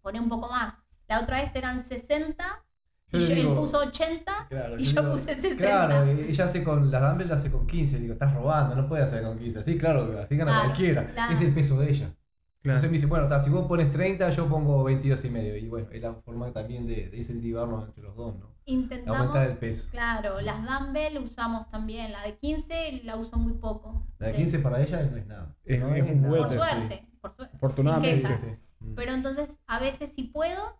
pone 0.03 0.21
un 0.21 0.29
poco 0.29 0.49
más. 0.49 0.75
La 1.09 1.21
otra 1.21 1.43
vez 1.43 1.55
eran 1.55 1.83
60 1.89 2.65
Yo 3.09 3.19
y 3.19 3.23
yo, 3.23 3.29
él 3.29 3.35
digo- 3.35 3.57
puso 3.57 3.79
80 3.79 4.47
Claro, 4.49 4.79
y 4.79 4.85
yo 4.85 4.93
yo 4.95 5.01
digo, 5.03 5.13
puse 5.15 5.35
60. 5.35 5.57
Claro, 5.57 6.05
ella 6.07 6.45
hace 6.45 6.65
con 6.65 6.91
las 6.91 7.03
dumbbells 7.03 7.31
la 7.31 7.37
hace 7.37 7.51
con 7.51 7.67
15. 7.67 7.99
Digo, 7.99 8.13
estás 8.15 8.35
robando, 8.35 8.75
no 8.75 8.89
puedes 8.89 9.07
hacer 9.07 9.23
con 9.23 9.39
15. 9.39 9.63
Sí, 9.63 9.77
claro, 9.79 10.19
así 10.21 10.37
gana 10.37 10.51
Claro, 10.53 10.65
cualquiera. 10.69 11.07
claro. 11.13 11.33
Es 11.35 11.41
el 11.41 11.53
peso 11.55 11.79
de 11.79 11.91
ella. 11.91 12.07
Claro. 12.07 12.77
Entonces 12.79 12.91
me 12.91 12.95
dice, 12.97 13.07
bueno, 13.07 13.25
está, 13.25 13.41
si 13.41 13.51
vos 13.51 13.67
pones 13.67 13.91
30, 13.91 14.31
yo 14.31 14.49
pongo 14.49 14.85
22 14.85 15.25
y 15.25 15.31
medio. 15.31 15.57
Y 15.57 15.67
bueno, 15.69 15.89
es 15.91 16.01
la 16.01 16.15
forma 16.15 16.53
también 16.53 16.87
de, 16.87 17.09
de 17.11 17.17
incentivarnos 17.17 17.87
entre 17.89 18.05
los 18.05 18.15
dos, 18.17 18.37
¿no? 18.39 18.52
Intentamos, 18.65 19.19
Aumentar 19.21 19.49
el 19.51 19.59
peso. 19.59 19.89
claro, 19.91 20.41
las 20.41 20.59
dumbbell 20.65 21.19
usamos 21.19 21.69
también. 21.71 22.13
La 22.13 22.23
de 22.23 22.37
15 22.39 23.01
la 23.05 23.17
uso 23.17 23.37
muy 23.37 23.55
poco. 23.55 24.07
La 24.19 24.29
de 24.29 24.33
Sí. 24.35 24.39
15 24.39 24.59
para 24.61 24.81
ella 24.83 25.03
no 25.03 25.17
es 25.17 25.27
nada. 25.27 25.55
Es- 25.65 25.81
No 25.81 25.95
es 25.95 26.03
un 26.09 26.23
nada. 26.23 26.37
Por 26.39 26.51
suerte, 26.51 27.09
por 27.21 27.35
suerte. 27.35 27.57
Afortunadamente. 27.57 28.39
Sí. 28.39 28.47
Mm. 28.81 28.95
Pero 28.95 29.13
entonces, 29.13 29.49
a 29.67 29.79
veces 29.81 30.13
si 30.15 30.25
puedo, 30.25 30.79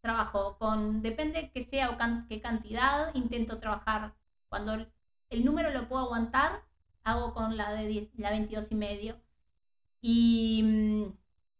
trabajo 0.00 0.56
con, 0.58 1.02
depende 1.02 1.50
que 1.52 1.64
sea 1.64 1.90
o 1.90 1.98
can- 1.98 2.26
qué 2.28 2.40
cantidad, 2.40 3.12
intento 3.14 3.58
trabajar. 3.58 4.12
Cuando 4.48 4.74
el, 4.74 4.88
el 5.30 5.44
número 5.44 5.70
lo 5.70 5.88
puedo 5.88 6.02
aguantar, 6.04 6.62
hago 7.02 7.34
con 7.34 7.56
la 7.56 7.72
de 7.72 7.88
10 7.88 8.08
la 8.16 8.30
22 8.30 8.70
y 8.70 8.74
medio. 8.76 9.16
Y 10.00 10.62
mm, 10.62 11.12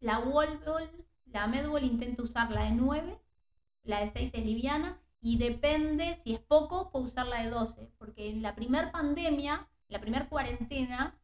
la 0.05 0.21
wall 0.21 0.61
ball, 0.65 0.89
la 1.33 1.47
med 1.49 1.67
ball 1.69 1.83
intento 1.83 2.23
usar 2.23 2.51
la 2.53 2.63
de 2.65 2.71
9, 2.71 3.19
la 3.83 4.01
de 4.01 4.11
6 4.13 4.31
es 4.33 4.45
liviana, 4.45 4.99
y 5.27 5.39
depende, 5.39 6.21
si 6.23 6.35
es 6.35 6.41
poco, 6.41 6.93
puedo 6.93 7.05
usar 7.05 7.27
la 7.27 7.43
de 7.43 7.51
12, 7.51 7.91
porque 7.99 8.31
en 8.31 8.43
la 8.43 8.55
primer 8.55 8.93
pandemia, 8.93 9.67
la 9.89 10.01
primer 10.01 10.29
cuarentena, 10.29 11.19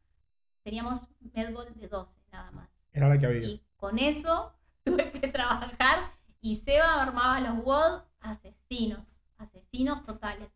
teníamos 0.65 1.07
med 1.21 1.55
ball 1.55 1.73
de 1.77 1.87
12 1.87 2.11
nada 2.33 2.51
más. 2.51 2.69
Era 2.91 3.09
la 3.09 3.17
que 3.17 3.27
había. 3.27 3.47
Y 3.47 3.63
con 3.77 4.01
eso 4.01 4.55
tuve 4.85 5.13
que 5.13 5.29
trabajar 5.29 6.11
y 6.41 6.57
Seba 6.57 7.01
armaba 7.01 7.39
los 7.39 7.65
WOD 7.65 8.03
asesinos, 8.19 9.07
asesinos 9.39 10.05
totales. 10.05 10.49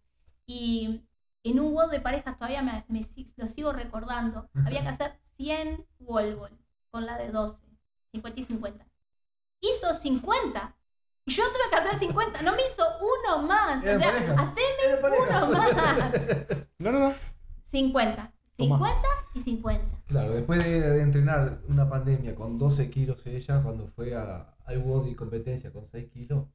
Y 0.44 1.02
en 1.44 1.60
un 1.60 1.72
WOD 1.72 1.92
de 1.92 2.00
parejas 2.00 2.36
todavía 2.38 2.62
me, 2.62 2.84
me 2.88 3.08
lo 3.36 3.46
sigo 3.46 3.72
recordando. 3.72 4.50
Había 4.64 4.82
que 4.82 4.88
hacer 4.88 5.20
100 5.36 5.86
wall 6.00 6.50
con 6.90 7.06
la 7.06 7.16
de 7.16 7.30
12, 7.30 7.60
50 8.10 8.40
y 8.40 8.42
50. 8.42 8.86
Hizo 9.60 9.94
50. 9.94 10.74
Y 11.26 11.32
yo 11.32 11.42
tuve 11.48 11.68
que 11.70 11.76
hacer 11.76 11.98
50. 11.98 12.42
No 12.42 12.52
me 12.54 12.62
hizo 12.66 12.84
uno 13.00 13.42
más. 13.46 13.78
O 13.78 13.82
sea, 13.82 13.96
haceme 14.38 15.00
uno 15.02 15.50
más. 15.52 16.12
No, 16.78 16.92
no, 16.92 16.98
no. 17.00 17.14
50. 17.72 18.32
Toma. 18.56 18.76
50 18.78 19.08
y 19.34 19.40
50. 19.40 19.84
Claro, 20.06 20.32
después 20.32 20.62
de, 20.64 20.80
de 20.80 21.02
entrenar 21.02 21.58
una 21.68 21.88
pandemia 21.88 22.34
con 22.34 22.58
12 22.58 22.88
kilos 22.90 23.26
ella, 23.26 23.60
cuando 23.62 23.88
fue 23.88 24.14
a, 24.14 24.54
al 24.64 24.78
body 24.78 25.14
competencia 25.14 25.72
con 25.72 25.84
6 25.84 26.10
kilos, 26.10 26.46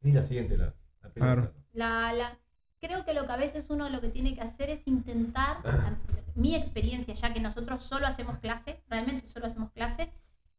ni 0.00 0.12
la 0.12 0.24
siguiente 0.24 0.56
la, 0.56 0.74
la 1.02 1.08
pelota. 1.10 1.34
Claro. 1.34 1.52
La, 1.74 2.12
la- 2.12 2.38
creo 2.80 3.04
que 3.04 3.12
lo 3.14 3.26
que 3.26 3.32
a 3.32 3.36
veces 3.36 3.68
uno 3.70 3.88
lo 3.88 4.00
que 4.00 4.08
tiene 4.08 4.34
que 4.34 4.40
hacer 4.40 4.70
es 4.70 4.80
intentar, 4.86 5.58
a- 5.64 5.96
mi 6.34 6.54
experiencia, 6.56 7.14
ya 7.14 7.32
que 7.32 7.40
nosotros 7.40 7.82
solo 7.84 8.06
hacemos 8.06 8.38
clase, 8.38 8.80
realmente 8.88 9.26
solo 9.28 9.46
hacemos 9.46 9.70
clase, 9.72 10.10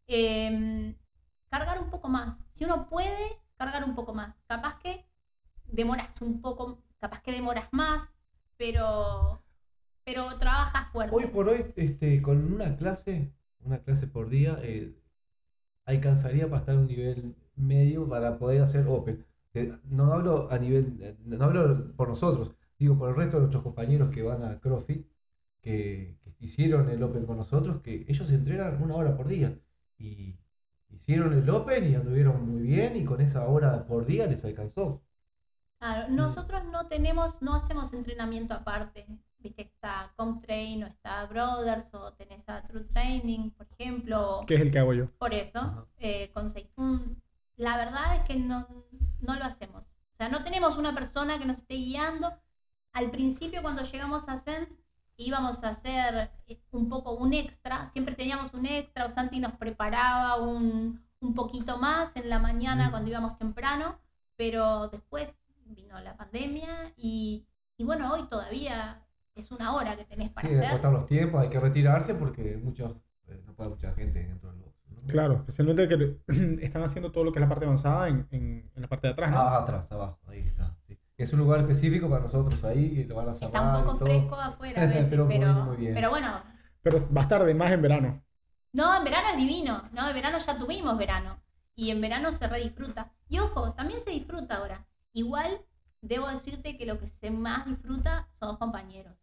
em, 0.07 0.93
cargar 1.49 1.81
un 1.81 1.89
poco 1.89 2.07
más. 2.09 2.37
Si 2.53 2.65
uno 2.65 2.87
puede, 2.89 3.39
cargar 3.57 3.83
un 3.83 3.95
poco 3.95 4.13
más. 4.13 4.35
Capaz 4.47 4.79
que 4.79 5.05
demoras 5.67 6.09
un 6.21 6.41
poco, 6.41 6.81
capaz 6.99 7.21
que 7.21 7.31
demoras 7.31 7.67
más, 7.71 8.09
pero, 8.57 9.41
pero 10.03 10.37
trabajas 10.39 10.91
fuerte. 10.91 11.15
Hoy 11.15 11.27
por 11.27 11.49
hoy, 11.49 11.65
este, 11.75 12.21
con 12.21 12.53
una 12.53 12.75
clase, 12.77 13.33
una 13.61 13.79
clase 13.79 14.07
por 14.07 14.29
día, 14.29 14.59
eh, 14.61 14.95
alcanzaría 15.85 16.49
para 16.49 16.59
estar 16.61 16.75
en 16.75 16.81
un 16.81 16.87
nivel 16.87 17.35
medio 17.55 18.07
para 18.07 18.37
poder 18.37 18.61
hacer 18.61 18.87
Open. 18.87 19.25
Eh, 19.53 19.75
no 19.83 20.13
hablo 20.13 20.51
a 20.51 20.57
nivel, 20.57 20.97
eh, 21.01 21.17
no 21.25 21.43
hablo 21.43 21.95
por 21.95 22.07
nosotros, 22.09 22.51
digo 22.77 22.97
por 22.97 23.09
el 23.09 23.15
resto 23.15 23.37
de 23.37 23.41
nuestros 23.41 23.63
compañeros 23.63 24.11
que 24.11 24.21
van 24.21 24.43
a 24.43 24.59
CrossFit, 24.59 25.07
que, 25.61 26.17
que 26.23 26.45
hicieron 26.45 26.89
el 26.89 27.01
Open 27.03 27.25
con 27.25 27.37
nosotros, 27.37 27.81
que 27.81 28.05
ellos 28.07 28.29
entrenan 28.29 28.81
una 28.81 28.95
hora 28.95 29.17
por 29.17 29.27
día. 29.27 29.57
Y 29.97 30.37
hicieron 30.91 31.33
el 31.33 31.49
Open 31.49 31.91
y 31.91 31.95
anduvieron 31.95 32.49
muy 32.49 32.61
bien 32.61 32.95
y 32.95 33.05
con 33.05 33.21
esa 33.21 33.47
hora 33.47 33.85
por 33.85 34.05
día 34.05 34.27
les 34.27 34.43
alcanzó. 34.45 35.01
Claro, 35.79 36.09
nosotros 36.09 36.65
no 36.65 36.87
tenemos, 36.87 37.41
no 37.41 37.55
hacemos 37.55 37.93
entrenamiento 37.93 38.53
aparte. 38.53 39.05
Viste 39.39 39.63
que 39.63 39.69
está 39.69 40.11
ComTrain 40.17 40.83
o 40.83 40.87
está 40.87 41.25
Brothers 41.25 41.93
o 41.93 42.11
tenés 42.13 42.47
a 42.49 42.61
True 42.63 42.83
Training, 42.83 43.51
por 43.51 43.65
ejemplo. 43.71 44.43
¿Qué 44.45 44.55
es 44.55 44.61
el 44.61 44.71
que 44.71 44.79
hago 44.79 44.93
yo? 44.93 45.09
Por 45.17 45.33
eso, 45.33 45.87
eh, 45.97 46.29
con 46.33 46.49
Seifun. 46.49 47.21
La 47.55 47.77
verdad 47.77 48.17
es 48.17 48.23
que 48.23 48.35
no, 48.35 48.67
no 49.21 49.35
lo 49.35 49.45
hacemos. 49.45 49.85
O 50.13 50.17
sea, 50.17 50.27
no 50.27 50.43
tenemos 50.43 50.77
una 50.77 50.93
persona 50.93 51.39
que 51.39 51.45
nos 51.45 51.57
esté 51.57 51.75
guiando. 51.75 52.33
Al 52.91 53.09
principio, 53.11 53.61
cuando 53.61 53.83
llegamos 53.83 54.27
a 54.27 54.39
Sense, 54.39 54.75
íbamos 55.23 55.63
a 55.63 55.69
hacer 55.69 56.31
eh, 56.47 56.59
un 56.71 56.89
poco 56.89 57.13
un 57.13 57.33
extra. 57.33 57.89
Siempre 57.91 58.15
teníamos 58.15 58.53
un 58.53 58.65
extra, 58.65 59.05
o 59.05 59.09
Santi 59.09 59.39
nos 59.39 59.53
preparaba 59.53 60.37
un, 60.37 60.99
un 61.21 61.33
poquito 61.35 61.77
más 61.77 62.15
en 62.15 62.29
la 62.29 62.39
mañana 62.39 62.87
Mm. 62.87 62.91
cuando 62.91 63.09
íbamos 63.11 63.37
temprano. 63.37 63.99
Pero 64.37 64.87
después 64.89 65.27
vino 65.65 65.99
la 65.99 66.15
pandemia 66.15 66.93
y, 66.97 67.45
y 67.77 67.83
bueno, 67.83 68.13
hoy 68.13 68.23
todavía 68.29 69.05
es 69.35 69.51
una 69.51 69.73
hora 69.75 69.95
que 69.97 70.05
tenés 70.05 70.29
para 70.31 70.47
Sí, 70.47 70.55
hacer. 70.55 70.71
cortar 70.71 70.91
los 70.93 71.05
tiempos, 71.05 71.41
hay 71.41 71.49
que 71.49 71.59
retirarse 71.59 72.13
porque 72.15 72.57
muchos, 72.57 72.95
eh, 73.27 73.41
no 73.45 73.53
puede 73.53 73.69
mucha 73.69 73.93
gente 73.93 74.23
dentro 74.23 74.49
del 74.51 74.59
box. 74.61 74.75
¿no? 74.89 75.01
¿no? 75.01 75.07
Claro, 75.07 75.33
especialmente 75.35 75.87
que 75.87 76.17
están 76.65 76.83
haciendo 76.83 77.11
todo 77.11 77.23
lo 77.25 77.31
que 77.31 77.39
es 77.39 77.41
la 77.41 77.49
parte 77.49 77.65
avanzada 77.65 78.07
en, 78.09 78.27
en, 78.31 78.71
en 78.75 78.81
la 78.81 78.87
parte 78.87 79.07
de 79.07 79.13
atrás, 79.13 79.31
¿no? 79.31 79.37
Ah, 79.39 79.57
atrás, 79.63 79.91
abajo, 79.91 80.19
ahí 80.27 80.39
está. 80.47 80.75
sí. 80.87 80.98
Es 81.19 81.33
un 81.33 81.39
lugar 81.39 81.59
específico 81.61 82.09
para 82.09 82.23
nosotros 82.23 82.63
ahí, 82.63 82.95
que 82.95 83.05
lo 83.05 83.15
van 83.15 83.29
a 83.29 83.35
cerrar 83.35 83.47
Está 83.47 83.77
un 83.77 83.83
poco 83.85 83.97
fresco 84.05 84.35
afuera 84.35 84.81
a 84.81 84.85
veces, 84.87 85.09
Pero 85.09 85.25
pero, 85.27 85.53
muy- 85.53 85.61
muy 85.63 85.77
bien. 85.77 85.93
pero 85.95 86.09
bueno, 86.09 86.41
Pero 86.81 87.07
va 87.15 87.21
a 87.21 87.23
estar 87.23 87.43
de 87.45 87.53
más 87.53 87.71
en 87.71 87.81
verano. 87.81 88.23
No, 88.71 88.95
en 88.97 89.03
verano 89.03 89.29
es 89.29 89.37
divino, 89.37 89.83
¿no? 89.91 90.07
En 90.09 90.15
verano 90.15 90.37
ya 90.39 90.57
tuvimos 90.57 90.97
verano. 90.97 91.39
Y 91.75 91.91
en 91.91 92.01
verano 92.01 92.31
se 92.31 92.47
redisfruta. 92.47 93.11
Y 93.27 93.39
ojo, 93.39 93.73
también 93.73 94.01
se 94.01 94.09
disfruta 94.11 94.57
ahora. 94.57 94.85
Igual, 95.13 95.61
debo 96.01 96.27
decirte 96.27 96.77
que 96.77 96.85
lo 96.85 96.99
que 96.99 97.07
se 97.07 97.29
más 97.31 97.65
disfruta 97.65 98.27
son 98.39 98.49
los 98.49 98.57
compañeros. 98.57 99.15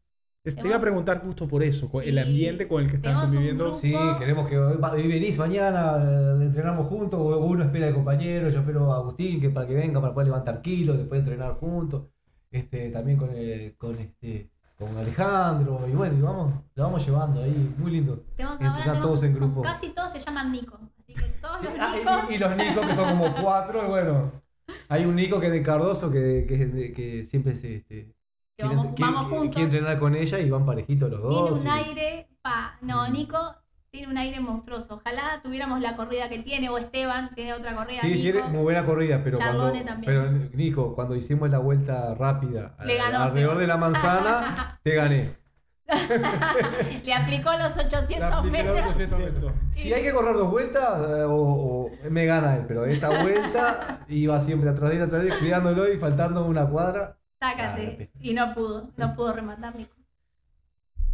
Te 0.54 0.66
iba 0.66 0.76
a 0.76 0.80
preguntar 0.80 1.20
justo 1.22 1.48
por 1.48 1.62
eso, 1.62 1.90
el 2.02 2.18
ambiente 2.18 2.68
con 2.68 2.82
el 2.84 2.90
que 2.90 2.96
están 2.96 3.20
conviviendo. 3.26 3.74
Sí, 3.74 3.92
queremos 4.18 4.48
que 4.48 4.58
hoy 4.58 5.08
venís 5.08 5.36
mañana, 5.38 5.96
eh, 6.00 6.38
entrenamos 6.42 6.86
juntos, 6.86 7.18
o 7.20 7.38
uno 7.44 7.64
espera 7.64 7.88
al 7.88 7.94
compañero, 7.94 8.48
yo 8.50 8.60
espero 8.60 8.92
a 8.92 8.96
Agustín 8.98 9.40
que 9.40 9.50
para 9.50 9.66
que 9.66 9.74
venga 9.74 10.00
para 10.00 10.14
poder 10.14 10.28
levantar 10.28 10.62
kilos, 10.62 10.98
después 10.98 11.18
entrenar 11.20 11.54
juntos, 11.54 12.04
este, 12.50 12.90
también 12.90 13.18
con, 13.18 13.30
el- 13.30 13.74
con 13.76 13.96
este 13.98 14.50
con 14.78 14.94
Alejandro, 14.98 15.80
y 15.90 15.92
bueno, 15.92 16.18
y 16.18 16.20
vamos, 16.20 16.52
lo 16.74 16.82
vamos 16.84 17.06
llevando 17.06 17.42
ahí, 17.42 17.74
muy 17.78 17.90
lindo. 17.92 18.22
Tenemos 18.36 18.56
ahora 18.56 18.66
entrenar 18.68 18.92
tenemos- 18.96 19.00
todos 19.08 19.22
en 19.24 19.32
son- 19.32 19.40
grupo. 19.40 19.62
casi 19.62 19.88
todos 19.88 20.12
se 20.12 20.20
llaman 20.20 20.52
Nico. 20.52 20.78
Así 21.00 21.14
que 21.14 21.22
todos 21.40 21.62
los 21.64 21.72
y- 21.72 21.98
Nicos. 21.98 22.30
y, 22.30 22.34
y 22.34 22.38
los 22.38 22.56
Nicos 22.58 22.86
que 22.86 22.94
son 22.94 23.08
como 23.18 23.34
cuatro, 23.42 23.84
y 23.86 23.88
bueno, 23.88 24.32
hay 24.90 25.06
un 25.06 25.16
Nico 25.16 25.40
que 25.40 25.46
es 25.46 25.52
de 25.52 25.62
Cardoso 25.62 26.10
que, 26.10 26.44
que, 26.46 26.92
que 26.94 27.26
siempre 27.26 27.54
se 27.54 27.76
este, 27.76 28.14
vamos, 28.64 28.86
quiere- 28.94 29.12
vamos 29.12 29.28
juntos. 29.30 29.54
quiere 29.54 29.64
entrenar 29.64 29.98
con 29.98 30.14
ella 30.14 30.38
y 30.38 30.50
van 30.50 30.64
parejitos 30.66 31.10
los 31.10 31.22
dos. 31.22 31.44
Tiene 31.60 31.60
un 31.60 31.66
y- 31.66 31.70
aire, 31.88 32.28
pa, 32.42 32.76
no. 32.80 33.08
Nico 33.08 33.56
tiene 33.90 34.08
un 34.08 34.18
aire 34.18 34.40
monstruoso. 34.40 34.94
Ojalá 34.94 35.40
tuviéramos 35.42 35.80
la 35.80 35.96
corrida 35.96 36.28
que 36.28 36.38
tiene, 36.40 36.68
o 36.68 36.76
Esteban 36.78 37.30
tiene 37.34 37.54
otra 37.54 37.74
corrida. 37.74 38.00
Sí, 38.02 38.08
Nico. 38.08 38.22
tiene 38.22 38.42
muy 38.48 38.62
buena 38.62 38.84
corrida, 38.84 39.20
pero 39.24 39.38
cuando, 39.38 39.72
también. 39.72 40.00
pero 40.04 40.30
Nico, 40.54 40.94
cuando 40.94 41.14
hicimos 41.16 41.50
la 41.50 41.58
vuelta 41.58 42.14
rápida 42.14 42.74
Le 42.84 42.96
ganó, 42.96 43.22
alrededor 43.24 43.54
sí. 43.54 43.60
de 43.60 43.66
la 43.66 43.76
manzana, 43.76 44.78
te 44.82 44.94
gané. 44.94 45.34
Le 47.04 47.14
aplicó 47.14 47.52
los 47.52 47.76
800 47.76 48.18
Le 48.18 48.24
apliqué 48.24 48.62
los 48.64 48.74
metros. 48.74 48.96
800 48.96 49.18
metros. 49.20 49.52
Si 49.72 49.92
hay 49.92 50.02
que 50.02 50.12
correr 50.12 50.34
dos 50.34 50.50
vueltas, 50.50 51.00
eh, 51.08 51.22
o, 51.22 51.32
o 51.36 51.90
me 52.10 52.26
gana 52.26 52.56
él, 52.56 52.64
pero 52.66 52.84
esa 52.86 53.08
vuelta 53.22 54.00
iba 54.08 54.40
siempre 54.40 54.70
atrás 54.70 54.90
de 54.90 54.96
él, 54.96 55.02
atrás 55.02 55.22
de 55.22 55.28
él, 55.28 55.38
cuidándolo 55.38 55.92
y 55.92 55.96
faltando 55.98 56.44
una 56.44 56.66
cuadra. 56.66 57.16
Tácate. 57.38 58.02
Y 58.20 58.34
no 58.34 58.52
pudo, 58.54 58.92
no 58.98 59.14
pudo 59.16 59.32
rematar 59.32 59.74
Nico. 59.74 59.96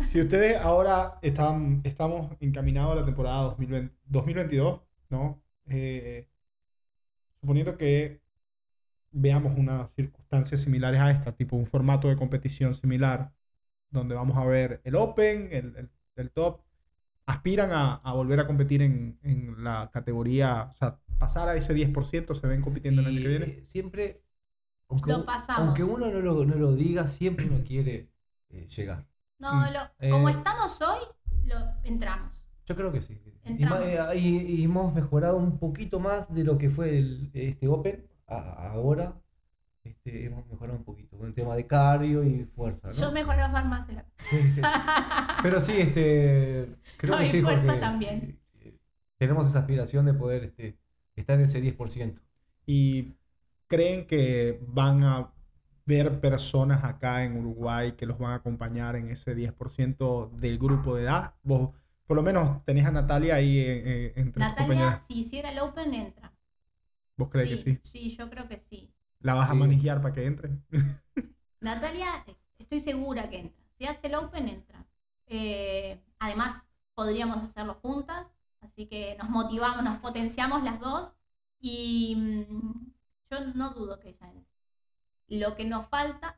Si 0.01 0.21
ustedes 0.21 0.57
ahora 0.61 1.19
están, 1.23 1.81
estamos 1.85 2.33
encaminados 2.41 2.93
a 2.93 3.01
la 3.01 3.05
temporada 3.07 3.43
2020 3.43 3.95
2022, 4.07 4.81
¿no? 5.11 5.41
Eh, 5.67 6.27
suponiendo 7.41 7.77
que 7.77 8.21
veamos 9.13 9.59
unas 9.59 9.91
circunstancias 9.97 10.63
similares 10.63 11.01
a 11.01 11.11
esta, 11.13 11.33
tipo 11.37 11.57
un 11.57 11.67
formato 11.67 12.09
de 12.09 12.17
competición 12.17 12.75
similar, 12.75 13.33
donde 13.91 14.15
vamos 14.15 14.37
a 14.39 14.45
ver 14.47 14.81
el 14.85 14.97
Open, 14.97 15.51
el, 15.53 15.77
el- 15.77 15.91
el 16.17 16.31
Top, 16.33 16.63
aspiran 17.27 17.73
a, 17.73 17.97
a 17.97 18.15
volver 18.15 18.41
a 18.41 18.47
competir 18.47 18.83
en, 18.83 19.19
en 19.23 19.65
la 19.65 19.91
categoría, 19.93 20.65
o 20.73 20.75
sea, 20.77 20.99
pasar 21.19 21.49
a 21.49 21.57
ese 21.57 21.75
10%, 21.75 22.35
se 22.35 22.47
ven 22.49 22.63
compitiendo 22.63 23.03
el 23.03 23.09
año 23.09 23.23
que 23.23 23.29
viene. 23.29 23.65
siempre, 23.69 24.23
aunque, 24.93 25.11
Lo 25.13 25.25
pasamos. 25.25 25.67
aunque 25.69 25.85
uno 25.85 26.11
no 26.11 26.21
lo, 26.21 26.45
no 26.45 26.55
lo 26.55 26.75
diga, 26.75 27.09
siempre 27.09 27.47
uno 27.47 27.65
quiere 27.67 28.09
eh, 28.51 28.69
llegar. 28.77 29.07
No, 29.39 29.53
Mm. 29.55 29.73
lo- 29.73 30.11
como 30.11 30.29
Eh. 30.29 30.33
estamos 30.33 30.81
hoy, 30.83 31.01
lo 31.45 31.57
entramos. 31.85 32.45
Yo 32.67 32.77
creo 32.77 32.93
que 32.93 33.01
sí. 33.01 33.19
Y, 33.45 33.51
Entramos. 33.63 33.81
eh, 33.83 34.19
y- 34.19 34.39
y 34.61 34.65
hemos 34.65 34.95
mejorado 34.95 35.37
un 35.37 35.59
poquito 35.59 35.99
más 35.99 36.33
de 36.33 36.45
lo 36.45 36.59
que 36.59 36.71
fue 36.71 36.97
el, 36.99 37.31
este 37.35 37.67
Open 37.69 38.07
a- 38.29 38.69
ahora. 38.73 39.15
Este, 39.85 40.27
hemos 40.27 40.47
mejorado 40.47 40.79
un 40.79 40.85
poquito 40.85 41.19
con 41.19 41.27
el 41.27 41.35
tema 41.35 41.57
de 41.57 41.67
cardio 41.67 42.23
y 42.23 42.45
fuerza, 42.55 42.89
¿no? 42.89 42.95
Yo 42.95 43.11
mejor 43.11 43.37
los 43.37 43.51
más. 43.51 43.85
pero 45.43 45.61
sí, 45.61 45.73
este, 45.77 46.69
creo 46.99 47.15
No, 47.15 47.19
que 47.19 47.27
y 47.27 47.29
sí, 47.31 47.43
fuerza 47.43 47.63
porque 47.65 47.81
también. 47.81 48.39
tenemos 49.19 49.47
esa 49.49 49.59
aspiración 49.61 50.07
de 50.07 50.15
poder 50.15 50.45
este, 50.45 50.77
estar 51.17 51.39
en 51.39 51.47
ese 51.47 51.61
10%. 51.61 52.21
y 52.65 53.13
creen 53.73 54.07
que 54.07 54.59
van 54.69 55.05
a 55.05 55.33
ver 55.87 56.21
personas 56.21 56.85
acá 56.85 57.25
en 57.25 57.39
Uruguay 57.39 57.93
que 57.97 58.07
los 58.07 58.19
van 58.19 58.33
a 58.33 58.37
acompañar 58.37 58.97
en 58.97 59.11
ese 59.11 59.35
10% 59.35 60.31
del 60.37 60.59
grupo 60.59 60.97
de 60.97 61.05
edad. 61.05 61.35
Vos, 61.43 61.71
por 62.07 62.17
lo 62.17 62.23
menos, 62.23 62.65
tenés 62.65 62.87
a 62.87 62.93
Natalia 62.93 63.37
ahí 63.37 63.59
eh, 63.59 63.83
eh, 64.09 64.13
entre 64.17 64.45
tus 64.45 64.55
compañeras. 64.57 64.97
Natalia, 64.97 65.05
si 65.09 65.21
hiciera 65.21 65.51
el 65.51 65.59
Open, 65.61 65.95
entra. 65.95 66.33
¿Vos 67.17 67.29
crees 67.31 67.49
que 67.51 67.59
sí? 67.59 67.79
Sí, 67.83 68.17
yo 68.17 68.29
creo 68.31 68.49
que 68.49 68.59
sí. 68.59 68.93
¿La 69.21 69.33
vas 69.35 69.49
a 69.51 69.55
Sí. 69.55 69.55
manejar 69.55 70.03
para 70.03 70.15
que 70.15 70.27
entre? 70.27 70.51
Natalia, 71.61 72.25
estoy 72.59 72.81
segura 72.81 73.31
que 73.31 73.39
entra. 73.41 73.63
Si 73.79 73.87
hace 73.87 74.07
el 74.09 74.15
Open, 74.17 74.49
entra. 74.49 74.87
Eh, 75.27 76.01
además, 76.19 76.63
podríamos 76.95 77.39
hacerlo 77.39 77.75
juntas, 77.83 78.27
así 78.61 78.87
que 78.87 79.17
nos 79.17 79.29
motivamos, 79.31 79.83
nos 79.85 79.99
potenciamos 80.01 80.63
las 80.63 80.81
dos 80.81 81.15
y 81.61 82.15
mm, 82.17 82.92
yo 83.33 83.45
no 83.55 83.71
dudo 83.71 83.99
que 83.99 84.11
ella 84.11 84.31
entre. 84.31 84.53
Lo 85.29 85.57
que 85.57 85.65
nos 85.65 85.89
falta, 85.89 86.37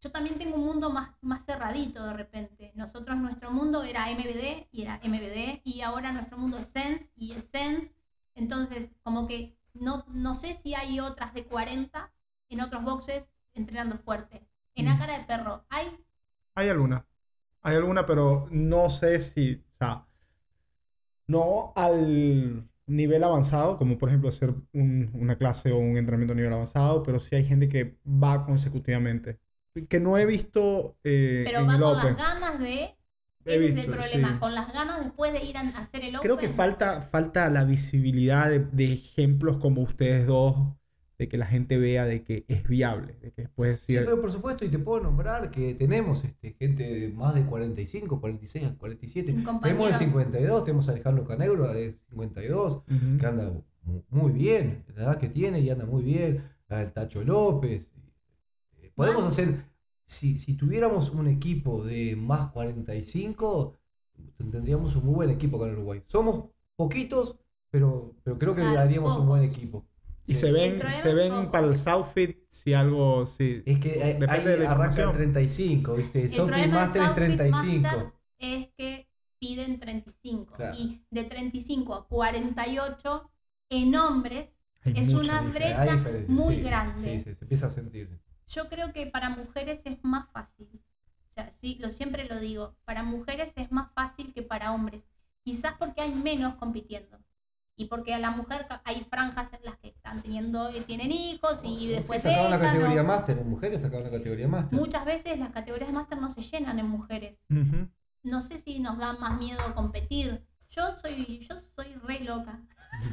yo 0.00 0.10
también 0.10 0.38
tengo 0.38 0.56
un 0.56 0.64
mundo 0.64 0.90
más, 0.90 1.10
más 1.20 1.44
cerradito 1.46 2.04
de 2.04 2.12
repente. 2.14 2.72
Nosotros, 2.74 3.16
nuestro 3.18 3.50
mundo 3.50 3.82
era 3.82 4.10
MBD 4.10 4.68
y 4.72 4.82
era 4.82 5.00
MBD 5.02 5.60
y 5.64 5.80
ahora 5.82 6.12
nuestro 6.12 6.38
mundo 6.38 6.58
es 6.58 6.66
Sense 6.68 7.10
y 7.16 7.32
es 7.32 7.44
Sense. 7.50 7.94
Entonces, 8.34 8.90
como 9.02 9.26
que 9.26 9.56
no, 9.74 10.04
no 10.08 10.34
sé 10.34 10.54
si 10.62 10.74
hay 10.74 11.00
otras 11.00 11.34
de 11.34 11.44
40 11.46 12.12
en 12.48 12.60
otros 12.60 12.82
boxes 12.84 13.24
entrenando 13.54 13.98
fuerte. 13.98 14.46
En 14.74 14.86
Mm. 14.86 14.88
la 14.88 14.98
cara 14.98 15.18
de 15.18 15.24
perro, 15.24 15.64
hay 15.68 15.98
Hay 16.54 16.68
alguna. 16.68 17.04
Hay 17.62 17.76
alguna, 17.76 18.06
pero 18.06 18.48
no 18.52 18.90
sé 18.90 19.20
si, 19.20 19.54
o 19.54 19.78
sea, 19.78 20.06
no 21.28 21.72
al 21.76 22.68
nivel 22.96 23.24
avanzado, 23.24 23.78
como 23.78 23.98
por 23.98 24.08
ejemplo 24.10 24.28
hacer 24.30 24.54
un- 24.72 25.10
una 25.14 25.36
clase 25.38 25.72
o 25.72 25.78
un 25.78 25.96
entrenamiento 25.96 26.32
a 26.34 26.36
nivel 26.36 26.52
avanzado, 26.52 27.02
pero 27.02 27.20
sí 27.20 27.36
hay 27.36 27.44
gente 27.44 27.68
que 27.68 27.96
va 28.06 28.44
consecutivamente. 28.46 29.38
Que 29.88 30.00
no 30.00 30.18
he 30.18 30.26
visto 30.26 30.96
eh, 31.04 31.52
pero 31.52 31.58
en 31.58 31.66
va 31.68 31.74
el 31.74 31.82
con 31.82 31.96
Open. 31.98 32.16
las 32.16 32.16
ganas 32.16 32.58
de. 32.58 32.96
He 33.44 33.58
Ese 33.58 33.64
es 33.68 33.76
el 33.76 33.86
visto, 33.86 33.92
problema, 33.92 34.38
sí. 34.38 34.40
con 34.40 34.54
las 34.54 34.72
ganas 34.72 35.04
después 35.04 35.32
de 35.32 35.44
ir 35.44 35.56
a 35.56 35.60
hacer 35.62 36.04
el 36.04 36.16
Open. 36.16 36.26
Creo 36.26 36.36
que 36.38 36.48
falta, 36.50 37.02
falta 37.10 37.48
la 37.50 37.64
visibilidad 37.64 38.48
de, 38.50 38.60
de 38.60 38.92
ejemplos 38.92 39.56
como 39.58 39.82
ustedes 39.82 40.26
dos, 40.26 40.54
de 41.20 41.28
que 41.28 41.36
la 41.36 41.44
gente 41.46 41.76
vea 41.76 42.06
de 42.06 42.24
que 42.24 42.46
es 42.48 42.66
viable, 42.66 43.12
de 43.20 43.30
que 43.30 43.42
después 43.42 43.80
Sí, 43.82 43.92
decir, 43.92 44.06
pero 44.06 44.20
por 44.22 44.32
supuesto, 44.32 44.64
y 44.64 44.70
te 44.70 44.78
puedo 44.78 45.02
nombrar 45.02 45.50
que 45.50 45.74
tenemos 45.74 46.24
este, 46.24 46.54
gente 46.54 46.82
de 46.82 47.08
más 47.10 47.34
de 47.34 47.44
45, 47.44 48.20
46, 48.22 48.64
47. 48.78 49.26
Tenemos 49.32 49.44
de 49.44 49.44
Compañeros. 49.44 49.98
52, 49.98 50.64
tenemos 50.64 50.88
a 50.88 50.92
Alejandro 50.92 51.26
Canegro 51.26 51.70
de 51.74 51.92
52, 52.08 52.72
Ujú. 52.72 53.18
que 53.18 53.26
anda 53.26 53.52
mu- 53.84 54.02
muy 54.08 54.32
bien, 54.32 54.82
la 54.96 55.02
edad 55.02 55.18
que 55.18 55.28
tiene 55.28 55.60
y 55.60 55.68
anda 55.68 55.84
muy 55.84 56.02
bien. 56.02 56.42
El 56.70 56.90
Tacho 56.92 57.22
López. 57.22 57.92
Eh, 58.78 58.90
Podemos 58.94 59.24
hacer, 59.26 59.64
si, 60.06 60.38
si 60.38 60.54
tuviéramos 60.54 61.10
un 61.10 61.26
equipo 61.28 61.84
de 61.84 62.16
más 62.16 62.50
45, 62.52 63.76
tendríamos 64.38 64.96
un 64.96 65.04
muy 65.04 65.14
buen 65.16 65.30
equipo 65.30 65.58
con 65.58 65.70
Uruguay. 65.70 66.02
Somos 66.06 66.46
poquitos, 66.76 67.36
pero, 67.70 68.14
pero 68.24 68.38
creo 68.38 68.54
que 68.54 68.62
Claro, 68.62 68.80
haríamos 68.80 69.18
un 69.18 69.26
buen 69.28 69.42
equipo. 69.42 69.84
Y 70.30 70.34
Sí. 70.34 70.40
se 70.40 70.52
ven, 70.52 70.82
se 70.90 71.14
ven 71.14 71.50
para 71.50 71.66
el 71.66 71.76
Southfit 71.78 72.38
si 72.50 72.74
algo, 72.74 73.26
si, 73.26 73.62
Es 73.66 73.78
que 73.80 74.02
hay, 74.02 74.14
Depende 74.18 74.28
ahí 74.28 74.44
de 74.44 74.58
la 74.58 74.70
arranca 74.72 75.02
el 75.02 75.08
información. 75.08 75.14
35, 75.14 75.94
¿viste? 75.94 76.24
El 76.24 76.30
problema 76.46 76.74
Master 76.86 77.02
es 77.02 77.08
Southfit 77.08 77.36
35. 77.36 77.82
Master 77.82 78.12
es 78.38 78.68
que 78.76 79.08
piden 79.38 79.80
35. 79.80 80.54
Claro. 80.54 80.76
Y 80.78 81.02
de 81.10 81.24
35 81.24 81.94
a 81.94 82.06
48 82.06 83.30
en 83.70 83.94
hombres 83.96 84.48
hay 84.84 84.92
es 84.96 85.08
una 85.10 85.42
brecha 85.42 85.82
Hay 85.82 86.24
muy 86.28 86.56
sí, 86.56 86.62
grande. 86.62 87.18
Sí, 87.18 87.20
sí, 87.24 87.34
se 87.34 87.44
empieza 87.44 87.66
a 87.66 87.70
sentir. 87.70 88.18
Yo 88.46 88.68
creo 88.68 88.92
que 88.92 89.06
para 89.06 89.30
mujeres 89.30 89.80
es 89.84 90.02
más 90.04 90.30
fácil. 90.32 90.68
O 91.28 91.32
sea, 91.32 91.52
sí, 91.60 91.78
lo 91.80 91.90
siempre 91.90 92.24
lo 92.24 92.40
digo. 92.40 92.74
Para 92.84 93.02
mujeres 93.02 93.52
es 93.56 93.70
más 93.72 93.92
fácil 93.94 94.32
que 94.34 94.42
para 94.42 94.72
hombres. 94.72 95.02
Quizás 95.44 95.74
porque 95.78 96.00
hay 96.02 96.14
menos 96.14 96.56
compitiendo. 96.56 97.18
Y 97.80 97.86
porque 97.86 98.12
a 98.14 98.18
la 98.18 98.30
mujer 98.30 98.66
hay 98.84 99.04
franjas 99.04 99.52
en 99.54 99.60
las 99.64 99.78
que 99.78 99.88
están 99.88 100.22
teniendo, 100.22 100.68
eh, 100.68 100.82
tienen 100.86 101.10
hijos 101.12 101.60
y 101.64 101.78
Sí, 101.78 101.86
después 101.88 102.22
sacaban 102.22 102.50
la 102.50 102.58
dejan, 102.58 102.74
categoría 102.74 103.02
¿no? 103.02 103.08
máster, 103.08 103.38
en 103.38 103.48
mujeres 103.48 103.80
sacaban 103.82 104.04
la 104.04 104.10
categoría 104.10 104.48
máster. 104.48 104.78
Muchas 104.78 105.04
veces 105.04 105.38
las 105.38 105.50
categorías 105.50 105.88
de 105.88 105.94
máster 105.94 106.18
no 106.18 106.28
se 106.28 106.42
llenan 106.42 106.78
en 106.78 106.86
mujeres. 106.88 107.38
No 108.22 108.42
sé 108.42 108.60
si 108.60 108.80
nos 108.80 108.98
da 108.98 109.14
más 109.14 109.38
miedo 109.38 109.74
competir. 109.74 110.42
Yo 110.70 110.92
soy, 110.92 111.46
yo 111.48 111.58
soy 111.58 111.94
re 112.06 112.20
loca. 112.20 112.60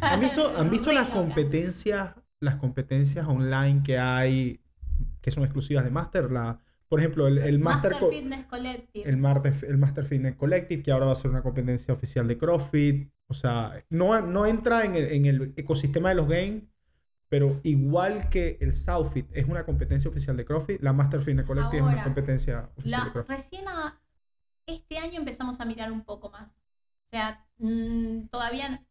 ¿Han 0.02 0.20
visto, 0.20 0.52
han 0.58 0.70
visto 0.70 0.92
las 0.92 1.10
loca. 1.10 1.14
competencias, 1.14 2.16
las 2.40 2.56
competencias 2.58 3.26
online 3.28 3.84
que 3.84 3.98
hay, 3.98 4.60
que 5.22 5.32
son 5.32 5.44
exclusivas 5.44 5.84
de 5.86 5.92
Master? 5.92 6.32
La 6.32 6.60
por 6.90 7.00
ejemplo, 7.00 7.28
el, 7.28 7.38
el 7.40 7.60
Master, 7.60 7.92
Master 7.92 8.08
Co- 8.10 8.16
Fitness 8.16 8.46
Collective. 8.46 9.10
el, 9.10 9.18
Master, 9.18 9.54
el 9.68 9.78
Master 9.78 10.06
Fitness 10.06 10.36
Collective, 10.36 10.84
que 10.84 10.92
ahora 10.92 11.06
va 11.08 11.12
a 11.14 11.16
ser 11.16 11.32
una 11.32 11.42
competencia 11.44 11.94
oficial 11.94 12.28
de 12.28 12.38
CrossFit. 12.38 13.12
O 13.28 13.34
sea, 13.34 13.84
no, 13.90 14.20
no 14.22 14.46
entra 14.46 14.86
en 14.86 14.96
el, 14.96 15.06
en 15.12 15.26
el 15.26 15.54
ecosistema 15.58 16.10
de 16.10 16.16
los 16.16 16.28
games, 16.30 16.64
pero 17.30 17.60
igual 17.64 18.30
que 18.30 18.58
el 18.62 18.74
Southfit 18.74 19.28
es 19.34 19.46
una 19.48 19.66
competencia 19.66 20.10
oficial 20.10 20.38
de 20.38 20.46
CrossFit, 20.46 20.82
la 20.82 20.94
Master 20.94 21.22
Fitness 21.22 21.46
Collective 21.46 21.78
es 21.78 21.82
Ahora, 21.84 21.94
una 21.96 22.04
competencia 22.06 22.70
oficial 22.78 23.00
La- 23.00 23.06
de 23.06 23.12
CrossFit. 23.12 23.38
recién 23.38 23.68
a- 23.68 24.00
este 24.66 24.98
año 24.98 25.20
empezamos 25.20 25.60
a 25.60 25.66
mirar 25.66 25.92
un 25.92 26.04
poco 26.04 26.30
más. 26.30 26.48
O 26.50 27.10
sea, 27.10 27.46
mm, 27.58 28.28
todavía 28.32 28.82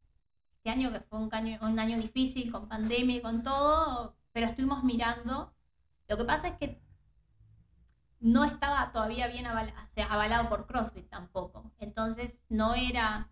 este 0.59 0.70
año 0.70 0.93
que 0.93 1.01
fue 1.01 1.18
un 1.20 1.28
año, 1.35 1.59
un 1.62 1.78
año 1.78 1.97
difícil 1.97 2.51
con 2.52 2.68
pandemia 2.68 3.16
y 3.16 3.20
con 3.23 3.43
todo, 3.43 4.14
pero 4.32 4.47
estuvimos 4.48 4.85
mirando. 4.85 5.52
Lo 6.09 6.16
que 6.18 6.24
pasa 6.24 6.48
es 6.48 6.59
que 6.59 6.78
no 8.20 8.44
estaba 8.44 8.93
todavía 8.93 9.28
bien 9.28 9.47
avala- 9.47 9.74
o 9.90 9.94
sea, 9.94 10.06
avalado 10.06 10.48
por 10.48 10.66
CrossFit 10.66 11.09
tampoco. 11.09 11.70
Entonces 11.78 12.32
no 12.48 12.74
era... 12.74 13.28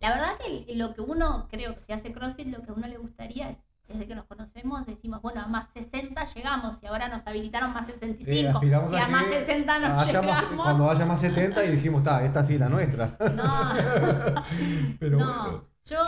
La 0.00 0.10
verdad 0.10 0.36
que 0.38 0.74
lo 0.76 0.94
que 0.94 1.00
uno, 1.00 1.48
creo 1.50 1.74
que 1.74 1.82
si 1.82 1.92
hace 1.92 2.12
CrossFit, 2.12 2.46
lo 2.48 2.62
que 2.62 2.70
a 2.70 2.74
uno 2.74 2.86
le 2.86 2.98
gustaría 2.98 3.50
es, 3.50 3.58
desde 3.88 4.06
que 4.06 4.14
nos 4.14 4.26
conocemos, 4.26 4.86
decimos, 4.86 5.22
bueno, 5.22 5.40
a 5.40 5.46
más 5.46 5.68
60 5.72 6.24
llegamos 6.34 6.78
y 6.82 6.86
ahora 6.86 7.08
nos 7.08 7.26
habilitaron 7.26 7.72
más 7.72 7.86
65. 7.86 8.60
Eh, 8.62 8.88
si 8.90 8.96
a 8.96 9.08
más 9.08 9.24
que 9.24 9.40
60 9.40 9.78
no 9.80 9.86
haya 10.00 10.22
más- 10.22 10.42
llegamos. 10.42 10.64
cuando 10.64 10.90
haya 10.90 11.06
más 11.06 11.20
70 11.20 11.64
y 11.64 11.70
dijimos, 11.76 12.00
está, 12.00 12.22
esta 12.24 12.44
sí, 12.44 12.58
la 12.58 12.68
nuestra. 12.68 13.16
No, 13.34 13.72
Pero 15.00 15.18
no, 15.18 15.42
bueno. 15.42 15.64
yo 15.86 15.98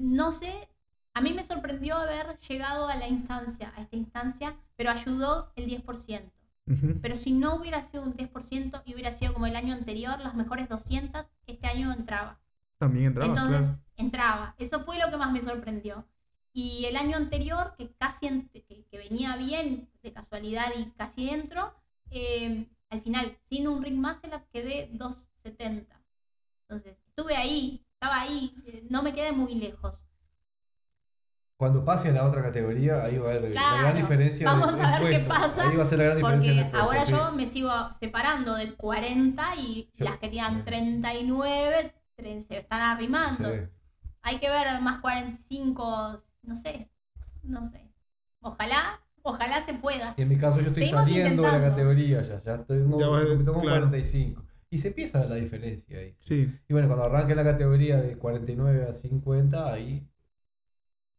no 0.00 0.32
sé, 0.32 0.68
a 1.14 1.20
mí 1.20 1.32
me 1.32 1.44
sorprendió 1.44 1.96
haber 1.96 2.38
llegado 2.40 2.88
a 2.88 2.96
la 2.96 3.06
instancia, 3.06 3.72
a 3.76 3.80
esta 3.82 3.96
instancia, 3.96 4.56
pero 4.76 4.90
ayudó 4.90 5.52
el 5.56 5.66
10%. 5.66 6.30
Pero 7.02 7.16
si 7.16 7.32
no 7.32 7.56
hubiera 7.56 7.84
sido 7.84 8.02
un 8.02 8.14
10% 8.16 8.82
y 8.86 8.94
hubiera 8.94 9.12
sido 9.12 9.34
como 9.34 9.46
el 9.46 9.56
año 9.56 9.74
anterior, 9.74 10.18
las 10.20 10.34
mejores 10.34 10.68
200, 10.68 11.26
este 11.46 11.66
año 11.66 11.92
entraba. 11.92 12.38
También 12.78 13.06
entraba, 13.06 13.28
Entonces, 13.28 13.60
claro. 13.60 13.78
entraba. 13.96 14.54
Eso 14.58 14.80
fue 14.84 14.98
lo 14.98 15.10
que 15.10 15.16
más 15.16 15.30
me 15.32 15.42
sorprendió. 15.42 16.06
Y 16.52 16.86
el 16.86 16.96
año 16.96 17.16
anterior, 17.16 17.74
que 17.76 17.90
casi 17.98 18.48
que, 18.52 18.62
que 18.90 18.98
venía 18.98 19.36
bien, 19.36 19.88
de 20.02 20.12
casualidad 20.12 20.72
y 20.78 20.86
casi 20.92 21.26
dentro, 21.26 21.74
eh, 22.10 22.66
al 22.90 23.00
final, 23.02 23.36
sin 23.48 23.68
un 23.68 23.82
ring 23.82 24.00
muscle 24.00 24.34
up, 24.34 24.42
quedé 24.52 24.88
2.70. 24.92 25.84
Entonces, 26.62 26.96
estuve 27.08 27.36
ahí, 27.36 27.84
estaba 27.92 28.20
ahí, 28.20 28.54
eh, 28.66 28.86
no 28.88 29.02
me 29.02 29.14
quedé 29.14 29.32
muy 29.32 29.54
lejos. 29.54 29.98
Cuando 31.56 31.84
pase 31.84 32.08
a 32.08 32.12
la 32.12 32.24
otra 32.24 32.42
categoría, 32.42 33.04
ahí 33.04 33.16
va 33.18 33.28
a 33.28 33.30
haber 33.36 33.50
la 33.52 33.78
gran 33.78 33.96
diferencia. 33.96 34.50
de- 34.50 34.56
vamos 34.58 34.80
a 34.80 34.98
ver 35.00 35.22
qué 35.22 35.28
pasa, 35.28 35.68
Ahí 35.68 35.76
va 35.76 35.84
a 35.84 35.86
ser 35.86 35.98
la 35.98 36.04
gran 36.04 36.16
diferencia. 36.18 36.50
Porque 36.52 36.62
del 36.62 36.70
puesto, 36.70 36.78
ahora 36.78 37.06
sí. 37.06 37.12
yo 37.12 37.32
me 37.32 37.46
sigo 37.46 37.70
separando 38.00 38.54
de 38.56 38.74
40 38.74 39.54
y 39.56 39.88
Yo- 39.94 40.04
las 40.04 40.18
que 40.18 40.26
tenían 40.28 40.52
Bien. 40.54 40.64
39 40.64 41.92
tre- 42.16 42.44
se 42.48 42.58
están 42.58 42.80
arrimando. 42.80 43.48
Sí. 43.48 43.60
Hay 44.22 44.38
que 44.40 44.50
ver 44.50 44.80
más 44.80 45.00
45, 45.00 46.22
no 46.42 46.56
sé, 46.56 46.88
no 47.42 47.64
sé. 47.66 47.88
Ojalá, 48.40 49.00
ojalá 49.22 49.64
se 49.64 49.74
pueda. 49.74 50.14
Y 50.16 50.22
en 50.22 50.28
mi 50.28 50.36
caso 50.38 50.60
yo 50.60 50.68
estoy 50.68 50.84
Seguimos 50.84 51.04
saliendo 51.04 51.42
de 51.42 51.52
la 51.52 51.68
categoría 51.68 52.22
ya, 52.22 52.38
ya 52.40 52.64
tengo, 52.64 52.98
Ya 53.00 53.06
claro. 53.06 53.62
45. 53.62 54.42
Y 54.70 54.78
se 54.78 54.88
empieza 54.88 55.24
la 55.24 55.36
diferencia 55.36 55.98
ahí. 55.98 56.16
Sí. 56.20 56.52
Y 56.68 56.72
bueno, 56.72 56.88
cuando 56.88 57.04
arranque 57.06 57.34
la 57.36 57.44
categoría 57.44 57.96
de 58.00 58.16
49 58.18 58.88
a 58.90 58.94
50, 58.94 59.72
ahí 59.72 60.04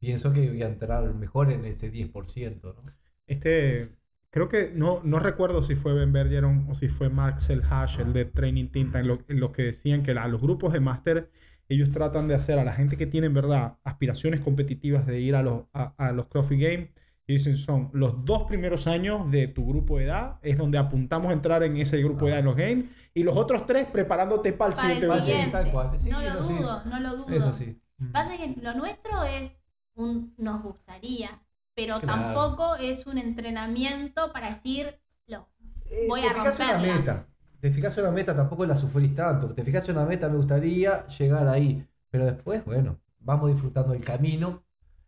pienso 0.05 0.31
que 0.31 0.47
voy 0.49 0.61
a 0.61 0.67
entrar 0.67 1.13
mejor 1.15 1.51
en 1.51 1.65
ese 1.65 1.91
10%, 1.91 2.75
¿no? 2.75 2.93
Este, 3.27 3.89
creo 4.29 4.49
que 4.49 4.71
no, 4.73 5.01
no 5.03 5.19
recuerdo 5.19 5.63
si 5.63 5.75
fue 5.75 5.93
Ben 5.93 6.13
Bergeron 6.13 6.67
o 6.69 6.75
si 6.75 6.87
fue 6.89 7.09
Maxel 7.09 7.63
Hash, 7.69 7.99
el 7.99 8.13
de 8.13 8.25
Training 8.25 8.67
Tinta, 8.69 8.99
en 8.99 9.07
lo, 9.07 9.19
en 9.27 9.39
lo 9.39 9.51
que 9.51 9.63
decían 9.63 10.03
que 10.03 10.11
a 10.11 10.27
los 10.27 10.41
grupos 10.41 10.73
de 10.73 10.79
máster 10.79 11.31
ellos 11.67 11.91
tratan 11.91 12.27
de 12.27 12.35
hacer 12.35 12.59
a 12.59 12.63
la 12.63 12.73
gente 12.73 12.95
que 12.97 13.07
tiene 13.07 13.27
en 13.27 13.33
verdad 13.33 13.77
aspiraciones 13.83 14.41
competitivas 14.41 15.07
de 15.07 15.19
ir 15.19 15.35
a 15.35 15.41
los, 15.41 15.63
a, 15.73 15.93
a 15.97 16.11
los 16.11 16.27
CrossFit 16.27 16.61
Games. 16.61 16.89
Y 17.27 17.33
dicen, 17.33 17.57
son 17.57 17.89
los 17.93 18.23
dos 18.23 18.43
primeros 18.43 18.85
años 18.85 19.31
de 19.31 19.47
tu 19.47 19.65
grupo 19.67 19.97
de 19.97 20.05
edad, 20.05 20.37
es 20.43 20.59
donde 20.59 20.77
apuntamos 20.77 21.31
a 21.31 21.33
entrar 21.33 21.63
en 21.63 21.75
ese 21.77 21.97
grupo 21.97 22.25
de 22.25 22.31
edad 22.31 22.39
en 22.41 22.45
los 22.45 22.55
games, 22.55 22.85
y 23.15 23.23
los 23.23 23.35
otros 23.35 23.65
tres 23.65 23.87
preparándote 23.87 24.53
para 24.53 24.69
el 24.71 24.75
Para 24.75 24.93
el 24.93 25.23
siguiente 25.23 25.25
sí, 25.25 25.31
siguiente. 25.31 25.51
tal 25.51 25.71
cual. 25.71 25.99
Sí, 25.99 26.09
no 26.09 26.21
lo 26.21 26.43
sí. 26.43 26.53
dudo, 26.53 26.83
no 26.85 26.99
lo 26.99 27.15
dudo. 27.17 27.35
Eso 27.35 27.53
sí. 27.53 27.81
Pasa 28.11 28.37
que 28.37 28.55
lo 28.61 28.73
nuestro 28.75 29.23
es 29.23 29.51
un 29.95 30.33
nos 30.37 30.61
gustaría, 30.63 31.41
pero 31.75 31.99
Claro. 31.99 32.13
tampoco 32.13 32.75
es 32.75 33.05
un 33.05 33.17
entrenamiento 33.17 34.31
para 34.31 34.55
decir 34.55 34.99
lo 35.27 35.47
Eh, 35.89 36.07
Voy 36.07 36.21
te 36.21 36.27
a 36.27 36.33
fijas 36.33 36.59
en 36.59 36.65
una 36.67 36.77
romperla. 36.77 36.97
meta. 36.99 37.27
Te 37.59 37.71
fijas 37.71 37.97
en 37.97 38.03
una 38.05 38.11
meta, 38.13 38.35
tampoco 38.35 38.65
la 38.65 38.75
sufrís 38.77 39.15
tanto. 39.15 39.53
Te 39.53 39.63
fijas 39.63 39.87
en 39.89 39.97
una 39.97 40.05
meta, 40.05 40.29
me 40.29 40.37
gustaría 40.37 41.07
llegar 41.07 41.47
ahí. 41.47 41.85
Pero 42.09 42.25
después, 42.25 42.63
bueno, 42.65 42.99
vamos 43.19 43.51
disfrutando 43.51 43.93
el 43.93 44.03
camino. 44.03 44.63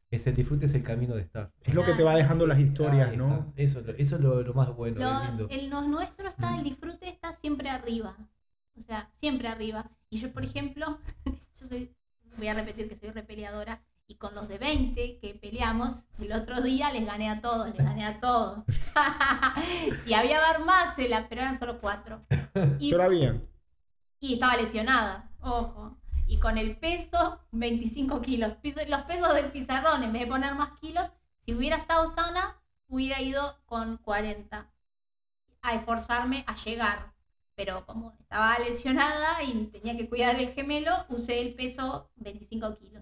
Ese 0.09 0.31
disfrute 0.31 0.65
es 0.67 0.73
el 0.73 0.83
camino 0.83 1.15
de 1.15 1.21
estar. 1.21 1.51
Es 1.61 1.73
lo 1.73 1.83
que 1.85 1.93
te 1.93 2.03
va 2.03 2.15
dejando 2.15 2.47
las 2.47 2.59
historias, 2.59 3.15
¿no? 3.17 3.53
Eso, 3.55 3.79
es 3.81 3.85
lo- 3.87 3.93
eso 3.93 4.15
es 4.15 4.21
lo, 4.21 4.41
lo 4.41 4.53
más 4.53 4.73
bueno, 4.75 5.01
Lo- 5.01 5.13
lo 5.13 5.25
lindo. 5.25 5.47
el 5.49 5.69
lo 5.69 5.81
nuestro 5.81 6.29
está, 6.29 6.55
el 6.57 6.63
disfrute 6.63 7.09
está 7.09 7.35
siempre 7.41 7.69
arriba. 7.69 8.15
O 8.79 8.83
sea, 8.83 9.09
siempre 9.19 9.47
arriba. 9.47 9.89
Y 10.09 10.19
yo, 10.19 10.31
por 10.31 10.43
ejemplo, 10.45 10.99
yo 11.59 11.67
soy, 11.67 11.91
voy 12.37 12.47
a 12.47 12.53
repetir 12.53 12.87
que 12.89 12.95
soy 12.95 13.09
repeleadora, 13.11 13.81
y 14.07 14.15
con 14.15 14.33
los 14.35 14.47
de 14.47 14.57
20 14.57 15.19
que 15.19 15.33
peleamos, 15.35 16.01
el 16.19 16.31
otro 16.31 16.61
día 16.61 16.91
les 16.91 17.05
gané 17.05 17.29
a 17.29 17.41
todos, 17.41 17.67
les 17.67 17.77
gané 17.77 18.05
a 18.05 18.19
todos. 18.19 18.63
y 20.05 20.13
había 20.13 20.39
bar 20.39 20.63
más, 20.65 20.93
pero 20.95 21.41
eran 21.41 21.59
solo 21.59 21.79
cuatro. 21.79 22.21
Y, 22.79 22.91
Pero 22.91 23.09
bien. 23.09 23.47
y 24.19 24.33
estaba 24.35 24.57
lesionada, 24.57 25.29
ojo. 25.41 25.97
Y 26.25 26.39
con 26.39 26.57
el 26.57 26.77
peso, 26.77 27.39
25 27.51 28.21
kilos. 28.21 28.53
Piso- 28.61 28.85
Los 28.87 29.03
pesos 29.03 29.33
del 29.35 29.51
pizarrón, 29.51 30.03
en 30.03 30.11
vez 30.13 30.23
de 30.23 30.27
poner 30.27 30.55
más 30.55 30.77
kilos, 30.79 31.09
si 31.45 31.53
hubiera 31.53 31.77
estado 31.77 32.07
sana, 32.09 32.57
hubiera 32.87 33.21
ido 33.21 33.57
con 33.65 33.97
40 33.97 34.67
a 35.61 35.75
esforzarme 35.75 36.43
a 36.47 36.55
llegar. 36.63 37.13
Pero 37.55 37.85
como 37.85 38.11
estaba 38.19 38.57
lesionada 38.59 39.43
y 39.43 39.67
tenía 39.67 39.95
que 39.97 40.09
cuidar 40.09 40.35
el 40.39 40.53
gemelo, 40.53 41.05
usé 41.09 41.41
el 41.41 41.53
peso 41.55 42.09
25 42.15 42.77
kilos. 42.77 42.96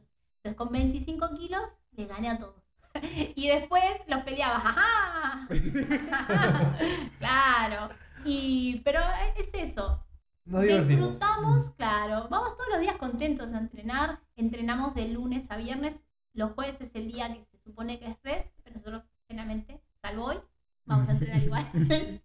Entonces 0.46 0.58
con 0.58 0.72
25 0.72 1.36
kilos 1.38 1.62
le 1.94 2.06
gané 2.06 2.30
a 2.30 2.38
todos. 2.38 2.62
Y 3.36 3.48
después 3.48 3.84
los 4.08 4.24
peleaba, 4.24 4.58
¡ajá! 4.58 5.48
claro. 7.20 7.90
Y, 8.24 8.82
pero 8.86 9.00
es 9.38 9.50
eso, 9.54 10.06
Nos. 10.46 10.64
Disfrutamos, 10.88 11.72
claro. 11.72 12.28
Vamos 12.30 12.56
todos 12.56 12.70
los 12.70 12.80
días 12.80 12.96
contentos 12.98 13.52
a 13.52 13.58
entrenar. 13.58 14.20
Entrenamos 14.36 14.94
de 14.94 15.08
lunes 15.08 15.50
a 15.50 15.58
viernes. 15.58 16.00
Los 16.34 16.52
jueves 16.54 16.80
es 16.80 16.94
el 16.94 17.12
día 17.12 17.34
que 17.34 17.44
se 17.46 17.58
supone 17.58 17.98
que 17.98 18.08
es 18.12 18.18
rest, 18.24 18.48
pero 18.64 18.76
nosotros 18.76 19.04
generalmente, 19.28 19.82
salvo 20.04 20.26
hoy, 20.26 20.38
vamos 20.86 21.10
a 21.10 21.14
entrenar 21.14 21.42
igual. 21.44 22.22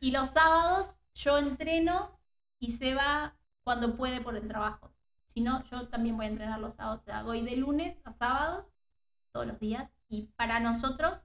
y 0.00 0.10
los 0.10 0.28
sábados 0.28 0.90
yo 1.14 1.38
entreno 1.38 2.10
y 2.58 2.72
se 2.72 2.94
va 2.94 3.34
cuando 3.62 3.96
puede 3.96 4.20
por 4.20 4.36
el 4.36 4.46
trabajo. 4.46 4.93
Si 5.34 5.40
no, 5.42 5.64
yo 5.70 5.88
también 5.88 6.16
voy 6.16 6.26
a 6.26 6.28
entrenar 6.30 6.60
los 6.60 6.74
sábados. 6.74 7.00
O 7.02 7.04
sea, 7.04 7.22
voy 7.22 7.42
de 7.42 7.56
lunes 7.56 7.96
a 8.04 8.12
sábados 8.12 8.66
todos 9.32 9.46
los 9.46 9.60
días. 9.60 9.90
Y 10.08 10.28
para 10.36 10.60
nosotros 10.60 11.18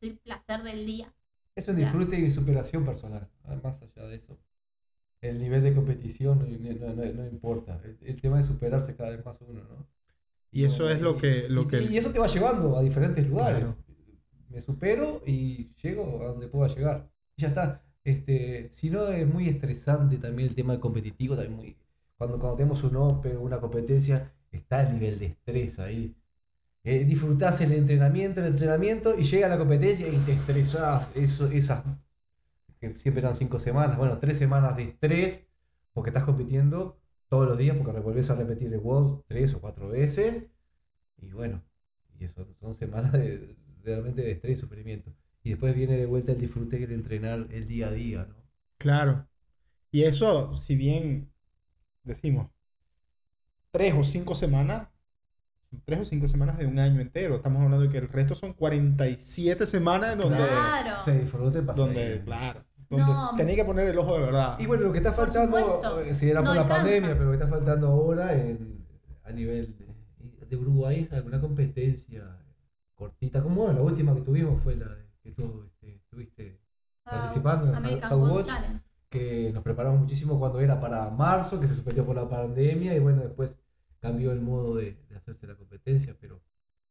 es 0.00 0.10
el 0.12 0.18
placer 0.18 0.62
del 0.62 0.86
día. 0.86 1.12
Es 1.56 1.66
un 1.68 1.76
disfrute 1.76 2.18
y 2.18 2.30
superación 2.30 2.84
personal. 2.84 3.28
ah, 3.44 3.56
Más 3.62 3.80
allá 3.82 4.06
de 4.06 4.16
eso. 4.16 4.38
El 5.20 5.40
nivel 5.40 5.62
de 5.62 5.74
competición 5.74 6.38
no, 6.40 6.46
no- 6.94 6.94
no- 6.94 7.12
no 7.14 7.26
importa. 7.28 7.80
El, 7.84 7.98
el 8.02 8.20
tema 8.20 8.40
es 8.40 8.46
superarse 8.46 8.96
cada 8.96 9.10
vez 9.10 9.24
más 9.24 9.36
uno, 9.40 9.62
¿no? 9.64 9.86
Y 10.52 10.64
eso 10.64 10.90
es 10.90 11.00
lo 11.00 11.16
que... 11.18 11.48
Lo 11.48 11.62
y, 11.64 11.68
que 11.68 11.82
y 11.84 11.96
eso 11.98 12.12
te 12.12 12.18
va 12.18 12.26
llevando 12.28 12.76
a 12.78 12.82
diferentes 12.82 13.26
lugares. 13.28 13.60
Claro. 13.60 13.76
Me 14.50 14.60
supero 14.60 15.22
y 15.26 15.70
llego 15.82 16.22
a 16.22 16.28
donde 16.28 16.48
pueda 16.48 16.74
llegar. 16.74 17.08
Y 17.36 17.42
ya 17.42 17.48
está. 17.48 17.82
Este, 18.04 18.70
si 18.72 18.90
no 18.90 19.08
es 19.08 19.26
muy 19.26 19.48
estresante 19.48 20.18
también 20.18 20.48
el 20.50 20.54
tema 20.54 20.80
competitivo, 20.80 21.34
también 21.36 21.56
muy, 21.56 21.76
cuando, 22.16 22.38
cuando 22.38 22.56
tenemos 22.56 22.82
un 22.82 22.96
Open 22.96 23.36
una 23.36 23.60
competencia, 23.60 24.32
está 24.50 24.82
el 24.82 24.94
nivel 24.94 25.18
de 25.18 25.26
estrés 25.26 25.78
ahí. 25.78 26.14
Eh, 26.84 27.04
disfrutás 27.04 27.60
el 27.60 27.72
entrenamiento, 27.72 28.40
el 28.40 28.46
entrenamiento 28.46 29.18
y 29.18 29.24
llega 29.24 29.48
la 29.48 29.58
competencia 29.58 30.08
y 30.08 30.16
te 30.18 30.32
estresás. 30.32 31.08
Eso, 31.16 31.46
esas 31.48 31.84
que 32.80 32.94
siempre 32.94 33.20
eran 33.20 33.34
cinco 33.34 33.58
semanas, 33.58 33.96
bueno, 33.96 34.18
tres 34.18 34.38
semanas 34.38 34.76
de 34.76 34.84
estrés 34.84 35.46
porque 35.92 36.10
estás 36.10 36.24
compitiendo 36.24 37.00
todos 37.28 37.48
los 37.48 37.58
días 37.58 37.76
porque 37.76 37.98
volvés 38.00 38.30
a 38.30 38.34
repetir 38.34 38.72
el 38.72 38.80
WOD 38.80 39.22
tres 39.26 39.54
o 39.54 39.60
cuatro 39.60 39.88
veces. 39.88 40.46
Y 41.20 41.30
bueno, 41.32 41.62
y 42.18 42.24
eso 42.24 42.46
son 42.60 42.74
semanas 42.74 43.12
de, 43.12 43.56
realmente 43.82 44.22
de 44.22 44.32
estrés 44.32 44.58
y 44.58 44.60
sufrimiento. 44.60 45.12
Y 45.42 45.50
después 45.50 45.74
viene 45.74 45.96
de 45.96 46.06
vuelta 46.06 46.32
el 46.32 46.40
disfrute 46.40 46.86
de 46.86 46.94
entrenar 46.94 47.46
el 47.50 47.66
día 47.66 47.88
a 47.88 47.92
día, 47.92 48.26
¿no? 48.28 48.34
Claro. 48.78 49.26
Y 49.90 50.04
eso, 50.04 50.56
si 50.56 50.76
bien 50.76 51.30
decimos 52.06 52.48
tres 53.70 53.94
o 53.94 54.04
cinco 54.04 54.34
semanas, 54.34 54.88
tres 55.84 56.00
o 56.00 56.04
cinco 56.04 56.28
semanas 56.28 56.56
de 56.58 56.66
un 56.66 56.78
año 56.78 57.00
entero. 57.00 57.36
Estamos 57.36 57.62
hablando 57.62 57.84
de 57.84 57.90
que 57.90 57.98
el 57.98 58.08
resto 58.08 58.34
son 58.34 58.54
47 58.54 59.66
semanas 59.66 60.16
donde, 60.16 60.36
Claro. 60.38 61.04
Se 61.04 61.18
disfrute 61.18 61.60
donde 61.62 61.62
pasadito. 61.62 62.24
claro. 62.24 62.64
donde 62.88 63.04
No. 63.06 63.36
tenía 63.36 63.56
que 63.56 63.64
poner 63.64 63.88
el 63.88 63.98
ojo 63.98 64.14
de 64.18 64.24
verdad. 64.26 64.58
Y 64.58 64.66
bueno, 64.66 64.84
lo 64.84 64.92
que 64.92 64.98
está 64.98 65.12
faltando, 65.12 66.00
eh, 66.00 66.14
si 66.14 66.30
era 66.30 66.40
No 66.40 66.46
por 66.46 66.56
la 66.56 66.62
alcanza. 66.62 66.82
pandemia, 66.84 67.10
pero 67.14 67.24
lo 67.24 67.30
que 67.32 67.36
está 67.44 67.48
faltando 67.48 67.86
ahora 67.88 68.32
en, 68.34 68.86
a 69.24 69.32
nivel 69.32 69.76
de, 69.76 70.46
de 70.46 70.56
Uruguay 70.56 71.00
es 71.00 71.12
alguna 71.12 71.40
competencia 71.40 72.24
cortita, 72.94 73.42
como 73.42 73.56
bueno, 73.64 73.74
la 73.74 73.82
última 73.82 74.14
que 74.14 74.22
tuvimos 74.22 74.62
fue 74.62 74.76
la 74.76 74.86
de, 74.88 75.04
que 75.22 75.32
tú 75.32 75.64
este, 75.66 75.96
estuviste 75.96 76.60
participando 77.04 77.64
en 77.66 77.70
el 77.72 77.76
American 77.76 78.20
Watch. 78.22 78.46
Challenge. 78.46 78.80
Que 79.10 79.50
nos 79.52 79.62
preparamos 79.62 80.00
muchísimo 80.00 80.38
cuando 80.38 80.60
era 80.60 80.80
para 80.80 81.10
marzo, 81.10 81.60
que 81.60 81.68
se 81.68 81.74
suspendió 81.74 82.04
por 82.04 82.16
la 82.16 82.28
pandemia 82.28 82.94
y 82.94 82.98
bueno, 82.98 83.22
después 83.22 83.56
cambió 84.00 84.32
el 84.32 84.40
modo 84.40 84.76
de, 84.76 84.96
de 85.08 85.16
hacerse 85.16 85.46
la 85.46 85.54
competencia, 85.56 86.16
pero 86.20 86.40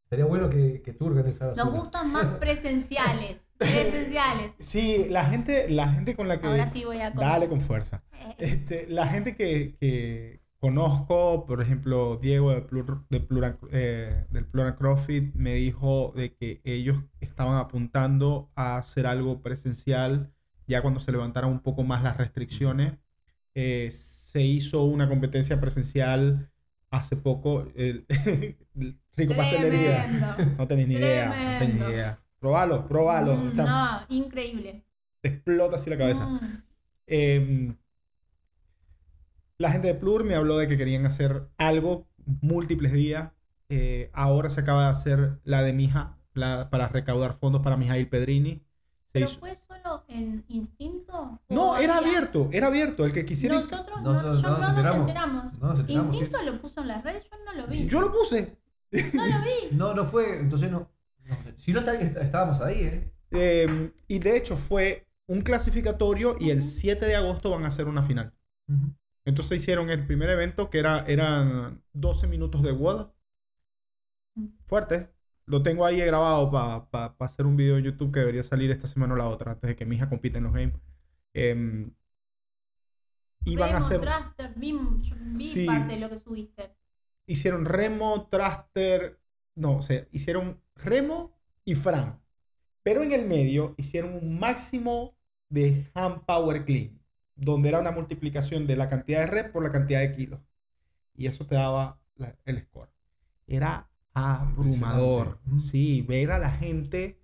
estaría 0.04 0.26
bueno 0.26 0.50
que, 0.50 0.82
que 0.82 0.94
tú 0.94 1.06
organizaras 1.08 1.58
Nos 1.58 1.68
una. 1.70 1.80
gustan 1.80 2.12
más 2.12 2.26
presenciales. 2.40 3.38
presenciales. 3.58 4.52
Sí, 4.60 5.06
la 5.10 5.26
gente, 5.26 5.70
la 5.70 5.90
gente 5.94 6.16
con 6.16 6.28
la 6.28 6.40
que... 6.40 6.48
Ahora 6.48 6.70
sí 6.72 6.84
voy 6.86 7.00
a 7.02 7.12
comer. 7.14 7.28
Dale 7.28 7.50
con 7.50 7.62
fuerza. 7.62 8.04
Eh, 8.12 8.36
Este, 8.38 8.88
la 8.88 9.08
gente 9.08 9.36
que, 9.36 9.76
que 9.80 10.42
conozco, 10.60 11.46
por 11.46 11.62
ejemplo, 11.62 12.18
Diego 12.18 12.52
de 12.52 12.62
Plur- 12.68 13.06
de 13.10 13.20
Plura- 13.22 13.58
eh, 13.72 14.26
del 14.30 14.46
Plural 14.46 14.76
CrossFit 14.76 15.34
me 15.36 15.54
dijo 15.56 16.12
de 16.16 16.34
que 16.36 16.62
ellos 16.66 16.98
estaban 17.22 17.58
apuntando 17.58 18.50
a 18.56 18.78
hacer 18.78 19.06
algo 19.08 19.42
presencial 19.42 20.32
ya 20.68 20.82
cuando 20.82 21.00
se 21.00 21.12
levantaran 21.12 21.50
un 21.52 21.60
poco 21.60 21.84
más 21.84 22.04
las 22.04 22.18
restricciones. 22.18 22.94
Eh, 23.54 23.92
se 23.92 24.42
hizo 24.42 24.84
una 24.84 25.08
competencia 25.08 25.60
presencial 25.62 26.50
hace 26.92 27.16
poco, 27.16 27.68
el, 27.76 28.06
Rico 29.16 29.36
Pastelería. 29.36 30.08
No 30.58 30.68
tenés 30.68 30.88
ni 30.88 30.96
idea, 30.96 31.26
no 31.28 31.60
tenés 31.60 31.76
ni 31.76 31.82
idea. 31.92 32.20
Probalo, 32.40 32.88
probalo. 32.88 33.36
Mm, 33.38 33.48
está- 33.50 33.66
no, 33.66 34.16
increíble. 34.16 34.84
Te 35.22 35.30
explota 35.30 35.78
así 35.78 35.90
la 35.90 35.98
cabeza. 35.98 36.26
Mm. 36.28 36.64
Em, 37.08 37.76
la 39.58 39.72
gente 39.72 39.88
de 39.88 39.96
Plur 39.96 40.24
me 40.24 40.36
habló 40.36 40.58
de 40.58 40.68
que 40.68 40.78
querían 40.78 41.06
hacer 41.06 41.48
algo 41.58 42.08
múltiples 42.42 42.92
días. 42.92 43.32
Eh, 43.70 44.10
ahora 44.14 44.50
se 44.50 44.62
acaba 44.62 44.86
de 44.86 44.92
hacer 44.92 45.40
la 45.44 45.62
de 45.64 45.74
Mija 45.74 46.18
la- 46.34 46.70
para 46.70 46.88
recaudar 46.90 47.38
fondos 47.40 47.62
para 47.62 47.78
Mijail 47.78 48.08
Pedrini. 48.10 48.56
Se 48.56 48.62
¿Pero 49.14 49.26
hizo- 49.28 49.40
fue 49.40 49.58
en 50.08 50.44
instinto? 50.48 51.40
¿O 51.48 51.54
No, 51.54 51.78
era 51.78 51.98
había- 51.98 52.10
abierto, 52.10 52.50
era 52.52 52.68
abierto. 52.68 53.06
El 53.06 53.14
que 53.14 53.26
quisiera. 53.26 53.56
Nosotros 53.56 54.02
No, 54.02 54.14
no, 54.14 54.22
no, 54.22 54.36
yo 54.36 54.42
no 54.42 54.50
no, 54.50 54.58
nos 54.60 54.70
enteramos. 54.70 55.00
enteramos. 55.02 55.60
No 55.60 55.68
nos 55.70 55.80
enteramos, 55.80 56.16
sí. 56.16 56.22
Instinto 56.24 56.44
lo 56.52 56.62
puso 56.62 56.82
en 56.82 56.88
las 56.88 57.04
redes, 57.04 57.24
yo 57.30 57.38
no 57.46 57.54
lo 57.62 57.68
vi. 57.68 57.88
Yo 57.88 58.02
lo 58.02 58.12
puse. 58.12 58.58
No 58.92 59.26
lo 59.26 59.42
vi. 59.42 59.52
No, 59.76 59.94
no 59.94 60.06
fue, 60.06 60.40
entonces 60.40 60.72
no. 60.72 60.90
Si 61.58 61.74
no 61.74 61.80
está- 61.80 61.96
est- 61.96 62.18
estábamos 62.18 62.62
ahí, 62.62 62.82
¿eh? 62.84 63.12
Em, 63.32 63.92
y 64.08 64.20
de 64.20 64.38
hecho 64.38 64.58
fue 64.58 65.08
un 65.28 65.42
clasificatorio 65.42 66.38
y 66.40 66.52
el 66.52 66.60
Ujú. 66.60 66.68
7 66.70 67.06
de 67.06 67.16
agosto 67.16 67.50
van 67.50 67.64
a 67.66 67.70
hacer 67.70 67.88
una 67.88 68.04
final. 68.04 68.32
Ujú. 68.68 68.94
Entonces 69.26 69.60
hicieron 69.62 69.90
el 69.90 70.06
primer 70.06 70.30
evento 70.30 70.70
que 70.70 70.78
era, 70.78 71.04
eran 71.08 71.82
12 71.94 72.28
minutos 72.28 72.62
de 72.62 72.72
WOD. 72.72 73.08
Fuerte. 74.68 75.10
Lo 75.48 75.62
tengo 75.62 75.86
ahí 75.86 76.00
grabado 76.00 76.52
para 76.90 77.16
hacer 77.20 77.46
un 77.46 77.56
video 77.56 77.78
en 77.78 77.84
YouTube 77.86 78.12
que 78.12 78.20
debería 78.22 78.44
salir 78.44 78.72
esta 78.72 78.88
semana 78.88 79.14
o 79.14 79.18
la 79.18 79.28
otra, 79.28 79.52
antes 79.52 79.68
de 79.68 79.76
que 79.76 79.86
mi 79.86 79.96
hija 79.96 80.10
compita 80.10 80.38
en 80.40 80.44
los 80.46 80.54
games. 80.54 80.76
Y 83.44 83.56
van 83.56 83.76
a 83.76 83.78
hacer. 83.80 84.02
Thruster, 84.02 84.54
vi, 84.56 84.74
vi 85.36 85.48
Sí. 85.48 85.66
parte 85.66 85.94
de 85.94 86.00
lo 86.00 86.10
que 86.10 86.18
subiste. 86.18 86.72
Hicieron 87.28 87.66
remo, 87.66 88.28
thruster. 88.30 89.20
No, 89.56 89.78
o 89.78 89.82
sea, 89.82 90.08
hicieron 90.12 90.60
remo 90.76 91.32
y 91.64 91.76
fran. 91.76 92.20
Pero 92.84 93.04
en 93.04 93.12
el 93.12 93.26
medio 93.28 93.74
hicieron 93.78 94.14
un 94.16 94.40
máximo 94.40 95.16
de 95.50 95.90
hand 95.94 96.26
power 96.26 96.66
clean, 96.66 97.00
donde 97.36 97.70
era 97.70 97.80
una 97.80 97.92
multiplicación 97.92 98.68
de 98.68 98.76
la 98.76 98.90
cantidad 98.90 99.22
de 99.22 99.28
rep 99.28 99.52
por 99.52 99.64
la 99.64 99.72
cantidad 99.72 100.02
de 100.02 100.16
kilos. 100.16 100.40
Y 101.16 101.28
eso 101.28 101.46
te 101.46 101.56
daba 101.56 102.00
la- 102.16 102.36
el 102.46 102.62
score. 102.64 102.90
Era 103.48 103.88
abrumador. 104.16 105.40
Sí, 105.60 106.02
ver 106.04 106.32
a 106.32 106.40
la 106.40 106.52
gente 106.52 107.20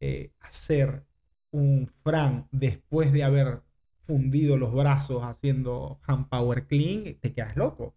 eh, 0.00 0.32
hacer 0.40 1.04
un 1.52 1.90
fran 2.04 2.48
después 2.52 3.12
de 3.12 3.24
haber 3.24 3.62
fundido 4.06 4.56
los 4.58 4.74
brazos 4.74 5.22
haciendo 5.24 6.00
hand 6.06 6.28
power 6.30 6.66
clean, 6.66 7.16
te 7.20 7.34
quedas 7.34 7.56
loco. 7.56 7.94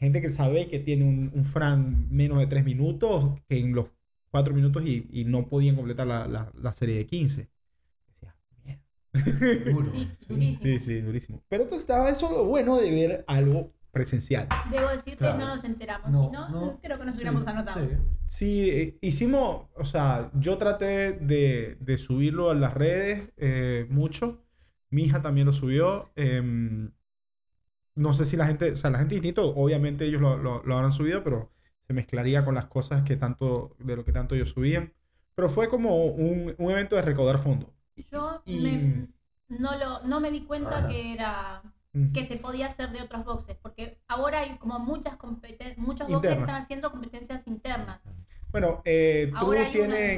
Gente 0.00 0.20
que 0.22 0.30
sabe 0.32 0.68
que 0.68 0.78
tiene 0.78 1.04
un, 1.04 1.30
un 1.34 1.44
fran 1.44 2.08
menos 2.10 2.38
de 2.38 2.46
3 2.46 2.64
minutos, 2.64 3.40
que 3.48 3.58
en 3.58 3.74
los 3.74 3.86
4 4.30 4.54
minutos 4.54 4.82
y, 4.86 5.08
y 5.12 5.24
no 5.24 5.48
podían 5.48 5.76
completar 5.76 6.06
la, 6.06 6.26
la- 6.28 6.52
la 6.54 6.72
serie 6.74 6.96
de 6.98 7.06
15. 7.06 7.48
Decía, 8.08 8.36
"Mierda". 8.64 8.82
Duro. 9.64 9.92
Sí, 9.92 10.16
sí. 10.20 10.34
durísimo. 10.34 10.60
Sí, 10.62 10.78
sí, 10.78 11.00
durísimo. 11.00 11.42
Pero 11.48 11.64
entonces 11.64 11.82
estaba 11.84 12.10
eso 12.10 12.30
lo 12.30 12.44
bueno 12.46 12.76
de 12.78 12.90
ver 12.90 13.24
algo 13.28 13.72
presencial. 13.90 14.48
Debo 14.70 14.88
decirte, 14.88 15.16
Claro. 15.18 15.38
no 15.38 15.46
nos 15.48 15.64
enteramos. 15.64 16.10
No, 16.10 16.24
si 16.26 16.30
no, 16.52 16.78
creo 16.82 16.98
que 16.98 17.04
nos 17.04 17.14
Sí, 17.14 17.20
hubiéramos 17.22 17.46
anotado. 17.46 17.80
sí. 17.86 17.96
Sí, 18.28 18.70
eh, 18.70 18.98
hicimos, 19.00 19.66
o 19.74 19.84
sea, 19.84 20.30
yo 20.34 20.58
traté 20.58 21.12
de, 21.12 21.76
de 21.80 21.98
subirlo 21.98 22.50
a 22.50 22.54
las 22.54 22.74
redes 22.74 23.30
eh, 23.36 23.86
mucho. 23.90 24.44
Mi 24.90 25.04
hija 25.04 25.22
también 25.22 25.46
lo 25.46 25.52
subió. 25.52 26.10
em, 26.16 26.90
no 27.94 28.14
sé 28.14 28.24
si 28.26 28.36
la 28.36 28.46
gente, 28.46 28.72
o 28.72 28.76
sea, 28.76 28.90
la 28.90 28.98
gente 28.98 29.14
distinto, 29.16 29.48
obviamente 29.56 30.04
ellos 30.06 30.20
lo, 30.20 30.36
lo, 30.36 30.62
lo 30.62 30.76
habrán 30.76 30.92
subido, 30.92 31.24
pero 31.24 31.50
se 31.86 31.92
mezclaría 31.92 32.44
con 32.44 32.54
las 32.54 32.66
cosas 32.66 33.02
que 33.02 33.16
tanto, 33.16 33.74
de 33.78 33.96
lo 33.96 34.04
que 34.04 34.12
tanto 34.12 34.34
ellos 34.34 34.50
subían. 34.50 34.92
Pero 35.34 35.50
fue 35.50 35.68
como 35.68 36.04
un, 36.06 36.54
un 36.58 36.70
evento 36.70 36.96
de 36.96 37.02
recaudar 37.02 37.38
fondos. 37.42 37.70
Yo 38.12 38.42
Y- 38.44 38.60
me- 38.60 39.08
no, 39.48 39.76
lo, 39.76 40.02
no 40.04 40.20
me 40.20 40.30
di 40.30 40.42
cuenta 40.42 40.86
que 40.88 41.12
era 41.14 41.62
Que 42.12 42.26
se 42.26 42.36
podía 42.36 42.66
hacer 42.66 42.90
de 42.92 43.02
otros 43.02 43.24
boxes, 43.24 43.56
porque 43.62 43.98
ahora 44.08 44.40
hay 44.40 44.56
como 44.58 44.78
muchas 44.78 45.16
competen 45.16 45.74
muchos 45.78 46.06
boxes 46.08 46.34
que 46.34 46.40
están 46.40 46.62
haciendo 46.62 46.90
competencias 46.92 47.46
internas. 47.46 48.00
Bueno, 48.50 48.82
eh, 48.84 49.30
hay 49.34 49.44
una 49.46 49.96
de 49.96 50.14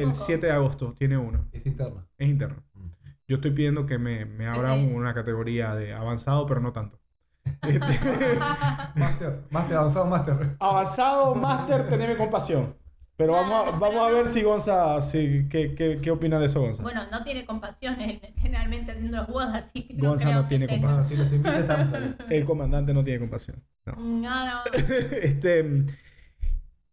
el 0.00 0.10
poco. 0.10 0.14
7 0.24 0.46
de 0.46 0.52
agosto, 0.52 0.94
tiene 0.98 1.16
uno, 1.18 1.48
Es 1.52 1.64
interna. 1.66 2.06
es 2.16 2.28
interno. 2.28 2.62
Mm. 2.74 2.88
Yo 3.28 3.36
estoy 3.36 3.50
pidiendo 3.50 3.84
que 3.86 3.98
me, 3.98 4.24
me 4.24 4.46
abran 4.46 4.88
te- 4.88 4.94
una 4.94 5.12
categoría 5.12 5.74
de 5.74 5.92
avanzado, 5.92 6.46
pero 6.46 6.60
no 6.60 6.72
tanto. 6.72 6.98
Este, 7.62 7.98
Master, 8.94 9.42
master, 9.50 9.76
avanzado 9.76 10.06
master. 10.06 10.56
avanzado, 10.60 11.34
máster, 11.34 11.88
teneme 11.88 12.16
compasión. 12.16 12.74
Pero 13.18 13.32
vamos 13.34 13.66
a, 13.66 13.72
vamos 13.72 14.00
pero 14.00 14.04
a 14.06 14.10
ver 14.12 14.28
si 14.28 14.42
Gonza, 14.42 15.02
si, 15.02 15.48
¿qué, 15.50 15.74
qué, 15.74 16.00
qué 16.00 16.10
opina 16.12 16.38
de 16.38 16.46
eso, 16.46 16.60
Gonza? 16.60 16.84
bueno, 16.84 17.02
no 17.10 17.24
tiene 17.24 17.44
compasión 17.44 17.96
generalmente 18.36 18.92
haciendo 18.92 19.18
los 19.18 19.26
bodas, 19.28 19.64
así 19.64 19.82
que 19.88 19.94
Gonza 19.94 20.30
creo 20.30 20.32
no 20.32 20.46
tiene 20.46 20.68
compasión. 20.68 21.02
Bueno, 21.02 21.08
si 21.08 21.16
nos 21.16 21.32
invita, 21.32 21.60
estamos 21.60 21.92
ahí. 21.92 22.14
El 22.28 22.44
comandante 22.44 22.94
no 22.94 23.02
tiene 23.02 23.18
compasión. 23.20 23.64
No. 23.86 23.94
No, 23.96 24.46
no. 24.46 24.60
este, 24.72 25.86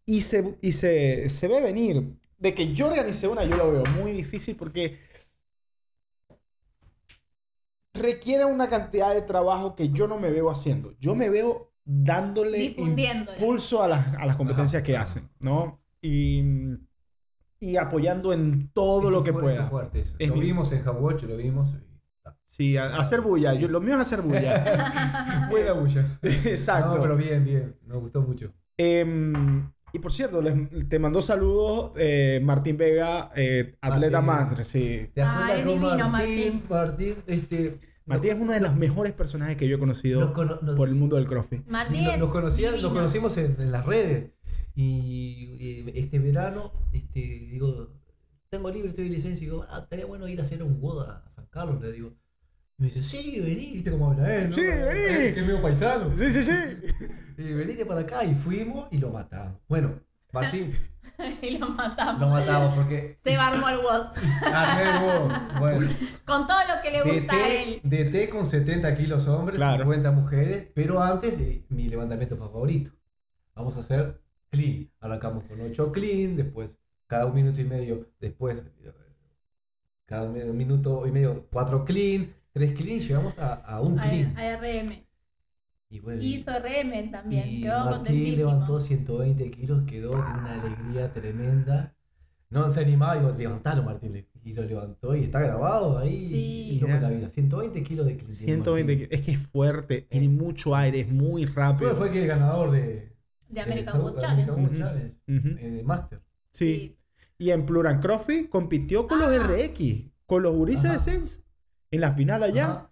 y 0.06 0.22
se, 0.22 0.58
y 0.62 0.72
se, 0.72 1.30
se 1.30 1.48
ve 1.48 1.62
venir. 1.62 2.18
De 2.40 2.56
que 2.56 2.74
yo 2.74 2.88
organice 2.88 3.28
una, 3.28 3.44
yo 3.46 3.56
lo 3.58 3.72
veo 3.72 3.84
muy 3.86 4.12
difícil 4.12 4.56
porque 4.56 5.00
requiere 7.94 8.46
una 8.46 8.70
cantidad 8.70 9.14
de 9.14 9.22
trabajo 9.22 9.76
que 9.76 9.90
yo 9.90 10.08
no 10.08 10.20
me 10.20 10.32
veo 10.32 10.50
haciendo. 10.52 10.96
Yo 11.00 11.16
me 11.16 11.30
veo 11.30 11.72
dándole 11.86 12.76
impulso 12.78 13.84
a 13.84 13.88
las, 13.88 14.16
a 14.16 14.26
las 14.26 14.36
competencias 14.36 14.82
Ajá, 14.82 14.84
que 14.84 14.98
hacen, 14.98 15.30
¿no? 15.40 15.85
Y, 16.06 16.44
y 17.60 17.78
apoyando 17.78 18.32
en 18.34 18.70
todo 18.74 19.10
lo 19.10 19.24
que 19.24 19.34
pueda. 19.34 19.68
fuerte 19.70 20.02
eso. 20.02 20.16
Es 20.20 20.30
Lo 20.30 20.36
mi- 20.36 20.42
vimos 20.42 20.72
en 20.72 20.84
Hawatch, 20.86 21.24
lo 21.24 21.38
vimos. 21.38 21.74
Sí, 22.52 22.78
a- 22.78 22.96
hacer 22.98 23.22
bulla. 23.22 23.54
Yo, 23.54 23.68
lo 23.68 23.82
mío 23.82 23.96
es 23.96 24.02
hacer 24.02 24.22
bulla. 24.22 25.48
Buena 25.50 25.74
bulla. 25.74 26.20
Exacto. 26.22 26.96
No, 26.96 27.02
pero 27.02 27.18
bien, 27.18 27.44
bien. 27.44 27.76
Nos 27.86 28.00
gustó 28.00 28.22
mucho. 28.22 28.54
Em, 28.78 29.70
y 29.94 30.00
por 30.00 30.12
cierto, 30.14 30.42
les- 30.42 30.88
te 30.90 31.00
mandó 31.00 31.22
saludos 31.22 31.92
eh, 31.98 32.40
Martín 32.44 32.78
Vega, 32.78 33.32
eh, 33.36 33.76
atleta 33.82 34.22
máster. 34.22 34.64
Sí. 34.66 35.10
¿Te 35.14 35.22
das 35.22 35.30
Ah, 35.36 35.56
es 35.58 35.66
divino, 35.66 36.10
Martín, 36.10 36.64
Martín, 36.70 37.16
este. 37.28 37.80
Martín 38.06 38.32
es 38.34 38.40
uno 38.40 38.52
de 38.54 38.60
los 38.60 38.76
mejores 38.76 39.14
personajes 39.14 39.58
que 39.58 39.68
yo 39.68 39.78
he 39.78 39.80
conocido 39.80 40.20
nos, 40.22 40.32
cono- 40.32 40.60
nos- 40.62 40.76
por 40.76 40.88
el 40.88 40.94
mundo 40.96 41.16
del 41.16 41.26
CrossFit. 41.26 41.66
Martín 41.68 42.04
nos, 42.04 42.14
es 42.14 42.20
nos 42.20 42.30
conocía- 42.30 42.72
nos 42.72 42.94
conocimos 42.94 43.36
en, 43.38 43.56
en 43.60 43.72
las 43.72 43.84
redes. 43.86 44.30
Y, 44.76 45.86
este 45.96 46.20
verano, 46.20 46.72
este, 46.92 47.20
digo, 47.20 47.90
tengo 48.50 48.70
libre, 48.70 48.90
estoy 48.90 49.06
de 49.06 49.16
licencia. 49.16 49.44
Y 49.46 49.50
digo, 49.50 49.66
ah, 49.70 49.80
estaría 49.84 50.06
bueno 50.06 50.28
ir 50.28 50.40
a 50.40 50.44
hacer 50.44 50.62
un 50.64 50.80
boda 50.82 51.24
a 51.26 51.32
San 51.32 51.46
Carlos. 51.48 51.82
Le 51.82 51.92
digo. 51.92 52.14
Y 52.78 52.84
me 52.84 52.88
dice, 52.90 53.04
sí, 53.04 53.40
vení, 53.40 53.72
viste 53.74 53.92
cómo 53.92 54.12
habla 54.12 54.36
él. 54.36 54.50
¿no? 54.50 54.56
Sí, 54.56 54.62
vení. 54.62 55.34
Que 55.34 55.40
es 55.40 55.48
medio 55.48 55.62
paisano. 55.62 56.16
Sí, 56.16 56.30
sí, 56.30 56.44
sí. 56.44 56.52
Y 57.38 57.52
venite 57.52 57.86
para 57.86 58.00
acá 58.02 58.24
y 58.24 58.34
fuimos 58.34 58.88
y 58.92 58.98
lo 58.98 59.10
matamos. 59.10 59.60
Bueno, 59.68 60.00
Martín, 60.32 60.74
y 61.42 61.58
lo 61.58 61.68
matamos. 61.68 62.22
lo 62.22 62.30
matamos 62.30 62.76
porque. 62.76 63.18
Se 63.24 63.36
armó 63.36 63.68
el 63.68 63.78
WOD. 63.80 64.06
Ah, 64.46 65.00
nuevo. 65.02 65.60
Bueno, 65.60 65.90
Con 66.26 66.48
todo 66.48 66.60
lo 66.60 66.82
que 66.82 66.92
le 66.92 67.04
gusta 67.04 67.36
a 67.36 67.50
él. 67.50 67.82
DT, 67.84 68.12
DT 68.12 68.30
con 68.30 68.46
70 68.46 68.96
kilos 68.96 69.28
hombres, 69.28 69.58
Claro. 69.58 69.84
50 69.84 70.12
mujeres, 70.12 70.68
pero 70.74 71.04
antes 71.04 71.38
eh, 71.40 71.66
mi 71.68 71.90
levantamiento 71.90 72.38
favorito. 72.38 72.92
Vamos 73.54 73.76
a 73.76 73.82
hacer 73.82 74.22
clean. 74.56 74.90
Arrancamos 75.00 75.44
con 75.46 75.62
8 75.62 75.92
clean, 75.92 76.36
después 76.36 76.80
cada 77.08 77.26
un 77.28 77.36
minuto 77.36 77.62
y 77.62 77.66
medio, 77.66 78.08
después 78.20 78.58
eh, 78.84 78.92
cada 80.06 80.30
mi- 80.30 80.44
minuto 80.54 81.06
y 81.08 81.12
medio, 81.12 81.46
cuatro 81.52 81.84
clean, 81.86 82.34
tres 82.54 82.74
clean, 82.76 83.00
llegamos 83.00 83.38
a, 83.40 83.54
a 83.56 83.82
un 83.82 84.00
A, 84.00 84.04
clean. 84.04 84.38
a 84.38 84.58
RM. 84.58 85.06
Y 85.90 86.00
bueno, 86.00 86.22
Hizo 86.24 86.52
RM 86.52 87.12
también, 87.12 87.48
y 87.48 87.62
quedó 87.62 87.86
Martín 87.86 87.98
contentísimo. 87.98 88.38
levantó 88.38 88.80
120 88.80 89.52
kilos, 89.52 89.84
quedó 89.86 90.12
una 90.14 90.62
alegría 90.62 91.08
tremenda. 91.14 91.94
No 92.50 92.70
se 92.70 92.80
animaba, 92.82 93.16
digo, 93.18 93.32
levantalo 93.38 93.84
Martín, 93.84 94.26
y 94.44 94.54
lo 94.54 94.64
levantó 94.64 95.16
y 95.16 95.24
está 95.26 95.40
grabado 95.42 95.98
ahí. 95.98 96.26
Sí. 96.26 96.36
y 96.72 96.80
loco 96.80 96.94
la 96.94 97.10
vida. 97.10 97.30
120 97.30 97.84
kilos 97.84 98.06
de 98.06 98.18
clean. 98.18 98.28
tiene 98.28 98.44
120 98.54 98.94
Martín. 98.94 99.08
kilos. 99.10 99.20
Es 99.20 99.26
que 99.26 99.32
es 99.34 99.48
fuerte, 99.48 100.02
tiene 100.10 100.30
mucho 100.30 100.76
aire, 100.76 101.02
es 101.02 101.10
muy 101.12 101.46
rápido. 101.46 101.92
Fue, 101.92 102.08
fue 102.08 102.12
que 102.12 102.22
el 102.24 102.28
ganador 102.28 102.72
de, 102.72 103.15
De 103.50 103.62
American 103.62 103.98
de- 103.98 104.04
Wood 104.04 104.16
de 104.16 104.22
Challenge. 104.22 104.52
American 104.52 104.82
Wood 105.28 105.58
en 105.60 105.78
el 105.80 105.84
Master. 105.86 106.22
Sí. 106.54 106.96
Y 107.38 107.52
en 107.52 107.66
Plural 107.66 108.00
Crossfit 108.00 108.50
compitió 108.50 109.08
con 109.08 109.20
los 109.20 109.30
Ah. 109.30 109.48
RX, 109.48 110.10
con 110.26 110.44
los 110.44 110.56
gurises 110.56 110.92
de. 110.92 111.00
Sense. 111.00 111.42
En 111.92 112.02
la 112.02 112.14
final 112.14 112.44
allá. 112.44 112.66
Ajá. 112.72 112.90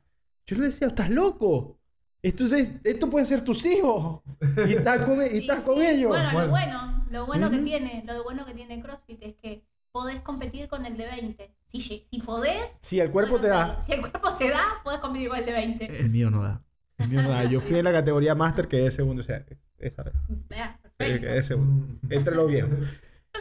Yo 0.48 0.58
le 0.58 0.66
decía, 0.66 0.88
estás 0.88 1.10
loco. 1.10 1.80
Esto, 2.22 2.46
es- 2.56 2.70
esto 2.84 3.10
pueden 3.10 3.26
ser 3.28 3.44
tus 3.44 3.66
hijos. 3.66 4.22
Y 4.68 4.74
estás 4.74 5.06
con, 5.06 5.22
y 5.26 5.30
Sí, 5.30 5.38
estás 5.40 5.58
sí. 5.60 5.64
con 5.64 5.82
ellos. 5.82 6.10
Bueno, 6.10 6.30
Bueno. 6.34 6.46
lo 6.46 6.50
bueno, 6.52 7.06
lo 7.10 7.26
bueno 7.26 7.50
que 7.50 7.56
Ujú. 7.58 7.66
tiene, 7.66 8.04
lo 8.06 8.24
bueno 8.24 8.46
que 8.46 8.54
tiene 8.54 8.82
CrossFit 8.82 9.22
es 9.24 9.36
que 9.42 9.64
podés 9.92 10.22
competir 10.22 10.68
con 10.68 10.86
el 10.86 10.98
de 10.98 11.06
20. 11.06 11.52
Si, 11.68 11.82
si 11.82 12.22
podés, 12.26 12.64
Si 12.82 13.00
el 13.00 13.12
cuerpo 13.12 13.40
te 13.40 13.48
da. 13.48 13.82
Si 13.82 13.94
el 13.94 14.00
cuerpo 14.02 14.36
te 14.38 14.50
da, 14.50 14.64
podés 14.84 15.00
competir 15.00 15.30
con 15.30 15.38
el 15.40 15.46
de 15.46 15.52
20. 15.52 16.00
El 16.00 16.10
mío 16.10 16.30
no 16.30 16.44
da. 16.44 16.62
El 16.98 17.10
mío 17.10 17.22
no 17.24 17.30
da. 17.30 17.44
Yo 17.46 17.62
fui 17.62 17.78
en 17.78 17.86
la 17.86 17.92
categoría 17.92 18.36
Master 18.36 18.68
que 18.68 18.86
es 18.86 18.94
segundo. 18.94 19.22
O 19.22 19.26
sea, 19.26 19.44
esa 19.88 20.04
vez. 20.04 20.14
Ah, 20.58 20.78
Eh, 21.00 21.22
es. 21.38 21.50
Mm. 21.52 22.00
Entre 22.10 22.36
los 22.36 22.50
viejos. 22.50 22.72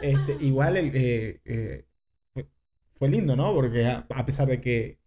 Este, 0.01 0.33
igual 0.41 0.77
el, 0.77 0.91
eh, 0.95 1.41
eh, 1.45 1.85
fue, 2.97 3.09
lindo, 3.09 3.35
¿no? 3.35 3.53
Porque 3.53 3.85
a, 3.85 4.05
a 4.09 4.25
pesar 4.25 4.47
de 4.47 4.61
que 4.61 4.99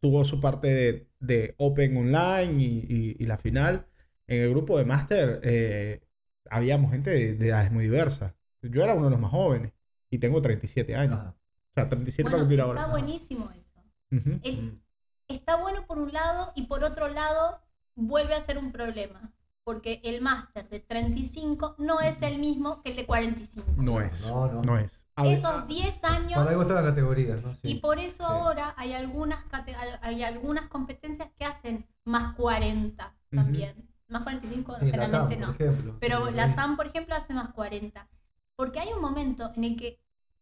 tuvo 0.00 0.24
su 0.24 0.40
parte 0.40 0.68
de, 0.68 1.08
de 1.20 1.54
Open 1.58 1.96
Online 1.96 2.62
y, 2.62 2.86
y- 2.88 3.16
y 3.20 3.26
la 3.26 3.38
final, 3.38 3.86
en 4.26 4.42
el 4.42 4.50
grupo 4.50 4.78
de 4.78 4.84
Master 4.84 5.40
eh, 5.42 6.02
habíamos 6.50 6.90
gente 6.92 7.10
de, 7.10 7.34
de 7.34 7.48
edades 7.48 7.72
muy 7.72 7.84
diversas. 7.84 8.34
Yo 8.62 8.82
era 8.82 8.94
uno 8.94 9.06
de 9.06 9.10
los 9.12 9.20
más 9.20 9.30
jóvenes 9.30 9.72
y 10.10 10.18
tengo 10.18 10.42
37 10.42 10.94
años. 10.96 11.18
Ajá. 11.20 11.34
O 11.70 11.74
sea, 11.74 11.88
37 11.88 12.24
para 12.30 12.36
Bueno, 12.44 12.44
cumplir 12.44 12.60
está 12.60 12.82
ahora. 12.82 12.86
buenísimo 12.92 13.50
eso. 13.52 13.82
Ujú. 14.12 14.40
El- 14.42 14.62
Mm. 14.62 14.80
está 15.28 15.56
bueno 15.56 15.86
por 15.86 15.98
un 15.98 16.12
lado 16.12 16.52
y 16.54 16.66
por 16.66 16.84
otro 16.84 17.08
lado 17.08 17.60
vuelve 17.96 18.34
a 18.34 18.44
ser 18.44 18.58
un 18.58 18.72
problema. 18.72 19.32
Porque 19.64 20.00
el 20.04 20.20
máster 20.20 20.68
de 20.68 20.80
35 20.80 21.76
no 21.78 22.00
es 22.00 22.20
el 22.22 22.38
mismo 22.38 22.82
que 22.82 22.90
el 22.90 22.96
de 22.96 23.06
45. 23.06 23.66
No 23.78 24.00
es. 24.00 24.20
No, 24.28 24.46
no. 24.52 24.62
No 24.62 24.78
es. 24.78 24.90
A 25.16 25.26
Esos 25.26 25.66
10 25.68 26.02
años 26.02 26.34
Para 26.34 26.50
algo 26.50 26.62
están 26.62 26.76
las 26.76 26.86
categorías, 26.86 27.40
¿no? 27.42 27.52
Sí. 27.54 27.60
Y 27.62 27.74
por 27.76 27.98
eso 27.98 28.16
Sí. 28.16 28.22
ahora 28.24 28.74
hay 28.76 28.92
algunas, 28.94 29.44
cate- 29.46 29.76
hay- 30.02 30.22
algunas 30.24 30.68
competencias 30.68 31.30
que 31.38 31.44
hacen 31.44 31.86
más 32.04 32.34
40 32.34 33.14
también. 33.30 33.88
Más 34.08 34.22
45 34.24 34.74
Sí, 34.78 34.86
la 34.86 34.90
generalmente 34.90 35.36
TAM, 35.36 35.40
no. 35.50 35.56
por 35.56 35.62
ejemplo. 35.66 35.96
Pero 36.00 36.26
Sí, 36.26 36.34
la. 36.34 36.54
TAM, 36.56 36.76
por 36.76 36.86
ejemplo, 36.88 37.14
hace 37.14 37.32
más 37.32 37.52
40. 37.54 38.08
Porque 38.56 38.80
hay 38.80 38.92
un 38.92 39.00
momento 39.00 39.50
en 39.56 39.64
el 39.64 39.76
que 39.76 40.00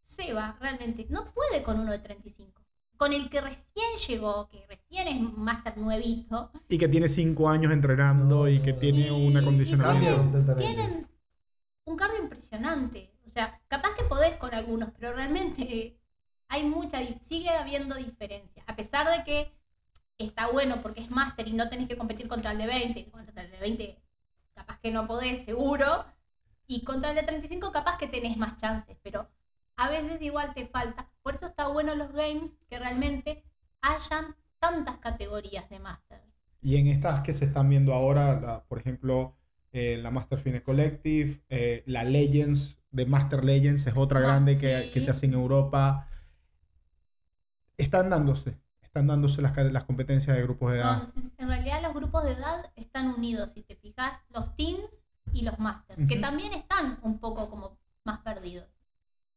Seba 0.08 0.56
realmente 0.58 1.06
no 1.10 1.24
puede 1.32 1.62
con 1.62 1.78
uno 1.80 1.92
de 1.92 1.98
35. 1.98 2.61
Con 3.02 3.12
el 3.12 3.28
que 3.30 3.40
recién 3.40 3.98
llegó, 4.06 4.48
que 4.48 4.64
recién 4.68 5.08
es 5.08 5.20
máster 5.20 5.76
nuevito, 5.76 6.52
y 6.68 6.78
que 6.78 6.86
tiene 6.86 7.08
5 7.08 7.48
años 7.48 7.72
entrenando 7.72 8.36
No, 8.36 8.48
y 8.48 8.60
que 8.60 8.74
no, 8.74 8.78
tiene 8.78 9.08
y- 9.08 9.10
un 9.10 9.36
acondicionamiento. 9.36 10.54
Tienen, 10.54 11.08
un 11.84 11.96
cardio 11.96 12.22
impresionante. 12.22 13.10
O 13.26 13.28
sea, 13.28 13.60
capaz 13.66 13.96
que 13.96 14.04
podés 14.04 14.36
con 14.36 14.54
algunos, 14.54 14.90
pero 14.96 15.14
realmente 15.14 15.98
hay 16.46 16.62
mucha, 16.64 17.00
sigue 17.26 17.50
habiendo 17.50 17.96
diferencia. 17.96 18.62
A 18.68 18.76
pesar 18.76 19.10
de 19.10 19.24
que 19.24 19.52
está 20.16 20.46
bueno 20.46 20.80
porque 20.80 21.00
es 21.00 21.10
máster 21.10 21.48
y 21.48 21.54
no 21.54 21.68
tenés 21.68 21.88
que 21.88 21.96
competir 21.96 22.28
contra 22.28 22.52
el 22.52 22.58
de 22.58 22.66
20, 22.68 23.10
contra 23.10 23.42
el 23.42 23.50
de 23.50 23.58
20 23.58 23.98
capaz 24.54 24.78
que 24.78 24.92
no 24.92 25.08
podés, 25.08 25.44
seguro, 25.44 26.04
y 26.68 26.84
contra 26.84 27.10
el 27.10 27.16
de 27.16 27.24
35 27.24 27.72
capaz 27.72 27.98
que 27.98 28.06
tenés 28.06 28.36
más 28.36 28.58
chances, 28.58 28.96
pero 29.02 29.26
a 29.82 29.88
veces 29.90 30.20
igual 30.22 30.54
te 30.54 30.66
falta. 30.66 31.08
Por 31.22 31.34
eso 31.34 31.46
está 31.46 31.68
bueno 31.68 31.94
los 31.94 32.12
games 32.12 32.50
que 32.68 32.78
realmente 32.78 33.42
hayan 33.80 34.34
tantas 34.60 34.98
categorías 34.98 35.68
de 35.68 35.78
máster. 35.80 36.20
Y 36.62 36.76
en 36.76 36.86
estas 36.86 37.20
que 37.22 37.32
se 37.32 37.46
están 37.46 37.68
viendo 37.68 37.92
ahora, 37.92 38.40
la- 38.40 38.64
por 38.64 38.78
ejemplo, 38.78 39.34
eh, 39.72 39.98
la 40.00 40.10
Master 40.10 40.38
Fitness 40.38 40.62
Collective, 40.62 41.40
eh, 41.48 41.82
la 41.86 42.04
Legends, 42.04 42.78
de 42.90 43.06
Master 43.06 43.42
Legends, 43.44 43.86
es 43.86 43.94
otra 43.96 44.20
Ah, 44.20 44.22
grande 44.22 44.58
que, 44.58 44.84
sí. 44.84 44.90
que 44.92 45.00
se 45.00 45.10
hace 45.10 45.26
en 45.26 45.32
Europa. 45.34 46.06
Están 47.76 48.10
dándose, 48.10 48.56
están 48.82 49.06
dándose 49.08 49.42
las, 49.42 49.56
las 49.72 49.84
competencias 49.84 50.36
de 50.36 50.42
grupos 50.42 50.72
de 50.72 50.78
edad. 50.78 51.08
Son, 51.14 51.32
en 51.38 51.48
realidad 51.48 51.82
los 51.82 51.94
grupos 51.94 52.22
de 52.24 52.32
edad 52.32 52.70
están 52.76 53.08
unidos, 53.08 53.50
si 53.54 53.62
te 53.62 53.74
fijas, 53.76 54.12
los 54.28 54.54
teens 54.56 54.80
y 55.32 55.42
los 55.42 55.58
masters, 55.58 55.98
que 56.06 56.14
Ujú. 56.14 56.22
también 56.22 56.52
están 56.52 56.98
un 57.02 57.18
poco 57.18 57.48
como 57.50 57.78
más 58.04 58.20
perdidos. 58.20 58.68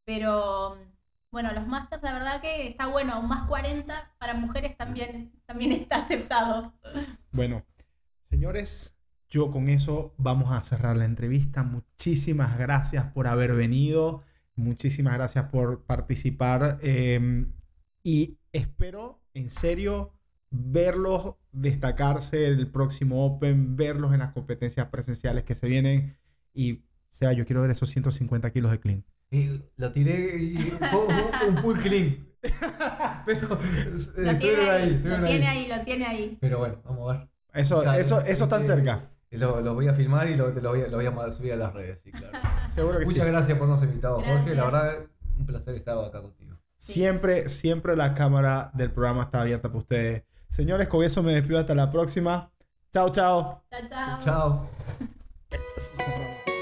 Pero 0.06 0.78
bueno, 1.32 1.52
los 1.54 1.68
masters 1.68 2.04
la 2.04 2.14
verdad 2.14 2.42
que 2.42 2.68
está 2.68 2.88
bueno, 2.88 3.22
más 3.22 3.48
40 3.48 4.14
para 4.18 4.34
mujeres 4.36 4.78
también, 4.78 5.32
también 5.46 5.72
está 5.74 5.98
aceptado. 5.98 6.74
Bueno, 7.32 7.64
señores, 8.30 8.94
yo 9.30 9.52
con 9.52 9.70
eso 9.70 10.14
vamos 10.18 10.52
a 10.52 10.62
cerrar 10.62 10.96
la 10.96 11.06
entrevista. 11.06 11.64
Muchísimas 11.64 12.58
gracias 12.58 13.12
por 13.12 13.28
haber 13.28 13.54
venido. 13.54 14.24
Muchísimas 14.56 15.16
gracias 15.16 15.50
por 15.50 15.84
participar. 15.84 16.80
eh, 16.82 17.46
y 18.06 18.38
espero, 18.54 19.20
en 19.34 19.50
serio, 19.50 20.14
verlos 20.52 21.36
destacarse 21.52 22.46
el 22.46 22.68
próximo 22.68 23.26
Open, 23.26 23.76
verlos 23.76 24.14
en 24.14 24.20
las 24.20 24.32
competencias 24.32 24.88
presenciales 24.90 25.44
que 25.44 25.56
se 25.56 25.68
vienen. 25.68 26.16
Y, 26.54 26.74
o 26.74 27.16
sea, 27.16 27.34
yo 27.34 27.46
quiero 27.46 27.64
ver 27.64 27.72
esos 27.72 27.90
150 27.90 28.52
kilos 28.52 28.72
de 28.72 28.80
clean. 28.80 29.04
Y 29.32 29.62
lo 29.78 29.92
tiré 29.92 30.38
y 30.38 30.58
fue 30.72 31.06
un, 31.06 31.50
un 31.56 31.62
pull 31.62 31.80
clean. 31.80 32.26
Pero 33.26 33.60
eh, 33.60 33.86
Lo 33.90 33.96
estuvieron 34.32 34.40
tiene 34.40 34.70
ahí, 34.70 34.90
lo 34.90 34.96
estuvieron 34.96 35.26
tiene 35.26 35.48
ahí, 35.48 35.68
lo 35.68 35.82
tiene 35.84 36.06
ahí. 36.06 36.38
Pero 36.40 36.60
bueno, 36.60 36.76
vamos 36.86 37.10
a 37.10 37.18
ver. 37.18 37.28
Eso, 37.54 37.82
Sale. 37.82 38.02
eso, 38.02 38.22
eso 38.22 38.44
está 38.44 38.62
Eh, 38.62 38.64
cerca. 38.66 39.10
Lo, 39.32 39.60
lo 39.62 39.74
voy 39.74 39.88
a 39.88 39.94
filmar 39.94 40.30
y 40.30 40.36
lo, 40.36 40.50
lo 40.52 40.70
voy 40.70 40.82
a, 40.84 40.88
lo 40.88 40.98
voy 40.98 41.06
a 41.08 41.32
subir 41.32 41.54
a 41.54 41.56
las 41.58 41.74
redes, 41.74 42.00
sí, 42.04 42.12
claro. 42.12 42.38
Seguro 42.76 43.00
que 43.00 43.06
sí. 43.06 43.12
Muchas 43.12 43.28
gracias 43.28 43.58
por 43.58 43.68
habernos 43.68 43.84
invitado, 43.90 44.16
Jorge. 44.18 44.32
La 44.32 44.42
Gracias. 44.42 44.72
verdad, 44.72 45.06
un 45.40 45.46
placer 45.46 45.76
estar 45.76 45.98
acá 45.98 46.22
contigo. 46.22 46.56
Sí. 46.78 46.94
Siempre, 46.94 47.50
siempre 47.50 47.96
la 47.96 48.14
cámara 48.14 48.70
del 48.74 48.92
programa 48.92 49.24
está 49.24 49.42
abierta 49.42 49.68
para 49.70 49.80
ustedes. 49.80 50.24
Señores, 50.52 50.88
con 50.88 51.04
eso 51.04 51.22
me 51.24 51.34
despido 51.34 51.60
hasta 51.60 51.74
la 51.76 51.92
próxima. 51.92 52.52
Chao, 52.94 53.10
chao. 53.12 53.64
Chao, 53.72 53.90
chao. 53.90 54.24
Chao. 54.24 54.70